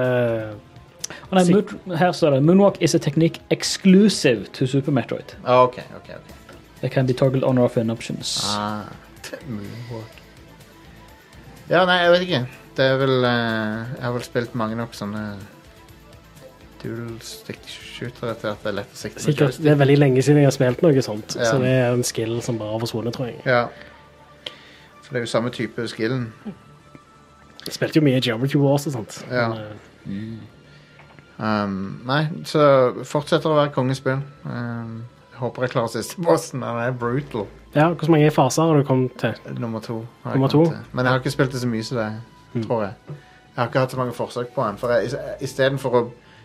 Og 1.31 1.39
nei, 1.39 1.45
Moon- 1.55 1.97
her 1.99 2.13
står 2.13 2.31
det 2.37 2.43
Moonwalk 2.45 2.77
is 2.81 2.95
a 2.95 2.99
technique 2.99 3.41
exclusive 3.51 4.47
to 4.53 4.67
Super 4.67 4.93
Metroid. 4.93 5.37
Ah, 5.45 5.63
ok, 5.65 5.79
ok, 5.97 6.11
ok. 6.19 6.57
It 6.83 6.93
can 6.93 7.07
be 7.07 7.13
toggled 7.15 7.45
on 7.45 7.59
or 7.59 7.65
off 7.65 7.77
in 7.77 7.91
options. 7.91 8.43
Ah, 8.45 8.85
moonwalk. 9.49 10.21
Ja, 11.71 11.85
nei, 11.89 11.97
jeg 12.03 12.11
vet 12.13 12.21
ikke. 12.29 12.43
Det 12.77 12.85
er 12.91 12.97
vel 12.99 13.13
uh, 13.25 13.85
Jeg 13.95 14.03
har 14.03 14.13
vel 14.13 14.23
spilt 14.27 14.55
mange 14.59 14.77
nok 14.77 14.95
sånne 14.99 15.21
dual 16.83 17.15
stick 17.25 17.63
shootere 17.71 18.35
til 18.37 18.51
at 18.51 18.61
det 18.65 18.69
er 18.69 18.77
lett 18.83 18.91
å 18.93 18.99
sikte 18.99 19.17
med 19.17 19.25
Sikkert, 19.25 19.47
joystick. 19.47 19.65
det 19.65 19.71
er 19.73 19.79
veldig 19.81 19.95
lenge 20.03 20.23
siden 20.27 20.43
jeg 20.43 20.49
har 20.51 20.57
spilt 20.57 20.83
noe 20.85 21.05
sånt, 21.07 21.37
Ja. 21.39 21.47
så 21.49 21.61
det 21.63 21.71
er 21.73 21.93
en 21.95 22.03
skill 22.05 22.35
som 22.45 22.59
bare 22.61 22.75
har 22.75 22.83
forsvunnet, 22.83 23.15
tror 23.17 23.31
jeg. 23.31 23.39
Ja. 23.49 23.63
For 25.01 25.15
det 25.15 25.23
er 25.23 25.25
jo 25.25 25.31
samme 25.33 25.51
type 25.55 25.87
skillen. 25.89 26.27
Jeg 27.65 27.73
spilte 27.79 27.97
jo 28.01 28.05
mye 28.05 28.21
Geometry 28.21 28.61
Wars 28.61 28.85
og 28.91 28.93
sånt. 28.99 29.17
Ja. 29.31 29.47
Men, 29.49 29.63
eh, 30.05 30.51
Um, 31.39 32.01
nei, 32.07 32.29
så 32.47 32.63
fortsetter 33.05 33.51
å 33.51 33.57
være 33.59 33.73
kongespill. 33.75 34.21
Um, 34.47 35.03
jeg 35.35 35.41
håper 35.41 35.63
jeg 35.67 35.73
klarer 35.75 35.91
siste 35.91 36.23
bossen. 36.23 36.61
Den 36.63 36.79
er 36.79 36.93
brutal. 36.95 37.47
ja, 37.75 37.89
hvor 37.91 38.11
mange 38.15 38.31
faser 38.31 38.63
har 38.71 38.77
du 38.79 38.85
kommet 38.87 39.17
til? 39.19 39.35
Nummer 39.59 39.81
to. 39.83 40.05
Nummer 40.25 40.49
to? 40.49 40.65
til. 40.71 40.77
Men 40.93 41.05
jeg 41.05 41.11
har 41.13 41.19
ikke 41.25 41.33
spilt 41.35 41.53
det 41.57 41.61
så 41.65 41.69
mye 41.69 41.83
som 41.83 41.99
det, 41.99 42.13
Mm. 42.55 42.63
tror 42.69 42.83
jeg. 42.85 42.93
Jeg 43.09 43.57
har 43.57 43.67
ikke 43.67 43.81
hatt 43.81 43.91
så 43.91 43.97
mange 43.99 44.13
forsøk 44.15 44.53
på 44.55 44.63
den. 44.67 44.77
For 44.79 44.89
Istedenfor 45.43 45.91
å 45.99 46.03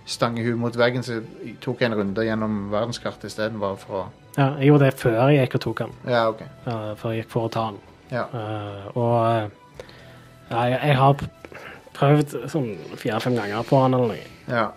stange 0.10 0.42
huet 0.42 0.58
mot 0.58 0.74
veggen, 0.78 1.04
så 1.06 1.20
tok 1.62 1.80
jeg 1.82 1.92
en 1.92 1.98
runde 2.00 2.24
gjennom 2.26 2.72
verdenskartet 2.72 3.26
isteden. 3.30 3.62
Å 3.62 3.78
Ja, 4.38 4.56
jeg 4.58 4.68
gjorde 4.72 4.86
det 4.90 4.94
før 4.98 5.30
jeg 5.30 5.38
gikk 5.50 5.56
og 5.56 5.62
tok 5.62 5.78
den. 5.84 5.94
Ja, 6.08 6.24
OK. 6.30 6.42
Uh, 6.66 6.96
før 6.96 7.14
jeg 7.14 7.24
gikk 7.24 7.30
for 7.30 7.46
å 7.46 7.52
ta 7.54 7.68
den. 7.70 7.80
Ja. 8.10 8.24
Uh, 8.34 8.98
og 8.98 9.14
uh, 9.22 9.50
jeg, 10.50 10.80
jeg 10.82 10.96
har 10.98 11.14
prøvd 11.94 12.36
sånn 12.50 12.70
fire-fem 12.98 13.36
ganger 13.38 13.64
på 13.70 13.84
den 13.84 13.94
eller 13.94 14.08
noe. 14.16 14.30
ja. 14.50 14.72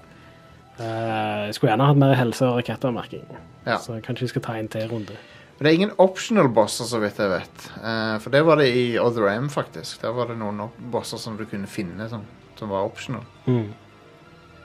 Eh, 0.82 1.44
jeg 1.46 1.54
skulle 1.54 1.70
gjerne 1.72 1.86
hatt 1.86 2.00
mer 2.02 2.14
helse- 2.18 2.46
og 2.48 2.56
rakettermerking, 2.58 3.26
Ja. 3.66 3.76
så 3.78 4.00
kanskje 4.02 4.26
vi 4.26 4.28
skal 4.32 4.42
ta 4.42 4.52
en 4.58 4.68
til 4.68 4.88
runde. 4.90 5.14
Men 5.58 5.64
det 5.64 5.70
er 5.70 5.74
ingen 5.78 5.92
optional 5.98 6.48
bosser, 6.48 6.84
så 6.84 6.98
vidt 7.00 7.18
jeg 7.22 7.28
vet. 7.30 7.66
Eh, 7.84 8.18
for 8.18 8.30
det 8.30 8.40
var 8.44 8.56
det 8.56 8.70
i 8.74 8.98
Other 8.98 9.28
M, 9.28 9.48
faktisk. 9.48 10.00
Der 10.02 10.10
var 10.12 10.26
det 10.26 10.38
noen 10.38 10.70
bosser 10.90 11.18
som 11.18 11.36
du 11.36 11.44
kunne 11.44 11.66
finne 11.70 12.08
som, 12.10 12.24
som 12.58 12.68
var 12.68 12.82
optional. 12.88 13.22
Mm. 13.46 13.68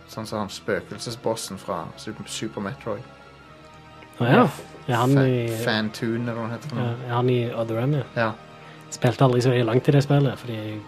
Sånn 0.09 0.25
som 0.25 0.39
han 0.39 0.49
spøkelsesbossen 0.49 1.59
fra 1.59 1.83
Super, 1.97 2.23
Super 2.31 2.61
Metroid. 2.61 3.03
Å 4.19 4.25
ja. 4.25 4.47
Er 4.87 4.95
han 4.95 5.17
i, 5.19 5.47
Fa- 5.51 5.65
Fantoon, 5.65 6.23
eller 6.29 6.33
hva 6.39 6.47
det 6.49 6.57
heter. 6.61 6.75
han. 6.75 6.85
ja, 6.85 7.07
er 7.09 7.13
han 7.13 7.29
i 7.29 7.51
Other 7.53 7.77
M, 7.83 7.93
ja? 7.93 8.03
Ja. 8.15 8.31
Spilte 8.89 9.25
aldri 9.27 9.41
så 9.43 9.51
langt 9.67 9.87
i 9.89 9.91
det 9.91 10.01
spillet, 10.05 10.39
fordi 10.39 10.55
jeg 10.55 10.79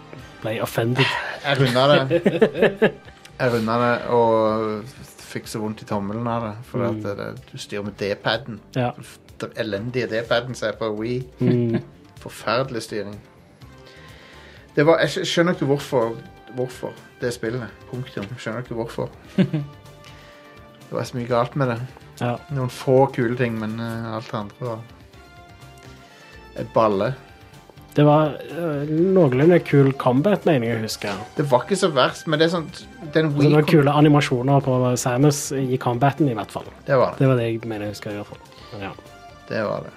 ble 0.42 0.54
offended. 0.64 1.06
Jeg 1.44 1.60
runda 1.60 1.88
det. 2.08 2.94
Jeg 3.40 3.52
runda 3.54 3.76
det 3.80 3.92
og 4.12 4.84
fikk 5.30 5.48
så 5.48 5.60
vondt 5.62 5.84
i 5.84 5.88
tommelen 5.90 6.28
av 6.28 6.42
det. 6.48 6.54
For 6.66 6.84
Mm. 6.84 7.00
at 7.06 7.18
det, 7.18 7.28
du 7.52 7.58
styrer 7.62 7.84
med 7.86 7.94
D-paden. 8.00 8.60
Ja. 8.76 8.92
Den 9.42 9.52
elendige 9.56 10.08
D-paden 10.12 10.56
som 10.56 10.68
er 10.70 10.78
på 10.80 10.90
We. 10.98 11.20
Mm. 11.40 11.82
Forferdelig 12.24 12.82
styring. 12.84 13.16
Det 14.76 14.86
var, 14.86 15.00
jeg 15.06 15.26
skjønner 15.28 15.54
ikke 15.56 15.66
hvorfor, 15.70 16.16
hvorfor 16.56 16.92
det 17.22 17.34
spillet. 17.34 17.68
Punktum. 17.92 18.26
Skjønner 18.38 18.60
ikke 18.66 18.76
hvorfor. 18.80 19.10
Det 20.90 20.98
var 20.98 21.04
så 21.06 21.18
mye 21.20 21.28
galt 21.30 21.56
med 21.56 21.68
det. 21.70 21.76
ja. 22.20 22.32
Noen 22.50 22.70
få 22.74 23.06
kule 23.14 23.36
ting, 23.38 23.60
men 23.62 23.76
uh, 23.80 24.16
alt 24.16 24.26
det 24.32 24.38
andre 24.40 24.56
var 24.66 24.80
et 26.58 26.72
balle. 26.74 27.12
Det 28.00 28.06
var 28.08 28.38
uh, 28.56 28.88
noenlunde 28.88 29.58
kul 29.68 29.90
combat, 30.00 30.46
mener 30.48 30.70
jeg 30.70 30.78
å 30.78 30.84
huske. 30.86 31.14
Det 31.36 31.44
var 31.52 31.66
ikke 31.66 31.78
så 31.82 31.90
verst, 31.92 32.30
men 32.32 32.40
det 32.40 32.46
er 32.48 32.54
sånn 32.54 32.70
Den 33.12 33.34
det 33.36 33.50
var 33.52 33.66
kule 33.68 33.92
animasjoner 33.92 34.64
på 34.64 34.76
Samus 35.02 35.50
i 35.52 35.76
combaten, 35.82 36.30
i 36.32 36.36
hvert 36.38 36.54
fall. 36.54 36.70
Det 36.88 36.96
var 36.96 37.18
det. 37.18 37.26
Det 37.26 37.28
var 37.28 37.42
det 37.42 37.48
jeg 37.50 37.60
mener 37.66 37.90
jeg 37.90 37.98
husker. 37.98 38.16
i 38.16 38.22
hvert 38.22 38.30
fall. 38.32 38.40
Men 38.72 38.86
ja. 38.88 38.92
Det 39.50 39.64
var 39.66 39.84
det. 39.84 39.92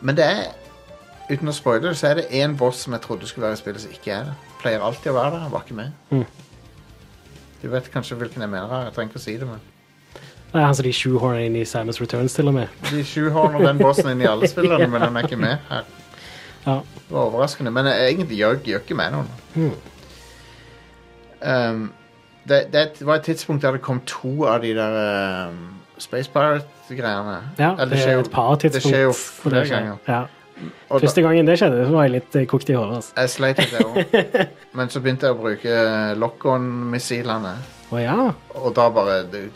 Men 0.00 0.18
det 0.20 0.28
er 0.30 0.42
Uten 1.30 1.46
å 1.46 1.52
spoile 1.54 1.84
det, 1.84 1.94
så 1.98 2.08
er 2.08 2.16
det 2.18 2.30
én 2.34 2.56
boss 2.58 2.80
som 2.82 2.94
jeg 2.96 3.04
trodde 3.04 3.26
skulle 3.30 3.46
være 3.46 3.54
i 3.54 3.60
spillet, 3.60 3.82
som 3.84 3.92
ikke 3.94 4.10
er 4.10 4.24
det. 4.30 4.32
Pleier 4.62 4.82
alltid 4.82 5.12
å 5.12 5.14
være 5.14 5.36
der. 5.36 5.44
Han 5.44 5.52
var 5.52 5.62
ikke 5.62 5.76
med. 5.78 5.92
Mm. 6.10 6.24
Du 7.60 7.68
vet 7.70 7.90
kanskje 7.92 8.18
hvilken 8.18 8.42
jeg 8.42 8.50
mener. 8.50 8.66
her, 8.72 8.88
Jeg 8.88 8.96
trenger 8.96 9.12
ikke 9.12 9.20
å 9.20 9.26
si 9.26 9.36
det, 9.38 9.46
men 9.46 9.60
Nei, 10.50 10.64
altså 10.64 10.82
De 10.82 10.90
shoehorner 10.90 11.44
inn 11.46 11.54
i 11.60 11.62
Samus 11.62 12.00
Returns, 12.02 12.34
til 12.34 12.50
og 12.50 12.56
med. 12.56 12.82
De 12.90 13.04
shoehorner 13.06 13.62
den 13.62 13.78
bossen 13.78 14.10
inn 14.10 14.24
i 14.24 14.26
alle 14.26 14.50
spillene, 14.50 14.88
men 14.92 15.06
han 15.06 15.18
er 15.18 15.28
ikke 15.28 15.38
med 15.38 15.62
her. 15.70 15.86
Ja. 16.66 16.78
Det 17.08 17.14
var 17.14 17.28
overraskende, 17.30 17.70
men 17.72 17.86
egentlig 17.86 18.36
gjør, 18.38 18.58
gjør 18.68 18.82
ikke 18.84 18.96
meg 18.98 19.12
noen. 19.14 19.30
Mm. 19.54 19.70
Um, 21.40 21.92
det, 22.48 22.66
det 22.72 23.06
var 23.06 23.14
et 23.20 23.22
tidspunkt 23.30 23.62
der 23.64 23.72
det 23.78 23.82
kom 23.84 24.00
to 24.08 24.44
av 24.48 24.60
de 24.64 24.74
der 24.76 25.48
um, 25.48 25.62
Space 26.00 26.30
Pirate-greiene. 26.32 27.38
Ja, 27.58 27.72
Eller 27.76 27.94
det 27.94 28.02
skjer 28.02 28.12
er 28.12 28.18
jo- 28.18 28.26
et 28.26 28.30
par 28.34 28.54
tidspunkt. 28.56 28.84
Det 28.84 28.92
skjer 28.92 29.02
jo 29.06 29.12
flere 29.16 29.64
skjer. 29.66 29.76
ganger. 29.76 29.96
Ja. 30.08 30.20
Og 30.90 31.00
Første 31.00 31.22
gangen 31.24 31.46
det 31.48 31.56
skjedde, 31.58 31.86
så 31.86 31.92
var 31.94 32.02
jeg 32.04 32.12
litt 32.18 32.36
eh, 32.36 32.44
kokt 32.46 32.68
i 32.68 32.74
hodet. 32.76 32.96
Altså. 32.98 33.12
Jeg 33.16 33.30
sleit 33.32 33.60
litt, 33.62 33.70
jeg 33.72 33.86
òg. 33.86 34.40
Men 34.76 34.90
så 34.92 35.00
begynte 35.00 35.26
jeg 35.30 35.36
å 35.36 35.40
bruke 35.40 35.76
lock-on-missilene. 36.20 37.54
Oh, 37.90 37.96
ja. 38.02 38.16
Og 38.60 38.74
da 38.76 38.88
bare 38.92 39.22
Det, 39.32 39.46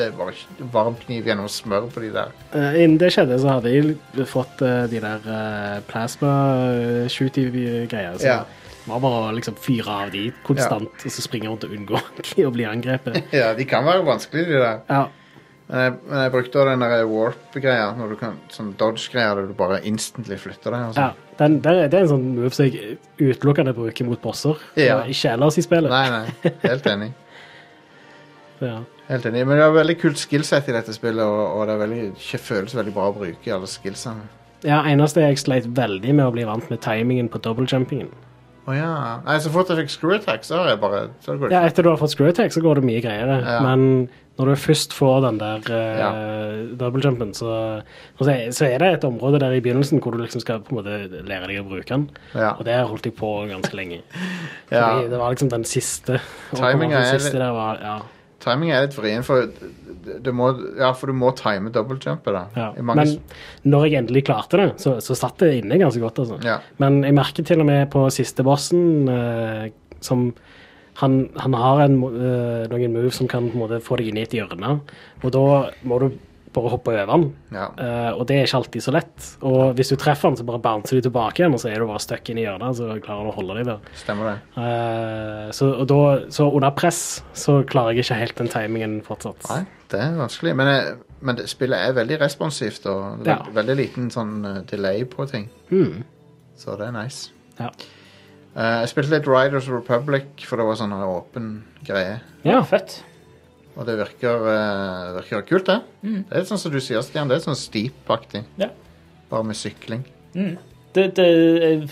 det 0.00 0.08
var 0.16 0.26
bare 0.32 0.68
varm 0.74 0.96
kniv 1.04 1.22
gjennom 1.30 1.48
smør 1.52 1.84
på 1.94 1.98
de 2.02 2.10
der. 2.16 2.28
Eh, 2.56 2.72
Innen 2.82 2.98
det 3.00 3.10
skjedde, 3.14 3.36
så 3.42 3.48
hadde 3.58 3.70
jeg 3.74 3.82
fått 4.30 4.56
eh, 4.66 4.82
de 4.90 4.98
der 5.04 5.20
uh, 5.28 5.76
plasma-shooty-greier. 5.90 8.14
Så 8.18 8.26
Ja. 8.26 8.38
det 8.44 8.88
var 8.92 9.00
bare 9.04 9.18
å 9.30 9.34
liksom 9.36 9.54
fyre 9.60 9.90
av 10.06 10.10
de 10.10 10.24
konstant, 10.46 10.90
og 11.04 11.10
så 11.12 11.20
springe 11.22 11.48
rundt 11.48 11.64
og 11.64 11.70
unngå 11.76 11.98
å 12.48 12.50
bli 12.54 12.64
angrepet. 12.66 13.22
Ja, 13.40 13.52
de 13.54 13.64
kan 13.68 13.84
være 13.84 14.04
vanskelige, 14.08 14.46
de 14.48 14.52
der. 14.64 14.78
Ja. 14.88 15.04
Men 15.70 15.80
jeg, 15.84 15.92
men 16.10 16.18
jeg 16.24 16.30
brukte 16.34 16.58
også 16.58 16.70
den 16.72 16.80
der 16.82 17.04
warp-greia. 17.06 17.88
Når 17.94 18.06
du 18.10 18.16
kan, 18.18 18.34
sånn 18.50 18.72
dodge-greia 18.80 19.34
der 19.38 19.46
du 19.46 19.52
bare 19.54 19.78
instantly 19.86 20.34
flytter 20.42 20.70
deg. 20.74 20.82
Og 20.88 20.94
ja. 20.98 21.12
Den, 21.38 21.60
er- 21.62 21.86
det 21.88 21.94
er 21.94 22.02
en 22.02 22.08
sånn 22.10 22.24
move 22.34 22.50
som 22.56 22.64
jeg 22.66 22.98
utelukkende 23.20 23.72
bruker 23.76 24.04
mot 24.08 24.18
bosser, 24.20 24.56
Ja. 24.74 24.96
og 24.98 25.06
ikke 25.14 25.30
ellers 25.36 25.58
i 25.58 25.62
spillet. 25.62 25.90
Nei, 25.92 26.08
nei. 26.10 26.26
Helt 26.66 26.86
enig. 26.90 27.12
Ja. 28.60 28.82
Helt 29.10 29.26
enig. 29.26 29.42
Men 29.46 29.58
det 29.58 29.64
er 29.66 29.74
veldig 29.74 29.96
kult 30.00 30.20
skillset 30.22 30.68
i 30.70 30.74
dette 30.76 30.94
spillet, 30.94 31.24
og, 31.26 31.42
og 31.58 31.66
det 31.66 31.74
er 31.74 31.82
veldig, 31.84 32.04
føles 32.46 32.76
veldig 32.78 32.94
bra 32.94 33.08
å 33.10 33.16
bruke 33.16 33.54
alle 33.56 33.66
skillsene. 33.70 34.28
ja, 34.62 34.82
eneste 34.86 35.24
jeg 35.24 35.38
sleit 35.40 35.66
veldig 35.76 36.14
med 36.14 36.26
å 36.28 36.34
bli 36.34 36.44
vant 36.46 36.68
med 36.70 36.80
timingen 36.84 37.28
på 37.32 37.40
double-jumpingen. 37.42 38.10
oh, 38.68 38.74
ja. 38.76 39.18
Nei, 39.26 39.38
så 39.42 39.50
fort 39.50 39.70
jeg 39.72 39.80
fikk 39.82 39.90
screw 39.96 40.14
attack, 40.14 40.44
så 40.46 40.60
har 40.60 40.68
jeg 40.74 40.80
bare 40.82 41.08
så 41.24 41.34
går 41.40 41.48
det 41.50 41.56
Ja, 41.56 41.62
etter 41.66 41.82
du 41.82 41.88
har 41.90 41.96
fått 41.98 42.12
screw 42.14 42.28
attack, 42.30 42.52
så 42.54 42.62
går 42.62 42.78
det 42.78 42.84
mye 42.86 43.00
greiere. 43.02 43.40
Ja. 43.42 43.56
Men 43.66 44.08
når 44.38 44.52
du 44.52 44.60
først 44.62 44.94
får 44.96 45.16
den 45.26 45.40
der 45.40 45.66
uh, 45.72 45.98
Ja. 45.98 46.10
double-jumpen, 46.78 47.32
så, 47.34 47.82
så 48.20 48.30
er- 48.68 48.78
det 48.78 48.92
et 48.94 49.04
område 49.04 49.40
der 49.42 49.52
i 49.56 49.60
begynnelsen 49.64 49.98
hvor 50.00 50.14
du 50.14 50.22
liksom 50.22 50.40
skal 50.44 50.60
på 50.64 50.70
en 50.76 50.78
måte 50.78 51.24
lære 51.26 51.48
deg 51.50 51.58
å 51.64 51.66
bruke 51.68 51.88
den. 51.90 52.06
Ja. 52.36 52.52
Og 52.54 52.64
det 52.68 52.78
holdt 52.86 53.04
jeg 53.10 53.16
på 53.18 53.32
ganske 53.50 53.74
lenge. 53.76 54.00
Ja. 54.70 54.86
Fordi 54.86 55.08
det 55.10 55.18
var 55.18 55.32
liksom 55.34 55.48
den 55.50 55.64
siste. 55.66 56.20
Timinga 56.54 57.00
er 57.02 57.18
litt- 57.18 57.32
der 57.34 57.52
var, 57.56 57.80
ja, 57.82 57.98
Timing 58.40 58.72
er 58.72 58.86
litt 58.86 58.96
vrien, 58.96 59.24
for 59.26 59.50
må, 60.32 60.46
ja, 60.78 60.92
for 60.96 61.10
du 61.10 61.16
må 61.16 61.32
time 61.36 61.72
dobbeltjumpet, 61.74 62.32
da. 62.32 62.44
ja. 62.56 62.68
Mange 62.80 63.04
Men 63.04 63.72
når 63.74 63.86
jeg 63.86 63.98
endelig 64.00 64.24
klarte 64.30 64.60
det, 64.60 64.68
så, 64.80 64.96
så 65.04 65.16
satt 65.18 65.42
det 65.42 65.58
inne 65.60 65.80
ganske 65.80 66.00
godt. 66.02 66.22
altså. 66.24 66.40
ja. 66.46 66.56
Men 66.82 67.02
jeg 67.04 67.16
merker 67.18 67.46
til 67.46 67.60
og 67.60 67.68
med 67.68 67.90
på 67.92 68.06
siste 68.14 68.46
bossen 68.46 69.10
eh, 69.12 69.68
som 70.00 70.30
han, 71.00 71.20
han 71.40 71.56
har 71.56 71.84
en, 71.86 72.00
eh, 72.08 72.64
noen 72.72 72.96
moves 72.96 73.20
som 73.20 73.28
kan 73.30 73.48
på 73.48 73.56
en 73.56 73.62
måte 73.62 73.80
få 73.84 74.00
deg 74.00 74.10
inn 74.10 74.20
i 74.20 74.24
et 74.26 74.36
hjørne. 74.36 74.78
Og 75.22 75.32
da 75.36 75.46
må 75.88 76.00
du 76.02 76.10
bare 76.54 76.70
hoppe 76.72 76.90
over 76.90 77.06
den. 77.12 77.24
ja. 77.54 77.66
Uh, 77.78 78.18
og 78.18 78.24
det 78.26 78.36
er 78.40 78.46
ikke 78.48 78.58
alltid 78.60 78.82
så 78.82 78.92
lett. 78.94 79.26
Og 79.46 79.74
hvis 79.78 79.92
du 79.92 79.96
treffer 80.00 80.28
den, 80.30 80.36
så 80.40 80.46
bare 80.48 80.58
bouncer 80.64 80.98
du 80.98 81.04
tilbake 81.06 81.42
igjen, 81.42 81.54
og 81.54 81.60
så 81.62 81.68
er 81.70 81.78
du 81.78 81.86
bare 81.86 82.02
stuck 82.02 82.28
inn 82.32 82.40
i 82.40 82.46
hjørnet. 82.46 82.76
Så 82.78 82.88
klarer 83.04 83.28
du 83.28 83.30
å 83.30 83.36
holde 83.36 83.56
deg 83.60 83.68
der. 83.70 83.92
Stemmer 84.00 84.30
det. 84.32 84.34
Uh, 84.56 85.50
så, 85.54 85.68
og 85.82 85.86
da, 85.92 86.00
så 86.34 86.48
under 86.50 86.74
press 86.74 87.02
så 87.38 87.60
klarer 87.70 87.94
jeg 87.94 88.04
ikke 88.08 88.18
helt 88.22 88.42
den 88.42 88.50
timingen 88.52 88.96
fortsatt. 89.06 89.46
Nei, 89.52 89.60
det 89.92 90.00
er 90.02 90.18
vanskelig. 90.18 90.56
Men, 90.58 90.72
men 91.22 91.42
spillet 91.50 91.86
er 91.90 91.96
veldig 92.00 92.18
responsivt, 92.24 92.86
og 92.90 93.26
Ja. 93.28 93.38
veldig 93.54 93.76
liten 93.78 94.10
sånn 94.10 94.34
eh, 94.46 94.58
delay 94.70 95.04
på 95.08 95.26
ting. 95.30 95.46
Mm. 95.70 96.02
Så 96.58 96.74
det 96.80 96.88
er 96.90 96.96
nice. 96.98 97.30
Ja. 97.60 97.70
Uh, 98.56 98.80
jeg 98.82 98.90
spilte 98.90 99.14
litt 99.14 99.28
Riders 99.30 99.68
Republic, 99.70 100.42
for 100.48 100.58
det 100.58 100.66
var 100.66 100.80
sånn 100.80 100.96
åpen 100.98 101.52
greie. 101.86 102.18
ja. 102.42 102.58
Fett. 102.66 103.04
Og 103.80 103.86
det 103.88 103.94
virker, 103.96 104.42
eh, 104.52 105.14
virker 105.16 105.46
kult, 105.48 105.66
det. 105.70 105.78
Mm. 106.04 106.18
Det 106.28 106.36
er 106.36 106.44
sånn 106.50 106.60
som 106.60 106.72
du 106.74 106.80
sier, 106.84 107.00
Stian. 107.02 107.30
Det 107.30 107.38
er 107.38 107.44
sånn 107.46 107.56
steep-aktig. 107.56 108.42
Ja. 108.60 108.68
Bare 109.30 109.46
med 109.48 109.56
sykling. 109.56 110.02
Mm. 110.34 110.58
Det, 110.92 111.06
det 111.16 111.26
jeg 111.62 111.88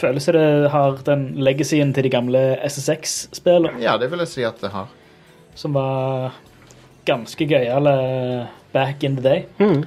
føles 0.00 0.24
som 0.28 0.36
det 0.38 0.70
har 0.70 1.00
den 1.04 1.24
legacyen 1.42 1.90
til 1.96 2.06
de 2.06 2.12
gamle 2.14 2.42
SSX-spillene, 2.64 3.80
Ja, 3.82 3.96
det 3.98 4.10
vil 4.12 4.22
jeg 4.22 4.28
si 4.28 4.44
at 4.46 4.60
det 4.62 4.70
har. 4.72 4.86
som 5.58 5.72
var 5.74 6.32
ganske 7.06 7.44
gøyale 7.48 8.48
back 8.72 9.02
in 9.04 9.16
the 9.16 9.22
day. 9.22 9.46
Mm. 9.58 9.82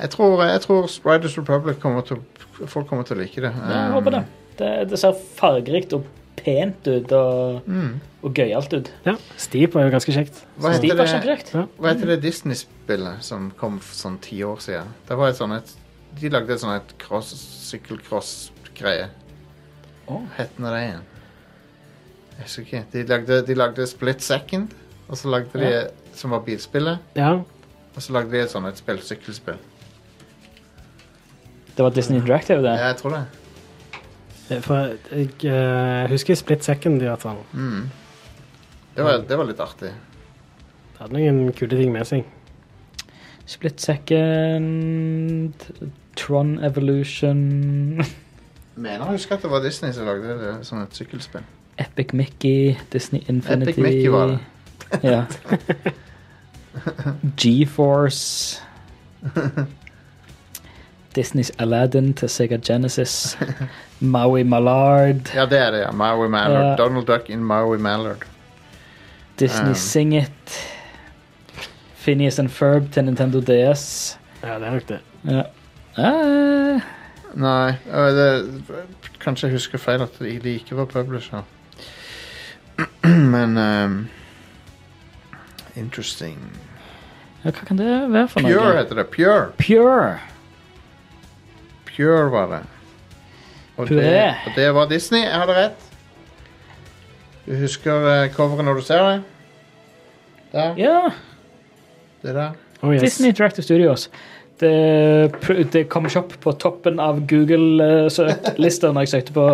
Jeg 0.00 0.10
tror, 0.10 0.40
jeg 0.48 0.60
tror 0.64 0.88
Riders 1.04 1.36
Republic 1.38 1.78
kommer 1.82 2.00
til 2.06 2.22
Folk 2.66 2.86
kommer 2.88 3.02
til 3.04 3.16
å 3.16 3.20
like 3.20 3.40
det. 3.42 3.50
Jeg 3.50 3.92
håper 3.92 4.10
det. 4.14 4.24
det. 4.58 4.88
Det 4.90 4.98
ser 5.00 5.12
fargerikt 5.36 5.92
og 5.96 6.04
pent 6.36 6.86
ut 6.86 7.12
og, 7.12 7.62
Mm. 7.66 8.00
Og 8.22 8.34
gøyalt 8.34 8.72
ut. 8.72 8.90
Ja, 9.06 9.16
Steep 9.36 9.74
var 9.74 9.86
jo 9.86 9.92
ganske 9.96 10.12
kjekt. 10.14 10.42
Hva, 10.56 10.72
Steve 10.76 10.92
heter 10.92 10.98
var 10.98 11.06
det, 11.08 11.12
kjempekjekt. 11.14 11.52
hva 11.78 11.88
heter 11.92 12.06
det 12.12 12.18
Disney-spillet 12.22 13.22
som 13.26 13.48
kom 13.58 13.80
for 13.82 13.98
sånn 13.98 14.18
ti 14.22 14.42
år 14.46 14.60
siden? 14.62 14.92
Det 15.08 15.16
var 15.18 15.32
et 15.32 15.40
sånn 15.40 15.56
et 15.56 15.72
De 16.20 16.28
lagde 16.28 16.52
et 16.52 16.60
sånn 16.60 16.74
et 16.76 16.90
cross, 17.00 17.30
sykkelcross-greie. 17.70 19.06
Å. 20.12 20.18
Hette 20.36 20.60
det 20.60 20.82
igjen? 20.84 21.06
Jeg 22.36 22.44
husker 22.44 22.62
ikke. 22.66 22.82
De 22.92 23.04
lagde, 23.08 23.38
de 23.46 23.54
lagde 23.56 23.86
Split 23.88 24.20
Second, 24.20 24.74
og 25.08 25.16
så 25.16 25.30
lagde 25.32 25.58
de 25.58 25.70
Ja. 25.70 25.82
som 26.14 26.30
var 26.30 26.40
bilspillet. 26.44 26.98
Ja, 27.16 27.32
Og 27.94 28.00
så 28.00 28.12
lagde 28.12 28.30
de 28.30 28.40
et 28.40 28.50
sånn 28.50 28.66
et 28.68 28.76
spill, 28.78 28.98
sykkelspill. 28.98 29.56
Det 31.76 31.82
var 31.82 31.90
Disney 31.90 32.18
Interactive, 32.18 32.62
det. 32.62 32.76
Ja, 32.78 32.86
jeg 32.92 32.96
tror 32.96 33.10
det. 33.16 33.24
Eh, 34.50 34.60
for 34.60 34.96
jeg 35.12 35.44
eh, 35.44 36.06
husker 36.12 36.34
Split 36.34 36.64
Second 36.64 37.02
i 37.02 37.08
hvert 37.08 37.20
fall. 37.20 37.36
Mm. 37.52 37.90
Det, 38.96 39.04
var, 39.04 39.22
det 39.28 39.38
var 39.38 39.48
litt 39.48 39.60
artig. 39.60 39.92
Det 40.92 41.00
hadde 41.00 41.16
noen 41.16 41.52
kule 41.56 41.78
ting 41.78 41.92
med 41.94 42.06
seg. 42.08 42.26
Split 43.48 43.80
Second, 43.82 45.66
Tron 46.16 46.58
Evolution, 46.64 47.40
Mener 48.74 49.02
jeg 49.04 49.18
husker 49.18 49.36
at 49.36 49.42
det 49.44 49.50
var 49.52 49.60
Disney 49.60 49.92
som 49.92 50.06
lagde 50.08 50.36
det, 50.40 50.52
som 50.64 50.80
et 50.80 50.94
sykkelspill. 50.96 51.42
Epic 51.82 52.14
Mickey, 52.16 52.76
Disney 52.92 53.20
Infinity 53.28 53.70
Epic 53.74 53.82
Mickey 53.84 54.08
var 54.12 54.26
det. 54.32 54.38
Ja. 55.02 55.24
GeForce. 57.40 58.60
Disneys 61.16 61.52
Aladdin 61.58 62.12
til 62.14 62.28
Sega 62.28 62.58
Genesis. 62.66 63.38
Maui 64.00 64.42
Mallard. 64.42 65.32
Ja, 65.34 65.46
det 65.46 65.58
er 65.58 65.70
det, 65.70 65.80
ja. 65.80 65.90
Maui 65.92 66.28
Mallard. 66.28 66.64
Ja. 66.64 66.76
Donald 66.76 67.06
Duck 67.06 67.30
in 67.30 67.44
Maui 67.44 67.78
Mallard. 67.78 68.24
Disney 69.42 69.68
Um. 69.74 69.74
Sing 69.74 70.12
It. 70.14 70.56
Phineas 72.02 72.38
and 72.38 72.48
Ferb 72.50 72.88
til 72.92 73.04
Nintendo 73.04 73.40
DS. 73.40 74.18
Ja, 74.42 74.56
det 74.58 74.66
er 74.66 74.70
nok 74.70 74.88
det. 74.88 74.98
Ja. 75.24 75.42
Ah, 75.96 76.80
Nei, 77.34 77.72
øh, 77.90 78.16
det, 78.16 78.62
kanskje 79.20 79.46
jeg 79.48 79.54
husker 79.54 79.78
feil 79.80 80.02
at 80.02 80.18
de 80.18 80.38
de 80.42 80.54
ikke 80.58 80.76
var 80.76 80.84
publisher. 80.84 81.42
Men 83.34 83.56
ehm, 83.58 84.08
Interesting. 85.76 86.38
ja, 87.44 87.50
hva 87.50 87.64
kan 87.66 87.78
det 87.78 87.88
være 88.12 88.28
for 88.28 88.40
noe? 88.44 88.52
Pure 88.52 88.76
heter 88.76 88.94
det. 89.00 89.06
Pure. 89.14 89.46
Pure. 89.58 90.18
Pure 91.96 92.30
var 92.32 92.46
det. 92.56 92.62
Og 93.76 93.88
det, 93.88 93.96
Puré. 94.02 94.28
og 94.46 94.52
det 94.56 94.74
var 94.74 94.88
Disney. 94.88 95.20
Jeg 95.24 95.32
hadde 95.40 95.56
rett. 95.56 95.88
Du 97.46 97.54
husker 97.58 98.04
eh, 98.12 98.30
coveret 98.34 98.64
når 98.64 98.74
du 98.74 98.82
ser 98.86 99.02
det? 99.08 99.22
Der. 100.52 100.74
Ja. 100.76 100.98
Det 102.22 102.34
der. 102.34 102.50
Oh, 102.82 102.92
yes. 102.94 103.00
Disney 103.02 103.28
Interactive 103.28 103.62
Studios. 103.64 104.10
Det, 104.60 104.72
det 105.72 105.88
kom 105.90 106.04
ikke 106.06 106.18
opp 106.20 106.34
på 106.40 106.52
toppen 106.52 107.00
av 107.02 107.18
Google-lista 107.26 108.92
når 108.92 109.00
jeg 109.06 109.08
søkte 109.08 109.32
på 109.34 109.46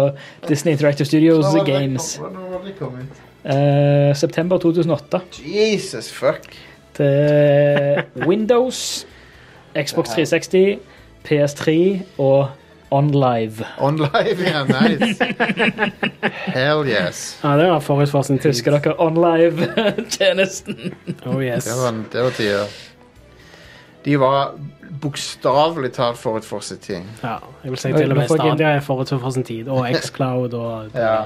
Disney 0.48 0.72
Interactive 0.76 1.06
Studios 1.08 1.46
det 1.54 1.64
Games. 1.66 2.16
kom- 2.20 2.36
det 2.66 2.74
kommet? 2.78 3.22
Eh, 3.44 4.14
september 4.16 4.58
2008. 4.58 5.20
Jesus 5.46 6.10
fuck. 6.12 6.50
Til 6.98 8.02
Windows, 8.26 9.06
Xbox 9.78 10.08
360, 10.08 10.78
PS3 11.24 11.74
og 12.18 12.48
OnLive. 12.90 13.66
On 13.78 13.96
live, 13.96 14.44
ja. 14.48 14.64
Nice. 14.64 15.24
Hell 16.54 16.86
yes. 16.88 17.38
Ja, 17.42 17.56
det 17.58 17.66
var 17.70 17.80
forut 17.84 18.08
for 18.10 18.22
sin 18.22 18.38
tyske. 18.38 18.70
Husker 18.70 18.78
dere 18.78 18.94
OnLive-tjenesten? 19.00 20.94
Oh, 21.26 21.42
yes. 21.44 21.64
Det 21.64 21.74
var, 21.76 21.98
det 22.12 22.22
var 22.24 22.30
tider. 22.30 22.66
De 24.04 24.16
var 24.20 24.54
bokstavelig 25.02 25.92
talt 25.92 26.16
forut 26.18 26.44
for 26.48 26.60
sin 26.64 26.78
tid. 26.78 27.02
Ja, 27.22 27.36
jeg 27.64 27.70
vil 27.74 27.78
si 27.82 27.92
til 27.92 28.10
og 28.14 28.16
med 28.16 28.28
Stadia 28.30 28.70
er 28.78 28.80
forut 28.80 29.10
for 29.12 29.30
sin 29.34 29.44
tid. 29.44 29.68
Og 29.68 29.86
Xcloud 30.02 30.54
og 30.56 30.94
Ja, 30.96 31.24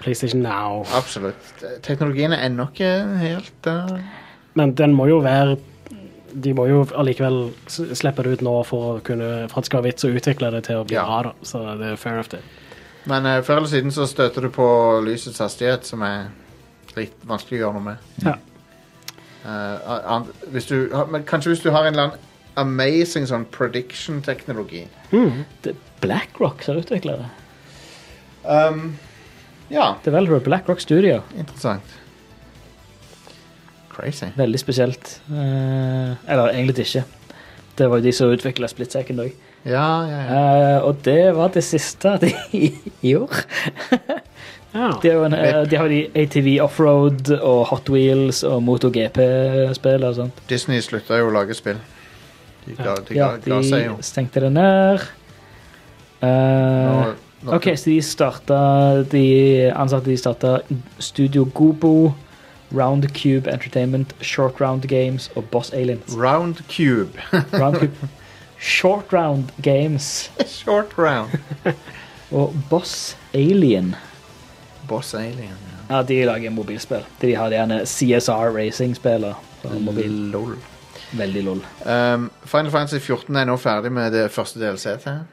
PlayStation 0.00 0.42
Now. 0.46 0.84
absolutt. 0.96 1.64
Teknologien 1.82 2.32
er 2.32 2.46
ennå 2.46 2.68
ikke 2.70 2.92
helt 3.20 3.52
der. 3.64 3.98
Men 4.54 4.72
den 4.78 4.94
må 4.96 5.06
jo 5.10 5.18
være 5.24 5.56
De 6.34 6.52
må 6.54 6.66
jo 6.68 6.84
allikevel 6.96 7.52
slippe 7.66 8.22
det 8.22 8.32
ut 8.38 8.42
nå 8.46 8.54
for, 8.66 8.98
å 8.98 9.02
kunne, 9.02 9.48
for 9.50 9.58
at 9.58 9.64
det 9.64 9.70
skal 9.70 9.82
være 9.82 9.90
vits 9.92 10.04
å 10.04 10.12
utvikle 10.14 10.50
det 10.54 10.64
til 10.68 10.76
å 10.80 10.84
bli 10.86 10.94
Ja. 10.96 11.04
bra. 11.06 11.22
da. 11.22 11.32
Så 11.42 11.62
det 11.78 11.86
er 11.92 11.96
fair 11.96 12.12
enough, 12.14 12.28
det. 12.30 12.40
Men 13.06 13.26
eh, 13.26 13.40
før 13.42 13.56
eller 13.56 13.68
siden 13.68 13.90
så 13.90 14.06
støter 14.06 14.42
du 14.42 14.50
på 14.50 14.66
lysets 15.04 15.38
hastighet, 15.40 15.84
som 15.88 16.02
er 16.02 16.28
litt 16.96 17.14
vanskelig 17.26 17.58
å 17.58 17.62
gjøre 17.64 17.74
noe 17.74 17.82
med. 17.82 17.96
Ja. 18.24 18.34
Eh, 19.44 20.10
an- 20.16 20.28
hvis 20.52 20.66
du, 20.68 20.90
har- 20.94 21.06
men 21.06 21.24
kanskje 21.24 21.54
hvis 21.54 21.62
du 21.62 21.70
har 21.70 21.84
en 21.86 21.94
eller 21.94 22.02
annen 22.10 22.18
amazing 22.56 23.24
sånn 23.26 23.46
prediction-teknologi. 23.50 24.86
Mm. 25.12 25.44
Det 25.62 25.70
er 25.72 25.78
BlackRock 26.02 26.62
som 26.62 26.76
utvikler 26.76 27.16
det. 27.22 27.30
Um, 28.44 28.98
ja, 29.70 29.94
Developer 30.04 30.40
BlackRock 30.40 30.80
Studio. 30.80 31.22
interessant. 31.38 31.82
Crazy. 34.00 34.30
Veldig 34.36 34.60
spesielt. 34.62 35.20
Eh, 35.30 36.12
eller 36.26 36.52
egentlig 36.54 36.86
ikke. 36.88 37.04
Det 37.78 37.88
var 37.88 38.00
jo 38.00 38.04
de 38.08 38.12
som 38.16 38.32
utvikla 38.32 38.68
Split 38.68 38.92
Second 38.92 39.20
òg. 39.26 39.32
Ja, 39.68 39.86
ja, 40.08 40.20
ja. 40.24 40.78
og 40.88 41.02
det 41.04 41.34
var 41.36 41.50
det 41.52 41.60
siste 41.66 42.14
de 42.22 42.30
gjorde. 43.10 43.44
Ja. 44.72 44.88
De 45.02 45.08
har, 45.10 45.14
jo 45.16 45.24
en, 45.26 45.34
eh, 45.34 45.62
de 45.68 45.76
har 45.76 45.88
de 45.90 45.98
ATV 46.16 46.48
Offroad 46.64 47.30
og 47.42 47.64
Hot 47.72 47.88
Wheels 47.90 48.44
og 48.46 48.62
MotoGP-spill 48.62 50.04
og 50.06 50.14
sånt. 50.20 50.42
Disney 50.48 50.80
slutta 50.84 51.18
jo 51.18 51.26
å 51.28 51.34
lage 51.34 51.56
spill. 51.58 51.80
De 52.66 52.76
ga, 52.78 52.94
de 53.08 53.16
Ja, 53.18 53.32
ga, 53.36 53.42
ga 53.50 53.58
seg 53.66 53.84
jo. 53.88 53.96
de 53.98 54.06
stengte 54.06 54.44
det 54.44 54.52
ned. 54.54 55.02
Eh, 56.20 56.28
Nå, 56.28 57.12
nå, 57.48 57.54
OK, 57.56 57.70
så 57.80 57.88
de 57.88 57.94
starta 58.04 58.56
De 59.08 59.22
ansatte 59.72 60.10
de 60.12 60.16
starta 60.20 60.58
Studio 61.00 61.46
Gobo, 61.56 62.12
Round 62.72 63.14
Cube 63.14 63.50
Entertainment, 63.50 64.14
Short 64.20 64.60
Round 64.60 64.86
Games 64.88 65.30
og 65.34 65.44
Boss 65.50 65.72
Aliens. 65.72 66.14
Round 66.14 66.62
Cube. 66.68 67.18
Round 67.52 67.76
Cube. 67.78 68.08
Short 68.60 69.12
Round 69.12 69.52
Games 69.62 70.30
Short 70.46 70.98
round. 70.98 71.30
og 72.30 72.54
Boss 72.70 73.16
Alien. 73.34 73.96
Boss 74.88 75.14
Alien. 75.14 75.56
Ja. 75.88 75.96
Ja, 75.96 76.02
de 76.02 76.24
lager 76.24 76.50
mobilspill. 76.50 77.04
De 77.20 77.34
har 77.34 77.50
gjerne 77.50 77.80
CSR 77.86 78.52
Racing-spiller. 78.54 79.34
Lol. 80.30 80.54
Veldig 81.10 81.42
lol. 81.42 81.64
Um, 81.82 82.28
Final 82.44 82.70
Fantasy 82.70 83.00
14 83.02 83.36
er 83.36 83.48
nå 83.48 83.56
ferdig 83.58 83.90
med 83.92 84.12
det 84.14 84.28
første 84.30 84.60
DLC 84.62 84.94
til. 85.02 85.24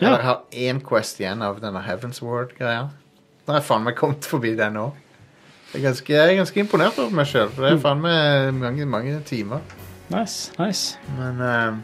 Ja. 0.00 0.14
Har 0.22 0.38
én 0.52 0.80
Quest 0.84 1.20
igjen 1.20 1.44
av 1.44 1.60
denne 1.60 1.82
Heavens 1.84 2.22
Ward-greia. 2.24 2.86
Nå 3.44 3.52
har 3.52 3.60
jeg 3.60 3.68
faen 3.68 3.84
meg 3.84 3.98
kommet 3.98 4.24
forbi 4.28 4.54
den 4.56 4.78
nå. 4.78 4.86
Jeg 5.76 5.82
er 5.82 5.88
ganske, 5.90 6.12
jeg 6.14 6.32
er 6.32 6.38
ganske 6.38 6.60
imponert 6.62 6.98
over 7.02 7.12
meg 7.12 7.26
sjøl, 7.28 7.50
for 7.52 7.66
det 7.66 7.74
er 7.74 7.80
faen 7.82 7.98
meg 8.00 8.54
mange, 8.56 8.86
mange 8.88 9.18
timer. 9.28 9.60
Nice, 10.08 10.54
nice. 10.56 10.96
Men 11.18 11.42
um, 11.44 11.82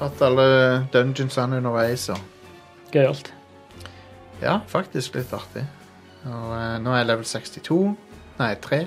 tatt 0.00 0.22
alle 0.26 0.46
dungeonsene 0.90 1.60
underveis 1.62 2.08
og 2.10 2.18
Gøyalt. 2.90 3.30
Ja, 4.42 4.56
faktisk 4.66 5.14
litt 5.20 5.30
artig. 5.38 5.62
Og 6.26 6.50
eh, 6.56 6.74
nå 6.82 6.96
er 6.96 7.04
jeg 7.04 7.08
level 7.12 7.28
62. 7.30 7.78
Nei, 8.40 8.50
3. 8.66 8.80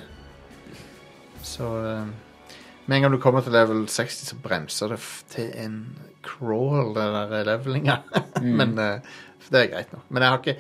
Så 1.48 1.70
eh, 1.80 2.52
med 2.88 2.98
en 2.98 3.06
gang 3.06 3.16
du 3.16 3.22
kommer 3.24 3.46
til 3.46 3.56
level 3.56 3.86
60, 3.88 4.20
så 4.34 4.40
bremser 4.44 4.92
det 4.92 5.00
f 5.00 5.22
til 5.32 5.48
en 5.64 5.80
crawl, 6.28 6.92
det 6.96 7.08
der 7.08 7.48
levelinga. 7.54 8.02
Men 8.60 8.76
eh, 8.84 9.16
det 9.48 9.64
er 9.64 9.72
greit 9.78 9.96
nok. 9.96 10.04
Men 10.12 10.28
jeg 10.28 10.36
har 10.36 10.44
ikke 10.44 10.60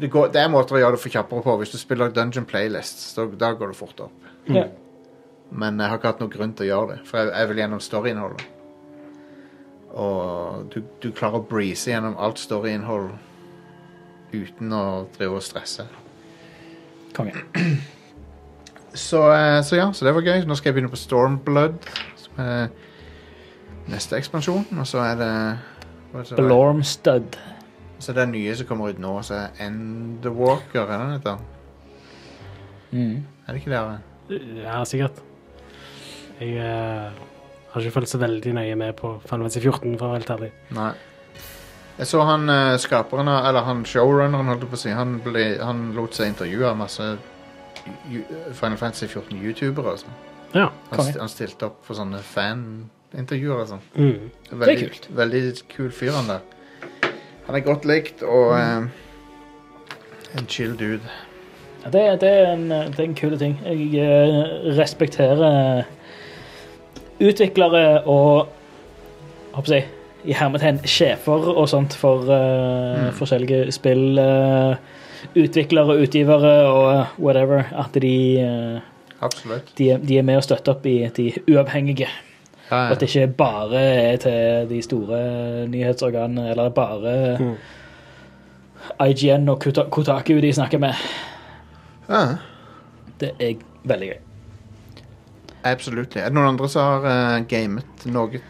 det, 0.00 0.10
går, 0.10 0.30
det 0.34 0.40
er 0.42 0.50
måter 0.52 0.76
å 0.76 0.80
gjøre 0.82 0.96
det 0.96 1.02
for 1.02 1.14
kjappere 1.14 1.44
på. 1.44 1.56
Hvis 1.60 1.74
du 1.74 1.78
spiller 1.78 2.12
Dungeon 2.14 2.46
Playlists, 2.48 3.12
så, 3.14 3.26
da 3.38 3.52
går 3.54 3.72
det 3.72 3.78
fort 3.78 4.00
opp. 4.06 4.32
Ja. 4.50 4.66
Men 5.54 5.78
jeg 5.78 5.90
har 5.90 6.00
ikke 6.00 6.12
hatt 6.14 6.22
noen 6.22 6.32
grunn 6.32 6.54
til 6.56 6.66
å 6.66 6.70
gjøre 6.72 6.94
det, 6.94 6.98
for 7.08 7.20
jeg, 7.20 7.32
jeg 7.34 7.50
vil 7.50 7.62
gjennom 7.62 7.82
storyinnholdet. 7.84 8.46
Og 9.94 10.70
du, 10.74 10.80
du 11.02 11.12
klarer 11.14 11.38
å 11.38 11.46
breeze 11.46 11.92
gjennom 11.92 12.16
alt 12.18 12.40
storyinnhold 12.42 13.12
uten 14.34 14.72
å 14.74 14.84
drive 15.14 15.38
og 15.38 15.44
stresse. 15.46 15.86
Konge. 17.14 17.44
Så, 18.94 19.20
eh, 19.34 19.60
så 19.66 19.78
ja, 19.78 19.86
så 19.94 20.06
det 20.06 20.14
var 20.14 20.26
gøy. 20.26 20.42
Nå 20.46 20.54
skal 20.58 20.70
jeg 20.70 20.76
begynne 20.76 20.90
på 20.90 20.98
Stormblood, 20.98 21.78
som 22.18 22.42
er 22.42 22.68
neste 23.90 24.18
ekspansjon. 24.18 24.66
Og 24.70 24.86
så 24.86 25.02
er 25.02 25.18
det, 25.18 25.32
Blormstud. 26.38 27.38
Så 28.02 28.12
det 28.12 28.22
er 28.24 28.30
nye 28.32 28.54
som 28.58 28.66
kommer 28.66 28.90
ut 28.92 28.98
nå, 29.00 29.12
så 29.24 29.34
er 29.38 29.62
Endwalker, 29.66 30.82
er 30.82 30.90
det 30.90 30.98
den 31.04 31.14
heter? 31.14 31.38
Mm. 32.94 33.24
Er 33.46 33.52
det 33.52 33.60
ikke 33.62 33.70
det? 33.70 33.78
Are? 33.78 34.00
Ja, 34.64 34.80
sikkert. 34.88 35.22
Jeg 36.40 36.56
eh, 36.58 37.10
har 37.70 37.80
ikke 37.80 37.94
fulgt 37.94 38.10
så 38.10 38.18
veldig 38.18 38.54
nøye 38.56 38.76
med 38.78 38.94
på 38.98 39.14
Final 39.26 39.46
Fantasy 39.46 39.62
14, 39.62 39.98
for 39.98 40.06
å 40.06 40.12
være 40.14 40.22
helt 40.22 40.32
ærlig. 40.34 40.50
Nei. 40.74 40.92
Jeg 41.94 42.08
så 42.10 42.24
han 42.26 42.48
eh, 42.50 42.74
skaperen 42.82 43.28
av 43.30 43.44
Eller 43.46 43.62
han 43.68 43.84
showrunneren, 43.86 44.48
holdt 44.50 44.64
jeg 44.66 44.70
på 44.72 44.78
å 44.78 44.82
si. 44.82 44.90
Han, 44.90 45.18
ble, 45.22 45.44
han 45.62 45.84
lot 45.94 46.16
seg 46.16 46.32
intervjue 46.32 46.66
av 46.72 46.78
masse 46.80 47.06
ju- 48.10 48.24
Final 48.58 48.80
Fantasy 48.80 49.06
14-youtubere. 49.06 49.92
Altså. 49.94 50.10
Ja. 50.54 50.68
Han, 50.90 50.98
Konge. 50.98 51.12
st 51.12 51.20
han 51.22 51.30
stilte 51.30 51.68
opp 51.70 51.84
for 51.86 51.98
sånne 51.98 52.18
fanintervjuer 52.26 53.62
og 53.62 53.70
sånn. 53.70 53.84
Mm. 53.94 54.26
Veldig, 54.64 54.76
kult. 54.88 55.08
Veldig 55.22 55.44
kul 55.70 55.94
fyr, 55.94 56.12
han 56.18 56.30
der. 56.32 56.42
Han 57.46 57.58
er 57.58 57.64
godt 57.64 57.84
likt 57.88 58.22
og 58.24 58.54
eh, 58.56 58.86
en 60.38 60.48
chill 60.48 60.76
dude. 60.80 61.02
Ja, 61.84 61.90
det, 61.92 62.04
det, 62.22 62.30
er 62.30 62.52
en, 62.54 62.70
det 62.70 62.98
er 62.98 63.04
en 63.04 63.18
kul 63.18 63.36
ting. 63.38 63.58
Jeg 63.66 64.00
eh, 64.00 64.38
respekterer 64.78 65.84
utviklere 67.20 68.02
og 68.08 68.48
håper 69.54 69.76
jeg, 69.76 69.86
i 70.24 70.32
hermetegn 70.32 70.80
sjefer 70.88 71.50
og 71.52 71.66
sånt 71.68 71.92
for 72.00 72.24
eh, 72.32 73.10
forskjellige 73.18 73.72
spill. 73.76 74.18
eh, 74.18 74.76
utviklere, 75.34 75.96
utgivere 76.02 76.54
og 76.68 77.06
whatever. 77.18 77.64
At 77.72 77.94
de, 78.02 78.40
eh, 78.40 78.80
Absolutt. 79.20 79.72
de, 79.78 79.98
de 80.08 80.18
er 80.18 80.22
med 80.26 80.36
og 80.40 80.44
støtter 80.44 80.74
opp 80.74 80.86
i 80.86 80.98
de 81.16 81.32
uavhengige. 81.48 82.08
Ja, 82.70 82.90
At 82.90 83.00
det 83.00 83.08
ikke 83.14 83.26
bare 83.36 83.80
er 83.80 84.16
til 84.16 84.68
de 84.70 84.82
store 84.82 85.66
nyhetsorganene, 85.68 86.50
eller 86.50 86.68
bare 86.70 87.38
Mm. 87.38 87.56
IGN 89.00 89.48
og 89.48 89.60
Kotaku 89.90 90.40
de 90.40 90.52
snakker 90.52 90.78
med. 90.78 90.94
ja. 92.08 92.36
Det 93.20 93.30
er 93.40 93.54
veldig 93.84 94.08
gøy. 94.08 94.18
Absolutt. 95.64 96.16
Er 96.16 96.24
det 96.28 96.34
noen 96.34 96.48
andre 96.48 96.68
som 96.68 96.82
har 96.82 97.36
uh, 97.38 97.44
gamet 97.48 98.04
noe? 98.06 98.40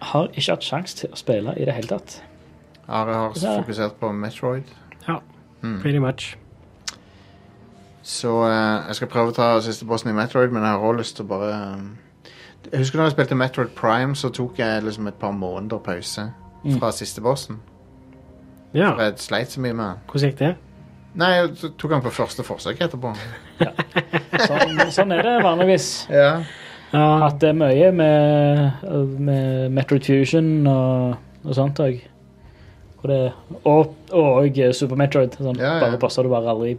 Har 0.00 0.28
ikke 0.32 0.50
hatt 0.54 0.62
sjanse 0.64 0.96
til 0.96 1.10
å 1.12 1.16
spille 1.16 1.52
i 1.60 1.64
det 1.64 1.74
hele 1.74 1.88
tatt. 1.88 2.22
Are 2.88 3.12
har 3.14 3.32
Ja. 3.42 3.56
fokusert 3.62 3.98
på 4.00 4.12
Metroid. 4.12 4.64
ja. 5.08 5.18
Mm. 5.62 5.80
Pretty 5.80 5.98
much. 5.98 6.36
Så 8.02 8.28
uh, 8.44 8.86
jeg 8.86 8.94
skal 8.94 9.08
prøve 9.08 9.32
å 9.32 9.34
ta 9.36 9.60
siste 9.64 9.84
bossen 9.88 10.10
i 10.10 10.14
Metroid, 10.16 10.52
men 10.52 10.62
jeg 10.62 10.70
har 10.72 10.78
også 10.84 10.98
lyst 10.98 11.16
til 11.16 11.24
å 11.24 11.28
bare 11.28 11.52
eh, 11.52 11.84
Jeg 12.70 12.80
husker 12.80 12.98
da 12.98 13.04
jeg 13.08 13.12
spilte 13.16 13.36
Metroid 13.36 13.74
Prime, 13.76 14.14
så 14.16 14.30
tok 14.32 14.58
jeg 14.58 14.82
liksom 14.86 15.06
et 15.10 15.18
par 15.20 15.32
måneder 15.36 15.78
pause 15.84 16.30
Mm. 16.64 16.78
fra 16.80 16.88
siste 16.96 17.20
bossen. 17.20 17.58
Ja. 18.72 18.94
For 18.94 19.02
jeg 19.02 19.18
sleit 19.20 19.50
så 19.52 19.60
mye 19.60 19.74
med 19.76 19.84
den. 19.84 19.98
Hvordan 20.08 20.30
gikk 20.30 20.38
det? 20.38 20.54
Nei, 21.14 21.28
jeg 21.36 21.72
tok 21.78 21.92
han 21.92 22.02
på 22.02 22.10
første 22.10 22.42
forsøk 22.42 22.80
etterpå. 22.80 23.10
Sånn, 24.48 24.80
sånn 24.90 25.12
er 25.14 25.22
det 25.22 25.34
vanligvis. 25.44 26.06
Ja. 26.10 26.40
At 26.94 27.36
det 27.42 27.52
mye 27.58 27.92
med, 27.92 28.82
med 29.20 29.70
Metroid 29.76 30.06
Fusion 30.08 30.66
og, 30.66 31.14
og 31.44 31.54
sånt 31.54 31.78
òg. 31.84 32.00
Og, 33.04 33.94
og 34.16 34.58
Super 34.74 34.96
Metroid. 34.96 35.36
Sånn, 35.36 35.58
Ja, 35.60 35.74
ja. 35.76 35.80
Bare 35.84 36.00
passer 36.00 36.24
du 36.24 36.30
bare 36.32 36.48
aldri 36.54 36.78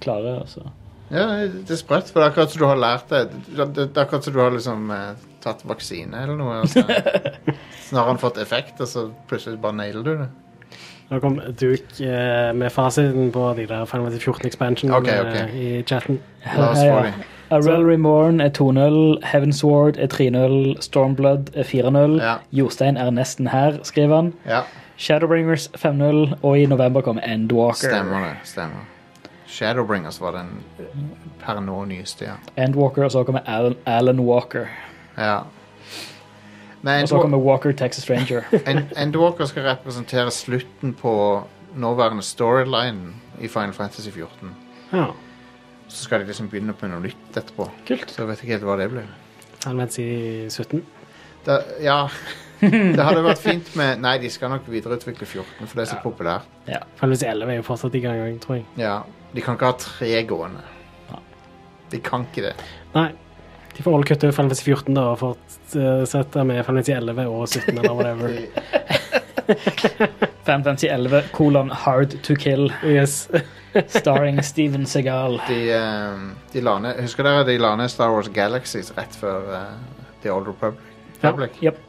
klarer. 0.00 0.40
Altså. 0.46 0.64
Ja, 1.10 1.26
det 1.46 1.70
er 1.70 1.78
sprøtt, 1.80 2.08
for 2.10 2.20
det 2.20 2.26
er 2.26 2.32
akkurat 2.32 2.50
som 2.54 2.62
du 2.62 2.66
har 2.66 2.80
lært 2.80 3.12
det. 3.12 3.20
Det 3.56 3.66
det 3.76 3.84
er 3.96 4.02
akkurat 4.02 4.24
som 4.26 4.34
du 4.34 4.40
har 4.42 4.50
liksom 4.54 4.90
eh, 4.90 5.12
tatt 5.44 5.62
vaksine 5.68 6.22
eller 6.24 6.36
noe. 6.40 6.60
Altså. 6.64 6.82
Så 7.86 7.96
har 7.96 8.08
han 8.10 8.18
fått 8.18 8.38
effekt, 8.42 8.80
og 8.82 8.88
så 8.90 9.04
plutselig 9.30 9.60
bare 9.62 9.76
nailer 9.78 10.02
du 10.02 10.16
det. 10.18 10.26
Nå 11.06 11.20
kom 11.22 11.36
Duke 11.54 12.02
eh, 12.02 12.48
med 12.58 12.72
fasiten 12.74 13.28
på 13.30 13.52
de 13.54 13.66
der 13.70 13.84
Final 13.86 14.08
Fantasy 14.08 14.24
14 14.24 14.46
expansion 14.48 14.90
Ok, 14.90 15.06
ok. 15.06 15.36
eh, 15.36 15.52
i 15.54 15.82
chatten. 15.86 16.18
La 16.56 16.72
oss 16.72 16.82
få 17.62 17.96
Morn 18.02 18.40
er 18.46 18.50
2-0, 18.50 18.98
Heavensward 19.22 20.00
er 20.02 20.10
3-0, 20.10 20.80
Stormblood 20.82 21.52
er 21.54 21.62
4-0. 21.62 22.18
Ja. 22.18 22.34
Jostein 22.50 22.96
er 22.98 23.14
nesten 23.14 23.46
her, 23.54 23.78
skriver 23.86 24.16
han. 24.16 24.32
Ja, 24.50 24.64
Shadowbringers 24.98 25.68
5-0, 25.78 26.38
og 26.42 26.58
i 26.58 26.66
november 26.66 27.00
kommer 27.06 27.22
Endwalker. 27.22 27.86
stemmer 27.92 28.26
det. 28.26 28.34
Stemmer. 28.50 28.95
Shadowbringers 29.56 30.20
var 30.20 30.36
den 30.36 30.50
per 31.40 31.60
nå 31.64 31.82
nyeste, 31.88 32.28
ja. 32.28 32.36
Endwalker, 32.60 33.06
og 33.06 33.12
så 33.14 33.24
kommer 33.24 33.44
Alan, 33.48 33.76
Alan 33.86 34.20
Walker. 34.26 34.68
ja. 35.16 35.42
Men 36.86 37.02
Og 37.02 37.08
så 37.08 37.18
kommer 37.18 37.38
Walker 37.42 37.72
Texas 37.72 38.10
Ranger. 38.10 38.44
Endwalker 39.02 39.48
skal 39.50 39.64
representere 39.66 40.30
slutten 40.30 40.92
på 40.94 41.12
nåværende 41.74 42.22
storyline 42.22 43.14
i 43.40 43.48
Final 43.48 43.72
Fantasy 43.72 44.10
14. 44.10 44.52
Ja. 44.92 45.06
Så 45.88 46.04
skal 46.04 46.20
de 46.20 46.26
liksom 46.30 46.48
begynne 46.52 46.72
på 46.76 46.86
noe 46.90 47.00
nytt 47.02 47.36
etterpå. 47.36 47.66
Kult. 47.88 48.10
Så 48.10 48.22
jeg 48.22 48.28
vet 48.28 48.42
ikke 48.44 48.52
helt 48.54 48.68
hva 48.68 48.76
det 48.78 48.90
blir. 48.92 49.08
Final 49.64 49.82
Fantasy 49.82 50.06
17. 50.52 50.84
Da, 51.46 51.58
ja, 51.82 51.98
det 52.60 53.02
hadde 53.06 53.22
vært 53.22 53.42
fint 53.42 53.68
med 53.78 54.00
Nei, 54.02 54.16
de 54.22 54.30
skal 54.30 54.50
nok 54.50 54.66
videreutvikle 54.70 55.26
14, 55.26 55.66
for 55.66 55.74
det 55.78 55.84
er 55.86 55.90
så 55.90 55.98
populært. 56.04 56.46
Final 56.66 56.86
Fantasy 57.00 57.26
11 57.32 57.52
er 57.52 57.60
jo 57.60 57.66
fortsatt 57.66 57.98
i 57.98 58.02
gang, 58.04 58.38
tror 58.42 58.60
jeg. 58.60 58.66
Ja, 58.78 59.00
De 59.36 59.44
kan 59.44 59.56
ikke 59.58 59.68
ha 59.70 59.76
tre 59.80 60.10
gående. 60.28 60.62
Ja. 61.10 61.20
De 61.92 62.00
kan 62.04 62.24
ikke 62.30 62.48
det. 62.48 62.54
Nei. 62.96 63.10
De 63.76 63.82
får 63.84 63.92
alle 63.98 64.08
kutte 64.08 64.30
Final 64.32 64.56
14 64.56 64.94
da, 64.96 65.02
og 65.12 65.18
fortsette 65.20 66.44
med 66.48 66.62
Final 66.64 66.80
Fantasy 66.80 66.94
11 66.96 67.26
og 67.28 67.42
17 67.50 67.76
eller 67.76 67.92
whatever. 67.98 68.32
Final 70.46 70.64
Fantasy 70.64 70.86
11, 70.88 71.22
kolon 71.36 71.70
Hard 71.70 72.16
to 72.24 72.34
Kill, 72.40 72.72
yes. 72.84 73.28
starring 73.88 74.40
Steven 74.42 74.86
Segal. 74.86 75.36
De, 75.48 75.58
eh, 75.76 76.16
de 76.52 76.62
la 76.64 76.78
ned 76.80 77.00
Husker 77.04 77.26
dere 77.28 77.44
de 77.44 77.58
la 77.60 77.74
ned 77.76 77.92
Star 77.92 78.14
Wars 78.14 78.28
Galaxies 78.32 78.88
rett 78.96 79.16
før 79.20 79.44
uh, 79.52 79.62
The 80.22 80.32
Old 80.32 80.48
Republic? 80.48 80.80
Ja. 81.60 81.68
Yep. 81.68 81.82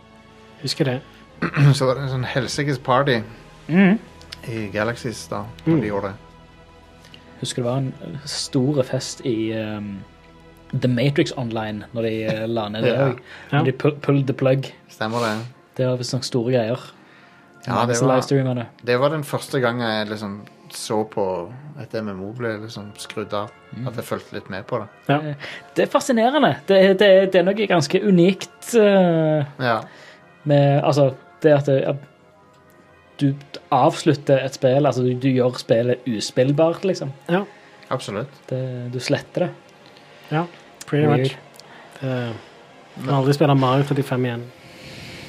Husker 0.61 0.85
det. 0.91 0.97
Så 1.77 1.87
var 1.87 1.95
det 1.95 2.07
en 2.07 2.13
sånn 2.17 2.27
helsikes 2.27 2.79
party 2.83 3.21
mm. 3.71 3.95
i 4.51 4.67
Galaxies 4.75 5.23
da, 5.31 5.45
når 5.63 5.73
Mm. 5.77 5.81
de 5.85 5.87
gjorde 5.93 6.11
det. 6.11 6.26
Husker 7.41 7.63
det 7.63 7.69
var 7.69 7.77
en 7.83 8.19
stor 8.25 8.81
fest 8.83 9.21
i 9.25 9.51
um, 9.53 9.99
The 10.73 10.89
Matrix 10.91 11.31
Online 11.37 11.85
når 11.93 12.07
de 12.07 12.13
uh, 12.27 12.43
la 12.49 12.67
ned 12.73 12.83
det 12.87 12.93
Ja. 12.95 13.07
òg. 13.11 13.19
Ja. 13.51 13.63
De 13.63 13.71
pu- 13.71 13.95
pulled 14.01 14.27
the 14.27 14.33
plug. 14.33 14.71
Stemmer 14.89 15.23
det? 15.25 15.33
Det 15.77 15.85
var 15.87 15.97
visstnok 15.99 16.23
store 16.25 16.51
greier. 16.55 16.79
Ja, 17.67 17.81
det 17.85 17.97
var, 18.01 18.21
det. 18.55 18.65
det 18.87 18.95
var 18.99 19.09
den 19.11 19.23
første 19.27 19.59
gangen 19.59 19.83
jeg 19.83 20.07
liksom 20.09 20.37
så 20.71 21.01
på 21.07 21.23
et 21.81 21.93
MMO 22.03 22.31
ble 22.35 22.53
liksom 22.63 22.89
skrudd 22.99 23.33
av. 23.35 23.51
At 23.85 23.95
jeg 23.99 24.05
fulgte 24.07 24.35
litt 24.37 24.49
med 24.51 24.65
på 24.67 24.79
det. 24.81 24.87
Ja. 25.11 25.17
Det 25.75 25.83
er 25.85 25.91
fascinerende. 25.91 26.53
Det, 26.67 26.79
det, 26.99 27.09
det 27.33 27.41
er 27.41 27.45
noe 27.47 27.67
ganske 27.69 28.01
unikt 28.07 28.73
uh, 28.79 29.43
Ja, 29.59 29.81
med 30.47 30.79
Altså, 30.83 31.09
det 31.43 31.53
at 31.59 31.65
det, 31.69 31.77
at 31.91 32.06
du 33.21 33.31
avslutter 33.73 34.43
et 34.43 34.57
spill, 34.57 34.85
altså 34.85 35.03
du, 35.05 35.13
du 35.17 35.29
gjør 35.29 35.57
spillet 35.61 36.05
uspillbart, 36.07 36.85
liksom. 36.87 37.13
ja. 37.31 37.43
absolutt. 37.93 38.33
Det, 38.49 38.61
du 38.93 38.99
sletter 39.03 39.47
det. 39.47 39.51
ja. 40.31 40.45
Pretty 40.87 41.07
Weird. 41.07 41.19
much. 41.19 41.37
Det, 41.99 42.07
har 42.07 43.03
kan 43.03 43.17
aldri 43.17 43.33
spille 43.35 43.55
Mario 43.59 43.83
35 43.83 44.25
igjen. 44.25 44.45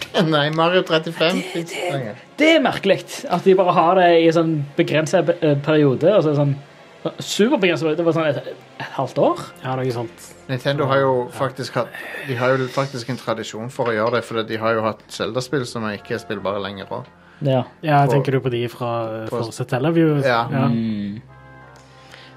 Nei, 0.33 0.45
Mario 0.55 0.85
35 0.87 1.43
fins 1.53 1.75
ikke 1.75 1.93
lenger. 1.97 2.23
Det 2.39 2.51
er 2.55 2.65
merkelig 2.65 3.01
at 3.29 3.45
de 3.45 3.57
bare 3.59 3.75
har 3.77 3.99
det 3.99 4.09
i 4.21 4.29
en 4.29 4.37
sånn 4.37 4.55
begrenset 4.79 5.35
eh, 5.37 5.57
periode. 5.65 6.13
Altså 6.15 6.37
sånn 6.39 6.55
sånn 7.03 7.23
superbegrenset 7.23 7.85
periode. 7.85 8.01
Det 8.01 8.07
var 8.07 8.17
sånn 8.17 8.29
et, 8.31 8.65
et 8.79 8.97
halvt 8.97 9.21
år. 9.23 9.45
Ja, 9.65 9.77
noe 9.79 9.95
sånt. 9.95 10.29
Nintendo 10.49 10.89
har 10.89 11.03
jo 11.03 11.15
faktisk 11.37 11.77
hatt 11.77 11.93
De 12.29 12.37
har 12.39 12.55
jo 12.57 12.69
faktisk 12.73 13.11
en 13.13 13.21
tradisjon 13.21 13.69
for 13.73 13.91
å 13.91 13.97
gjøre 13.97 14.19
det, 14.19 14.25
for 14.27 14.43
de 14.49 14.61
har 14.61 14.79
jo 14.79 14.85
hatt 14.87 15.03
Zelda-spill 15.13 15.67
som 15.69 15.87
ikke 15.91 16.17
er 16.17 16.23
spillbare 16.23 16.63
lenger 16.65 16.91
òg. 17.01 17.11
Ja. 17.41 17.65
Ja, 17.83 18.05
På- 18.07 18.13
tenker 18.13 18.33
du 18.33 18.41
på 18.41 18.51
de 18.51 18.69
fra 18.69 19.27
på- 19.29 19.43
Force 19.45 19.65
Teleview? 19.65 20.21
Ja. 20.27 20.45
Mm. 20.49 21.21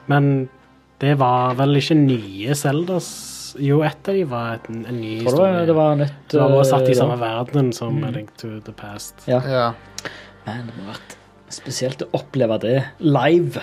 Men 0.08 0.50
det 1.00 1.16
var 1.18 1.54
vel 1.56 1.76
ikke 1.80 1.96
nye 1.98 2.56
Zeldas? 2.56 3.56
Jo, 3.60 3.82
ett 3.84 4.08
av 4.08 4.16
de 4.16 4.24
var 4.24 4.54
et, 4.56 4.70
en 4.70 4.84
ny 5.02 5.18
Tror 5.24 5.32
historie. 5.32 5.66
det 5.66 5.74
var 5.76 5.96
nytt 6.00 6.28
Det 6.32 6.40
var 6.40 6.64
satt 6.64 6.88
i 6.88 6.92
eh, 6.92 6.98
samme 6.98 7.18
verden 7.20 7.74
som 7.74 7.98
Mm. 8.02 8.14
Link 8.14 8.30
to 8.38 8.60
the 8.62 8.72
Past. 8.72 9.16
Ja. 9.28 9.42
Ja, 9.46 9.74
Men 10.46 10.68
det 10.68 10.74
må 10.78 10.86
ha 10.86 10.94
vært 10.94 11.18
spesielt 11.52 12.02
å 12.02 12.08
oppleve 12.14 12.60
det 12.62 12.84
live. 13.00 13.60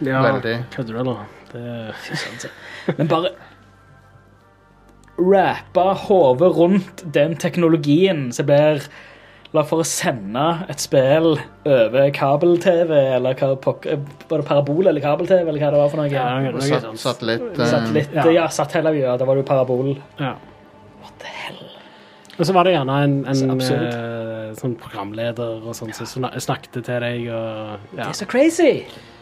Ja, 0.00 0.22
veldig. 0.22 0.64
kødder 0.70 0.92
du, 0.92 0.98
eller? 0.98 1.26
Det, 1.52 2.96
Men 2.98 3.06
bare 3.08 3.30
rappe 5.18 5.84
hodet 6.06 6.56
rundt 6.56 7.02
den 7.12 7.36
teknologien 7.36 8.32
som 8.32 8.46
blir 8.46 8.82
La 9.56 9.62
for 9.64 9.80
å 9.80 9.84
sende 9.88 10.42
et 10.68 10.82
spill 10.82 11.38
over 11.64 12.10
kabel-TV, 12.12 12.90
eller 13.16 13.32
hva, 13.38 13.54
pok- 13.64 13.86
parabol 14.28 14.86
eller 14.90 15.00
kabel-TV, 15.00 15.40
eller 15.48 15.62
hva 15.62 15.70
det 15.72 15.78
var 15.80 15.88
for 15.88 16.02
noe? 16.02 16.10
Ja, 16.12 16.26
noe, 16.44 16.52
noe 16.52 16.60
sat, 16.66 16.82
sånt. 16.84 17.00
satellitt 17.00 17.46
eh, 17.58 17.66
Satellitt, 17.70 18.10
Ja. 18.12 18.26
ja, 18.34 18.48
satellitt, 18.52 18.98
ja, 19.00 19.14
da 19.16 19.24
var 19.24 19.38
det 19.38 19.44
jo 19.46 19.48
parabol. 19.48 19.94
Ja. 20.20 20.34
What 21.00 21.14
the 21.22 21.30
hell? 21.32 21.62
Og 22.38 22.44
så 22.46 22.52
var 22.54 22.68
det 22.68 22.74
gjerne 22.76 22.96
en, 23.06 23.14
en 23.26 23.60
så 23.64 23.78
eh, 23.78 24.50
sånn 24.60 24.74
programleder 24.78 25.64
og 25.64 25.72
sånn 25.74 25.94
som 25.96 26.06
snak- 26.06 26.36
snakket 26.44 26.76
til 26.84 27.00
deg 27.06 27.24
og 27.32 27.88
Det 27.96 28.04
er 28.04 28.12
så 28.20 28.28
crazy! 28.28 28.74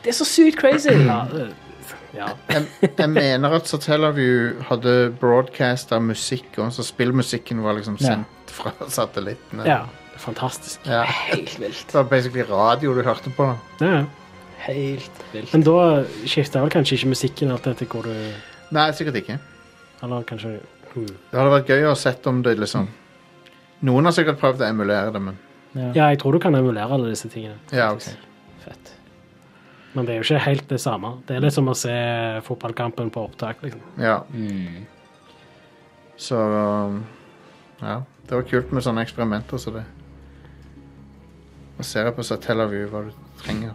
Det 0.03 0.11
er 0.11 0.17
så 0.19 0.27
sykt 0.27 0.59
crazy! 0.59 0.91
Ja, 1.07 1.21
det- 1.31 1.53
ja. 2.17 2.33
jeg, 2.51 2.67
jeg 2.99 3.11
mener 3.15 3.55
at 3.61 3.71
Satellaview 3.71 4.59
hadde 4.73 4.97
broadcasta 5.21 6.01
av 6.01 6.03
musikk, 6.03 6.51
og 6.59 6.75
så 6.75 6.83
spillmusikken 6.83 7.63
var 7.63 7.79
liksom 7.79 7.95
Ja. 8.01 8.17
sendt 8.17 8.51
fra 8.59 8.75
satellittene. 8.89 9.65
ja. 9.71 9.85
Fantastisk. 10.19 10.81
Ja. 10.89 11.03
Helt 11.31 11.59
vilt. 11.61 11.87
Det 11.89 11.95
var 11.95 12.05
basically 12.11 12.43
radio 12.49 12.95
du 12.97 13.03
hørte 13.07 13.31
på. 13.37 13.51
Ja, 13.81 13.87
ja. 14.01 14.05
Helt 14.67 15.25
vilt. 15.33 15.53
Men 15.53 15.63
da 15.67 16.05
skifter 16.27 16.63
vel 16.65 16.71
kanskje 16.73 16.97
ikke 16.97 17.11
musikken 17.13 17.51
alt 17.53 17.67
etter 17.71 17.87
hvor 17.87 18.03
du 18.09 18.15
Nei, 18.75 18.89
sikkert 18.97 19.19
ikke. 19.21 19.37
Eller 20.03 20.25
kanskje 20.27 20.55
hmm. 20.95 21.07
Det 21.31 21.39
hadde 21.39 21.53
vært 21.53 21.69
gøy 21.71 21.85
å 21.91 21.95
sett 21.97 22.27
om 22.27 22.41
det 22.43 22.57
liksom 22.59 22.89
Noen 23.87 24.09
har 24.09 24.15
sikkert 24.17 24.41
prøvd 24.41 24.65
å 24.65 24.71
emulere 24.71 25.13
det, 25.13 25.21
men 25.23 25.37
Ja. 25.77 25.91
Ja, 25.93 26.05
jeg 26.09 26.19
tror 26.23 26.33
du 26.33 26.39
kan 26.41 26.55
emulere 26.57 26.89
alle 26.89 27.11
disse 27.13 27.29
tingene. 27.29 27.59
ja, 27.71 27.91
ok. 27.93 28.07
Fett. 28.65 28.93
Men 29.95 30.07
det 30.07 30.15
er 30.15 30.23
jo 30.23 30.25
ikke 30.25 30.45
helt 30.47 30.69
det 30.69 30.81
samme. 30.81 31.11
Det 31.29 31.37
er 31.37 31.41
litt 31.45 31.53
som 31.53 31.69
å 31.69 31.75
se 31.77 31.93
fotballkampen 32.45 33.11
på 33.13 33.23
opptak. 33.29 33.61
liksom. 33.63 33.81
Ja, 34.01 34.23
Mm. 34.33 34.87
så 36.17 36.37
um, 36.37 37.05
Ja. 37.83 38.03
Det 38.27 38.35
var 38.35 38.43
kult 38.43 38.73
med 38.73 38.83
sånne 38.83 39.05
eksperimenter 39.05 39.59
som 39.59 39.75
det. 39.75 39.85
Og 41.79 41.85
ser 41.85 42.11
på 42.17 42.23
Satellaview 42.25 42.87
hva 42.89 43.03
du 43.09 43.11
trenger. 43.43 43.75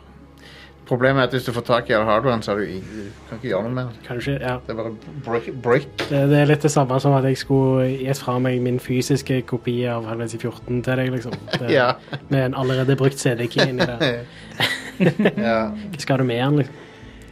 Problemet 0.91 1.21
er 1.21 1.27
at 1.29 1.31
hvis 1.37 1.45
du 1.47 1.53
får 1.55 1.63
tak 1.63 1.89
i 1.89 1.93
all 1.95 2.03
hardwaren, 2.03 2.41
så 2.43 2.51
har 2.51 2.57
du, 2.59 2.63
i- 2.65 2.81
du 2.81 3.11
kan 3.29 3.37
ikke 3.37 3.47
gjøre 3.47 3.63
noe 3.63 3.71
med 3.71 3.85
det. 3.85 4.01
Kanskje, 4.07 4.33
ja. 4.41 4.57
Det 4.65 4.73
er 4.73 4.75
bare 4.75 4.91
break, 5.23 5.45
break. 5.63 5.85
Det, 6.09 6.23
det 6.29 6.39
er 6.41 6.45
litt 6.49 6.61
det 6.65 6.71
samme 6.73 6.97
som 6.99 7.13
at 7.15 7.23
jeg 7.29 7.37
skulle 7.37 7.85
gitt 8.01 8.17
fra 8.19 8.35
meg 8.39 8.59
min 8.61 8.79
fysiske 8.79 9.41
kopi 9.47 9.85
av 9.87 10.09
Helvete 10.09 10.37
14 10.41 10.81
til 10.83 10.95
deg, 10.99 11.11
liksom. 11.13 11.31
Det, 11.61 11.69
Ja. 11.71 11.93
Med 12.29 12.45
en 12.49 12.55
allerede 12.59 12.95
brukt 12.99 13.19
CD-key 13.21 13.69
inni 13.69 13.85
der. 13.87 14.25
ja. 15.37 15.69
Hva 15.71 15.99
skal 16.01 16.17
du 16.17 16.23
med 16.27 16.41
den, 16.43 16.57
liksom? 16.63 16.75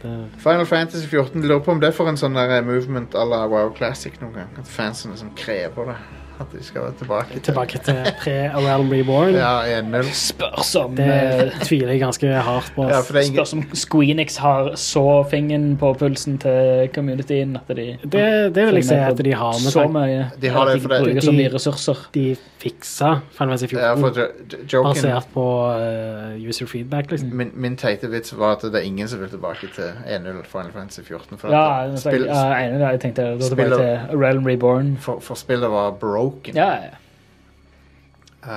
Det, 0.00 0.14
Final 0.40 0.64
Fantasy 0.66 1.06
14 1.10 1.42
lurer 1.44 1.60
på 1.60 1.74
om 1.74 1.80
det 1.82 1.90
får 1.92 2.08
en 2.08 2.16
sånn 2.16 2.38
der 2.38 2.62
movement 2.64 3.12
à 3.14 3.26
la 3.28 3.42
WoW 3.46 3.74
Classic 3.76 4.14
noen 4.22 4.32
gang. 4.38 4.54
At 4.56 4.70
fansen 4.72 5.12
liksom 5.12 5.34
krever 5.36 5.90
det. 5.92 5.98
At 6.40 6.46
de 6.58 6.64
skal 6.64 6.80
være 6.80 6.92
tilbake. 6.98 7.32
til- 7.32 7.42
tilbake 7.42 7.78
til 7.84 7.94
pre-A 8.22 8.76
Reborn. 8.80 9.34
Ja, 9.34 9.80
1-0. 9.80 10.02
Spørs 10.14 10.74
om 10.76 10.96
Det 10.96 11.06
eh, 11.06 11.50
tviler 11.62 11.88
jeg 11.92 12.00
ganske 12.00 12.26
hardt 12.32 12.72
på. 12.76 12.82
Ja, 12.88 13.00
for 13.00 13.12
det 13.12 13.20
er 13.22 13.26
ingen, 13.26 13.36
Spørs 13.36 13.52
om 13.52 13.64
Squeenix 13.74 14.36
har 14.36 14.70
så 14.76 15.22
fingeren 15.30 15.76
på 15.76 15.92
pulsen 15.94 16.38
til 16.38 16.88
communityen 16.94 17.56
at 17.56 17.76
de 17.76 17.96
det, 18.02 18.54
det 18.54 18.66
vil 18.66 18.74
jeg 18.74 18.84
si 18.84 18.94
at 18.94 19.18
de 19.24 19.34
har 19.34 19.52
med 19.52 19.70
så 19.72 19.86
mye. 19.88 20.30
De 20.42 20.48
har 20.48 20.64
det, 20.70 20.80
for 20.82 20.88
det- 20.88 21.04
bruker 21.04 21.20
så 21.20 21.32
mye 21.32 21.54
ressurser. 21.54 21.96
de 22.14 22.36
fiksa 22.60 23.14
Final 23.32 23.48
Fantasy 23.58 23.74
ja, 23.74 23.94
14 23.94 24.00
for 24.00 24.20
jo- 24.20 24.58
jo- 24.72 24.82
basert 24.82 25.26
på 25.34 25.44
uh, 25.76 26.48
user 26.48 26.66
feedback, 26.66 27.10
liksom. 27.10 27.30
min, 27.32 27.50
min 27.54 27.76
teite 27.76 28.10
vits 28.10 28.34
var 28.38 28.52
at 28.56 28.62
det 28.62 28.74
er 28.74 28.78
ingen 28.84 29.08
som 29.08 29.20
vil 29.20 29.28
tilbake 29.28 29.66
til 29.74 29.84
1-0 30.06 30.44
Final 30.44 30.72
Fantasy 30.74 31.00
14. 31.00 31.38
For, 31.38 31.48
Ja, 31.48 31.84
at 31.84 31.90
jeg, 31.90 31.98
spill, 31.98 32.24
ja, 32.24 32.34
jeg 32.34 32.70
er. 32.74 32.90
Jeg 32.90 33.00
tenkte 33.00 33.22
da 33.22 33.28
tilbake 33.38 33.50
Spiller- 33.50 33.76
til 34.10 34.18
Realm 34.18 34.44
Reborn. 34.46 34.96
for, 35.00 35.20
for 35.20 35.34
spillet 35.34 35.70
var 35.70 35.90
broken. 36.30 36.56
Ja, 36.56 36.70
ja. 36.84 36.96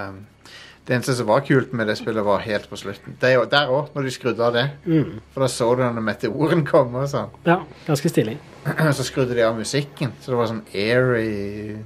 Um, 0.08 0.26
det 0.86 0.95
eneste 0.98 1.14
som 1.16 1.28
var 1.28 1.40
kult 1.48 1.72
med 1.74 1.88
det 1.88 1.95
spillet, 1.95 2.24
var 2.26 2.40
helt 2.44 2.66
på 2.70 2.76
slutten. 2.80 3.16
Det, 3.20 3.30
er 3.30 3.34
jo- 3.38 3.45
der 3.50 3.68
òg, 3.72 3.90
når 3.95 4.04
de 4.04 4.12
skrudde 4.12 4.44
av 4.44 4.54
det. 4.54 4.66
Mm. 4.86 5.20
For 5.34 5.41
da 5.41 5.48
så 5.48 5.70
du 5.76 5.84
når 5.84 6.04
meteoren 6.04 6.66
kom 6.68 6.95
og 7.00 7.08
sånn. 7.08 7.30
Ja, 7.48 7.62
ganske 7.88 8.10
stilig. 8.12 8.38
Så 8.98 9.04
skrudde 9.04 9.36
de 9.36 9.44
av 9.44 9.56
musikken, 9.58 10.12
så 10.22 10.32
det 10.32 10.38
var 10.40 10.48
sånn 10.48 10.62
airy 10.74 11.78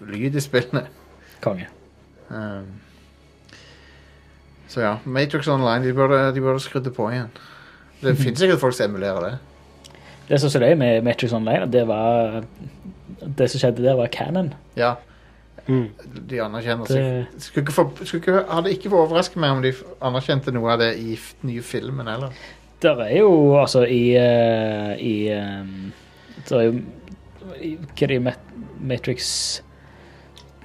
lyd 0.00 0.34
i 0.38 0.40
spillene. 0.42 0.86
Konge. 1.42 1.66
Um, 2.30 2.80
så 4.70 4.80
ja, 4.84 4.96
Matrix 5.04 5.48
Online, 5.50 5.82
de 5.82 5.92
burde, 5.94 6.18
de 6.34 6.40
burde 6.42 6.62
skrudd 6.62 6.84
det 6.86 6.92
på 6.94 7.08
igjen. 7.10 7.30
Det 8.00 8.14
finnes 8.18 8.38
sikkert 8.38 8.60
folk 8.62 8.74
som 8.74 8.86
emulerer 8.90 9.24
det. 9.26 9.32
Det 10.30 10.38
som 10.38 10.50
skjedde 10.52 10.76
med 10.78 11.02
Matrix 11.04 11.32
Online, 11.34 11.66
det 11.72 11.82
var 11.90 12.44
Det 13.20 13.48
som 13.50 13.60
skjedde 13.60 13.82
der, 13.84 13.96
var 13.98 14.06
canon. 14.14 14.52
Ja, 14.78 14.94
Mm. 15.68 15.90
de 16.28 16.38
anerkjenner 16.40 16.86
Det- 16.88 17.26
seg. 17.28 17.40
Skulle 17.42 17.62
ikke 17.66 17.72
for, 17.72 17.90
skulle 18.04 18.22
ikke, 18.24 18.44
hadde 18.50 18.70
ikke 18.72 18.90
overrasket 18.96 19.36
meg 19.36 19.50
om 19.52 19.60
de 19.62 19.72
anerkjente 20.02 20.52
noe 20.54 20.70
av 20.72 20.78
det 20.80 20.96
i 20.98 21.14
den 21.42 21.50
nye 21.50 21.62
filmen 21.62 22.08
eller? 22.08 22.32
Der 22.82 22.96
er 23.04 23.18
jo 23.18 23.58
altså 23.60 23.82
i 23.86 24.16
uh, 24.16 24.96
I 24.98 25.28
um, 25.36 25.92
Det 26.48 26.52
er 26.56 26.62
jo 26.64 26.80
i, 27.60 27.76
Hva 27.76 28.02
er 28.02 28.06
det 28.06 28.34
Matrix 28.80 29.60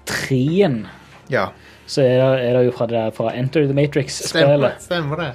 3-en? 0.06 0.88
Ja, 1.30 1.48
Så 1.88 2.02
er 2.02 2.16
det, 2.38 2.46
er 2.50 2.54
det 2.58 2.66
jo 2.66 2.72
fra, 2.72 2.86
det 2.88 2.96
der, 2.98 3.12
fra 3.12 3.34
Enter 3.38 3.66
the 3.68 3.74
Matrix-spillet. 3.74 4.82
stemmer 4.82 5.16
det. 5.18 5.32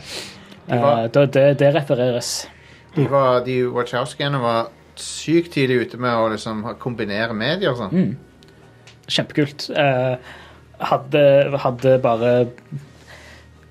det 0.70 0.80
var, 0.80 1.04
Uh, 1.04 1.08
det, 1.12 1.32
det, 1.34 1.58
det 1.58 1.74
refereres. 1.74 2.48
De, 2.96 3.06
var, 3.10 3.40
de 3.46 3.62
Wachowskiene 3.70 4.40
var 4.42 4.70
sykt 5.00 5.54
tidlig 5.54 5.86
ute 5.86 6.00
med 6.00 6.16
å 6.16 6.28
liksom 6.32 6.62
kombinere 6.82 7.36
medier 7.36 7.76
sånn. 7.78 7.94
Mm. 7.94 8.90
Kjempekult. 9.10 9.68
Eh, 9.70 10.14
hadde, 10.90 11.24
hadde 11.64 11.96
bare 12.02 12.34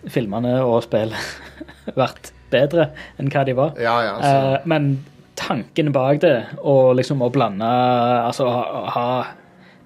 filmene 0.09 0.59
og 0.63 0.83
spillet 0.85 1.59
vært 1.99 2.31
bedre 2.53 2.89
enn 3.19 3.29
hva 3.31 3.45
de 3.45 3.55
var. 3.57 3.77
Ja, 3.81 3.95
ja, 4.05 4.15
altså. 4.17 4.35
Eh, 4.35 4.69
men 4.69 4.91
tanken 5.39 5.93
bak 5.95 6.21
det, 6.23 6.35
og 6.67 6.97
liksom 6.99 7.21
å 7.23 7.29
blande 7.31 7.67
Altså 8.25 8.49
ha, 8.51 8.63
ha 8.91 9.05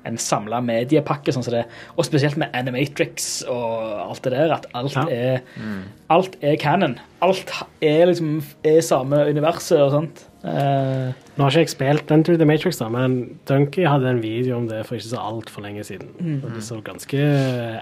en 0.05 0.17
samla 0.19 0.59
mediepakke 0.63 1.31
sånn 1.33 1.45
som 1.45 1.53
det, 1.55 1.63
og 1.95 2.05
spesielt 2.07 2.37
med 2.37 2.51
Animatrix 2.57 3.43
og 3.49 4.09
alt 4.09 4.23
det 4.25 4.33
der, 4.35 4.53
at 4.57 4.67
alt 4.73 4.95
Ja. 4.97 5.05
er 5.09 5.41
Mm. 5.57 5.83
Alt 6.09 6.35
er 6.41 6.55
canon. 6.57 6.99
Alt 7.21 7.49
er 7.81 8.05
liksom 8.05 8.43
er 8.63 8.81
samme 8.81 9.23
universet 9.29 9.79
og 9.81 9.91
sånt. 9.91 10.25
Uh, 10.43 11.13
Nå 11.37 11.45
har 11.45 11.49
ikke 11.51 11.61
jeg 11.63 11.69
spilt 11.71 12.11
Enter 12.11 12.35
the 12.35 12.45
Matrix, 12.45 12.77
da, 12.77 12.89
men 12.91 13.39
Dunky 13.47 13.85
hadde 13.87 14.09
en 14.09 14.21
video 14.21 14.57
om 14.57 14.67
det 14.67 14.81
for 14.85 14.95
ikke 14.95 15.07
så 15.07 15.21
altfor 15.23 15.63
lenge 15.63 15.85
siden. 15.87 16.41
Og 16.43 16.51
det 16.53 16.63
så 16.63 16.81
ganske 16.83 17.21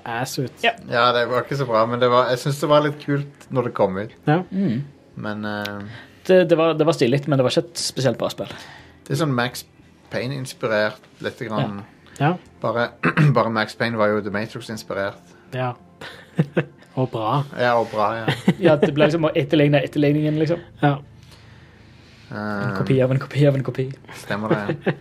ass 0.06 0.38
ut. 0.40 0.52
Ja. 0.64 0.76
ja, 0.88 1.08
det 1.18 1.28
var 1.32 1.42
ikke 1.42 1.58
så 1.58 1.66
bra, 1.66 1.86
men 1.90 2.00
det 2.00 2.12
var, 2.14 2.30
jeg 2.30 2.38
syns 2.44 2.62
det 2.62 2.70
var 2.70 2.86
litt 2.86 3.02
kult 3.02 3.50
når 3.50 3.64
det 3.64 3.74
kom 3.74 3.98
ut. 3.98 4.14
Ja. 4.28 4.44
mm. 4.52 4.84
Men 5.16 5.44
uh, 5.46 5.82
det, 6.28 6.50
det, 6.50 6.58
var, 6.58 6.78
det 6.78 6.86
var 6.86 6.94
stilig, 6.96 7.24
men 7.28 7.40
det 7.42 7.44
var 7.44 7.52
ikke 7.52 7.66
et 7.68 7.82
spesielt 7.82 8.18
bra 8.22 8.30
spill. 8.30 8.54
det 9.08 9.16
er 9.16 9.20
sånn 9.24 9.34
Max 9.36 9.66
Payne-inspirert 10.12 11.02
lite 11.24 11.48
grann. 11.50 11.82
Ja. 11.82 12.01
Bare, 12.62 12.90
bare 13.36 13.50
Max 13.54 13.76
Payne 13.76 13.98
var 14.00 14.12
jo 14.14 14.22
The 14.26 14.34
Matrix-inspirert. 14.36 15.18
ja. 15.56 15.72
og 17.00 17.10
bra. 17.12 17.44
Ja, 17.60 17.74
og 17.80 17.88
bra, 17.92 18.10
ja. 18.22 18.26
Ja, 18.66 18.76
Det 18.80 18.94
ble 18.96 19.06
liksom 19.08 19.26
å 19.30 19.32
etterligne 19.38 19.80
etterligningen, 19.84 20.38
liksom. 20.42 20.60
Ja. 20.84 20.98
En 22.32 22.38
Eh, 22.72 22.78
kopi 22.78 22.96
av 23.04 23.12
en 23.12 23.20
kopi 23.20 23.46
av 23.48 23.56
en 23.58 23.64
kopi. 23.68 23.86
Stemmer 24.16 24.54
det. 24.56 24.94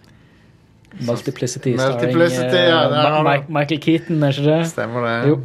Multiplicity, 1.06 1.74
Multiplicity, 1.76 2.48
starring 2.48 2.54
eh, 2.54 2.68
ja, 2.68 2.88
der 2.88 3.10
Ma- 3.12 3.22
Ma- 3.24 3.44
Michael 3.58 3.80
Keaton, 3.84 4.22
er 4.22 4.32
ikke 4.32 4.44
det? 4.46 4.66
Stemmer 4.70 5.04
det. 5.04 5.14
Jo. 5.28 5.40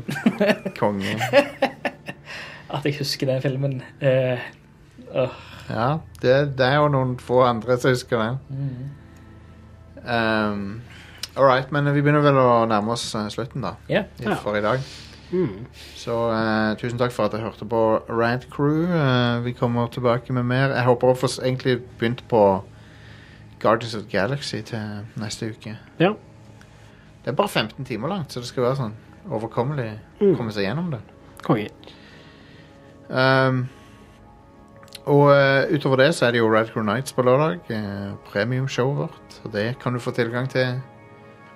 Konge. 0.80 1.16
At 2.72 2.86
jeg 2.88 2.96
husker 3.02 3.28
den 3.28 3.42
filmen. 3.44 3.82
Uh, 4.02 4.40
uh. 5.16 5.34
Ja, 5.70 5.90
det, 6.24 6.36
det 6.60 6.68
er 6.68 6.78
jo 6.80 6.88
noen 6.94 7.18
få 7.20 7.42
andre 7.48 7.76
som 7.80 7.92
husker 7.96 8.22
den. 8.24 8.40
Mm. 8.56 8.88
Um, 10.08 10.82
all 11.38 11.46
right, 11.46 11.72
men 11.72 11.86
vi 11.94 12.02
begynner 12.02 12.22
vel 12.26 12.36
å 12.42 12.66
nærme 12.68 12.92
oss 12.92 13.14
eh, 13.16 13.28
slutten, 13.30 13.62
da. 13.62 13.76
Ja. 13.90 14.04
i- 14.20 14.24
Ja. 14.28 14.36
For 14.36 14.56
i 14.58 14.62
dag. 14.62 14.80
Mm. 15.32 15.66
Så 15.96 16.12
uh, 16.12 16.76
tusen 16.76 16.98
takk 17.00 17.12
for 17.16 17.24
at 17.26 17.32
jeg 17.32 17.42
hørte 17.42 17.66
på 17.66 18.02
Rant 18.10 18.50
Crew. 18.52 18.84
Uh, 18.92 19.40
vi 19.46 19.54
kommer 19.56 19.88
tilbake 19.88 20.34
med 20.34 20.44
mer. 20.46 20.74
Jeg 20.76 20.84
håper 20.86 21.08
å 21.08 21.16
få 21.16 21.30
egentlig 21.42 21.78
begynt 22.00 22.24
på 22.28 22.42
Guardians 23.62 23.96
of 23.96 24.04
the 24.04 24.10
Galaxy 24.18 24.60
til 24.62 25.06
neste 25.16 25.48
uke. 25.54 25.78
Ja. 26.00 26.12
Det 27.24 27.32
er 27.32 27.38
bare 27.38 27.48
15 27.48 27.86
timer 27.86 28.10
langt, 28.10 28.32
så 28.34 28.40
det 28.42 28.48
skal 28.50 28.64
være 28.64 28.76
sånn 28.82 28.94
overkommelig 29.32 29.92
å 30.20 30.24
Mm. 30.26 30.36
komme 30.38 30.52
seg 30.52 30.66
gjennom 30.66 30.92
det. 30.92 31.00
Konge. 31.44 31.70
Um, 33.10 33.70
og 35.06 35.30
uh, 35.32 35.64
utover 35.74 35.98
det 36.04 36.12
så 36.16 36.26
er 36.28 36.32
det 36.36 36.40
jo 36.42 36.50
Red 36.52 36.72
Crew 36.74 36.84
Nights 36.84 37.14
på 37.14 37.24
lørdag. 37.26 37.60
Uh, 37.72 38.16
Premiumshowet 38.32 38.98
vårt. 38.98 39.40
Og 39.46 39.52
det 39.54 39.80
kan 39.80 39.94
du 39.94 40.00
få 40.00 40.12
tilgang 40.12 40.50
til 40.50 40.82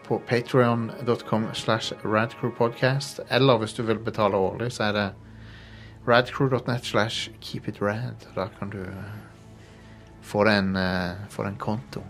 på 0.08 0.22
patreon.com 0.28 1.48
slash 1.54 1.94
radcrewpodcast. 2.06 3.20
Eller 3.30 3.58
hvis 3.58 3.74
du 3.74 3.84
vil 3.84 4.00
betale 4.00 4.38
årlig, 4.38 4.72
så 4.72 4.84
er 4.84 4.92
det 4.92 5.10
radcrew.net 6.08 6.86
slash 6.86 7.32
keepitrad. 7.42 8.28
Da 8.36 8.48
kan 8.60 8.70
du 8.70 8.82
eh, 8.82 9.16
få 10.22 10.44
deg 10.44 10.58
en, 10.58 10.76
eh, 10.76 11.26
få 11.30 11.44
deg 11.44 11.54
en 11.54 11.60
konto. 11.60 12.04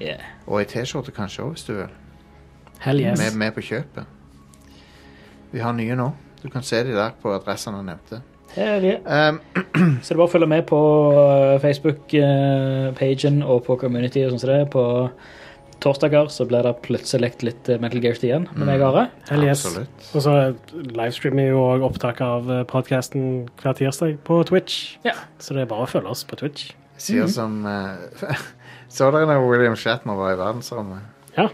Yeah. 0.00 0.24
Og 0.46 0.62
ei 0.62 0.64
T-skjorte 0.64 1.12
kanskje 1.12 1.44
òg, 1.44 1.54
hvis 1.54 1.68
du 1.68 1.74
vil. 1.74 1.94
Hell 2.80 3.00
yes. 3.00 3.20
Med, 3.20 3.38
med 3.38 3.52
på 3.52 3.60
kjøpet. 3.60 4.04
Vi 5.52 5.60
har 5.60 5.72
nye 5.76 5.96
nå. 5.96 6.10
Du 6.42 6.48
kan 6.48 6.62
se 6.62 6.84
de 6.84 6.94
der 6.96 7.10
på 7.22 7.34
adressene 7.34 7.82
jeg 7.82 7.90
nevnte. 7.90 8.22
Herlig. 8.54 8.96
Um, 9.06 9.40
Så 10.02 10.08
det 10.08 10.14
er 10.14 10.18
bare 10.18 10.26
å 10.26 10.32
følge 10.32 10.48
med 10.50 10.64
på 10.66 10.80
eh, 11.14 11.60
Facebook-pagen 11.62 13.44
og 13.46 13.62
på 13.68 13.76
community 13.78 14.24
og 14.24 14.34
sånn 14.34 14.42
som 14.42 14.50
det. 14.50 14.64
På 14.72 14.84
torsdager 15.82 16.28
så 16.32 16.46
blir 16.48 16.66
det 16.66 16.74
plutselig 16.84 17.32
litt 17.46 17.70
eh, 17.70 17.80
Metal 17.82 18.02
Gear 18.04 18.18
igjen 18.20 18.46
med 18.54 18.68
meg 18.68 18.84
og 18.84 18.90
Are. 18.90 19.06
Hell 19.30 19.46
yes. 19.46 19.64
Og 20.10 20.24
så 20.24 20.36
livestreamer 20.72 21.42
vi 21.42 21.48
jo 21.50 21.62
òg 21.64 21.86
opptak 21.88 22.20
av 22.24 22.50
podkasten 22.70 23.48
hver 23.62 23.78
tirsdag 23.78 24.18
på 24.26 24.42
Twitch. 24.50 24.96
Ja. 25.06 25.16
Så 25.40 25.56
det 25.56 25.64
er 25.64 25.72
bare 25.72 25.88
å 25.88 25.90
følge 25.90 26.12
oss 26.12 26.26
på 26.28 26.38
Twitch. 26.40 26.70
Sier 27.00 27.30
som 27.32 27.62
uh, 27.64 27.96
Så 28.92 29.08
dere 29.14 29.28
når 29.30 29.46
William 29.46 29.76
Shatner 29.78 30.18
var 30.18 30.34
i 30.34 30.38
verdensrommet? 30.40 31.06
Ja. 31.36 31.48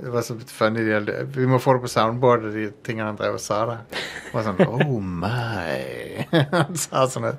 Det 0.00 0.12
var 0.14 0.22
så 0.22 0.38
funny. 0.46 0.84
De, 0.86 1.16
vi 1.34 1.46
må 1.50 1.58
få 1.58 1.74
det 1.76 1.84
på 1.84 1.90
soundboardet, 1.92 2.54
de 2.54 2.68
tingene 2.86 3.10
han 3.10 3.18
drev 3.18 3.36
og 3.36 3.42
sa 3.42 3.64
der. 3.68 3.82
Det 3.90 4.32
var 4.36 4.46
sånn 4.46 4.62
Oh 4.78 4.96
my. 5.02 6.30
han 6.54 6.78
sa 6.78 7.04
sånn 7.10 7.32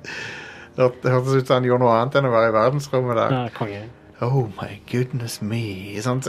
det 0.72 0.86
hørtes 1.12 1.34
ut 1.36 1.48
som 1.48 1.58
han 1.58 1.66
gjorde 1.68 1.84
noe 1.84 1.96
annet 1.98 2.14
enn 2.16 2.28
å 2.30 2.32
være 2.32 2.48
i 2.48 2.54
verdensrommet 2.54 3.18
der. 3.18 3.34
ja 3.36 3.50
konge. 3.52 3.82
Oh 4.22 4.46
my 4.60 4.78
goodness 4.86 5.40
me. 5.42 5.98
Han. 6.04 6.22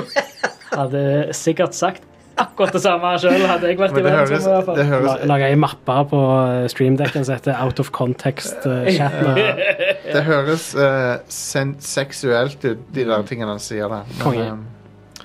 Hadde 0.76 1.02
sikkert 1.34 1.74
sagt 1.74 2.04
akkurat 2.36 2.74
det 2.76 2.82
samme 2.84 3.12
sjøl, 3.20 3.44
hadde 3.48 3.70
jeg 3.70 3.78
vært 3.80 3.96
i 3.96 4.02
det 4.04 4.12
høres, 4.12 4.30
verdensrommet. 4.30 4.78
det 4.78 4.86
høres, 4.90 5.22
Laga 5.30 5.48
ei 5.48 5.56
mappe 5.60 5.96
på 6.10 6.20
eh, 6.36 6.66
streamdekken 6.72 7.24
som 7.24 7.36
heter 7.38 7.56
Out 7.64 7.80
of 7.80 7.90
Context-chatten. 7.96 9.40
det 10.14 10.24
høres 10.26 10.68
uh, 10.76 11.16
seksuelt 11.30 12.66
ut, 12.66 12.84
de 12.92 13.06
der 13.08 13.24
tingene 13.28 13.56
han 13.56 13.62
sier 13.62 13.88
der. 13.92 14.12
Men, 14.20 14.42
eh, 14.44 15.24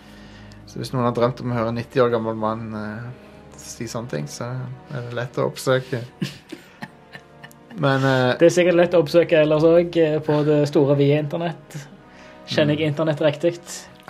så 0.72 0.80
hvis 0.80 0.94
noen 0.96 1.10
har 1.10 1.16
drømt 1.18 1.44
om 1.44 1.52
å 1.52 1.60
høre 1.60 1.74
en 1.74 1.82
90 1.82 2.06
år 2.06 2.16
gammel 2.16 2.40
mann 2.40 2.68
uh, 2.80 3.60
si 3.60 3.90
sånne 3.92 4.16
ting, 4.16 4.32
så 4.32 4.54
er 4.94 5.10
det 5.10 5.16
lett 5.18 5.40
å 5.42 5.50
oppsøke. 5.52 6.06
Men 7.82 8.04
uh, 8.08 8.34
Det 8.40 8.48
er 8.48 8.56
sikkert 8.56 8.80
lett 8.80 8.96
å 8.96 9.04
oppsøke 9.04 9.44
ellers 9.44 9.68
òg, 9.68 10.00
på 10.24 10.44
det 10.48 10.64
store 10.72 10.96
vide 11.00 11.26
internett. 11.26 11.82
Kjenner 12.48 12.78
jeg 12.80 12.88
internett 12.94 13.22
riktig? 13.22 13.56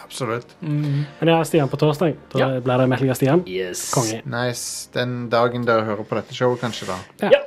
absolutt. 0.01 0.47
Mm. 0.61 1.05
Men 1.19 1.29
ja, 1.29 1.43
Stian 1.45 1.69
på 1.69 1.77
torsdag. 1.79 2.15
Da 2.33 2.39
Ja. 2.39 2.47
blir 2.59 2.77
det 2.77 2.87
Metal 2.89 3.05
Gear 3.05 3.15
Stian. 3.15 3.43
Yes. 3.47 3.93
Konge. 3.93 4.21
Nice. 4.25 4.89
Den 4.93 5.29
dagen 5.29 5.63
dere 5.65 5.85
hører 5.85 6.03
på 6.03 6.15
dette 6.15 6.33
showet, 6.35 6.59
kanskje, 6.59 6.87
da. 6.89 6.97
Ja. 7.21 7.29
Ja. 7.31 7.39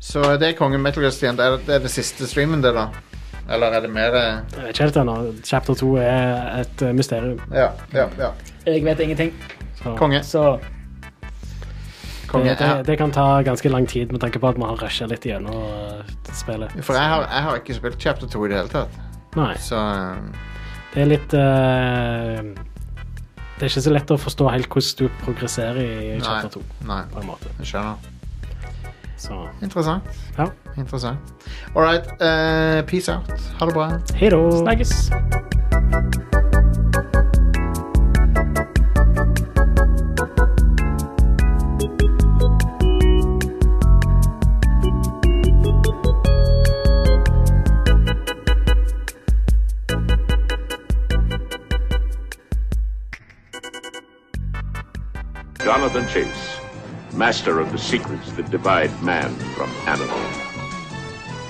Så 0.00 0.22
det 0.40 0.48
er 0.48 0.52
kongen 0.56 0.80
Metal 0.80 1.02
Gear 1.02 1.12
Stian. 1.12 1.36
Det 1.36 1.44
er, 1.44 1.58
det 1.66 1.74
er 1.74 1.78
det 1.84 1.90
siste 1.90 2.26
streamen, 2.26 2.62
det, 2.62 2.72
da? 2.74 2.86
Eller 3.50 3.66
er 3.76 3.80
det 3.80 3.90
mer 3.90 4.14
eh, 4.14 4.38
Jeg 4.54 4.62
vet 4.62 4.68
ikke 4.72 4.82
helt 4.86 4.96
ennå. 4.96 5.16
Chapter 5.44 5.74
2 5.74 5.96
er 5.96 6.60
et 6.60 6.82
eh, 6.82 6.92
mysterium. 6.92 7.40
Ja, 7.52 7.68
ja, 7.92 8.06
ja. 8.18 8.30
Jeg 8.66 8.84
vet 8.84 9.00
ingenting, 9.00 9.34
Så 9.82 9.96
Konge. 9.98 10.22
så 10.24 10.58
konge 12.30 12.44
det, 12.54 12.58
det, 12.58 12.86
det 12.86 12.96
kan 12.98 13.10
ta 13.12 13.42
ganske 13.42 13.68
lang 13.68 13.86
tid 13.88 14.12
med 14.12 14.20
tanke 14.20 14.38
på 14.38 14.48
at 14.48 14.56
vi 14.56 14.62
har 14.62 14.76
rusha 14.80 15.06
litt 15.10 15.24
gjennom 15.26 15.54
eh, 15.54 16.12
spillet. 16.32 16.70
For 16.84 16.94
jeg 16.94 17.08
har, 17.10 17.22
jeg 17.26 17.42
har 17.42 17.56
ikke 17.60 17.74
spilt 17.74 17.98
chapter 18.00 18.26
2 18.26 18.44
i 18.46 18.48
det 18.48 18.56
hele 18.56 18.68
tatt. 18.68 19.00
Nei. 19.36 19.52
Så 19.62 19.76
eh, 19.78 20.16
Det 20.94 21.02
er 21.04 21.10
litt 21.10 21.34
eh, 21.38 22.40
Det 23.58 23.62
er 23.62 23.68
ikke 23.70 23.84
så 23.84 23.92
lett 23.94 24.10
å 24.10 24.18
forstå 24.18 24.48
helt 24.50 24.68
hvordan 24.72 24.96
du 24.98 25.20
progresserer 25.24 25.80
i 25.84 26.16
chapter 26.24 26.56
2. 26.58 26.62
Nei, 26.90 27.02
På 27.12 27.20
en 27.22 27.28
måte. 27.30 27.52
jeg 27.60 27.66
skjønner. 27.74 27.96
Så 29.20 29.36
Interessant. 29.60 30.02
ja. 30.38 30.48
Interessant. 30.80 31.18
All 31.74 31.82
right. 31.84 32.06
eh, 32.22 32.80
peace 32.88 33.12
out. 33.12 33.28
Ha 33.60 33.66
det 33.66 33.74
bra. 33.76 33.90
Hei 34.16 34.30
da. 34.32 34.40
snakkes. 34.64 35.10
Jonathan 55.70 56.08
Chase, 56.08 56.58
master 57.12 57.60
of 57.60 57.70
the 57.70 57.78
secrets 57.78 58.32
that 58.32 58.50
divide 58.50 58.90
man 59.04 59.32
from 59.54 59.70
animal. 59.86 60.18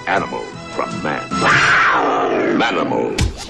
Animal 0.06 0.42
from 0.74 0.90
man. 1.02 1.26
Manimal. 2.60 3.49